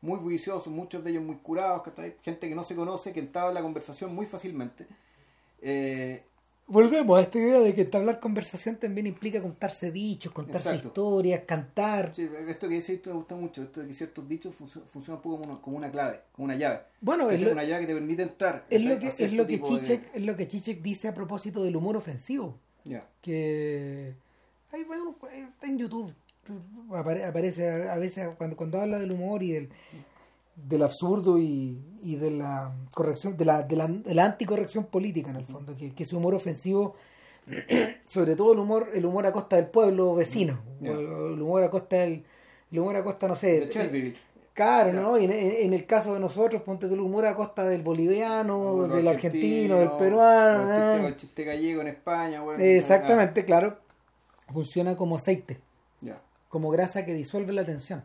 muy 0.00 0.18
bulliciosos, 0.18 0.66
muchos 0.68 1.04
de 1.04 1.10
ellos 1.10 1.22
muy 1.22 1.36
curados, 1.36 1.82
¿cachai? 1.82 2.16
gente 2.22 2.48
que 2.48 2.54
no 2.54 2.64
se 2.64 2.74
conoce, 2.74 3.12
que 3.12 3.20
entraba 3.20 3.48
en 3.50 3.54
la 3.54 3.62
conversación 3.62 4.14
muy 4.14 4.26
fácilmente. 4.26 4.86
Eh, 5.62 6.24
Volvemos 6.66 7.18
a 7.18 7.22
esta 7.22 7.36
idea 7.38 7.60
de 7.60 7.74
que 7.74 7.82
entablar 7.82 8.18
conversación 8.20 8.76
también 8.76 9.06
implica 9.06 9.42
contarse 9.42 9.92
dichos, 9.92 10.32
contarse 10.32 10.70
Exacto. 10.70 10.88
historias, 10.88 11.42
cantar. 11.46 12.14
sí, 12.14 12.26
esto 12.48 12.66
que 12.68 12.76
dices 12.76 13.02
tú 13.02 13.10
me 13.10 13.16
gusta 13.16 13.34
mucho, 13.36 13.62
esto 13.64 13.80
de 13.82 13.86
que 13.88 13.92
ciertos 13.92 14.26
dichos 14.26 14.54
func- 14.58 14.82
funcionan 14.86 15.18
un 15.18 15.22
poco 15.22 15.40
como 15.42 15.52
una, 15.52 15.60
como 15.60 15.76
una 15.76 15.90
clave, 15.90 16.20
como 16.32 16.46
una 16.46 16.56
llave. 16.56 16.80
Bueno, 17.02 17.30
es 17.30 17.42
lo, 17.42 17.52
Una 17.52 17.64
llave 17.64 17.82
que 17.82 17.88
te 17.88 17.94
permite 17.94 18.22
entrar. 18.22 18.64
es 18.70 18.82
lo 18.86 18.98
que, 18.98 19.08
es 19.08 19.32
lo 19.34 19.46
que 19.46 19.58
de- 19.58 19.62
Chichek, 19.62 20.10
es 20.14 20.22
lo 20.22 20.34
que 20.36 20.48
Chichek 20.48 20.80
dice 20.80 21.08
a 21.08 21.14
propósito 21.14 21.62
del 21.62 21.76
humor 21.76 21.98
ofensivo. 21.98 22.58
Que 23.22 24.14
ahí 24.72 24.84
bueno, 24.84 25.14
está 25.32 25.66
en 25.66 25.78
YouTube 25.78 26.12
apare- 26.90 27.24
aparece 27.24 27.68
a 27.88 27.94
a 27.94 27.98
veces 27.98 28.28
cuando, 28.36 28.56
cuando 28.56 28.80
habla 28.80 28.98
del 28.98 29.12
humor 29.12 29.42
y 29.42 29.52
del, 29.52 29.68
del 30.56 30.82
absurdo 30.82 31.38
y, 31.38 31.78
y 32.02 32.16
de 32.16 32.30
la 32.32 32.72
corrección 32.92 33.36
de 33.36 33.44
la, 33.46 33.62
de 33.62 33.76
la, 33.76 33.86
de 33.88 34.14
la 34.14 34.24
anticorrección 34.26 34.84
política 34.84 35.30
en 35.30 35.36
el 35.36 35.46
fondo 35.46 35.74
que, 35.76 35.92
que 35.94 36.02
ese 36.02 36.14
humor 36.16 36.34
ofensivo 36.34 36.94
sobre 38.06 38.36
todo 38.36 38.52
el 38.52 38.58
humor 38.58 38.90
el 38.94 39.04
humor 39.06 39.26
a 39.26 39.32
costa 39.32 39.56
del 39.56 39.66
pueblo 39.66 40.14
vecino 40.14 40.60
Ya. 40.80 40.90
o 40.92 41.32
el 41.34 41.40
humor 41.40 41.62
a 41.62 41.70
costa 41.70 41.96
del 41.96 42.24
el 42.72 42.78
humor 42.78 42.96
a 42.96 43.04
costa 43.04 43.28
no 43.28 43.36
sé 43.36 43.60
De 43.60 43.68
Chernobyl. 43.68 44.16
Claro. 44.54 44.92
¿no? 44.92 45.18
Y 45.18 45.24
en, 45.24 45.32
en 45.32 45.74
el 45.74 45.84
caso 45.84 46.14
de 46.14 46.20
nosotros, 46.20 46.62
ponte 46.62 46.86
tú 46.86 46.94
el 46.94 47.00
humor 47.00 47.26
a 47.26 47.34
costa 47.34 47.64
del 47.64 47.82
boliviano, 47.82 48.86
del 48.88 49.06
argentino, 49.08 49.78
del 49.78 49.88
o 49.88 49.98
peruano. 49.98 50.62
el 50.62 50.68
chiste, 50.68 50.96
¿eh? 50.96 51.04
o 51.04 51.08
el 51.08 51.16
chiste 51.16 51.44
gallego 51.44 51.80
en 51.82 51.88
España, 51.88 52.42
weón. 52.42 52.60
Exactamente, 52.60 53.44
claro. 53.44 53.78
Funciona 54.52 54.96
como 54.96 55.16
aceite, 55.16 55.58
ya. 56.00 56.20
como 56.48 56.70
grasa 56.70 57.04
que 57.04 57.14
disuelve 57.14 57.52
la 57.52 57.64
tensión. 57.64 58.04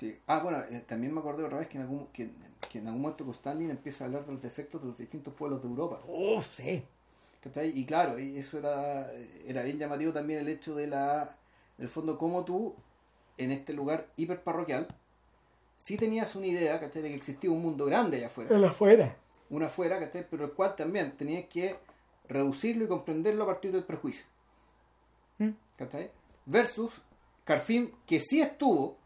Sí. 0.00 0.18
Ah, 0.26 0.38
bueno, 0.38 0.62
eh, 0.70 0.82
también 0.86 1.12
me 1.12 1.20
acordé 1.20 1.44
otra 1.44 1.58
vez 1.58 1.68
que 1.68 1.76
en 1.76 1.82
algún, 1.82 2.06
que, 2.06 2.30
que 2.70 2.78
en 2.78 2.86
algún 2.86 3.02
momento 3.02 3.24
Constantin 3.24 3.70
empieza 3.70 4.04
a 4.04 4.06
hablar 4.06 4.24
de 4.24 4.32
los 4.32 4.40
defectos 4.40 4.80
de 4.80 4.86
los 4.86 4.96
distintos 4.96 5.34
pueblos 5.34 5.60
de 5.62 5.68
Europa. 5.68 6.00
Oh, 6.08 6.40
sí. 6.40 6.82
Y 7.74 7.84
claro, 7.84 8.18
eso 8.18 8.58
era, 8.58 9.10
era 9.46 9.62
bien 9.62 9.78
llamativo 9.78 10.12
también 10.12 10.40
el 10.40 10.48
hecho 10.48 10.74
de 10.74 10.86
la, 10.86 11.36
del 11.78 11.88
fondo, 11.88 12.18
como 12.18 12.44
tú, 12.44 12.74
en 13.38 13.52
este 13.52 13.72
lugar 13.72 14.06
hiper 14.16 14.42
parroquial, 14.42 14.88
sí 15.78 15.96
tenías 15.96 16.34
una 16.36 16.46
idea, 16.46 16.78
¿cachai? 16.78 17.00
De 17.00 17.08
que 17.08 17.14
existía 17.14 17.50
un 17.50 17.62
mundo 17.62 17.86
grande 17.86 18.18
allá 18.18 18.26
afuera. 18.26 18.54
En 18.54 18.64
afuera. 18.64 19.16
Una 19.48 19.66
afuera, 19.66 19.98
¿cachai? 19.98 20.26
Pero 20.28 20.44
el 20.44 20.52
cual 20.52 20.76
también 20.76 21.16
tenías 21.16 21.46
que 21.46 21.76
reducirlo 22.28 22.84
y 22.84 22.88
comprenderlo 22.88 23.44
a 23.44 23.46
partir 23.46 23.72
del 23.72 23.84
prejuicio. 23.84 24.26
¿Mm? 25.38 25.50
¿cachai? 25.76 26.10
Versus 26.44 27.00
Carfim, 27.44 27.92
que 28.04 28.20
sí 28.20 28.40
estuvo 28.40 28.98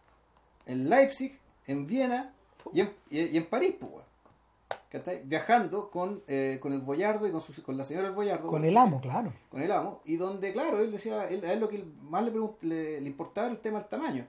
en 0.66 0.88
Leipzig, 0.88 1.38
en 1.66 1.86
Viena 1.86 2.34
y 2.72 2.80
en, 2.80 2.94
y, 3.10 3.36
en 3.36 3.46
París, 3.46 3.76
pues. 3.78 3.92
Viajando 5.24 5.90
con, 5.90 6.22
eh, 6.26 6.58
con 6.60 6.72
el 6.74 6.80
Boyardo 6.80 7.26
y 7.26 7.30
con, 7.30 7.40
su, 7.40 7.62
con 7.62 7.78
la 7.78 7.84
señora 7.84 8.08
del 8.08 8.14
Boyardo. 8.14 8.46
Con 8.48 8.64
el 8.64 8.76
amo, 8.76 9.00
claro. 9.00 9.32
con 9.48 9.62
el 9.62 9.72
amo, 9.72 10.02
y 10.04 10.16
donde, 10.16 10.52
claro, 10.52 10.80
él 10.80 10.92
decía, 10.92 11.28
él, 11.28 11.44
a 11.44 11.52
él 11.52 11.60
lo 11.60 11.68
que 11.68 11.82
más 12.02 12.22
le, 12.24 12.32
le, 12.60 13.00
le 13.00 13.06
importaba 13.06 13.46
era 13.46 13.54
el 13.54 13.60
tema 13.60 13.78
del 13.78 13.88
tamaño. 13.88 14.26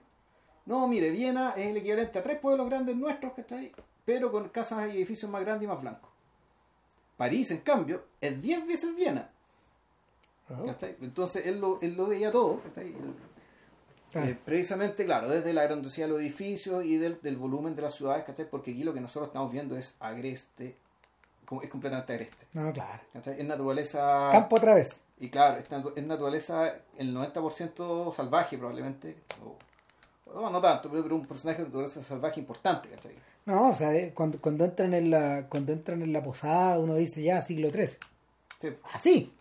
No, 0.66 0.88
mire, 0.88 1.11
Viena 1.11 1.51
es 1.57 1.68
el 1.68 1.78
equivalente 1.78 2.20
a 2.20 2.24
tres 2.24 2.39
pueblos 2.39 2.70
grandes 2.70 2.95
nuestros, 2.95 3.34
¿cachai? 3.34 3.72
Pero 4.05 4.32
con 4.32 4.49
casas 4.49 4.88
y 4.89 4.97
edificios 4.97 5.30
más 5.30 5.41
grandes 5.41 5.66
y 5.66 5.68
más 5.68 5.82
blancos. 5.82 6.09
París, 7.18 7.51
en 7.51 7.59
cambio, 7.59 8.03
es 8.22 8.41
diez 8.41 8.66
veces 8.66 8.95
Viena. 8.95 9.30
¿cachai? 10.66 10.95
Entonces 11.01 11.45
él 11.47 11.59
lo, 11.59 11.80
él 11.82 11.95
lo 11.95 12.07
veía 12.07 12.32
todo, 12.32 12.61
Claro. 14.11 14.28
eh, 14.28 14.38
precisamente, 14.45 15.05
claro, 15.05 15.28
desde 15.28 15.53
la 15.53 15.64
grandiosidad 15.64 16.05
de 16.05 16.14
los 16.14 16.22
edificios 16.22 16.86
y 16.86 16.97
del, 16.97 17.20
del 17.22 17.36
volumen 17.36 17.76
de 17.76 17.82
las 17.82 17.95
ciudades, 17.95 18.24
¿cachai? 18.24 18.47
Porque 18.47 18.72
aquí 18.72 18.84
lo 18.84 18.93
que 18.93 19.01
nosotros 19.01 19.30
estamos 19.30 19.51
viendo 19.51 19.76
es 19.76 19.95
agreste, 19.99 20.76
es 21.64 21.70
completamente 21.70 22.14
agreste. 22.14 22.45
No, 22.53 22.72
claro. 22.72 23.01
¿cachai? 23.11 23.39
Es 23.41 23.47
naturaleza... 23.47 24.30
Campo 24.32 24.57
otra 24.57 24.76
vez. 24.76 25.01
Y 25.20 25.30
claro, 25.30 25.57
es, 25.57 25.66
es 25.95 26.03
naturaleza 26.05 26.74
el 26.97 27.16
90% 27.16 28.14
salvaje 28.14 28.57
probablemente. 28.57 29.16
O, 29.43 29.55
no, 30.34 30.49
no 30.49 30.61
tanto, 30.61 30.89
pero, 30.89 31.15
un 31.15 31.26
personaje 31.26 31.59
de 31.59 31.65
naturaleza 31.65 32.01
salvaje 32.01 32.39
importante, 32.39 32.89
¿cachai? 32.89 33.13
No, 33.45 33.69
o 33.69 33.76
sea, 33.76 33.93
eh, 33.95 34.11
cuando, 34.15 34.39
cuando 34.39 34.63
entran 34.65 34.93
en 34.93 35.11
la 35.11 35.47
cuando 35.49 35.74
entran 35.74 36.01
en 36.01 36.13
la 36.13 36.24
posada, 36.24 36.80
uno 36.80 36.95
dice 36.95 37.21
ya 37.21 37.41
siglo 37.41 37.69
III. 37.69 37.89
Sí. 38.61 38.69
Así. 38.93 39.34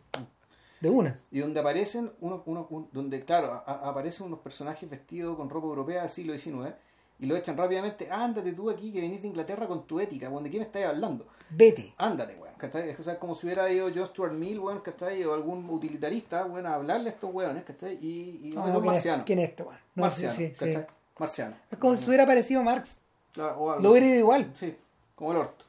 De 0.81 0.91
una. 0.91 1.21
Y 1.31 1.39
donde 1.39 1.61
aparecen, 1.61 2.11
uno, 2.21 2.43
uno, 2.47 2.67
un- 2.71 2.89
donde 2.93 3.25
claro, 3.25 3.53
a- 3.65 3.89
aparecen 3.89 4.27
unos 4.27 4.41
personajes 4.41 4.91
vestidos 4.91 5.37
con 5.37 5.49
ropa 5.49 5.69
europea 5.69 6.01
del 6.03 6.11
siglo 6.11 6.37
XIX 6.37 6.75
y 7.23 7.27
lo 7.27 7.37
echan 7.37 7.57
rápidamente, 7.57 8.11
ándate 8.11 8.53
tú 8.53 8.69
aquí 8.69 8.93
que 8.93 9.01
venís 9.01 9.23
de 9.23 9.29
Inglaterra 9.29 9.67
con 9.67 9.87
tu 9.87 9.99
ética, 10.01 10.29
weón, 10.29 10.43
¿de 10.45 10.51
quién 10.51 10.61
me 10.61 10.67
estás 10.67 10.85
hablando? 10.85 11.27
Vete. 11.51 11.95
Ándate, 11.97 12.35
weón, 12.35 12.55
¿cachai? 12.59 12.91
Es 12.91 12.99
o 12.99 13.03
sea, 13.03 13.19
como 13.19 13.35
si 13.35 13.47
hubiera 13.47 13.71
ido 13.73 13.89
John 13.95 14.07
Stuart 14.07 14.33
Mill, 14.33 14.59
weón, 14.59 14.81
¿cachai? 14.81 15.23
O 15.25 15.33
algún 15.33 15.69
utilitarista, 15.71 16.45
weón, 16.45 16.67
a 16.67 16.75
hablarle 16.75 17.09
a 17.11 17.13
estos 17.13 17.33
weones, 17.33 17.63
¿cachai? 17.65 17.97
Y, 18.03 18.41
y 18.49 18.53
No, 18.55 18.67
no, 18.67 18.73
son 18.73 18.73
¿quién, 18.73 18.77
es, 18.77 18.85
marcianos. 18.97 19.27
quién 19.27 19.39
es 19.39 19.49
este, 19.51 19.63
weón? 19.63 19.77
No, 19.95 20.11
sí, 20.11 20.25
marcianos, 20.27 20.37
sí, 20.37 20.47
sí. 20.49 20.55
¿cachai? 20.67 20.87
Marcianos. 21.19 21.59
Es 21.71 21.79
como 21.79 21.97
si 21.97 22.07
hubiera 22.09 22.25
aparecido 22.25 22.63
Marx. 22.63 22.99
O 23.39 23.43
algo 23.71 23.79
Lo 23.81 23.91
hubiera 23.93 24.07
ido 24.09 24.19
igual. 24.19 24.51
Sí, 24.55 24.77
como 25.15 25.31
el 25.33 25.39
orto. 25.39 25.65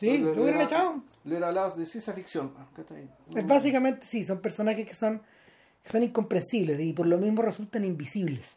Sí, 0.00 0.18
Lo- 0.18 0.34
lo 0.34 0.42
hubieran 0.42 0.60
hubiera- 0.60 0.64
echado. 0.64 0.94
Le 1.24 1.30
hubiera 1.30 1.48
hablado 1.48 1.76
de 1.76 1.86
ciencia 1.86 2.12
ficción. 2.14 2.52
¿cachai? 2.74 3.08
Es 3.34 3.46
básicamente, 3.46 4.06
sí, 4.06 4.24
son 4.24 4.40
personajes 4.40 4.86
que 4.88 4.94
son, 4.94 5.20
que 5.82 5.90
son 5.90 6.02
incomprensibles 6.02 6.80
y 6.80 6.92
por 6.92 7.06
lo 7.06 7.18
mismo 7.18 7.42
resultan 7.42 7.84
invisibles. 7.84 8.56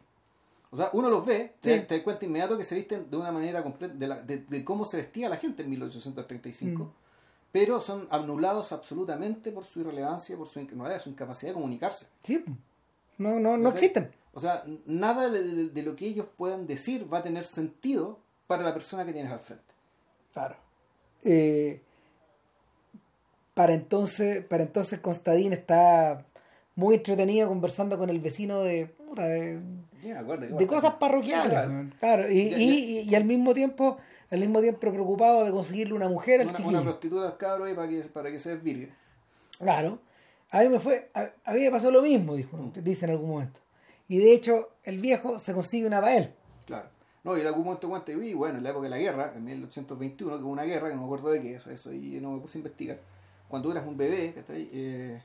O 0.77 0.81
sea, 0.81 0.89
uno 0.93 1.09
los 1.09 1.25
ve, 1.25 1.55
te, 1.59 1.79
Sí. 1.81 1.85
te 1.87 1.95
das 1.95 2.03
cuenta 2.03 2.23
inmediato 2.25 2.55
que 2.55 2.63
se 2.63 2.75
visten 2.75 3.09
de 3.09 3.17
una 3.17 3.31
manera 3.31 3.63
completa, 3.63 3.95
de, 3.95 4.07
la- 4.07 4.21
de- 4.21 4.37
de 4.47 4.63
cómo 4.63 4.85
se 4.85 4.97
vestía 4.97 5.27
la 5.27 5.37
gente 5.37 5.63
en 5.63 5.69
1835, 5.71 6.83
Mm. 6.83 6.89
pero 7.51 7.81
son 7.81 8.07
anulados 8.11 8.71
absolutamente 8.71 9.51
por 9.51 9.63
su 9.63 9.79
irrelevancia, 9.79 10.37
por 10.37 10.47
su, 10.47 10.53
su 10.99 11.09
incapacidad 11.09 11.49
de 11.49 11.53
comunicarse. 11.55 12.07
Sí, 12.21 12.45
no, 13.17 13.39
no, 13.39 13.57
no 13.57 13.69
existen. 13.69 14.11
O 14.35 14.39
sea, 14.39 14.63
nada 14.85 15.31
de, 15.31 15.41
de- 15.43 15.69
de 15.69 15.81
lo 15.81 15.95
que 15.95 16.05
ellos 16.05 16.27
puedan 16.37 16.67
decir 16.67 17.11
va 17.11 17.17
a 17.19 17.23
tener 17.23 17.43
sentido 17.43 18.19
para 18.45 18.61
la 18.61 18.71
persona 18.73 19.03
que 19.03 19.13
tienes 19.13 19.31
al 19.31 19.39
frente. 19.39 19.73
Claro. 20.31 20.57
Eh, 21.23 21.81
para 23.55 23.73
entonces, 23.73 24.45
para 24.45 24.61
entonces 24.63 24.99
Constadín 24.99 25.53
está 25.53 26.23
muy 26.75 26.95
entretenido 26.95 27.47
conversando 27.47 27.97
con 27.97 28.11
el 28.11 28.19
vecino 28.19 28.61
de, 28.61 28.93
puta, 29.07 29.25
de, 29.27 29.59
cosas 30.67 30.93
parroquiales. 30.95 31.91
Claro. 31.99 32.31
y, 32.31 32.39
y- 32.39 32.99
y 33.09 33.15
al 33.15 33.23
mismo 33.25 33.53
tiempo, 33.53 33.97
al 34.29 34.39
mismo 34.39 34.59
tiempo 34.61 34.79
preocupado 34.79 35.45
de 35.45 35.51
conseguirle 35.51 35.93
una 35.93 36.07
mujer 36.09 36.41
al 36.41 36.47
Una, 36.47 36.55
chiquillo. 36.57 36.75
una 36.77 36.83
prostituta 36.83 37.25
al 37.27 37.37
cabro 37.37 37.65
ahí 37.65 37.73
para 37.73 37.87
que, 37.87 38.01
para 38.13 38.31
que 38.31 38.39
se 38.39 38.49
desvirgue. 38.55 38.91
Claro. 39.59 39.99
A 40.51 40.61
mí 40.61 40.69
me 40.69 40.79
fue, 40.79 41.09
a, 41.13 41.29
a 41.45 41.53
mí 41.53 41.61
me 41.61 41.71
pasó 41.71 41.91
lo 41.91 42.01
mismo, 42.01 42.35
dijo, 42.35 42.57
dice 42.75 43.05
en 43.05 43.11
algún 43.11 43.29
momento. 43.29 43.59
Y 44.07 44.17
de 44.19 44.31
hecho, 44.33 44.69
el 44.83 44.99
viejo 44.99 45.39
se 45.39 45.53
consigue 45.53 45.85
una 45.85 45.99
para 45.99 46.15
él. 46.17 46.31
Claro. 46.65 46.87
No, 47.23 47.35
y 47.37 47.41
en 47.41 47.47
algún 47.47 47.65
momento 47.65 47.89
cuenta, 47.89 48.11
y 48.13 48.33
bueno, 48.33 48.57
en 48.57 48.63
la 48.63 48.69
época 48.69 48.83
de 48.85 48.89
la 48.89 48.97
guerra, 48.97 49.33
en 49.35 49.43
1821, 49.43 50.37
que 50.37 50.43
hubo 50.43 50.51
una 50.51 50.63
guerra, 50.63 50.87
que 50.87 50.95
no 50.95 51.01
me 51.01 51.05
acuerdo 51.07 51.29
de 51.31 51.41
qué, 51.41 51.55
eso, 51.55 51.69
eso 51.71 51.91
y 51.91 52.19
no 52.21 52.31
me 52.31 52.39
puse 52.39 52.57
a 52.57 52.59
investigar. 52.59 52.97
Cuando 53.49 53.69
eras 53.71 53.85
un 53.85 53.97
bebé, 53.97 54.31
¿cachai? 54.33 54.69
Eh, 54.71 55.21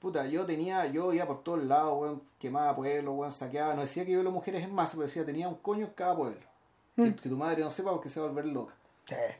puta, 0.00 0.26
yo 0.26 0.44
tenía, 0.46 0.86
yo 0.86 1.12
iba 1.12 1.26
por 1.26 1.42
todos 1.42 1.64
lados, 1.64 1.98
weón, 2.00 2.22
quemaba 2.38 2.74
pueblos, 2.76 3.14
weón, 3.16 3.32
saqueaba, 3.32 3.74
no 3.74 3.82
decía 3.82 4.04
que 4.04 4.12
yo 4.12 4.22
las 4.22 4.32
mujeres 4.32 4.62
en 4.62 4.72
masa, 4.74 4.92
pero 4.96 5.06
decía 5.06 5.24
tenía 5.24 5.48
un 5.48 5.56
coño 5.56 5.86
en 5.86 5.92
cada 5.92 6.14
pueblo. 6.16 6.40
Que, 6.96 7.14
que 7.14 7.28
tu 7.28 7.36
madre 7.36 7.62
no 7.62 7.70
sepa 7.70 7.90
porque 7.92 8.08
se 8.08 8.20
va 8.20 8.26
a 8.26 8.28
volver 8.30 8.46
loca. 8.46 8.74
¿cachai? 9.06 9.36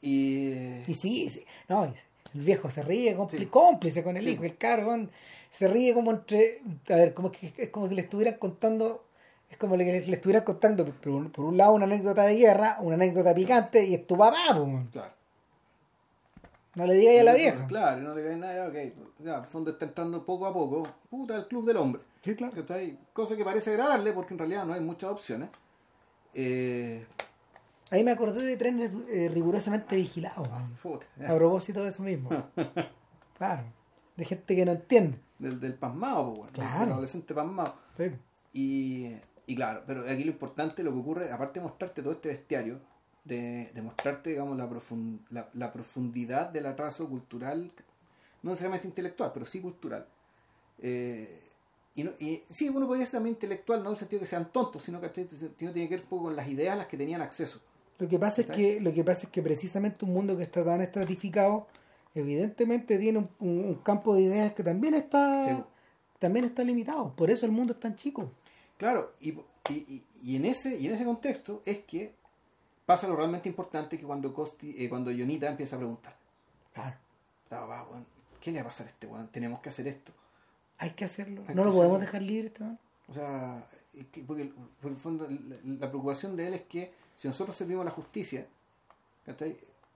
Y 0.00 0.52
Y 0.86 0.94
sí, 0.94 1.28
sí. 1.30 1.44
No, 1.68 1.84
el 1.84 2.40
viejo 2.40 2.70
se 2.70 2.82
ríe, 2.82 3.16
cómpli- 3.16 3.38
Sí. 3.38 3.46
cómplice 3.46 4.02
con 4.04 4.16
el 4.16 4.22
Sí. 4.24 4.30
hijo, 4.30 4.44
el 4.44 4.56
caro, 4.56 4.86
weón. 4.86 5.10
se 5.50 5.66
ríe 5.66 5.94
como 5.94 6.10
entre. 6.12 6.60
A 6.90 6.94
ver, 6.96 7.14
como 7.14 7.32
que 7.32 7.52
es 7.56 7.70
como 7.70 7.88
si 7.88 7.94
le 7.94 8.02
estuvieran 8.02 8.34
contando. 8.38 9.04
Es 9.50 9.56
como 9.56 9.76
que 9.78 9.84
le, 9.84 10.06
le 10.06 10.16
estuvieran 10.16 10.44
contando, 10.44 10.84
por 10.84 11.08
un, 11.12 11.30
por 11.30 11.46
un 11.46 11.56
lado, 11.56 11.72
una 11.72 11.86
anécdota 11.86 12.22
de 12.24 12.36
guerra, 12.36 12.76
una 12.80 12.96
anécdota 12.96 13.34
picante, 13.34 13.82
y 13.84 13.94
es 13.94 14.06
tu 14.06 14.16
papá, 14.16 14.36
weón. 14.54 14.88
Claro. 14.88 15.10
No 16.78 16.86
le 16.86 16.94
digas 16.94 17.20
a 17.20 17.24
la 17.24 17.34
vieja. 17.34 17.66
Claro, 17.66 18.00
no 18.00 18.14
le 18.14 18.22
digáis 18.22 18.38
nada, 18.38 18.68
ok. 18.68 18.74
Ya, 19.18 19.42
fondo 19.42 19.70
está 19.72 19.84
entrando 19.86 20.24
poco 20.24 20.46
a 20.46 20.52
poco. 20.52 20.84
Puta, 21.10 21.36
el 21.36 21.48
club 21.48 21.66
del 21.66 21.76
hombre. 21.76 22.02
Sí, 22.24 22.34
claro. 22.36 22.54
¿Cachai? 22.54 22.96
Cosa 23.12 23.36
que 23.36 23.44
parece 23.44 23.70
agradable 23.70 24.12
porque 24.12 24.34
en 24.34 24.38
realidad 24.38 24.64
no 24.64 24.74
hay 24.74 24.80
muchas 24.80 25.10
opciones. 25.10 25.48
Eh, 26.34 27.04
Ahí 27.90 28.04
me 28.04 28.10
acordé 28.12 28.44
de 28.44 28.56
trenes 28.56 28.90
eh, 29.08 29.30
rigurosamente 29.32 29.96
vigilados, 29.96 30.46
puta, 30.82 31.06
A 31.26 31.34
propósito 31.34 31.82
de 31.82 31.88
eso 31.90 32.02
mismo. 32.02 32.30
Claro. 33.38 33.62
De 34.16 34.24
gente 34.24 34.56
que 34.56 34.64
no 34.64 34.72
entiende. 34.72 35.18
del, 35.38 35.60
del 35.60 35.74
pasmado, 35.74 36.26
pues, 36.26 36.38
bueno, 36.38 36.52
Claro. 36.52 36.80
del 36.80 36.92
adolescente 36.92 37.34
pasmado. 37.34 37.74
Sí. 37.96 38.10
Y, 38.52 39.16
y 39.46 39.54
claro, 39.56 39.82
pero 39.86 40.02
aquí 40.08 40.24
lo 40.24 40.32
importante, 40.32 40.82
lo 40.82 40.92
que 40.92 40.98
ocurre, 40.98 41.32
aparte 41.32 41.60
de 41.60 41.66
mostrarte 41.66 42.02
todo 42.02 42.12
este 42.12 42.28
bestiario, 42.30 42.80
de, 43.28 43.70
de 43.74 43.82
mostrarte, 43.82 44.30
digamos, 44.30 44.56
la, 44.58 44.68
profun- 44.68 45.20
la, 45.30 45.48
la 45.54 45.72
profundidad 45.72 46.48
del 46.48 46.66
atraso 46.66 47.08
cultural, 47.08 47.70
no 48.42 48.50
necesariamente 48.50 48.88
intelectual, 48.88 49.30
pero 49.32 49.46
sí 49.46 49.60
cultural. 49.60 50.06
Eh, 50.80 51.42
y, 51.94 52.04
no- 52.04 52.12
y 52.20 52.42
sí, 52.48 52.68
uno 52.68 52.86
podría 52.86 53.06
ser 53.06 53.18
también 53.18 53.34
intelectual, 53.34 53.80
no 53.82 53.90
en 53.90 53.92
el 53.94 53.98
sentido 53.98 54.20
que 54.20 54.26
sean 54.26 54.50
tontos, 54.52 54.82
sino 54.82 55.00
que 55.00 55.08
tiene 55.08 55.72
que 55.72 55.88
ver 55.88 56.00
un 56.00 56.06
poco 56.08 56.24
con 56.24 56.36
las 56.36 56.48
ideas 56.48 56.74
a 56.74 56.76
las 56.76 56.86
que 56.86 56.96
tenían 56.96 57.20
acceso. 57.22 57.60
Lo 57.98 58.08
que 58.08 58.18
pasa 58.18 58.42
es 58.42 58.50
que 58.50 58.80
lo 58.80 58.92
que 58.94 59.02
pasa 59.02 59.22
es 59.22 59.28
que 59.28 59.42
precisamente 59.42 60.04
un 60.04 60.12
mundo 60.12 60.36
que 60.36 60.44
está 60.44 60.64
tan 60.64 60.80
estratificado 60.80 61.66
evidentemente 62.14 62.96
tiene 62.98 63.18
un, 63.18 63.28
un- 63.40 63.64
un 63.64 63.74
campo 63.76 64.14
de 64.14 64.22
ideas 64.22 64.52
que 64.54 64.62
también 64.62 64.94
está 64.94 65.42
Sí. 65.44 65.50
también 66.20 66.44
está 66.44 66.62
limitado 66.64 67.12
por 67.16 67.30
eso 67.30 67.44
el 67.46 67.52
mundo 67.52 67.72
es 67.72 67.80
tan 67.80 67.96
chico 67.96 68.30
Claro, 68.76 69.12
y, 69.20 69.30
y- 69.70 70.04
y 70.22 70.36
en 70.36 70.44
ese, 70.44 70.78
y 70.78 70.86
en 70.86 70.94
ese 70.94 71.04
contexto 71.04 71.60
es 71.66 71.80
que 71.80 72.14
pasa 72.88 73.06
lo 73.06 73.16
realmente 73.16 73.48
importante 73.50 73.98
que 73.98 74.04
cuando 74.06 74.32
Costi, 74.32 74.74
eh, 74.82 74.88
cuando 74.88 75.10
Jonita 75.10 75.46
empieza 75.48 75.76
a 75.76 75.78
preguntar, 75.78 76.16
claro 76.72 76.96
"Ah, 77.50 77.84
¿qué 78.40 78.50
le 78.50 78.58
va 78.58 78.62
a 78.62 78.70
pasar 78.70 78.86
a 78.86 78.90
este 78.90 79.06
weón? 79.06 79.28
Tenemos 79.28 79.60
que 79.60 79.68
hacer 79.68 79.86
esto. 79.86 80.12
hay 80.78 80.90
que 80.92 81.04
hacerlo 81.04 81.42
Hay 81.48 81.54
no 81.54 81.62
que 81.62 81.68
lo 81.68 81.74
podemos 81.74 82.00
dejar 82.00 82.22
libre 82.22 82.46
este. 82.48 82.64
O 83.08 83.12
sea, 83.12 83.66
porque 84.26 84.42
el- 84.42 84.54
por 84.80 84.90
el 84.90 84.96
fondo 84.96 85.26
la, 85.28 85.56
la 85.64 85.88
preocupación 85.90 86.34
de 86.36 86.46
él 86.46 86.54
es 86.54 86.62
que 86.62 86.92
si 87.14 87.28
nosotros 87.28 87.54
servimos 87.56 87.84
la 87.84 87.90
justicia, 87.90 88.46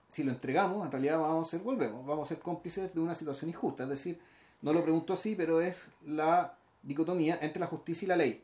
si 0.09 0.23
lo 0.23 0.31
entregamos, 0.31 0.85
en 0.85 0.91
realidad 0.91 1.19
vamos 1.19 1.47
a 1.47 1.51
ser, 1.51 1.61
volvemos, 1.61 2.05
vamos 2.05 2.27
a 2.27 2.35
ser 2.35 2.39
cómplices 2.43 2.93
de 2.93 2.99
una 2.99 3.15
situación 3.15 3.49
injusta. 3.49 3.83
Es 3.83 3.89
decir, 3.89 4.19
no 4.61 4.71
lo 4.73 4.83
pregunto 4.83 5.13
así, 5.13 5.33
pero 5.35 5.61
es 5.61 5.89
la 6.05 6.55
dicotomía 6.83 7.39
entre 7.41 7.59
la 7.59 7.67
justicia 7.67 8.05
y 8.05 8.09
la 8.09 8.15
ley. 8.17 8.43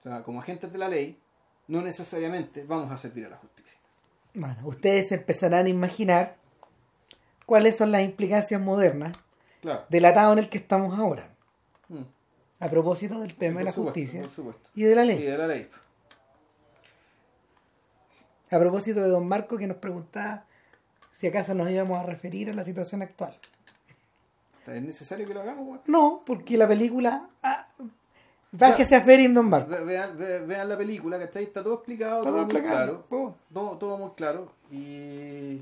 O 0.00 0.02
sea, 0.04 0.22
como 0.22 0.40
agentes 0.40 0.70
de 0.72 0.78
la 0.78 0.88
ley, 0.88 1.18
no 1.68 1.82
necesariamente 1.82 2.64
vamos 2.64 2.90
a 2.92 2.96
servir 2.96 3.26
a 3.26 3.30
la 3.30 3.36
justicia. 3.36 3.78
bueno 4.34 4.56
ustedes 4.64 5.10
empezarán 5.12 5.66
a 5.66 5.68
imaginar 5.68 6.36
cuáles 7.46 7.76
son 7.76 7.90
las 7.92 8.02
implicancias 8.02 8.60
modernas 8.60 9.16
Claro. 9.62 9.84
del 9.88 10.04
atado 10.04 10.32
en 10.32 10.38
el 10.40 10.48
que 10.48 10.58
estamos 10.58 10.96
ahora 10.98 11.28
Mm. 11.88 12.02
a 12.60 12.68
propósito 12.68 13.20
del 13.20 13.34
tema 13.34 13.52
Sí, 13.52 13.58
de 13.58 13.64
la 13.64 13.72
supuesto, 13.72 14.00
justicia 14.00 14.64
y 14.74 14.82
de 14.82 14.94
la 14.94 15.04
Y 15.04 15.08
ley 15.08 15.22
de 15.22 15.38
la 15.38 15.46
ley. 15.46 15.68
a 18.50 18.58
propósito 18.58 19.00
de 19.00 19.08
don 19.08 19.26
Marco 19.26 19.56
que 19.58 19.66
nos 19.66 19.76
preguntaba 19.78 20.44
si 21.12 21.26
acaso 21.26 21.54
nos 21.54 21.70
íbamos 21.70 21.98
a 21.98 22.02
referir 22.04 22.50
a 22.50 22.54
la 22.54 22.64
situación 22.64 23.02
actual 23.02 23.36
¿Es 24.66 24.82
necesario 24.82 25.28
que 25.28 25.32
lo 25.34 25.42
hagamos? 25.42 25.78
No, 25.86 26.24
porque 26.26 26.56
la 26.58 26.66
película. 26.66 27.28
Ah, 28.60 28.70
bájese 28.70 28.96
a 28.96 29.00
Ferim 29.00 29.32
Don 29.34 29.48
Marco. 29.48 29.70
Ve- 29.70 29.84
Vean, 29.84 30.18
ve- 30.18 30.40
vean 30.40 30.68
la 30.68 30.76
película, 30.78 31.18
¿cachai? 31.18 31.44
Está 31.44 31.62
todo 31.62 31.74
explicado, 31.74 32.18
Está 32.20 32.30
todo, 32.30 32.44
muy 32.46 32.54
claro. 32.62 33.04
Oh. 33.10 33.34
Todo, 33.52 33.70
todo 33.78 33.96
muy 33.98 34.10
claro. 34.16 34.52
Y, 34.70 35.60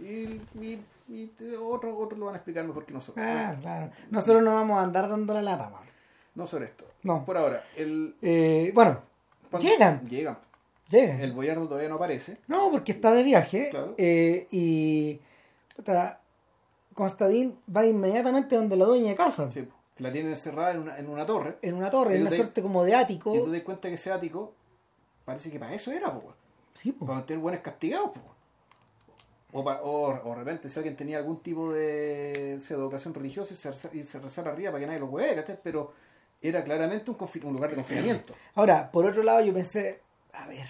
y, 0.00 0.40
y, 0.60 0.80
y 1.08 1.30
otros 1.60 1.94
lo 2.18 2.26
van 2.26 2.34
a 2.34 2.38
explicar 2.38 2.64
mejor 2.64 2.84
que 2.84 2.92
nosotros. 2.92 3.24
Claro, 3.24 3.58
claro. 3.60 3.90
Nosotros 4.10 4.42
no 4.42 4.54
vamos 4.54 4.78
a 4.78 4.82
andar 4.82 5.08
dando 5.08 5.34
la 5.34 5.42
lata, 5.42 5.70
man. 5.70 5.82
No 6.34 6.46
sobre 6.46 6.66
esto. 6.66 6.84
No. 7.02 7.24
Por 7.24 7.36
ahora, 7.36 7.64
el, 7.76 8.14
Eh, 8.22 8.70
bueno, 8.74 9.00
llegan. 9.60 10.06
Llegan. 10.08 10.38
Llegan. 10.88 11.20
El 11.20 11.32
boyardo 11.32 11.66
todavía 11.66 11.88
no 11.88 11.96
aparece. 11.96 12.38
No, 12.46 12.70
porque 12.70 12.92
está 12.92 13.12
de 13.12 13.22
viaje. 13.22 13.68
Claro. 13.70 13.94
eh, 13.98 14.46
y. 14.50 15.20
puta, 15.76 16.20
Constantín 16.94 17.58
va 17.74 17.84
inmediatamente 17.86 18.56
donde 18.56 18.76
la 18.76 18.84
dueña 18.84 19.10
de 19.10 19.16
casa. 19.16 19.50
Sí, 19.50 19.66
la 19.98 20.12
tienen 20.12 20.30
encerrada 20.32 20.72
en 20.72 20.80
una, 20.80 20.98
en 20.98 21.08
una 21.08 21.26
torre. 21.26 21.58
En 21.62 21.74
una 21.74 21.90
torre, 21.90 22.14
en 22.16 22.22
una 22.22 22.30
te- 22.30 22.36
suerte 22.36 22.62
como 22.62 22.84
de 22.84 22.94
ático. 22.94 23.34
Y 23.34 23.38
tú 23.38 23.46
te 23.46 23.52
das 23.52 23.62
cuenta 23.62 23.88
que 23.88 23.94
ese 23.94 24.12
ático 24.12 24.54
parece 25.24 25.50
que 25.50 25.58
para 25.58 25.74
eso 25.74 25.90
era, 25.92 26.12
po. 26.12 26.34
Sí, 26.74 26.92
po. 26.92 27.06
para 27.06 27.18
mantener 27.18 27.40
buenos 27.42 27.60
castigados. 27.62 28.10
po. 28.10 28.20
O, 29.52 29.64
pa- 29.64 29.80
o, 29.82 30.08
o 30.24 30.30
de 30.30 30.34
repente 30.36 30.68
si 30.68 30.78
alguien 30.78 30.94
tenía 30.96 31.18
algún 31.18 31.40
tipo 31.40 31.72
de 31.72 32.52
educación 32.54 33.14
religiosa 33.14 33.54
y 33.54 33.56
se, 33.56 33.70
reza- 33.70 33.90
y 33.94 34.02
se 34.02 34.18
rezara 34.20 34.52
arriba 34.52 34.70
para 34.70 34.80
que 34.80 34.86
nadie 34.86 35.00
lo 35.00 35.06
hueve, 35.06 35.34
¿cachai? 35.36 35.58
Pero 35.62 35.92
era 36.42 36.62
claramente 36.62 37.10
un, 37.10 37.52
lugar 37.52 37.70
de 37.70 37.76
confinamiento. 37.76 38.34
Ahora, 38.54 38.90
por 38.92 39.06
otro 39.06 39.22
lado, 39.22 39.40
yo 39.40 39.52
pensé, 39.54 40.00
a 40.32 40.46
ver, 40.46 40.68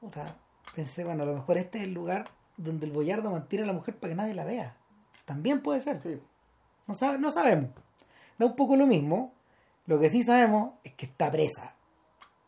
puta, 0.00 0.36
pensé, 0.74 1.04
bueno, 1.04 1.22
a 1.22 1.26
lo 1.26 1.34
mejor 1.34 1.56
este 1.56 1.78
es 1.78 1.84
el 1.84 1.94
lugar 1.94 2.28
donde 2.56 2.86
el 2.86 2.92
boyardo 2.92 3.30
mantiene 3.30 3.64
a 3.64 3.66
la 3.68 3.72
mujer 3.72 3.96
para 3.96 4.10
que 4.12 4.16
nadie 4.16 4.34
la 4.34 4.44
vea. 4.44 4.76
También 5.24 5.62
puede 5.62 5.80
ser. 5.80 6.02
Sí. 6.02 6.20
No, 6.86 6.94
sabe, 6.94 7.18
no 7.18 7.30
sabemos. 7.30 7.70
Da 8.38 8.46
un 8.46 8.56
poco 8.56 8.76
lo 8.76 8.86
mismo. 8.86 9.32
Lo 9.86 9.98
que 10.00 10.08
sí 10.08 10.22
sabemos 10.24 10.74
es 10.82 10.94
que 10.94 11.06
está 11.06 11.30
presa 11.30 11.74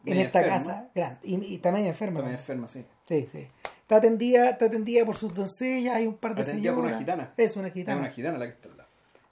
en 0.05 0.19
esta 0.19 0.41
enferma. 0.41 0.59
casa 0.59 0.89
grande. 0.95 1.19
Y, 1.25 1.35
y 1.35 1.61
media 1.73 1.89
enferma. 1.89 2.17
También 2.21 2.35
¿no? 2.35 2.39
enferma, 2.41 2.69
sí. 2.69 2.85
Sí, 3.09 3.29
sí. 3.33 3.47
Está 3.83 3.97
atendida, 3.97 4.51
está 4.51 4.67
atendida 4.67 5.05
por 5.05 5.17
sus 5.17 5.33
doncellas, 5.35 5.95
hay 5.97 6.07
un 6.07 6.17
par 6.17 6.35
de 6.35 6.43
Atendida 6.43 6.75
por 6.75 6.85
una 6.85 6.99
gitana. 6.99 7.33
Es 7.37 7.57
una 7.57 7.69
Es 7.69 7.75
gitana. 7.75 8.01
una 8.01 8.11
gitana 8.11 8.39
la 8.39 8.47
que 8.47 8.53
está 8.53 8.69
al 8.69 8.77
lado. 8.79 8.89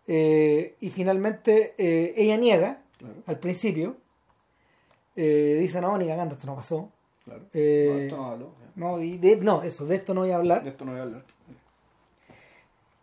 Eh, 0.06 0.76
y 0.80 0.90
finalmente 0.90 1.74
eh, 1.78 2.14
ella 2.16 2.36
niega 2.36 2.78
Claro, 2.98 3.14
al 3.26 3.38
principio. 3.38 3.96
Eh, 5.16 5.56
dice, 5.60 5.80
no, 5.80 5.96
ni 5.98 6.06
cagando, 6.06 6.34
esto 6.34 6.46
no 6.46 6.54
pasó. 6.56 6.90
claro. 7.24 7.42
Eh, 7.52 7.88
no, 7.90 7.98
esto 8.00 8.16
no 8.16 8.26
hablo. 8.26 8.54
No, 8.76 9.00
y 9.00 9.18
de, 9.18 9.36
no, 9.36 9.62
eso, 9.62 9.86
de 9.86 9.96
esto 9.96 10.14
no 10.14 10.20
voy 10.22 10.30
a 10.30 10.36
hablar. 10.36 10.62
De 10.62 10.70
esto 10.70 10.84
no 10.84 10.90
voy 10.92 11.00
a 11.00 11.04
hablar. 11.04 11.24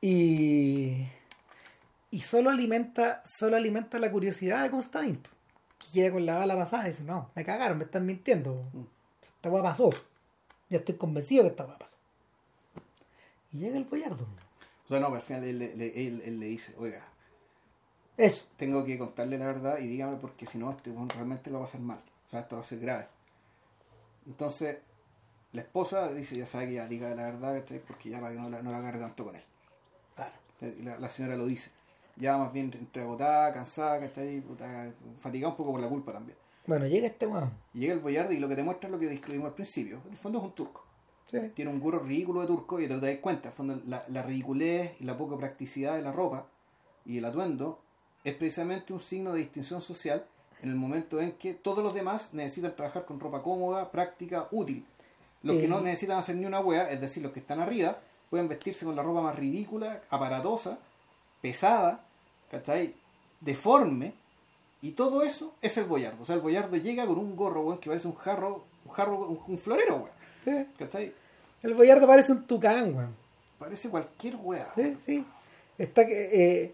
Y, 0.01 1.05
y 2.11 2.21
solo 2.21 2.49
alimenta 2.49 3.21
solo 3.25 3.55
alimenta 3.57 3.97
la 3.99 4.11
curiosidad 4.11 4.63
de 4.63 4.69
Constantin. 4.71 5.21
Que 5.79 5.87
llega 5.93 6.13
con 6.13 6.25
la 6.25 6.37
bala 6.37 6.55
pasada 6.55 6.87
y 6.87 6.91
dice, 6.91 7.03
no, 7.03 7.31
me 7.35 7.43
cagaron, 7.43 7.77
me 7.77 7.85
están 7.85 8.05
mintiendo. 8.05 8.53
Mm. 8.73 8.83
Esta 9.37 9.49
weá 9.49 9.63
pasó. 9.63 9.89
Ya 10.69 10.77
estoy 10.77 10.95
convencido 10.95 11.43
que 11.43 11.49
esta 11.49 11.65
weá 11.65 11.77
pasó. 11.77 11.97
Y 13.51 13.57
llega 13.59 13.77
el 13.77 13.85
boyardo. 13.85 14.25
O 14.85 14.87
sea, 14.87 14.99
no, 14.99 15.07
pero 15.07 15.17
al 15.17 15.21
final 15.23 15.43
él, 15.45 15.59
le- 15.59 16.07
él- 16.07 16.21
él 16.25 16.39
le 16.39 16.45
dice, 16.45 16.73
oiga, 16.77 17.03
Eso. 18.17 18.45
tengo 18.57 18.85
que 18.85 18.97
contarle 18.97 19.37
la 19.37 19.45
verdad 19.47 19.79
y 19.79 19.87
dígame 19.87 20.17
porque 20.17 20.45
si 20.45 20.57
no, 20.57 20.69
este 20.71 20.93
realmente 21.15 21.49
lo 21.49 21.57
va 21.59 21.63
a 21.63 21.67
pasar 21.67 21.81
mal. 21.81 21.99
O 22.27 22.29
sea, 22.29 22.41
esto 22.41 22.55
va 22.57 22.61
a 22.61 22.65
ser 22.65 22.79
grave. 22.79 23.07
Entonces, 24.27 24.77
la 25.53 25.61
esposa 25.61 26.11
dice, 26.13 26.37
ya 26.37 26.45
sabe 26.45 26.67
que 26.67 26.73
ya 26.75 26.87
diga 26.87 27.09
la 27.15 27.23
verdad, 27.23 27.61
porque 27.87 28.09
ya 28.09 28.19
para 28.19 28.33
que 28.33 28.39
no 28.39 28.49
la, 28.49 28.61
no 28.61 28.71
la 28.71 28.77
agarre 28.77 28.99
tanto 28.99 29.25
con 29.25 29.35
él. 29.35 29.43
Claro. 30.15 30.33
La, 30.83 30.99
la 30.99 31.09
señora 31.09 31.35
lo 31.35 31.45
dice. 31.47 31.71
Ya 32.21 32.37
más 32.37 32.53
bien 32.53 32.71
entre 32.77 33.01
agotada, 33.01 33.51
cansada, 33.51 33.99
¿cachai? 33.99 34.43
Fatigada 35.17 35.49
un 35.51 35.57
poco 35.57 35.71
por 35.71 35.81
la 35.81 35.89
culpa 35.89 36.13
también. 36.13 36.37
Bueno, 36.67 36.85
llega 36.85 37.07
este 37.07 37.25
weón. 37.25 37.49
Llega 37.73 37.93
el 37.93 37.99
boyardo 37.99 38.31
y 38.33 38.39
lo 38.39 38.47
que 38.47 38.55
te 38.55 38.61
muestra 38.61 38.87
es 38.87 38.91
lo 38.91 38.99
que 38.99 39.07
describimos 39.07 39.47
al 39.49 39.55
principio. 39.55 40.01
En 40.05 40.11
el 40.11 40.17
fondo 40.17 40.37
es 40.37 40.43
un 40.45 40.51
turco. 40.53 40.85
Sí. 41.31 41.39
Tiene 41.55 41.71
un 41.71 41.79
gorro 41.79 41.99
ridículo 41.99 42.41
de 42.41 42.47
turco 42.47 42.79
y 42.79 42.87
te 42.87 42.99
das 42.99 43.17
cuenta. 43.17 43.47
En 43.47 43.51
el 43.51 43.55
fondo, 43.57 43.81
la, 43.87 44.03
la 44.09 44.21
ridiculez 44.21 44.93
y 44.99 45.05
la 45.05 45.17
poca 45.17 45.35
practicidad 45.37 45.95
de 45.95 46.03
la 46.03 46.11
ropa 46.11 46.45
y 47.05 47.17
el 47.17 47.25
atuendo 47.25 47.79
es 48.23 48.35
precisamente 48.35 48.93
un 48.93 48.99
signo 48.99 49.33
de 49.33 49.39
distinción 49.39 49.81
social 49.81 50.23
en 50.61 50.69
el 50.69 50.75
momento 50.75 51.19
en 51.19 51.31
que 51.31 51.55
todos 51.55 51.83
los 51.83 51.95
demás 51.95 52.35
necesitan 52.35 52.75
trabajar 52.75 53.05
con 53.05 53.19
ropa 53.19 53.41
cómoda, 53.41 53.89
práctica, 53.89 54.47
útil. 54.51 54.85
Los 55.41 55.55
que 55.55 55.65
Eh. 55.65 55.67
no 55.67 55.81
necesitan 55.81 56.19
hacer 56.19 56.35
ni 56.35 56.45
una 56.45 56.59
wea, 56.59 56.91
es 56.91 57.01
decir, 57.01 57.23
los 57.23 57.31
que 57.31 57.39
están 57.39 57.59
arriba, 57.59 57.97
pueden 58.29 58.47
vestirse 58.47 58.85
con 58.85 58.95
la 58.95 59.01
ropa 59.01 59.21
más 59.21 59.35
ridícula, 59.35 60.03
aparatosa, 60.11 60.77
pesada, 61.41 62.05
¿cachai? 62.51 62.93
Deforme, 63.39 64.13
y 64.81 64.91
todo 64.91 65.23
eso 65.23 65.53
es 65.61 65.77
el 65.77 65.85
boyardo. 65.85 66.21
O 66.21 66.25
sea, 66.25 66.35
el 66.35 66.41
boyardo 66.41 66.75
llega 66.77 67.05
con 67.07 67.17
un 67.17 67.35
gorro, 67.35 67.61
weón, 67.61 67.79
que 67.79 67.89
parece 67.89 68.07
un 68.07 68.15
jarro, 68.15 68.63
un 68.85 68.91
jarro, 68.91 69.27
un, 69.27 69.39
un 69.47 69.57
florero, 69.57 70.07
weón. 70.45 70.67
¿Cachai? 70.77 71.13
El 71.63 71.73
boyardo 71.73 72.05
parece 72.05 72.31
un 72.31 72.43
tucán, 72.43 72.93
weón. 72.95 73.15
Parece 73.57 73.89
cualquier 73.89 74.35
wea. 74.37 74.71
Sí, 74.75 74.97
sí. 75.05 75.25
Está 75.77 76.05
que, 76.05 76.29
eh, 76.63 76.73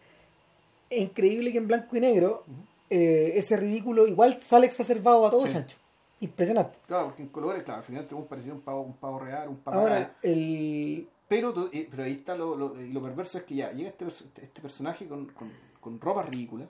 es 0.89 1.01
increíble 1.01 1.51
que 1.51 1.57
en 1.57 1.67
blanco 1.67 1.95
y 1.95 1.99
negro 1.99 2.43
eh, 2.89 3.33
ese 3.35 3.57
ridículo 3.57 4.07
igual 4.07 4.41
sale 4.41 4.67
exacerbado 4.67 5.27
a 5.27 5.31
todo 5.31 5.45
Sí. 5.45 5.53
chancho. 5.53 5.77
Impresionante. 6.21 6.77
Claro, 6.87 7.07
porque 7.07 7.21
en 7.23 7.27
colores, 7.29 7.63
claro, 7.63 7.79
al 7.79 7.85
final 7.85 8.07
te 8.07 8.15
un 8.15 8.25
parecer 8.25 8.51
un 8.51 8.61
pavo, 8.61 8.81
un 8.81 8.93
pavo 8.93 9.19
real, 9.19 9.49
un 9.49 9.57
pavo 9.57 9.81
Ahora, 9.81 10.15
el. 10.23 11.07
Pero, 11.27 11.69
eh, 11.73 11.87
pero 11.91 12.03
ahí 12.03 12.13
está 12.13 12.35
lo, 12.35 12.55
lo, 12.55 12.73
lo 12.73 13.01
perverso 13.01 13.37
es 13.37 13.43
que 13.43 13.55
ya 13.55 13.71
llega 13.71 13.89
este, 13.89 14.07
este 14.07 14.61
personaje 14.61 15.05
con, 15.07 15.25
con, 15.27 15.51
con 15.87 16.01
ropa 16.01 16.23
ridícula. 16.23 16.67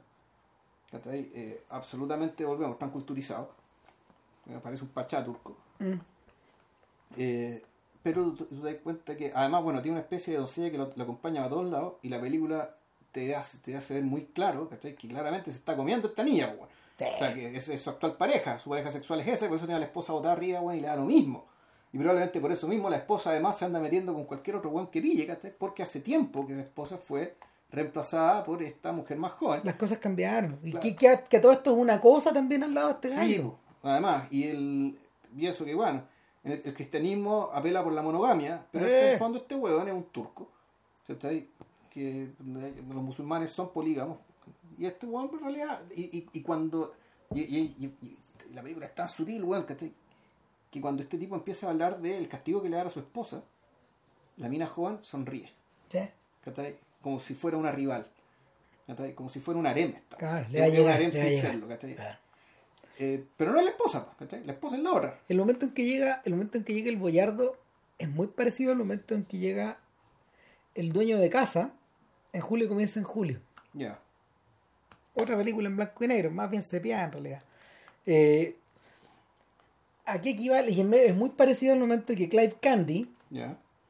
Eh, 1.11 1.63
absolutamente, 1.69 2.45
volvemos, 2.45 2.77
tan 2.77 2.91
culturizado. 2.91 3.49
Me 4.45 4.59
parece 4.59 4.83
un 4.83 4.89
pachá 4.89 5.25
turco. 5.25 5.57
Mm. 5.79 5.93
Eh, 7.17 7.63
pero 8.03 8.31
tú, 8.33 8.45
tú 8.45 8.61
te 8.61 8.73
das 8.73 8.81
cuenta 8.83 9.17
que, 9.17 9.31
además, 9.33 9.63
bueno, 9.63 9.81
tiene 9.81 9.97
una 9.97 10.01
especie 10.01 10.33
de 10.33 10.39
doncella 10.39 10.69
que 10.69 10.77
lo, 10.77 10.91
lo 10.95 11.03
acompaña 11.03 11.43
a 11.43 11.49
todos 11.49 11.65
lados 11.65 11.95
y 12.03 12.09
la 12.09 12.21
película 12.21 12.75
te 13.11 13.35
hace, 13.35 13.57
te 13.57 13.75
hace 13.75 13.95
ver 13.95 14.03
muy 14.03 14.25
claro, 14.25 14.69
¿cachai? 14.69 14.95
Que 14.95 15.07
claramente 15.07 15.51
se 15.51 15.57
está 15.57 15.75
comiendo 15.75 16.09
esta 16.09 16.23
niña, 16.23 16.47
pues, 16.55 16.59
weón. 16.59 17.13
O 17.15 17.17
sea, 17.17 17.33
que 17.33 17.55
es, 17.55 17.69
es 17.69 17.81
su 17.81 17.89
actual 17.89 18.17
pareja, 18.17 18.59
su 18.59 18.69
pareja 18.69 18.91
sexual 18.91 19.19
es 19.21 19.27
esa, 19.27 19.47
por 19.47 19.57
eso 19.57 19.65
tiene 19.65 19.77
a 19.77 19.79
la 19.79 19.85
esposa 19.85 20.13
botada 20.13 20.33
arriba, 20.33 20.61
weón, 20.61 20.77
y 20.77 20.81
le 20.81 20.87
da 20.87 20.95
lo 20.95 21.05
mismo. 21.05 21.47
Y 21.91 21.97
probablemente 21.97 22.39
por 22.39 22.51
eso 22.51 22.67
mismo 22.67 22.87
la 22.87 22.97
esposa 22.97 23.31
además 23.31 23.57
se 23.57 23.65
anda 23.65 23.79
metiendo 23.79 24.13
con 24.13 24.25
cualquier 24.25 24.57
otro 24.57 24.69
weón 24.69 24.87
que 24.87 25.01
pille, 25.01 25.25
¿cachai? 25.25 25.55
Porque 25.57 25.81
hace 25.81 26.01
tiempo 26.01 26.45
que 26.45 26.53
la 26.53 26.61
esposa 26.61 26.99
fue 26.99 27.35
reemplazada 27.71 28.43
por 28.43 28.63
esta 28.63 28.91
mujer 28.91 29.17
más 29.17 29.33
joven. 29.33 29.61
Las 29.63 29.75
cosas 29.75 29.97
cambiaron. 29.99 30.59
Y 30.63 30.71
Claro. 30.71 30.81
que, 30.81 30.95
que- 30.95 31.19
que 31.29 31.39
todo 31.39 31.51
esto 31.51 31.71
es 31.71 31.77
una 31.77 31.99
cosa 31.99 32.31
también 32.33 32.63
al 32.63 32.73
lado 32.73 32.87
de 32.87 32.93
este 32.93 33.09
Sí, 33.09 33.15
gallo. 33.15 33.43
po, 33.81 33.89
además, 33.89 34.27
y 34.31 34.43
el 34.47 34.99
y 35.35 35.45
eso 35.47 35.65
que 35.65 35.75
bueno, 35.75 36.03
el, 36.43 36.61
el 36.63 36.73
cristianismo 36.73 37.49
apela 37.53 37.83
por 37.83 37.93
la 37.93 38.01
monogamia, 38.01 38.65
pero 38.71 38.85
Eh. 38.85 38.89
este, 38.93 39.07
en 39.07 39.13
el 39.13 39.19
fondo 39.19 39.37
este 39.39 39.55
huevón 39.55 39.87
es 39.87 39.93
un 39.93 40.05
turco, 40.05 40.49
¿cachai? 41.05 41.47
Que 41.91 42.23
eh, 42.23 42.33
los 42.87 43.03
musulmanes 43.03 43.49
son 43.51 43.69
polígamos, 43.73 44.17
y 44.77 44.85
este 44.85 45.05
huevón 45.05 45.29
en 45.33 45.39
realidad, 45.41 45.81
y, 45.95 46.03
y, 46.17 46.29
y 46.33 46.41
cuando, 46.41 46.93
y, 47.35 47.91
la 48.53 48.61
película 48.61 48.85
es 48.85 48.95
tan 48.95 49.09
sutil, 49.09 49.43
huevón, 49.43 49.65
¿cachai? 49.67 49.91
Que 50.71 50.79
cuando 50.81 51.03
este 51.03 51.17
tipo 51.17 51.35
empieza 51.35 51.67
a 51.67 51.71
hablar 51.71 51.99
del 51.99 52.27
castigo 52.29 52.61
que 52.61 52.69
le 52.69 52.77
da 52.77 52.83
a 52.83 52.89
su 52.89 52.99
esposa, 52.99 53.43
la 54.37 54.47
mina 54.47 54.65
joven 54.67 54.99
sonríe, 55.01 55.51
Sí. 55.91 55.99
¿cachai? 56.41 56.77
Como 57.07 57.21
si 57.21 57.35
fuera 57.35 57.55
una 57.55 57.71
rival, 57.71 58.05
¿cachai? 58.85 59.13
Como 59.13 59.29
si 59.29 59.39
fuera 59.39 59.57
un 59.57 59.65
harem. 59.65 59.93
esta. 59.95 60.17
Claro, 60.17 60.45
le 60.51 60.57
Es 60.57 60.61
va 60.61 60.65
a 60.65 60.69
un 60.69 60.75
llegar, 60.75 60.95
harem 60.95 61.09
le 61.11 61.17
va 61.17 61.21
a 61.21 61.29
sin 61.29 61.29
llegar. 61.37 61.51
serlo, 61.51 61.67
¿cachai? 61.69 61.95
Claro. 61.95 62.17
Eh, 62.99 63.23
pero 63.37 63.51
no 63.53 63.59
es 63.59 63.63
la 63.63 63.71
esposa, 63.71 64.07
¿cachai? 64.19 64.43
La 64.43 64.51
esposa 64.51 64.75
es 64.75 64.83
la 64.83 64.91
otra. 64.93 65.19
El 65.29 65.37
momento 65.37 65.63
en 65.65 65.71
que 65.71 65.85
llega, 65.85 66.21
el 66.25 66.33
momento 66.33 66.57
en 66.57 66.65
que 66.65 66.73
llega 66.73 66.89
el 66.89 66.97
boyardo 66.97 67.55
es 67.97 68.09
muy 68.09 68.27
parecido 68.27 68.73
al 68.73 68.77
momento 68.77 69.15
en 69.15 69.23
que 69.23 69.37
llega 69.37 69.77
el 70.75 70.91
dueño 70.91 71.17
de 71.17 71.29
casa 71.29 71.71
en 72.33 72.41
julio 72.41 72.67
comienza 72.67 72.99
en 72.99 73.05
julio. 73.05 73.39
Ya. 73.71 73.99
Otra 75.15 75.37
película 75.37 75.69
en 75.69 75.77
blanco 75.77 76.03
y 76.03 76.07
negro, 76.09 76.29
más 76.31 76.51
bien 76.51 76.61
sepiada 76.61 77.05
en 77.05 77.11
realidad. 77.13 77.41
Eh, 78.05 78.57
aquí 80.03 80.31
equivale, 80.31 80.71
y 80.71 80.81
es 80.81 81.15
muy 81.15 81.29
parecido 81.29 81.71
al 81.71 81.79
momento 81.79 82.11
en 82.11 82.17
que 82.19 82.27
Clive 82.27 82.57
Candy 82.61 83.09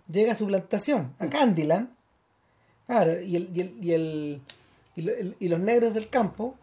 llega 0.08 0.34
a 0.34 0.36
su 0.36 0.46
plantación, 0.46 1.16
a 1.18 1.28
Candyland. 1.28 1.97
Claro, 2.88 3.22
y, 3.22 3.36
el, 3.36 3.50
y, 3.56 3.62
el, 3.62 3.78
y, 3.82 3.92
el- 3.94 4.42
y 4.96 5.02
lo- 5.50 5.58
los 5.58 5.66
negros 5.66 5.94
del 5.94 6.10
campo 6.10 6.56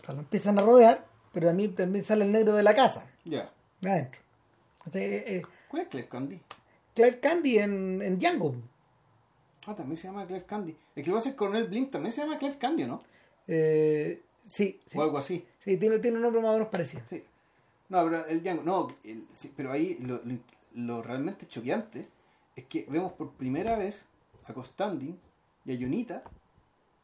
o 0.00 0.04
sea, 0.04 0.14
lo 0.14 0.20
empiezan 0.20 0.58
a 0.58 0.62
rodear, 0.62 1.06
pero 1.32 1.46
también, 1.46 1.74
también 1.74 2.04
sale 2.04 2.24
el 2.24 2.32
negro 2.32 2.54
de 2.54 2.62
la 2.64 2.74
casa, 2.74 3.06
Ya. 3.24 3.50
de 3.80 3.90
adentro. 3.90 4.20
Entonces, 4.78 5.02
eh, 5.02 5.24
eh, 5.36 5.42
¿Cuál 5.68 5.82
es 5.82 5.88
Clive 5.88 6.08
Candy? 6.08 6.40
Clive 6.94 7.20
Candy 7.20 7.58
en, 7.58 8.02
en 8.02 8.18
Django. 8.18 8.54
Ah, 9.66 9.76
también 9.76 9.96
se 9.96 10.08
llama 10.08 10.26
Clive 10.26 10.44
Candy. 10.44 10.76
El 10.96 11.04
que 11.04 11.12
va 11.12 11.18
a 11.18 11.20
ser 11.20 11.36
Coronel 11.36 11.68
Blink 11.68 11.90
también 11.92 12.12
se 12.12 12.20
llama 12.20 12.36
Clive 12.38 12.58
Candy, 12.58 12.82
¿o 12.82 12.88
¿no? 12.88 13.02
Eh, 13.46 14.20
sí, 14.50 14.80
sí, 14.86 14.98
O 14.98 15.02
algo 15.02 15.18
así. 15.18 15.46
sí, 15.64 15.76
tiene, 15.76 16.00
tiene 16.00 16.16
un 16.16 16.22
nombre 16.24 16.42
más 16.42 16.50
o 16.50 16.54
menos 16.54 16.68
parecido. 16.68 17.02
Sí. 17.08 17.22
No, 17.88 18.02
pero 18.04 18.26
el 18.26 18.42
Django, 18.42 18.62
no, 18.64 18.88
el- 19.04 19.24
sí, 19.32 19.52
pero 19.56 19.70
ahí 19.70 19.98
lo, 20.00 20.20
lo, 20.24 20.36
lo 20.74 21.02
realmente 21.02 21.46
choqueante 21.46 22.08
es 22.56 22.64
que 22.64 22.86
vemos 22.88 23.12
por 23.12 23.30
primera 23.34 23.76
vez 23.76 24.06
a 24.46 24.52
Costandin 24.52 25.18
y 25.64 25.74
a 25.74 25.78
Jonita 25.80 26.22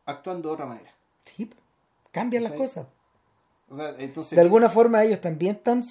actuando 0.06 0.48
de 0.48 0.55
otra 0.55 0.66
manera. 0.66 0.93
Sí, 1.24 1.51
cambian 2.10 2.44
las 2.44 2.52
cosas. 2.52 2.86
O 3.70 3.77
sea, 3.77 3.94
entonces 3.98 4.36
De 4.36 4.40
alguna 4.40 4.70
forma 4.70 5.05
ellos 5.05 5.20
también 5.20 5.56
están, 5.56 5.85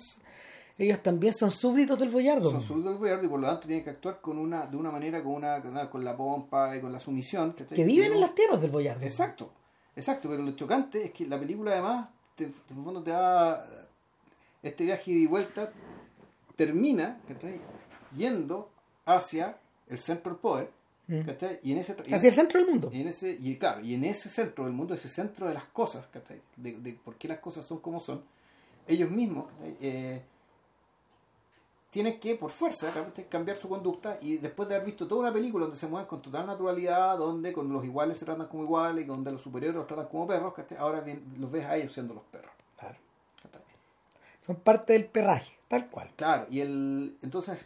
ellos 0.78 1.02
también 1.04 1.34
son 1.34 1.52
súbditos 1.52 2.00
del 2.00 2.10
boyardo. 2.10 2.50
son 2.50 2.62
súbditos 2.62 2.94
del 2.94 3.00
boyardo 3.00 3.26
y 3.26 3.30
por 3.30 3.40
lo 3.40 3.48
tanto 3.48 3.68
tienen 3.68 3.84
que 3.84 3.92
actuar 3.92 4.20
con 4.20 4.38
una, 4.38 4.66
de 4.66 4.78
una 4.78 4.92
manera, 4.92 5.24
con 5.24 5.34
una, 5.34 5.90
con 5.90 6.04
la 6.04 6.18
pompa 6.18 6.76
y 6.76 6.82
con 6.82 6.92
la 6.92 7.00
sumisión. 7.00 7.54
que 7.54 7.84
viven 7.84 8.14
en 8.14 8.22
las 8.22 8.34
tierras 8.34 8.60
del 8.60 8.72
boyardo. 8.72 9.04
Exacto, 9.04 9.52
exacto, 9.96 10.30
pero 10.30 10.42
lo 10.42 10.52
chocante 10.56 11.06
es 11.06 11.12
que 11.12 11.28
la 11.28 11.40
película 11.40 11.72
además, 11.72 12.10
te, 12.36 12.46
en 12.46 12.54
el 12.78 12.84
fondo 12.84 13.04
te 13.04 13.12
da 13.12 13.66
este 14.64 14.84
viaje 14.86 15.14
de 15.14 15.28
vuelta, 15.28 15.72
termina 16.56 17.20
yendo 18.16 18.72
hacia 19.06 19.58
el 19.88 20.00
centro 20.00 20.32
del 20.32 20.42
poder, 20.42 20.72
Mm. 21.08 21.22
¿cachai? 21.22 21.60
y 21.64 21.72
en 21.72 21.78
ese 21.78 21.96
y- 22.06 22.14
Hacia 22.14 22.30
el 22.30 22.36
centro 22.36 22.60
del 22.60 22.70
mundo. 22.70 22.90
y 22.92 23.00
en 23.02 23.08
ese 23.08 23.32
y 23.40 23.56
claro 23.58 23.80
y 23.82 23.94
en 23.94 24.04
ese 24.04 24.28
centro 24.30 24.66
del 24.66 24.74
mundo 24.74 24.94
ese 24.94 25.08
centro 25.10 25.48
de 25.48 25.54
las 25.54 25.64
cosas 25.66 26.08
¿cachai? 26.08 26.42
De, 26.58 26.74
de 26.80 26.94
por 26.94 27.16
qué 27.16 27.28
las 27.30 27.40
cosas 27.40 27.66
son 27.66 27.80
como 27.80 28.00
son 28.02 28.22
ellos 28.88 29.10
mismos. 29.10 29.46
Eh, 29.82 30.22
tienen 31.90 32.20
que 32.20 32.36
por 32.36 32.52
fuerza 32.52 32.92
cambiar 33.30 33.56
su 33.58 33.70
conducta 33.70 34.18
y 34.22 34.38
después 34.38 34.68
de 34.70 34.76
haber 34.76 34.86
visto 34.86 35.08
toda 35.08 35.22
una 35.22 35.34
película 35.34 35.64
donde 35.64 35.80
se 35.80 35.88
mueven 35.88 36.08
con 36.08 36.22
total 36.22 36.46
naturalidad 36.46 37.18
donde 37.18 37.54
con 37.54 37.72
los 37.72 37.84
iguales 37.86 38.18
se 38.18 38.26
tratan 38.26 38.48
como 38.48 38.64
iguales 38.64 39.06
y 39.06 39.08
donde 39.08 39.32
los 39.32 39.42
superiores 39.42 39.76
los 39.76 39.88
tratan 39.88 40.08
como 40.08 40.28
perros 40.28 40.54
¿cachai? 40.54 40.78
ahora 40.78 41.00
bien, 41.02 41.24
los 41.40 41.50
ves 41.52 41.66
a 41.66 41.78
ellos 41.78 41.94
siendo 41.94 42.14
los 42.14 42.24
perros 42.24 42.52
Claro. 42.78 42.96
Son 44.46 44.56
parte 44.58 44.94
del 44.94 45.06
perraje, 45.06 45.52
tal 45.68 45.90
cual. 45.90 46.10
Claro, 46.16 46.48
y 46.50 46.62
el 46.62 47.18
entonces 47.22 47.58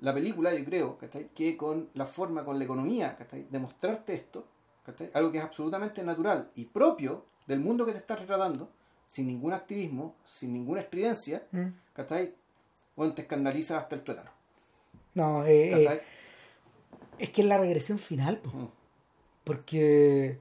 la 0.00 0.14
película 0.14 0.54
yo 0.54 0.64
creo 0.64 0.98
¿cachai? 0.98 1.28
que 1.34 1.56
con 1.56 1.88
la 1.94 2.06
forma, 2.06 2.44
con 2.44 2.58
la 2.58 2.64
economía 2.64 3.16
¿cachai? 3.16 3.46
de 3.50 3.58
mostrarte 3.58 4.14
esto, 4.14 4.46
¿cachai? 4.84 5.10
algo 5.14 5.32
que 5.32 5.38
es 5.38 5.44
absolutamente 5.44 6.02
natural 6.02 6.50
y 6.54 6.66
propio 6.66 7.24
del 7.46 7.60
mundo 7.60 7.84
que 7.86 7.92
te 7.92 7.98
estás 7.98 8.20
retratando, 8.20 8.70
sin 9.06 9.26
ningún 9.26 9.52
activismo, 9.54 10.14
sin 10.24 10.52
ninguna 10.52 10.80
estridencia, 10.80 11.42
Mm. 11.50 11.68
¿cachai? 11.94 12.34
Bueno, 12.94 13.14
te 13.14 13.22
escandaliza 13.22 13.78
hasta 13.78 13.94
el 13.96 14.02
tuétano. 14.02 14.30
No, 15.14 15.44
eh, 15.46 15.84
eh, 15.84 16.02
es 17.18 17.30
que 17.30 17.40
es 17.42 17.48
la 17.48 17.58
regresión 17.58 17.98
final, 17.98 18.38
po. 18.38 18.50
Mm. 18.50 18.68
porque 19.44 20.38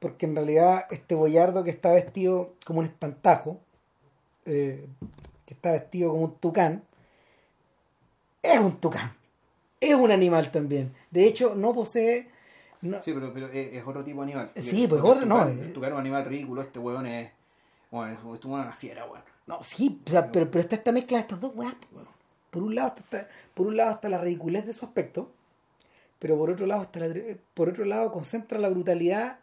porque 0.00 0.26
en 0.26 0.36
realidad 0.36 0.86
este 0.90 1.14
boyardo 1.14 1.64
que 1.64 1.70
está 1.70 1.92
vestido 1.92 2.54
como 2.64 2.80
un 2.80 2.86
espantajo, 2.86 3.60
eh, 4.44 4.86
que 5.44 5.54
está 5.54 5.72
vestido 5.72 6.10
como 6.10 6.24
un 6.24 6.34
tucán, 6.36 6.84
es 8.52 8.60
un 8.60 8.76
tucán, 8.80 9.12
es 9.80 9.94
un 9.94 10.10
animal 10.10 10.50
también. 10.50 10.94
De 11.10 11.26
hecho, 11.26 11.54
no 11.54 11.74
posee... 11.74 12.30
no- 12.82 13.00
Sí, 13.02 13.12
pero, 13.12 13.32
pero 13.32 13.46
es, 13.48 13.74
es 13.74 13.86
otro 13.86 14.04
tipo 14.04 14.18
de 14.24 14.32
animal. 14.32 14.50
Sí, 14.56 14.86
pues, 14.88 15.00
Porque 15.00 15.18
otro, 15.18 15.26
no, 15.26 15.46
El 15.48 15.60
eh. 15.60 15.68
tucano 15.68 15.94
es 15.94 16.00
un 16.00 16.00
animal 16.00 16.24
ridículo, 16.24 16.62
este 16.62 16.78
weón 16.78 17.06
es. 17.06 17.30
Bueno, 17.90 18.12
es, 18.12 18.38
es 18.38 18.44
una 18.44 18.72
fiera, 18.72 19.04
weón. 19.06 19.22
No, 19.46 19.62
sí, 19.62 19.98
o 20.06 20.10
sea, 20.10 20.30
pero, 20.30 20.50
pero 20.50 20.60
está 20.60 20.76
esta 20.76 20.92
mezcla 20.92 21.18
de 21.18 21.22
estas 21.22 21.40
dos 21.40 21.52
weas. 21.54 21.74
weón. 21.92 22.08
Por 22.50 22.62
un 22.62 22.74
lado 22.74 22.88
está, 22.88 23.00
está- 23.02 23.28
por 23.54 23.66
un 23.66 23.76
lado 23.76 23.92
está 23.92 24.08
la 24.08 24.18
ridiculez 24.20 24.66
de 24.66 24.72
su 24.72 24.84
aspecto, 24.84 25.30
pero 26.18 26.36
por 26.36 26.50
otro 26.50 26.66
lado 26.66 26.82
está 26.82 27.00
la- 27.00 27.14
por 27.54 27.68
otro 27.68 27.84
lado 27.84 28.10
concentra 28.12 28.58
la 28.58 28.68
brutalidad 28.68 29.38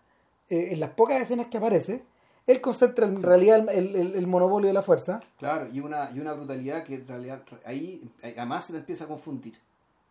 eh, 0.49 0.69
en 0.71 0.79
las 0.79 0.91
pocas 0.91 1.21
escenas 1.21 1.47
que 1.47 1.57
aparece. 1.57 2.03
Él 2.47 2.61
concentra 2.61 3.05
en 3.07 3.21
realidad 3.23 3.67
el, 3.69 3.95
el- 3.95 4.15
el 4.15 4.27
monopolio 4.27 4.67
de 4.67 4.73
la 4.73 4.83
fuerza. 4.83 5.21
Claro, 5.39 5.67
y 5.73 5.79
una, 5.79 6.11
y 6.11 6.19
una 6.19 6.33
brutalidad 6.33 6.83
que 6.83 6.95
en 6.95 7.07
realidad 7.07 7.41
ahí 7.65 8.07
además 8.21 8.65
se 8.65 8.73
te 8.73 8.79
empieza 8.79 9.05
a 9.05 9.07
confundir. 9.07 9.59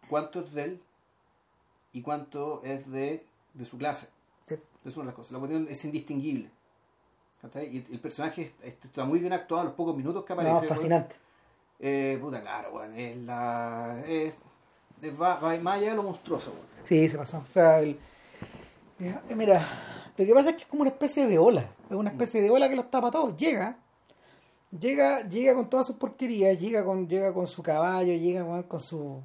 ¿Cuánto 0.08 0.40
es 0.40 0.52
de 0.52 0.64
él 0.64 0.82
y 1.92 2.02
cuánto 2.02 2.60
es 2.64 2.90
de, 2.90 3.24
de 3.54 3.64
su 3.64 3.78
clase? 3.78 4.08
Sí. 4.48 4.56
Es 4.84 4.96
una 4.96 5.04
de 5.04 5.06
las 5.06 5.14
cosas. 5.14 5.32
La 5.32 5.38
cuestión 5.38 5.66
es 5.70 5.84
indistinguible. 5.84 6.50
Y 7.70 7.84
el 7.92 8.00
personaje 8.00 8.42
est- 8.42 8.64
est- 8.64 8.84
está 8.86 9.04
muy 9.04 9.18
bien 9.20 9.32
actuado 9.34 9.62
en 9.62 9.66
los 9.68 9.76
pocos 9.76 9.94
minutos 9.96 10.24
que 10.24 10.32
aparece. 10.32 10.62
No, 10.62 10.68
fascinante. 10.74 11.14
Eh, 11.78 12.18
puta, 12.20 12.40
claro, 12.40 12.70
weón. 12.72 12.94
Es 12.98 13.16
la. 13.18 14.02
Es, 14.08 14.32
es- 15.02 15.20
va, 15.20 15.36
va 15.36 15.54
más 15.58 15.76
allá 15.76 15.90
de 15.90 15.96
lo 15.96 16.02
monstruoso, 16.02 16.50
weón. 16.52 16.64
Sí, 16.84 17.06
se 17.08 17.18
pasó. 17.18 17.38
O 17.38 17.52
sea, 17.52 17.80
el- 17.80 17.98
eh, 18.98 19.14
mira, 19.36 19.66
lo 20.16 20.24
que 20.24 20.34
pasa 20.34 20.50
es 20.50 20.56
que 20.56 20.62
es 20.62 20.68
como 20.68 20.82
una 20.82 20.90
especie 20.90 21.26
de 21.26 21.38
ola. 21.38 21.70
Es 21.90 21.96
una 21.96 22.10
especie 22.10 22.40
de 22.40 22.50
ola 22.50 22.68
que 22.68 22.76
los 22.76 22.90
tapa 22.90 23.10
todos. 23.10 23.36
Llega, 23.36 23.76
llega, 24.78 25.28
llega 25.28 25.54
con 25.54 25.68
todas 25.68 25.86
sus 25.86 25.96
porquerías, 25.96 26.60
llega 26.60 26.84
con, 26.84 27.08
llega 27.08 27.32
con 27.32 27.46
su 27.46 27.62
caballo, 27.62 28.14
llega 28.14 28.46
con, 28.46 28.62
con 28.64 28.80
su 28.80 29.22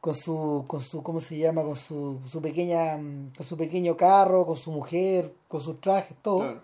con 0.00 0.14
su, 0.14 0.64
con 0.66 0.80
su, 0.80 1.02
¿cómo 1.02 1.20
se 1.20 1.36
llama? 1.36 1.62
Con 1.62 1.76
su, 1.76 2.20
su 2.30 2.40
pequeña, 2.40 2.96
mm, 2.96 3.32
con 3.36 3.46
su 3.46 3.56
pequeño 3.56 3.96
carro, 3.96 4.46
con 4.46 4.56
su 4.56 4.70
mujer, 4.70 5.34
con 5.48 5.60
sus 5.60 5.80
trajes, 5.80 6.16
todo. 6.22 6.38
Claro. 6.40 6.60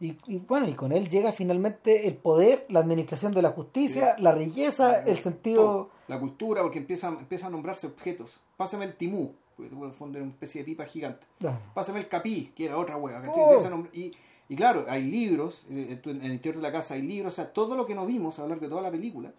Y, 0.00 0.16
y 0.26 0.38
bueno, 0.38 0.68
y 0.68 0.74
con 0.74 0.92
él 0.92 1.08
llega 1.08 1.32
finalmente 1.32 2.06
el 2.06 2.14
poder, 2.14 2.66
la 2.68 2.80
administración 2.80 3.34
de 3.34 3.42
la 3.42 3.50
justicia, 3.50 4.14
la 4.18 4.32
riqueza, 4.32 5.02
el 5.02 5.18
sentido... 5.18 5.62
Todo. 5.62 5.90
La 6.06 6.20
cultura, 6.20 6.62
porque 6.62 6.78
empieza, 6.78 7.08
empieza 7.08 7.48
a 7.48 7.50
nombrarse 7.50 7.88
objetos. 7.88 8.40
Pásame 8.56 8.84
el 8.84 8.96
timú, 8.96 9.34
porque 9.58 9.74
en 9.74 9.82
el 9.82 9.92
fondo 9.92 10.16
era 10.18 10.24
una 10.24 10.32
especie 10.32 10.62
de 10.62 10.64
pipa 10.64 10.84
gigante. 10.86 11.26
Claro. 11.38 11.58
Pásame 11.74 11.98
el 12.00 12.08
capí, 12.08 12.52
que 12.56 12.64
era 12.66 12.78
otra 12.78 12.96
hueá. 12.96 13.20
¿cachai? 13.20 13.42
Oh. 13.44 13.86
Y, 13.92 14.12
y 14.48 14.56
claro, 14.56 14.86
hay 14.88 15.02
libros, 15.02 15.64
eh, 15.68 16.00
en 16.04 16.22
el 16.24 16.32
interior 16.32 16.56
de 16.56 16.62
la 16.62 16.72
casa 16.72 16.94
hay 16.94 17.02
libros, 17.02 17.34
o 17.34 17.36
sea, 17.36 17.52
todo 17.52 17.76
lo 17.76 17.84
que 17.84 17.94
no 17.94 18.06
vimos 18.06 18.38
a 18.38 18.46
largo 18.46 18.62
de 18.62 18.68
toda 18.70 18.80
la 18.82 18.90
película, 18.90 19.30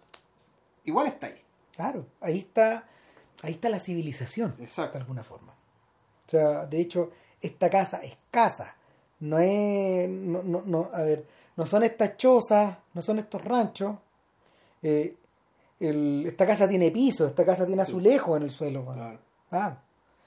igual 0.84 1.06
está 1.08 1.26
ahí. 1.28 1.40
Claro, 1.74 2.06
ahí 2.20 2.38
está, 2.38 2.84
ahí 3.42 3.52
está 3.52 3.68
la 3.70 3.80
civilización, 3.80 4.54
Exacto. 4.60 4.98
de 4.98 5.02
alguna 5.02 5.24
forma. 5.24 5.52
O 6.26 6.30
sea, 6.30 6.66
de 6.66 6.80
hecho, 6.80 7.10
esta 7.40 7.68
casa 7.70 7.98
es 8.04 8.16
casa, 8.30 8.76
no 9.20 9.38
es, 9.38 10.08
no, 10.08 10.42
no, 10.42 10.62
no, 10.64 10.90
a 10.92 11.00
ver, 11.00 11.26
no 11.56 11.66
son 11.66 11.82
estas 11.82 12.16
chozas, 12.16 12.76
no 12.94 13.02
son 13.02 13.18
estos 13.18 13.42
ranchos. 13.44 13.96
Eh, 14.82 15.16
el- 15.80 16.24
esta 16.26 16.46
casa 16.46 16.68
tiene 16.68 16.90
piso, 16.90 17.26
esta 17.26 17.44
casa 17.44 17.66
tiene 17.66 17.82
azulejos 17.82 18.36
en 18.36 18.42
el 18.44 18.50
suelo. 18.50 18.84
Claro. 18.84 19.18
Ah, 19.50 19.76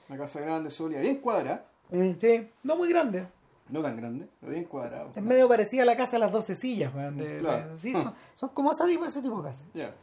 Una 0.08 0.18
casa 0.18 0.40
grande, 0.40 0.70
sólida, 0.70 1.00
bien 1.00 1.16
cuadrada. 1.20 1.64
mm, 1.90 2.10
sí, 2.20 2.50
no 2.62 2.76
muy 2.76 2.88
grande. 2.88 3.26
No 3.68 3.80
tan 3.80 3.96
grande, 3.96 4.28
pero 4.40 4.52
bien 4.52 4.64
cuadrada. 4.64 5.08
Es 5.14 5.22
medio 5.22 5.48
parecida 5.48 5.82
a 5.82 5.86
la 5.86 5.96
casa 5.96 6.12
de 6.12 6.18
las 6.18 6.32
12 6.32 6.54
sillas, 6.54 6.94
weón, 6.94 7.16
de- 7.16 7.38
Claro. 7.38 7.72
de- 7.74 7.78
sí, 7.78 7.92
son, 7.92 8.14
son 8.34 8.48
como 8.50 8.72
ese 8.72 8.84
tipo, 8.86 9.04
ese 9.06 9.22
tipo 9.22 9.40
de 9.40 9.48
casas. 9.48 9.66
Ya. 9.72 9.94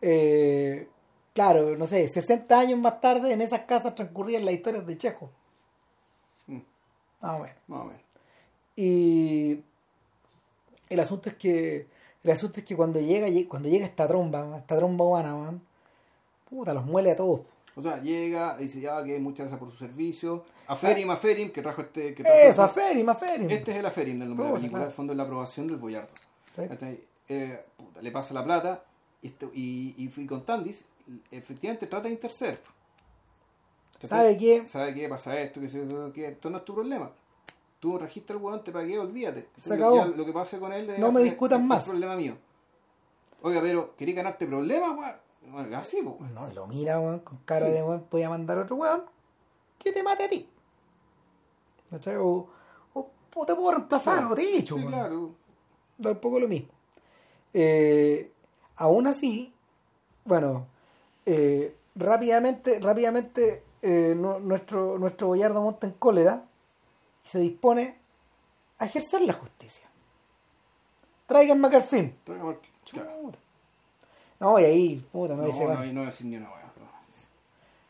Eh, 0.00 0.88
claro, 1.34 1.76
no 1.76 1.86
sé, 1.86 2.08
60 2.08 2.58
años 2.58 2.78
más 2.80 3.00
tarde 3.00 3.32
en 3.32 3.40
esas 3.42 3.60
casas 3.62 3.94
transcurrían 3.94 4.44
las 4.44 4.54
historias 4.54 4.86
de 4.86 4.96
Chejo. 4.96 5.30
Mm, 6.46 6.58
Ah, 7.20 7.36
bueno. 7.38 7.54
Más 7.68 7.80
o 7.80 7.84
menos. 7.84 8.02
Y 8.74 9.62
el 10.88 11.00
asunto 11.00 11.28
es 11.30 11.36
que 11.36 11.86
el 12.22 12.30
asunto 12.30 12.58
es 12.60 12.66
que 12.66 12.76
cuando 12.76 13.00
llega 13.00 13.26
cuando 13.48 13.68
llega 13.68 13.86
esta 13.86 14.06
tromba, 14.08 14.58
esta 14.58 14.76
tromba 14.76 15.04
humana, 15.04 15.34
man, 15.34 15.60
puta, 16.50 16.74
los 16.74 16.84
muele 16.84 17.12
a 17.12 17.16
todos. 17.16 17.40
O 17.78 17.82
sea, 17.82 18.00
llega, 18.02 18.56
dice 18.56 18.80
ya 18.80 19.04
que 19.04 19.18
muchas 19.20 19.40
gracias 19.44 19.60
por 19.60 19.70
su 19.70 19.76
servicio. 19.76 20.44
Aferim, 20.66 21.10
Aferim, 21.10 21.52
que 21.52 21.60
trajo 21.62 21.82
este. 21.82 22.14
Que 22.14 22.22
trajo 22.22 22.38
Eso, 22.38 22.62
a 22.62 22.68
Ferim, 22.70 23.08
a 23.08 23.14
Ferim. 23.14 23.50
Este 23.50 23.70
es 23.72 23.76
el 23.76 23.86
Aferim 23.86 24.18
del 24.18 24.28
nombre 24.30 24.46
de 24.46 24.50
la 24.52 24.56
película, 24.56 24.78
claro. 24.80 24.90
de 24.90 24.96
fondo 24.96 25.12
es 25.12 25.16
la 25.18 25.22
aprobación 25.24 25.66
del 25.66 25.76
Boyardo. 25.76 26.08
Eh, 27.28 27.64
puta, 27.76 28.00
le 28.00 28.10
pasa 28.10 28.32
la 28.34 28.42
plata 28.44 28.82
y, 29.20 29.26
este- 29.26 29.48
y, 29.52 29.94
y 29.98 30.08
fui 30.08 30.26
con 30.26 30.44
Tandis, 30.46 30.84
efectivamente 31.30 31.86
trata 31.86 32.04
de 32.08 32.14
interceder. 32.14 32.60
¿Sabe 34.08 34.36
qué? 34.38 34.66
¿Sabe 34.66 34.94
qué? 34.94 35.08
Pasa 35.08 35.38
esto, 35.40 35.60
que, 35.60 35.68
se- 35.68 35.82
esto 36.28 36.50
no 36.50 36.58
es 36.58 36.64
tu 36.64 36.74
problema. 36.74 37.10
Tú 37.80 37.98
registras 37.98 38.38
el 38.38 38.42
hueón, 38.44 38.62
te 38.64 38.72
pagué, 38.72 38.98
olvídate. 38.98 39.48
Se 39.58 39.74
acabó. 39.74 40.04
Lo 40.06 40.24
que 40.24 40.32
pase 40.32 40.58
con 40.58 40.72
él 40.72 40.88
es, 40.90 40.98
No 40.98 41.12
me 41.12 41.22
discutan 41.22 41.60
es- 41.62 41.66
más. 41.66 41.78
Es 41.82 41.88
problema 41.88 42.16
mío. 42.16 42.36
Oiga, 43.42 43.60
pero 43.60 43.94
¿queréis 43.96 44.16
ganarte 44.16 44.46
problemas, 44.46 44.96
weón? 44.96 45.25
Bueno, 45.50 45.76
Así, 45.78 46.02
pues. 46.02 46.30
No, 46.32 46.50
y 46.50 46.54
lo 46.54 46.66
mira, 46.66 46.98
weón, 47.00 47.20
con 47.20 47.38
cara 47.38 47.66
Sí. 47.66 47.72
de 47.72 47.82
weón, 47.82 48.06
voy 48.10 48.22
a 48.22 48.28
mandar 48.30 48.58
a 48.58 48.62
otro 48.62 48.76
weón 48.76 49.04
que 49.78 49.92
te 49.92 50.02
mate 50.02 50.24
a 50.24 50.28
ti. 50.28 50.48
¿Cachai? 51.90 52.16
O, 52.16 52.48
o, 52.94 53.10
o 53.34 53.46
te 53.46 53.54
puedo 53.54 53.70
reemplazar, 53.72 54.14
Claro. 54.18 54.32
o 54.32 54.34
te 54.34 54.42
he 54.42 54.56
dicho, 54.56 54.74
Sí, 54.74 54.80
weón. 54.80 54.92
claro. 54.92 55.30
da 55.98 56.10
un 56.10 56.18
poco 56.18 56.40
lo 56.40 56.48
mismo. 56.48 56.68
Eh, 57.54 58.30
aún 58.76 59.06
así, 59.06 59.52
bueno, 60.24 60.66
eh, 61.24 61.74
rápidamente, 61.94 62.80
rápidamente 62.80 63.62
eh, 63.82 64.14
nu- 64.16 64.40
nuestro, 64.40 64.98
nuestro 64.98 65.28
boyardo 65.28 65.62
monta 65.62 65.86
en 65.86 65.92
cólera 65.94 66.44
y 67.24 67.28
se 67.28 67.38
dispone 67.38 67.98
a 68.78 68.84
ejercer 68.86 69.22
la 69.22 69.32
justicia. 69.32 69.86
Tráiganme 71.26 71.68
a 71.68 71.70
Carfín. 71.70 72.18
Traiga 72.24 72.44
mar- 72.44 72.60
claro. 72.90 73.10
Chuta. 73.22 73.38
No, 74.38 74.58
y 74.58 74.64
ahí, 74.64 75.04
puta, 75.12 75.34
no, 75.34 75.42
No, 75.42 75.46
ahí 75.46 75.52
se 75.52 75.64
no, 75.64 75.74
no, 75.74 75.84
no 75.84 75.92
voy 75.92 76.02
a 76.02 76.06
decir 76.06 76.26
ni 76.26 76.36
una 76.36 76.50
weá. 76.50 76.72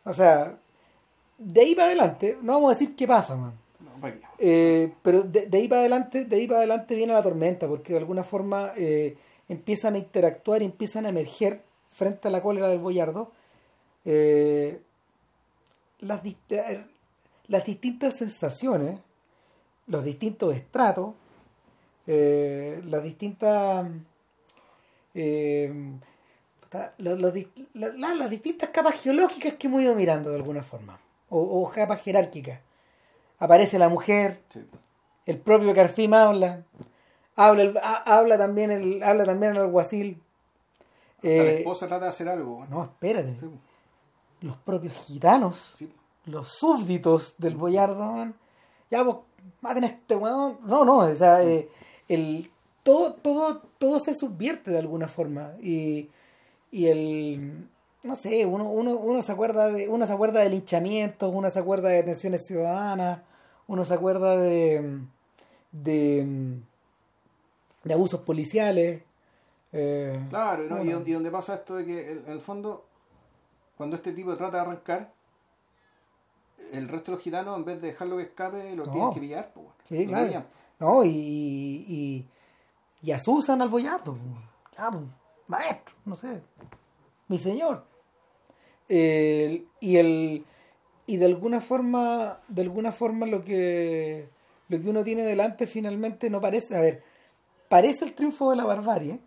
O 0.05 0.15
sea, 0.15 0.57
de 1.39 1.61
ahí 1.61 1.75
para 1.75 1.89
adelante, 1.89 2.39
no 2.43 2.53
vamos 2.55 2.71
a 2.71 2.79
decir 2.79 2.95
qué 2.95 3.07
pasa, 3.07 3.37
man. 3.37 3.53
No, 3.81 4.01
¿para 4.01 4.15
qué? 4.15 4.27
Eh, 4.39 4.93
pero 5.03 5.23
de, 5.23 5.47
de 5.47 5.59
ahí 5.59 5.69
para 5.69 5.81
adelante, 5.81 6.25
de 6.25 6.37
ahí 6.37 6.47
para 6.47 6.59
adelante 6.59 6.95
viene 6.95 7.13
la 7.13 7.23
tormenta, 7.23 7.67
porque 7.67 7.93
de 7.93 7.99
alguna 7.99 8.23
forma 8.23 8.73
eh, 8.77 9.17
empiezan 9.49 9.95
a 9.95 9.99
interactuar 9.99 10.63
y 10.63 10.67
empiezan 10.67 11.07
a 11.07 11.09
emerger 11.09 11.63
frente 11.91 12.29
a 12.29 12.31
la 12.31 12.43
cólera 12.43 12.69
del 12.69 12.79
boyardo 12.79 13.33
eh, 14.09 14.81
las, 15.99 16.21
las 17.49 17.65
distintas 17.65 18.17
sensaciones, 18.17 19.01
los 19.89 20.05
distintos 20.05 20.55
estratos, 20.55 21.15
eh, 22.07 22.81
las 22.85 23.03
distintas 23.03 23.89
eh, 25.15 25.73
los- 26.99 27.19
los 27.21 27.33
dis- 27.35 27.49
la- 27.75 27.89
la- 27.93 28.15
las 28.15 28.31
distintas 28.31 28.71
capas 28.71 29.01
geológicas 29.01 29.55
que 29.55 29.67
hemos 29.67 29.83
ido 29.83 29.95
mirando 29.95 30.31
de 30.31 30.37
alguna 30.37 30.63
forma, 30.63 30.99
o, 31.29 31.39
o 31.41 31.71
capas 31.71 32.03
jerárquicas. 32.03 32.61
Aparece 33.39 33.79
la 33.79 33.89
mujer, 33.89 34.41
Sí. 34.49 34.65
el 35.27 35.39
propio 35.39 35.75
Carfim 35.75 36.15
habla, 36.15 36.63
habla, 37.37 37.63
el- 37.63 37.77
ha- 37.79 38.03
habla 38.19 38.39
también 38.39 38.71
el, 38.71 39.03
habla 39.03 39.25
también 39.25 39.53
el 39.53 39.59
alguacil. 39.63 40.23
Hasta 41.17 41.29
la 41.29 41.35
Eh, 41.35 41.59
esposa 41.59 41.87
trata 41.89 42.05
de 42.05 42.09
hacer 42.11 42.29
algo. 42.29 42.59
weón. 42.59 42.71
no, 42.71 42.85
espérate, 42.85 43.35
Sí, 43.41 43.47
los 44.43 44.57
propios 44.59 44.95
gitanos, 44.95 45.73
sí. 45.77 45.93
los 46.27 46.49
súbditos 46.49 47.35
del 47.39 47.57
boyardo, 47.57 48.29
ya 48.91 49.05
pues, 49.05 49.17
maten 49.61 49.85
a 49.85 49.87
este 49.89 50.15
weón. 50.17 50.59
No, 50.65 50.85
no, 50.85 50.99
o 50.99 51.15
sea, 51.15 51.43
eh, 51.43 51.69
el, 52.09 52.51
todo, 52.83 53.15
todo, 53.15 53.63
todo 53.79 53.99
se 54.01 54.15
subvierte 54.15 54.71
de 54.71 54.79
alguna 54.79 55.09
forma. 55.09 55.53
Y, 55.61 56.09
y 56.77 56.87
el 56.89 57.69
no 58.03 58.15
sé, 58.17 58.47
uno, 58.47 58.71
uno, 58.71 58.93
uno 58.97 59.21
se 59.23 59.33
acuerda 59.33 59.69
de, 59.73 59.89
uno 59.89 60.07
se 60.07 60.13
acuerda 60.13 60.41
de 60.41 60.51
linchamientos, 60.51 61.33
uno 61.35 61.51
se 61.51 61.59
acuerda 61.59 61.89
de 61.89 61.97
detenciones 61.97 62.47
ciudadanas, 62.47 63.21
uno 63.67 63.85
se 63.85 63.95
acuerda 63.95 64.37
de 64.37 65.01
de, 65.73 66.59
de 67.85 67.95
abusos 67.95 68.21
policiales. 68.21 69.03
eh, 69.73 70.27
Claro, 70.31 70.65
¿no? 70.65 70.83
y, 70.83 70.87
bueno. 70.87 71.03
y 71.07 71.13
donde 71.13 71.31
pasa 71.31 71.55
esto 71.57 71.77
de 71.77 71.85
que 71.85 72.13
en 72.13 72.25
el 72.29 72.41
fondo, 72.41 72.85
cuando 73.77 73.97
este 73.97 74.13
tipo 74.13 74.37
trata 74.37 74.57
de 74.59 74.63
arrancar, 74.63 75.13
el 76.73 76.89
resto 76.89 77.11
de 77.13 77.17
los 77.17 77.25
gitanos, 77.25 77.57
en 77.57 77.65
vez 77.65 77.81
de 77.81 77.89
dejarlo 77.89 78.17
que 78.17 78.23
escape, 78.25 78.75
lo 78.77 78.85
No. 78.85 78.93
tienen 78.93 79.15
que 79.15 79.21
pillar. 79.21 79.51
Pues. 79.55 79.67
Sí, 79.89 80.05
Lo 80.05 80.11
claro. 80.11 80.27
pillan. 80.27 80.47
No, 80.79 81.05
y, 81.05 81.09
y, 81.11 82.29
y 83.03 83.11
asusan 83.13 83.63
al 83.63 83.69
boyardo. 83.69 84.17
Ya, 84.77 84.91
pues, 84.91 85.05
maestro, 85.49 85.95
no 86.05 86.15
sé. 86.15 86.41
Mi 87.29 87.39
señor. 87.39 87.85
Y 88.89 89.97
el 89.97 90.45
y 91.07 91.17
de 91.19 91.27
alguna 91.27 91.61
forma, 91.61 92.41
de 92.49 92.63
alguna 92.63 92.93
forma 92.93 93.27
lo 93.27 93.45
que 93.45 94.29
lo 94.69 94.81
que 94.81 94.89
uno 94.89 95.05
tiene 95.05 95.23
delante 95.23 95.67
finalmente 95.67 96.29
no 96.31 96.41
parece, 96.41 96.77
a 96.77 96.81
ver, 96.81 97.03
parece 97.69 98.05
el 98.05 98.15
triunfo 98.15 98.51
de 98.51 98.57
la 98.57 98.65
barbarie. 98.65 99.21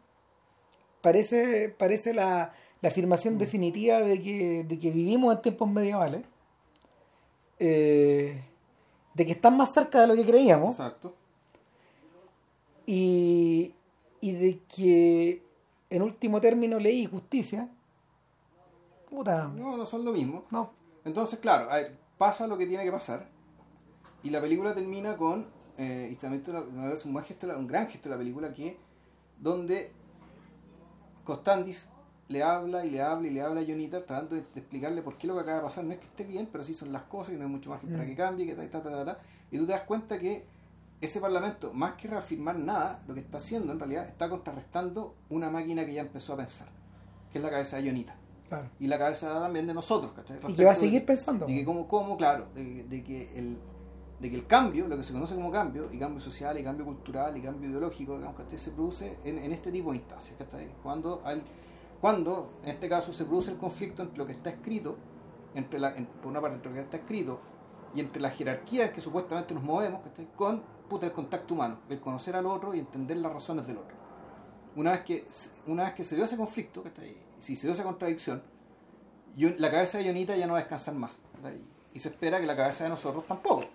Parece 1.01 1.69
parece 1.69 2.13
la, 2.13 2.53
la 2.81 2.89
afirmación 2.89 3.37
definitiva 3.37 4.01
de 4.01 4.21
que, 4.21 4.65
de 4.67 4.79
que 4.79 4.91
vivimos 4.91 5.35
en 5.35 5.41
tiempos 5.41 5.69
medievales. 5.69 6.23
Eh, 7.59 8.41
de 9.13 9.25
que 9.25 9.31
están 9.33 9.57
más 9.57 9.73
cerca 9.73 10.01
de 10.01 10.07
lo 10.07 10.15
que 10.15 10.25
creíamos 10.25 10.79
Exacto. 10.79 11.13
y, 12.85 13.73
y 14.21 14.31
de 14.31 14.59
que 14.73 15.43
en 15.89 16.01
último 16.01 16.39
término 16.41 16.79
ley 16.79 17.01
y 17.01 17.05
justicia 17.05 17.69
puta 19.09 19.47
No, 19.47 19.75
no 19.77 19.85
son 19.85 20.05
lo 20.05 20.11
mismo. 20.11 20.45
no 20.51 20.71
Entonces, 21.05 21.39
claro, 21.39 21.69
a 21.71 21.77
ver, 21.77 21.97
pasa 22.17 22.45
lo 22.47 22.57
que 22.57 22.67
tiene 22.67 22.83
que 22.83 22.91
pasar. 22.91 23.27
Y 24.21 24.29
la 24.29 24.41
película 24.41 24.75
termina 24.75 25.17
con, 25.17 25.45
eh, 25.77 26.09
y 26.11 26.15
también 26.15 26.43
parece 26.43 27.07
un, 27.07 27.21
gesto, 27.23 27.47
un 27.57 27.67
gran 27.67 27.87
gesto 27.87 28.09
de 28.09 28.15
la 28.15 28.19
película, 28.19 28.53
que 28.53 28.77
donde 29.39 29.91
Costandis 31.23 31.89
le 32.27 32.43
habla 32.43 32.85
y 32.85 32.91
le 32.91 33.01
habla 33.01 33.27
y 33.27 33.31
le 33.31 33.41
habla 33.41 33.61
a 33.61 33.63
Jonita 33.65 34.05
tratando 34.05 34.35
de, 34.35 34.41
explicarle 34.41 35.01
por 35.01 35.17
qué 35.17 35.25
lo 35.25 35.33
que 35.35 35.39
acaba 35.41 35.57
de 35.57 35.63
pasar 35.63 35.83
no 35.85 35.93
es 35.93 35.99
que 35.99 36.05
esté 36.05 36.23
bien, 36.25 36.47
pero 36.51 36.61
así 36.61 36.73
son 36.73 36.91
las 36.93 37.03
cosas 37.03 37.33
y 37.33 37.37
no 37.37 37.43
hay 37.45 37.49
mucho 37.49 37.69
margen 37.71 37.89
para 37.89 38.03
Mm. 38.03 38.07
que 38.07 38.15
cambie, 38.15 38.45
que 38.45 38.53
ta, 38.55 38.69
ta, 38.69 38.83
ta, 38.83 38.89
ta, 38.91 39.05
ta. 39.05 39.19
y 39.49 39.57
tú 39.57 39.65
te 39.65 39.71
das 39.71 39.81
cuenta 39.81 40.19
que 40.19 40.43
ese 41.01 41.21
parlamento, 41.21 41.71
más 41.73 41.93
que 41.93 42.07
reafirmar 42.07 42.57
nada, 42.59 43.01
lo 43.07 43.13
que 43.13 43.21
está 43.21 43.37
haciendo 43.37 43.71
en 43.71 43.79
realidad 43.79 44.05
está 44.05 44.29
contrarrestando 44.29 45.15
una 45.29 45.49
máquina 45.49 45.85
que 45.85 45.93
ya 45.93 46.01
empezó 46.01 46.33
a 46.33 46.37
pensar, 46.37 46.67
que 47.31 47.37
es 47.37 47.43
la 47.43 47.49
cabeza 47.49 47.77
de 47.77 47.83
Jonita 47.89 48.15
claro 48.49 48.67
y 48.79 48.87
la 48.87 48.97
cabeza 48.97 49.39
también 49.39 49.67
de 49.67 49.73
nosotros, 49.73 50.11
¿cachai? 50.13 50.37
y 50.37 50.55
que 50.55 50.65
va 50.65 50.71
a 50.71 50.75
seguir 50.75 51.05
pensando 51.05 51.45
de 51.45 51.53
que 51.53 51.63
como, 51.65 51.87
como 51.87 52.17
claro, 52.17 52.47
de, 52.55 52.83
de 52.83 53.03
que 53.03 53.37
el 53.37 53.57
de 54.19 54.29
que 54.29 54.35
el 54.35 54.45
cambio, 54.47 54.85
lo 54.89 54.97
que 54.97 55.03
se 55.03 55.13
conoce 55.13 55.33
como 55.35 55.49
cambio, 55.49 55.89
y 55.93 55.97
cambio 55.97 56.19
social, 56.19 56.59
y 56.59 56.63
cambio 56.65 56.83
cultural, 56.83 57.37
y 57.37 57.41
cambio 57.41 57.69
ideológico, 57.69 58.17
digamos, 58.17 58.35
¿cachai? 58.37 58.57
se 58.59 58.71
produce 58.71 59.17
en, 59.23 59.37
en 59.37 59.53
este 59.53 59.71
tipo 59.71 59.91
de 59.91 59.97
instancias, 59.99 60.35
¿cachai? 60.37 60.67
Cuando, 60.83 61.21
al, 61.23 61.41
cuando, 62.01 62.51
en 62.63 62.69
este 62.71 62.89
caso, 62.89 63.13
se 63.13 63.23
produce 63.23 63.51
el 63.51 63.57
conflicto 63.57 64.01
entre 64.03 64.17
lo 64.17 64.25
que 64.25 64.33
está 64.33 64.49
escrito, 64.49 64.97
entre 65.55 65.79
la, 65.79 65.95
en- 65.95 66.05
por 66.05 66.27
una 66.27 66.41
parte 66.41 66.55
entre 66.57 66.69
lo 66.71 66.75
que 66.75 66.81
está 66.81 66.97
escrito, 66.97 67.39
y 67.95 68.01
entre 68.01 68.21
las 68.21 68.35
jerarquías 68.35 68.89
que 68.91 68.99
supuestamente 68.99 69.53
nos 69.53 69.63
movemos, 69.63 70.01
¿cachai? 70.01 70.27
Con 70.35 70.63
puta, 70.89 71.05
el 71.05 71.11
contacto 71.13 71.53
humano, 71.53 71.77
el 71.89 71.99
conocer 72.01 72.35
al 72.35 72.45
otro 72.45 72.73
y 72.75 72.79
entender 72.79 73.17
las 73.17 73.31
razones 73.31 73.65
del 73.67 73.77
otro. 73.77 73.95
Una 74.75 74.91
vez 74.91 75.01
que, 75.01 75.25
una 75.67 75.83
vez 75.85 75.93
que 75.93 76.03
se 76.03 76.15
dio 76.15 76.25
ese 76.25 76.35
conflicto, 76.37 76.83
si 77.39 77.55
se 77.55 77.67
dio 77.67 77.73
esa 77.73 77.83
contradicción, 77.83 78.41
la 79.37 79.71
cabeza 79.71 79.97
de 79.99 80.05
Jonita 80.05 80.35
ya 80.35 80.47
no 80.47 80.53
va 80.53 80.59
a 80.59 80.61
descansar 80.63 80.95
más. 80.95 81.19
Y 81.93 81.99
se 81.99 82.09
espera 82.09 82.39
que 82.39 82.45
la 82.45 82.55
cabeza 82.57 82.83
de 82.83 82.89
nosotros 82.89 83.25
tampoco. 83.25 83.65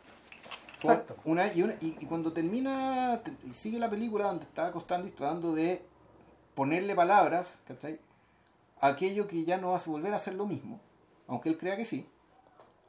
Exacto. 0.75 1.17
Una, 1.25 1.53
y, 1.53 1.63
una- 1.63 1.75
y, 1.81 1.97
y 2.01 2.07
cuando 2.07 2.33
termina, 2.33 3.21
te- 3.25 3.35
y 3.49 3.53
sigue 3.55 3.79
la 3.79 3.89
película 3.89 4.27
donde 4.27 4.45
está 4.45 4.71
Costandis 4.73 5.15
tratando 5.15 5.55
de 5.55 5.83
ponerle 6.55 6.95
palabras, 6.95 7.63
¿cachai? 7.67 7.99
Aquello 8.81 9.27
que 9.27 9.45
ya 9.45 9.57
no 9.57 9.71
va 9.71 9.79
a 9.79 9.83
volver 9.87 10.13
a 10.13 10.19
ser 10.19 10.35
lo 10.35 10.47
mismo, 10.47 10.81
aunque 11.27 11.49
él 11.49 11.57
crea 11.59 11.77
que 11.77 11.85
sí, 11.87 12.07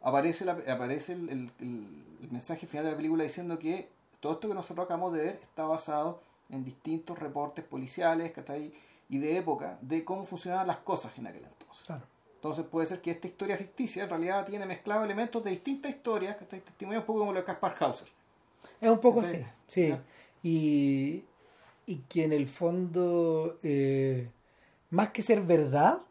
aparece, 0.01 0.43
la, 0.45 0.57
aparece 0.69 1.13
el, 1.13 1.29
el- 1.29 1.51
el- 1.59 2.17
el 2.21 2.31
mensaje 2.31 2.67
final 2.67 2.85
de 2.85 2.91
la 2.91 2.97
película 2.97 3.23
diciendo 3.23 3.57
que 3.59 3.89
todo 4.19 4.33
esto 4.33 4.47
que 4.47 4.53
nosotros 4.53 4.85
acabamos 4.85 5.13
de 5.13 5.23
ver 5.23 5.35
está 5.35 5.65
basado 5.65 6.21
en 6.49 6.63
distintos 6.63 7.17
reportes 7.17 7.65
policiales 7.65 8.31
¿cachai? 8.31 8.73
y 9.09 9.17
de 9.17 9.37
época 9.37 9.77
de 9.81 10.03
cómo 10.03 10.25
funcionaban 10.25 10.67
las 10.67 10.77
cosas 10.77 11.17
en 11.17 11.27
aquel 11.27 11.45
entonces. 11.45 11.85
Claro. 11.85 12.03
Entonces 12.35 12.65
puede 12.65 12.85
ser 12.85 13.01
que 13.01 13.11
esta 13.11 13.27
historia 13.27 13.57
ficticia 13.57 14.03
en 14.03 14.09
realidad 14.09 14.45
tiene 14.45 14.65
mezclado 14.65 15.03
elementos 15.03 15.43
de 15.43 15.49
distintas 15.49 15.91
historias, 15.91 16.35
que 16.37 16.45
testimonio 16.45 16.99
un 16.99 17.05
poco 17.05 17.19
como 17.19 17.33
lo 17.33 17.39
de 17.39 17.45
Caspar 17.45 17.75
Hauser. 17.79 18.07
Es 18.79 18.89
un 18.89 18.99
poco 18.99 19.21
así, 19.21 19.43
sí. 19.67 19.95
Y, 20.43 21.23
y 21.87 21.97
que 22.07 22.23
en 22.23 22.33
el 22.33 22.47
fondo, 22.47 23.57
eh, 23.63 24.29
más 24.91 25.09
que 25.09 25.23
ser 25.23 25.41
verdad, 25.41 26.01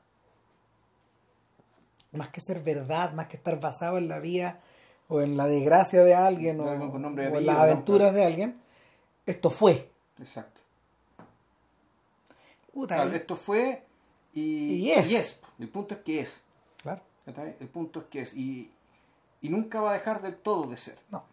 más 2.10 2.30
que 2.30 2.40
ser 2.40 2.60
verdad, 2.62 3.12
más 3.12 3.28
que 3.28 3.36
estar 3.36 3.60
basado 3.60 3.98
en 3.98 4.08
la 4.08 4.18
vida 4.18 4.60
o 5.08 5.20
en 5.20 5.36
la 5.36 5.46
desgracia 5.46 6.02
de 6.02 6.14
alguien 6.14 6.60
o, 6.60 6.72
en 6.72 7.04
apellido, 7.04 7.40
las 7.40 7.56
¿no? 7.56 7.62
aventuras 7.62 8.14
de 8.14 8.24
alguien, 8.24 8.60
esto 9.26 9.50
fue. 9.50 9.90
Exacto. 10.18 10.60
Puta, 12.72 12.96
Claro, 12.96 13.12
y- 13.12 13.16
esto 13.16 13.36
fue 13.36 13.82
y, 14.32 14.74
Y 14.86 14.92
es. 14.92 15.10
y 15.10 15.16
es. 15.16 15.42
El 15.58 15.68
punto 15.68 15.94
es 15.94 16.00
que 16.00 16.20
es. 16.20 16.42
claro. 16.82 17.00
El 17.26 17.68
punto 17.68 18.00
es 18.00 18.06
que 18.06 18.20
es. 18.20 18.34
Y, 18.34 18.70
y 19.40 19.48
nunca 19.48 19.80
va 19.80 19.90
a 19.90 19.94
dejar 19.94 20.20
del 20.22 20.36
todo 20.36 20.66
de 20.68 20.76
ser. 20.76 20.98
no. 21.10 21.24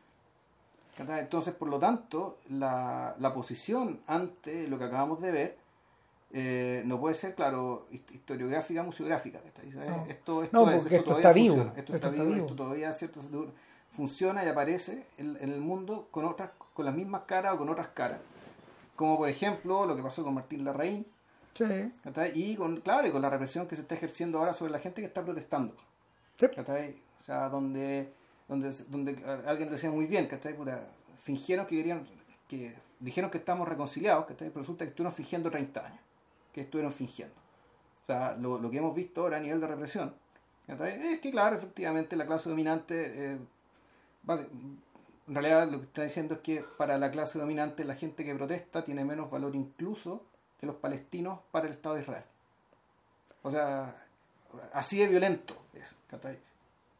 Entonces, 0.97 1.55
por 1.55 1.67
lo 1.67 1.79
tanto, 1.79 2.37
la, 2.49 3.15
la 3.17 3.33
posición 3.33 4.01
ante 4.05 4.67
lo 4.67 4.77
que 4.77 4.83
acabamos 4.83 5.19
de 5.19 5.31
ver 5.31 5.57
eh, 6.33 6.83
no 6.85 6.99
puede 6.99 7.15
ser, 7.15 7.35
claro, 7.35 7.85
hist- 7.91 8.11
historiográfica, 8.13 8.83
museográfica. 8.83 9.39
No. 9.73 10.05
Esto, 10.07 10.43
esto 10.43 10.65
No, 10.65 10.71
es, 10.71 10.81
porque 10.83 10.95
esto 10.97 11.05
todavía 11.15 11.29
está 11.29 11.33
vivo, 11.33 11.55
funciona, 11.55 11.79
Esto, 11.79 11.95
esto 11.95 12.07
está, 12.07 12.09
vivo, 12.09 12.25
vivo. 12.25 12.45
esto 12.45 12.55
todavía 12.55 12.93
cierto, 12.93 13.19
funciona 13.89 14.45
y 14.45 14.47
aparece 14.47 15.05
en, 15.17 15.37
en 15.41 15.51
el 15.51 15.61
mundo 15.61 16.07
con 16.11 16.25
otras 16.25 16.51
con 16.73 16.85
las 16.85 16.95
mismas 16.95 17.23
caras 17.23 17.53
o 17.53 17.57
con 17.57 17.69
otras 17.69 17.89
caras. 17.89 18.19
Como 18.95 19.17
por 19.17 19.27
ejemplo 19.29 19.85
lo 19.85 19.95
que 19.95 20.03
pasó 20.03 20.23
con 20.23 20.33
Martín 20.33 20.63
Larraín, 20.63 21.05
Sí, 21.53 21.65
y 22.33 22.55
con, 22.55 22.77
claro, 22.79 23.05
y 23.07 23.11
con 23.11 23.21
la 23.21 23.29
represión 23.29 23.67
que 23.67 23.75
se 23.75 23.81
está 23.81 23.93
ejerciendo 23.95 24.39
ahora 24.39 24.53
sobre 24.53 24.71
la 24.71 24.79
gente 24.79 25.01
que 25.01 25.07
está 25.07 25.21
protestando. 25.23 25.75
O 27.19 27.23
sea, 27.23 27.49
donde, 27.49 28.13
donde, 28.47 28.71
donde 28.87 29.21
alguien 29.45 29.69
decía 29.69 29.91
muy 29.91 30.05
bien. 30.05 30.29
Puta, 30.55 30.79
fingieron 31.21 31.65
que 31.67 31.75
querían, 31.75 32.07
que 32.47 32.73
dijeron 33.01 33.29
que 33.29 33.37
estamos 33.37 33.67
reconciliados, 33.67 34.25
¿cachai? 34.27 34.47
Pero 34.47 34.61
resulta 34.61 34.85
que 34.85 34.89
estuvieron 34.91 35.13
fingiendo 35.13 35.51
30 35.51 35.85
años, 35.85 35.99
que 36.53 36.61
estuvieron 36.61 36.91
fingiendo. 36.91 37.35
O 38.03 38.05
sea, 38.05 38.35
lo, 38.35 38.57
lo 38.59 38.69
que 38.71 38.77
hemos 38.77 38.93
visto 38.95 39.21
ahora 39.21 39.37
a 39.37 39.39
nivel 39.39 39.59
de 39.61 39.67
represión. 39.67 40.13
Es 40.67 41.19
que, 41.19 41.31
claro, 41.31 41.55
efectivamente 41.55 42.15
la 42.15 42.25
clase 42.25 42.49
dominante, 42.49 43.33
eh, 43.33 43.37
en 44.29 45.33
realidad 45.35 45.69
lo 45.69 45.79
que 45.79 45.85
está 45.85 46.03
diciendo 46.03 46.35
es 46.35 46.39
que 46.41 46.63
para 46.77 46.97
la 46.97 47.11
clase 47.11 47.39
dominante 47.39 47.83
la 47.83 47.95
gente 47.95 48.23
que 48.23 48.35
protesta 48.35 48.83
tiene 48.83 49.03
menos 49.05 49.29
valor 49.31 49.55
incluso 49.55 50.23
que 50.59 50.65
los 50.65 50.75
palestinos 50.75 51.39
para 51.51 51.65
el 51.67 51.71
Estado 51.73 51.95
de 51.95 52.01
Israel. 52.01 52.23
O 53.43 53.49
sea, 53.51 53.95
así 54.73 54.99
de 54.99 55.07
violento 55.07 55.57
es. 55.73 55.95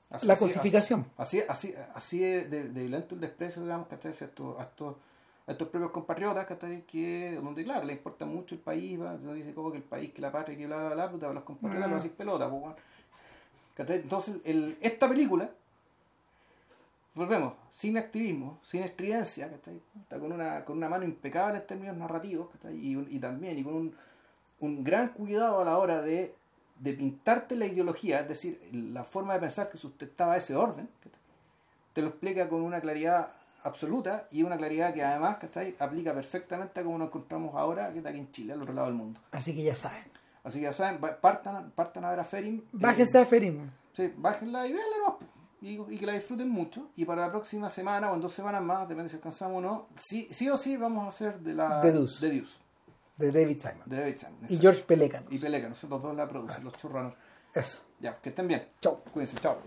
Así- 0.10 0.28
la 0.28 0.34
así- 0.34 0.44
cosificación. 0.46 1.06
Así, 1.18 1.42
así, 1.48 1.74
así 1.94 2.20
de, 2.20 2.46
de- 2.48 2.70
de 2.70 2.80
violento 2.82 3.16
el 3.16 3.22
desprecio, 3.22 3.62
digamos, 3.62 3.88
¿cachai? 3.88 4.12
Hacia 4.12 4.26
estos, 4.28 4.60
a 4.60 4.64
estos, 4.64 4.96
a 5.48 5.52
estos 5.52 5.68
propios 5.70 5.92
compatriotas, 5.92 6.46
¿cachai? 6.46 6.84
Que, 6.84 7.40
donde, 7.42 7.64
claro, 7.64 7.86
le 7.86 7.94
importa 7.94 8.26
mucho 8.26 8.56
el 8.56 8.62
país, 8.62 9.00
¿va? 9.02 9.18
se 9.18 9.34
dice 9.34 9.54
como 9.54 9.72
que 9.72 9.78
el 9.78 9.84
país, 9.84 10.12
que 10.14 10.22
la 10.22 10.32
patria, 10.32 10.58
que 10.58 10.68
bla, 10.68 10.78
bla, 10.78 10.90
bla, 10.94 11.12
puta, 11.12 11.34
los 11.34 11.44
compatriotas 11.44 11.88
Mm. 11.90 11.92
lo 11.92 11.98
hacen 11.98 12.12
pelota, 12.12 12.50
pues. 12.50 12.76
Entonces, 13.90 14.38
el, 14.46 14.78
esta 14.82 15.10
película, 15.10 15.50
volvemos, 17.16 17.54
sin 17.70 17.98
activismo, 17.98 18.60
sin 18.62 18.84
estridencia, 18.84 19.50
¿cachai? 19.50 19.80
Puta, 19.94 20.20
con 20.20 20.32
una, 20.32 20.64
con 20.64 20.78
una 20.78 20.88
mano 20.90 21.04
impecable 21.04 21.60
en 21.60 21.68
términos 21.68 21.98
narrativos, 21.98 22.50
¿cachai? 22.52 22.78
Y, 22.78 22.96
un- 22.96 23.08
y 23.10 23.20
también, 23.20 23.58
y 23.58 23.64
con 23.64 23.74
un, 23.74 23.96
un 24.60 24.84
gran 24.84 25.10
cuidado 25.10 25.62
a 25.62 25.66
la 25.66 25.78
hora 25.78 26.02
de, 26.02 26.36
de 26.80 26.94
pintarte 26.94 27.56
la 27.56 27.66
ideología, 27.66 28.20
es 28.22 28.28
decir, 28.28 28.62
la 28.72 29.04
forma 29.04 29.34
de 29.34 29.40
pensar 29.40 29.70
que 29.70 29.78
sustentaba 29.78 30.38
ese 30.38 30.56
orden, 30.56 30.88
¿cachai? 31.04 31.20
te 31.94 32.02
lo 32.02 32.08
explica 32.10 32.48
con 32.48 32.62
una 32.62 32.80
claridad 32.80 33.34
absoluta 33.64 34.28
y 34.32 34.44
una 34.44 34.58
claridad 34.58 34.94
que 34.94 35.04
además 35.04 35.38
¿cachai? 35.38 35.76
aplica 35.80 36.14
perfectamente 36.14 36.80
a 36.80 36.84
como 36.84 36.98
nos 36.98 37.08
encontramos 37.08 37.56
ahora, 37.56 37.92
que 37.92 37.98
está 38.00 38.10
aquí 38.10 38.20
en 38.20 38.32
Chile, 38.32 38.54
al 38.54 38.62
otro 38.62 38.74
lado 38.74 38.88
del 38.88 38.96
mundo. 38.96 39.20
Así 39.32 39.56
que 39.56 39.64
ya 39.64 39.76
saben. 39.76 40.04
Así 40.44 40.60
que 40.60 40.64
ya 40.64 40.74
saben, 40.74 41.00
partan, 41.22 41.72
partan 41.72 42.06
a 42.06 42.10
ver 42.12 42.20
a 42.20 42.24
Ferim. 42.24 42.58
eh, 42.60 42.64
Bájense 42.74 43.20
a 43.20 43.26
Ferim. 43.26 43.70
Sí, 43.94 44.12
bájenla 44.18 44.66
y 44.68 44.74
véanla 44.74 45.18
y, 45.62 45.80
y 45.94 45.98
que 45.98 46.06
la 46.08 46.14
disfruten 46.14 46.50
mucho. 46.50 46.90
Y 46.96 47.06
para 47.06 47.22
la 47.28 47.32
próxima 47.32 47.70
semana 47.70 48.12
o 48.12 48.16
en 48.16 48.22
dos 48.22 48.34
semanas 48.34 48.64
más, 48.64 48.88
depende 48.90 49.10
si 49.10 49.18
alcanzamos 49.18 49.58
o 49.58 49.62
no, 49.62 49.88
sí, 50.00 50.28
sí 50.32 50.50
o 50.50 50.58
sí 50.58 50.78
vamos 50.78 51.06
a 51.06 51.10
hacer 51.10 51.40
de 51.40 51.54
la 51.54 51.82
The 51.82 51.92
Deuce. 51.92 52.26
de 52.26 52.34
Deuce, 52.34 52.60
de 53.18 53.32
David 53.32 53.60
Simon. 53.62 53.84
de 53.86 54.00
David 54.00 54.18
Simon. 54.18 54.38
Y. 54.50 54.58
George 54.58 54.82
Pelecan. 54.84 55.26
Y 55.30 55.38
Peleca, 55.38 55.70
nosotros 55.70 56.02
dos 56.02 56.16
la 56.16 56.28
producen, 56.28 56.64
los 56.64 56.74
churranos. 56.74 57.14
Eso. 57.54 57.84
Ya, 58.00 58.18
que 58.18 58.30
estén 58.30 58.48
bien. 58.48 58.68
Chau. 58.82 59.00
Cuídense, 59.14 59.38
chao. 59.40 59.58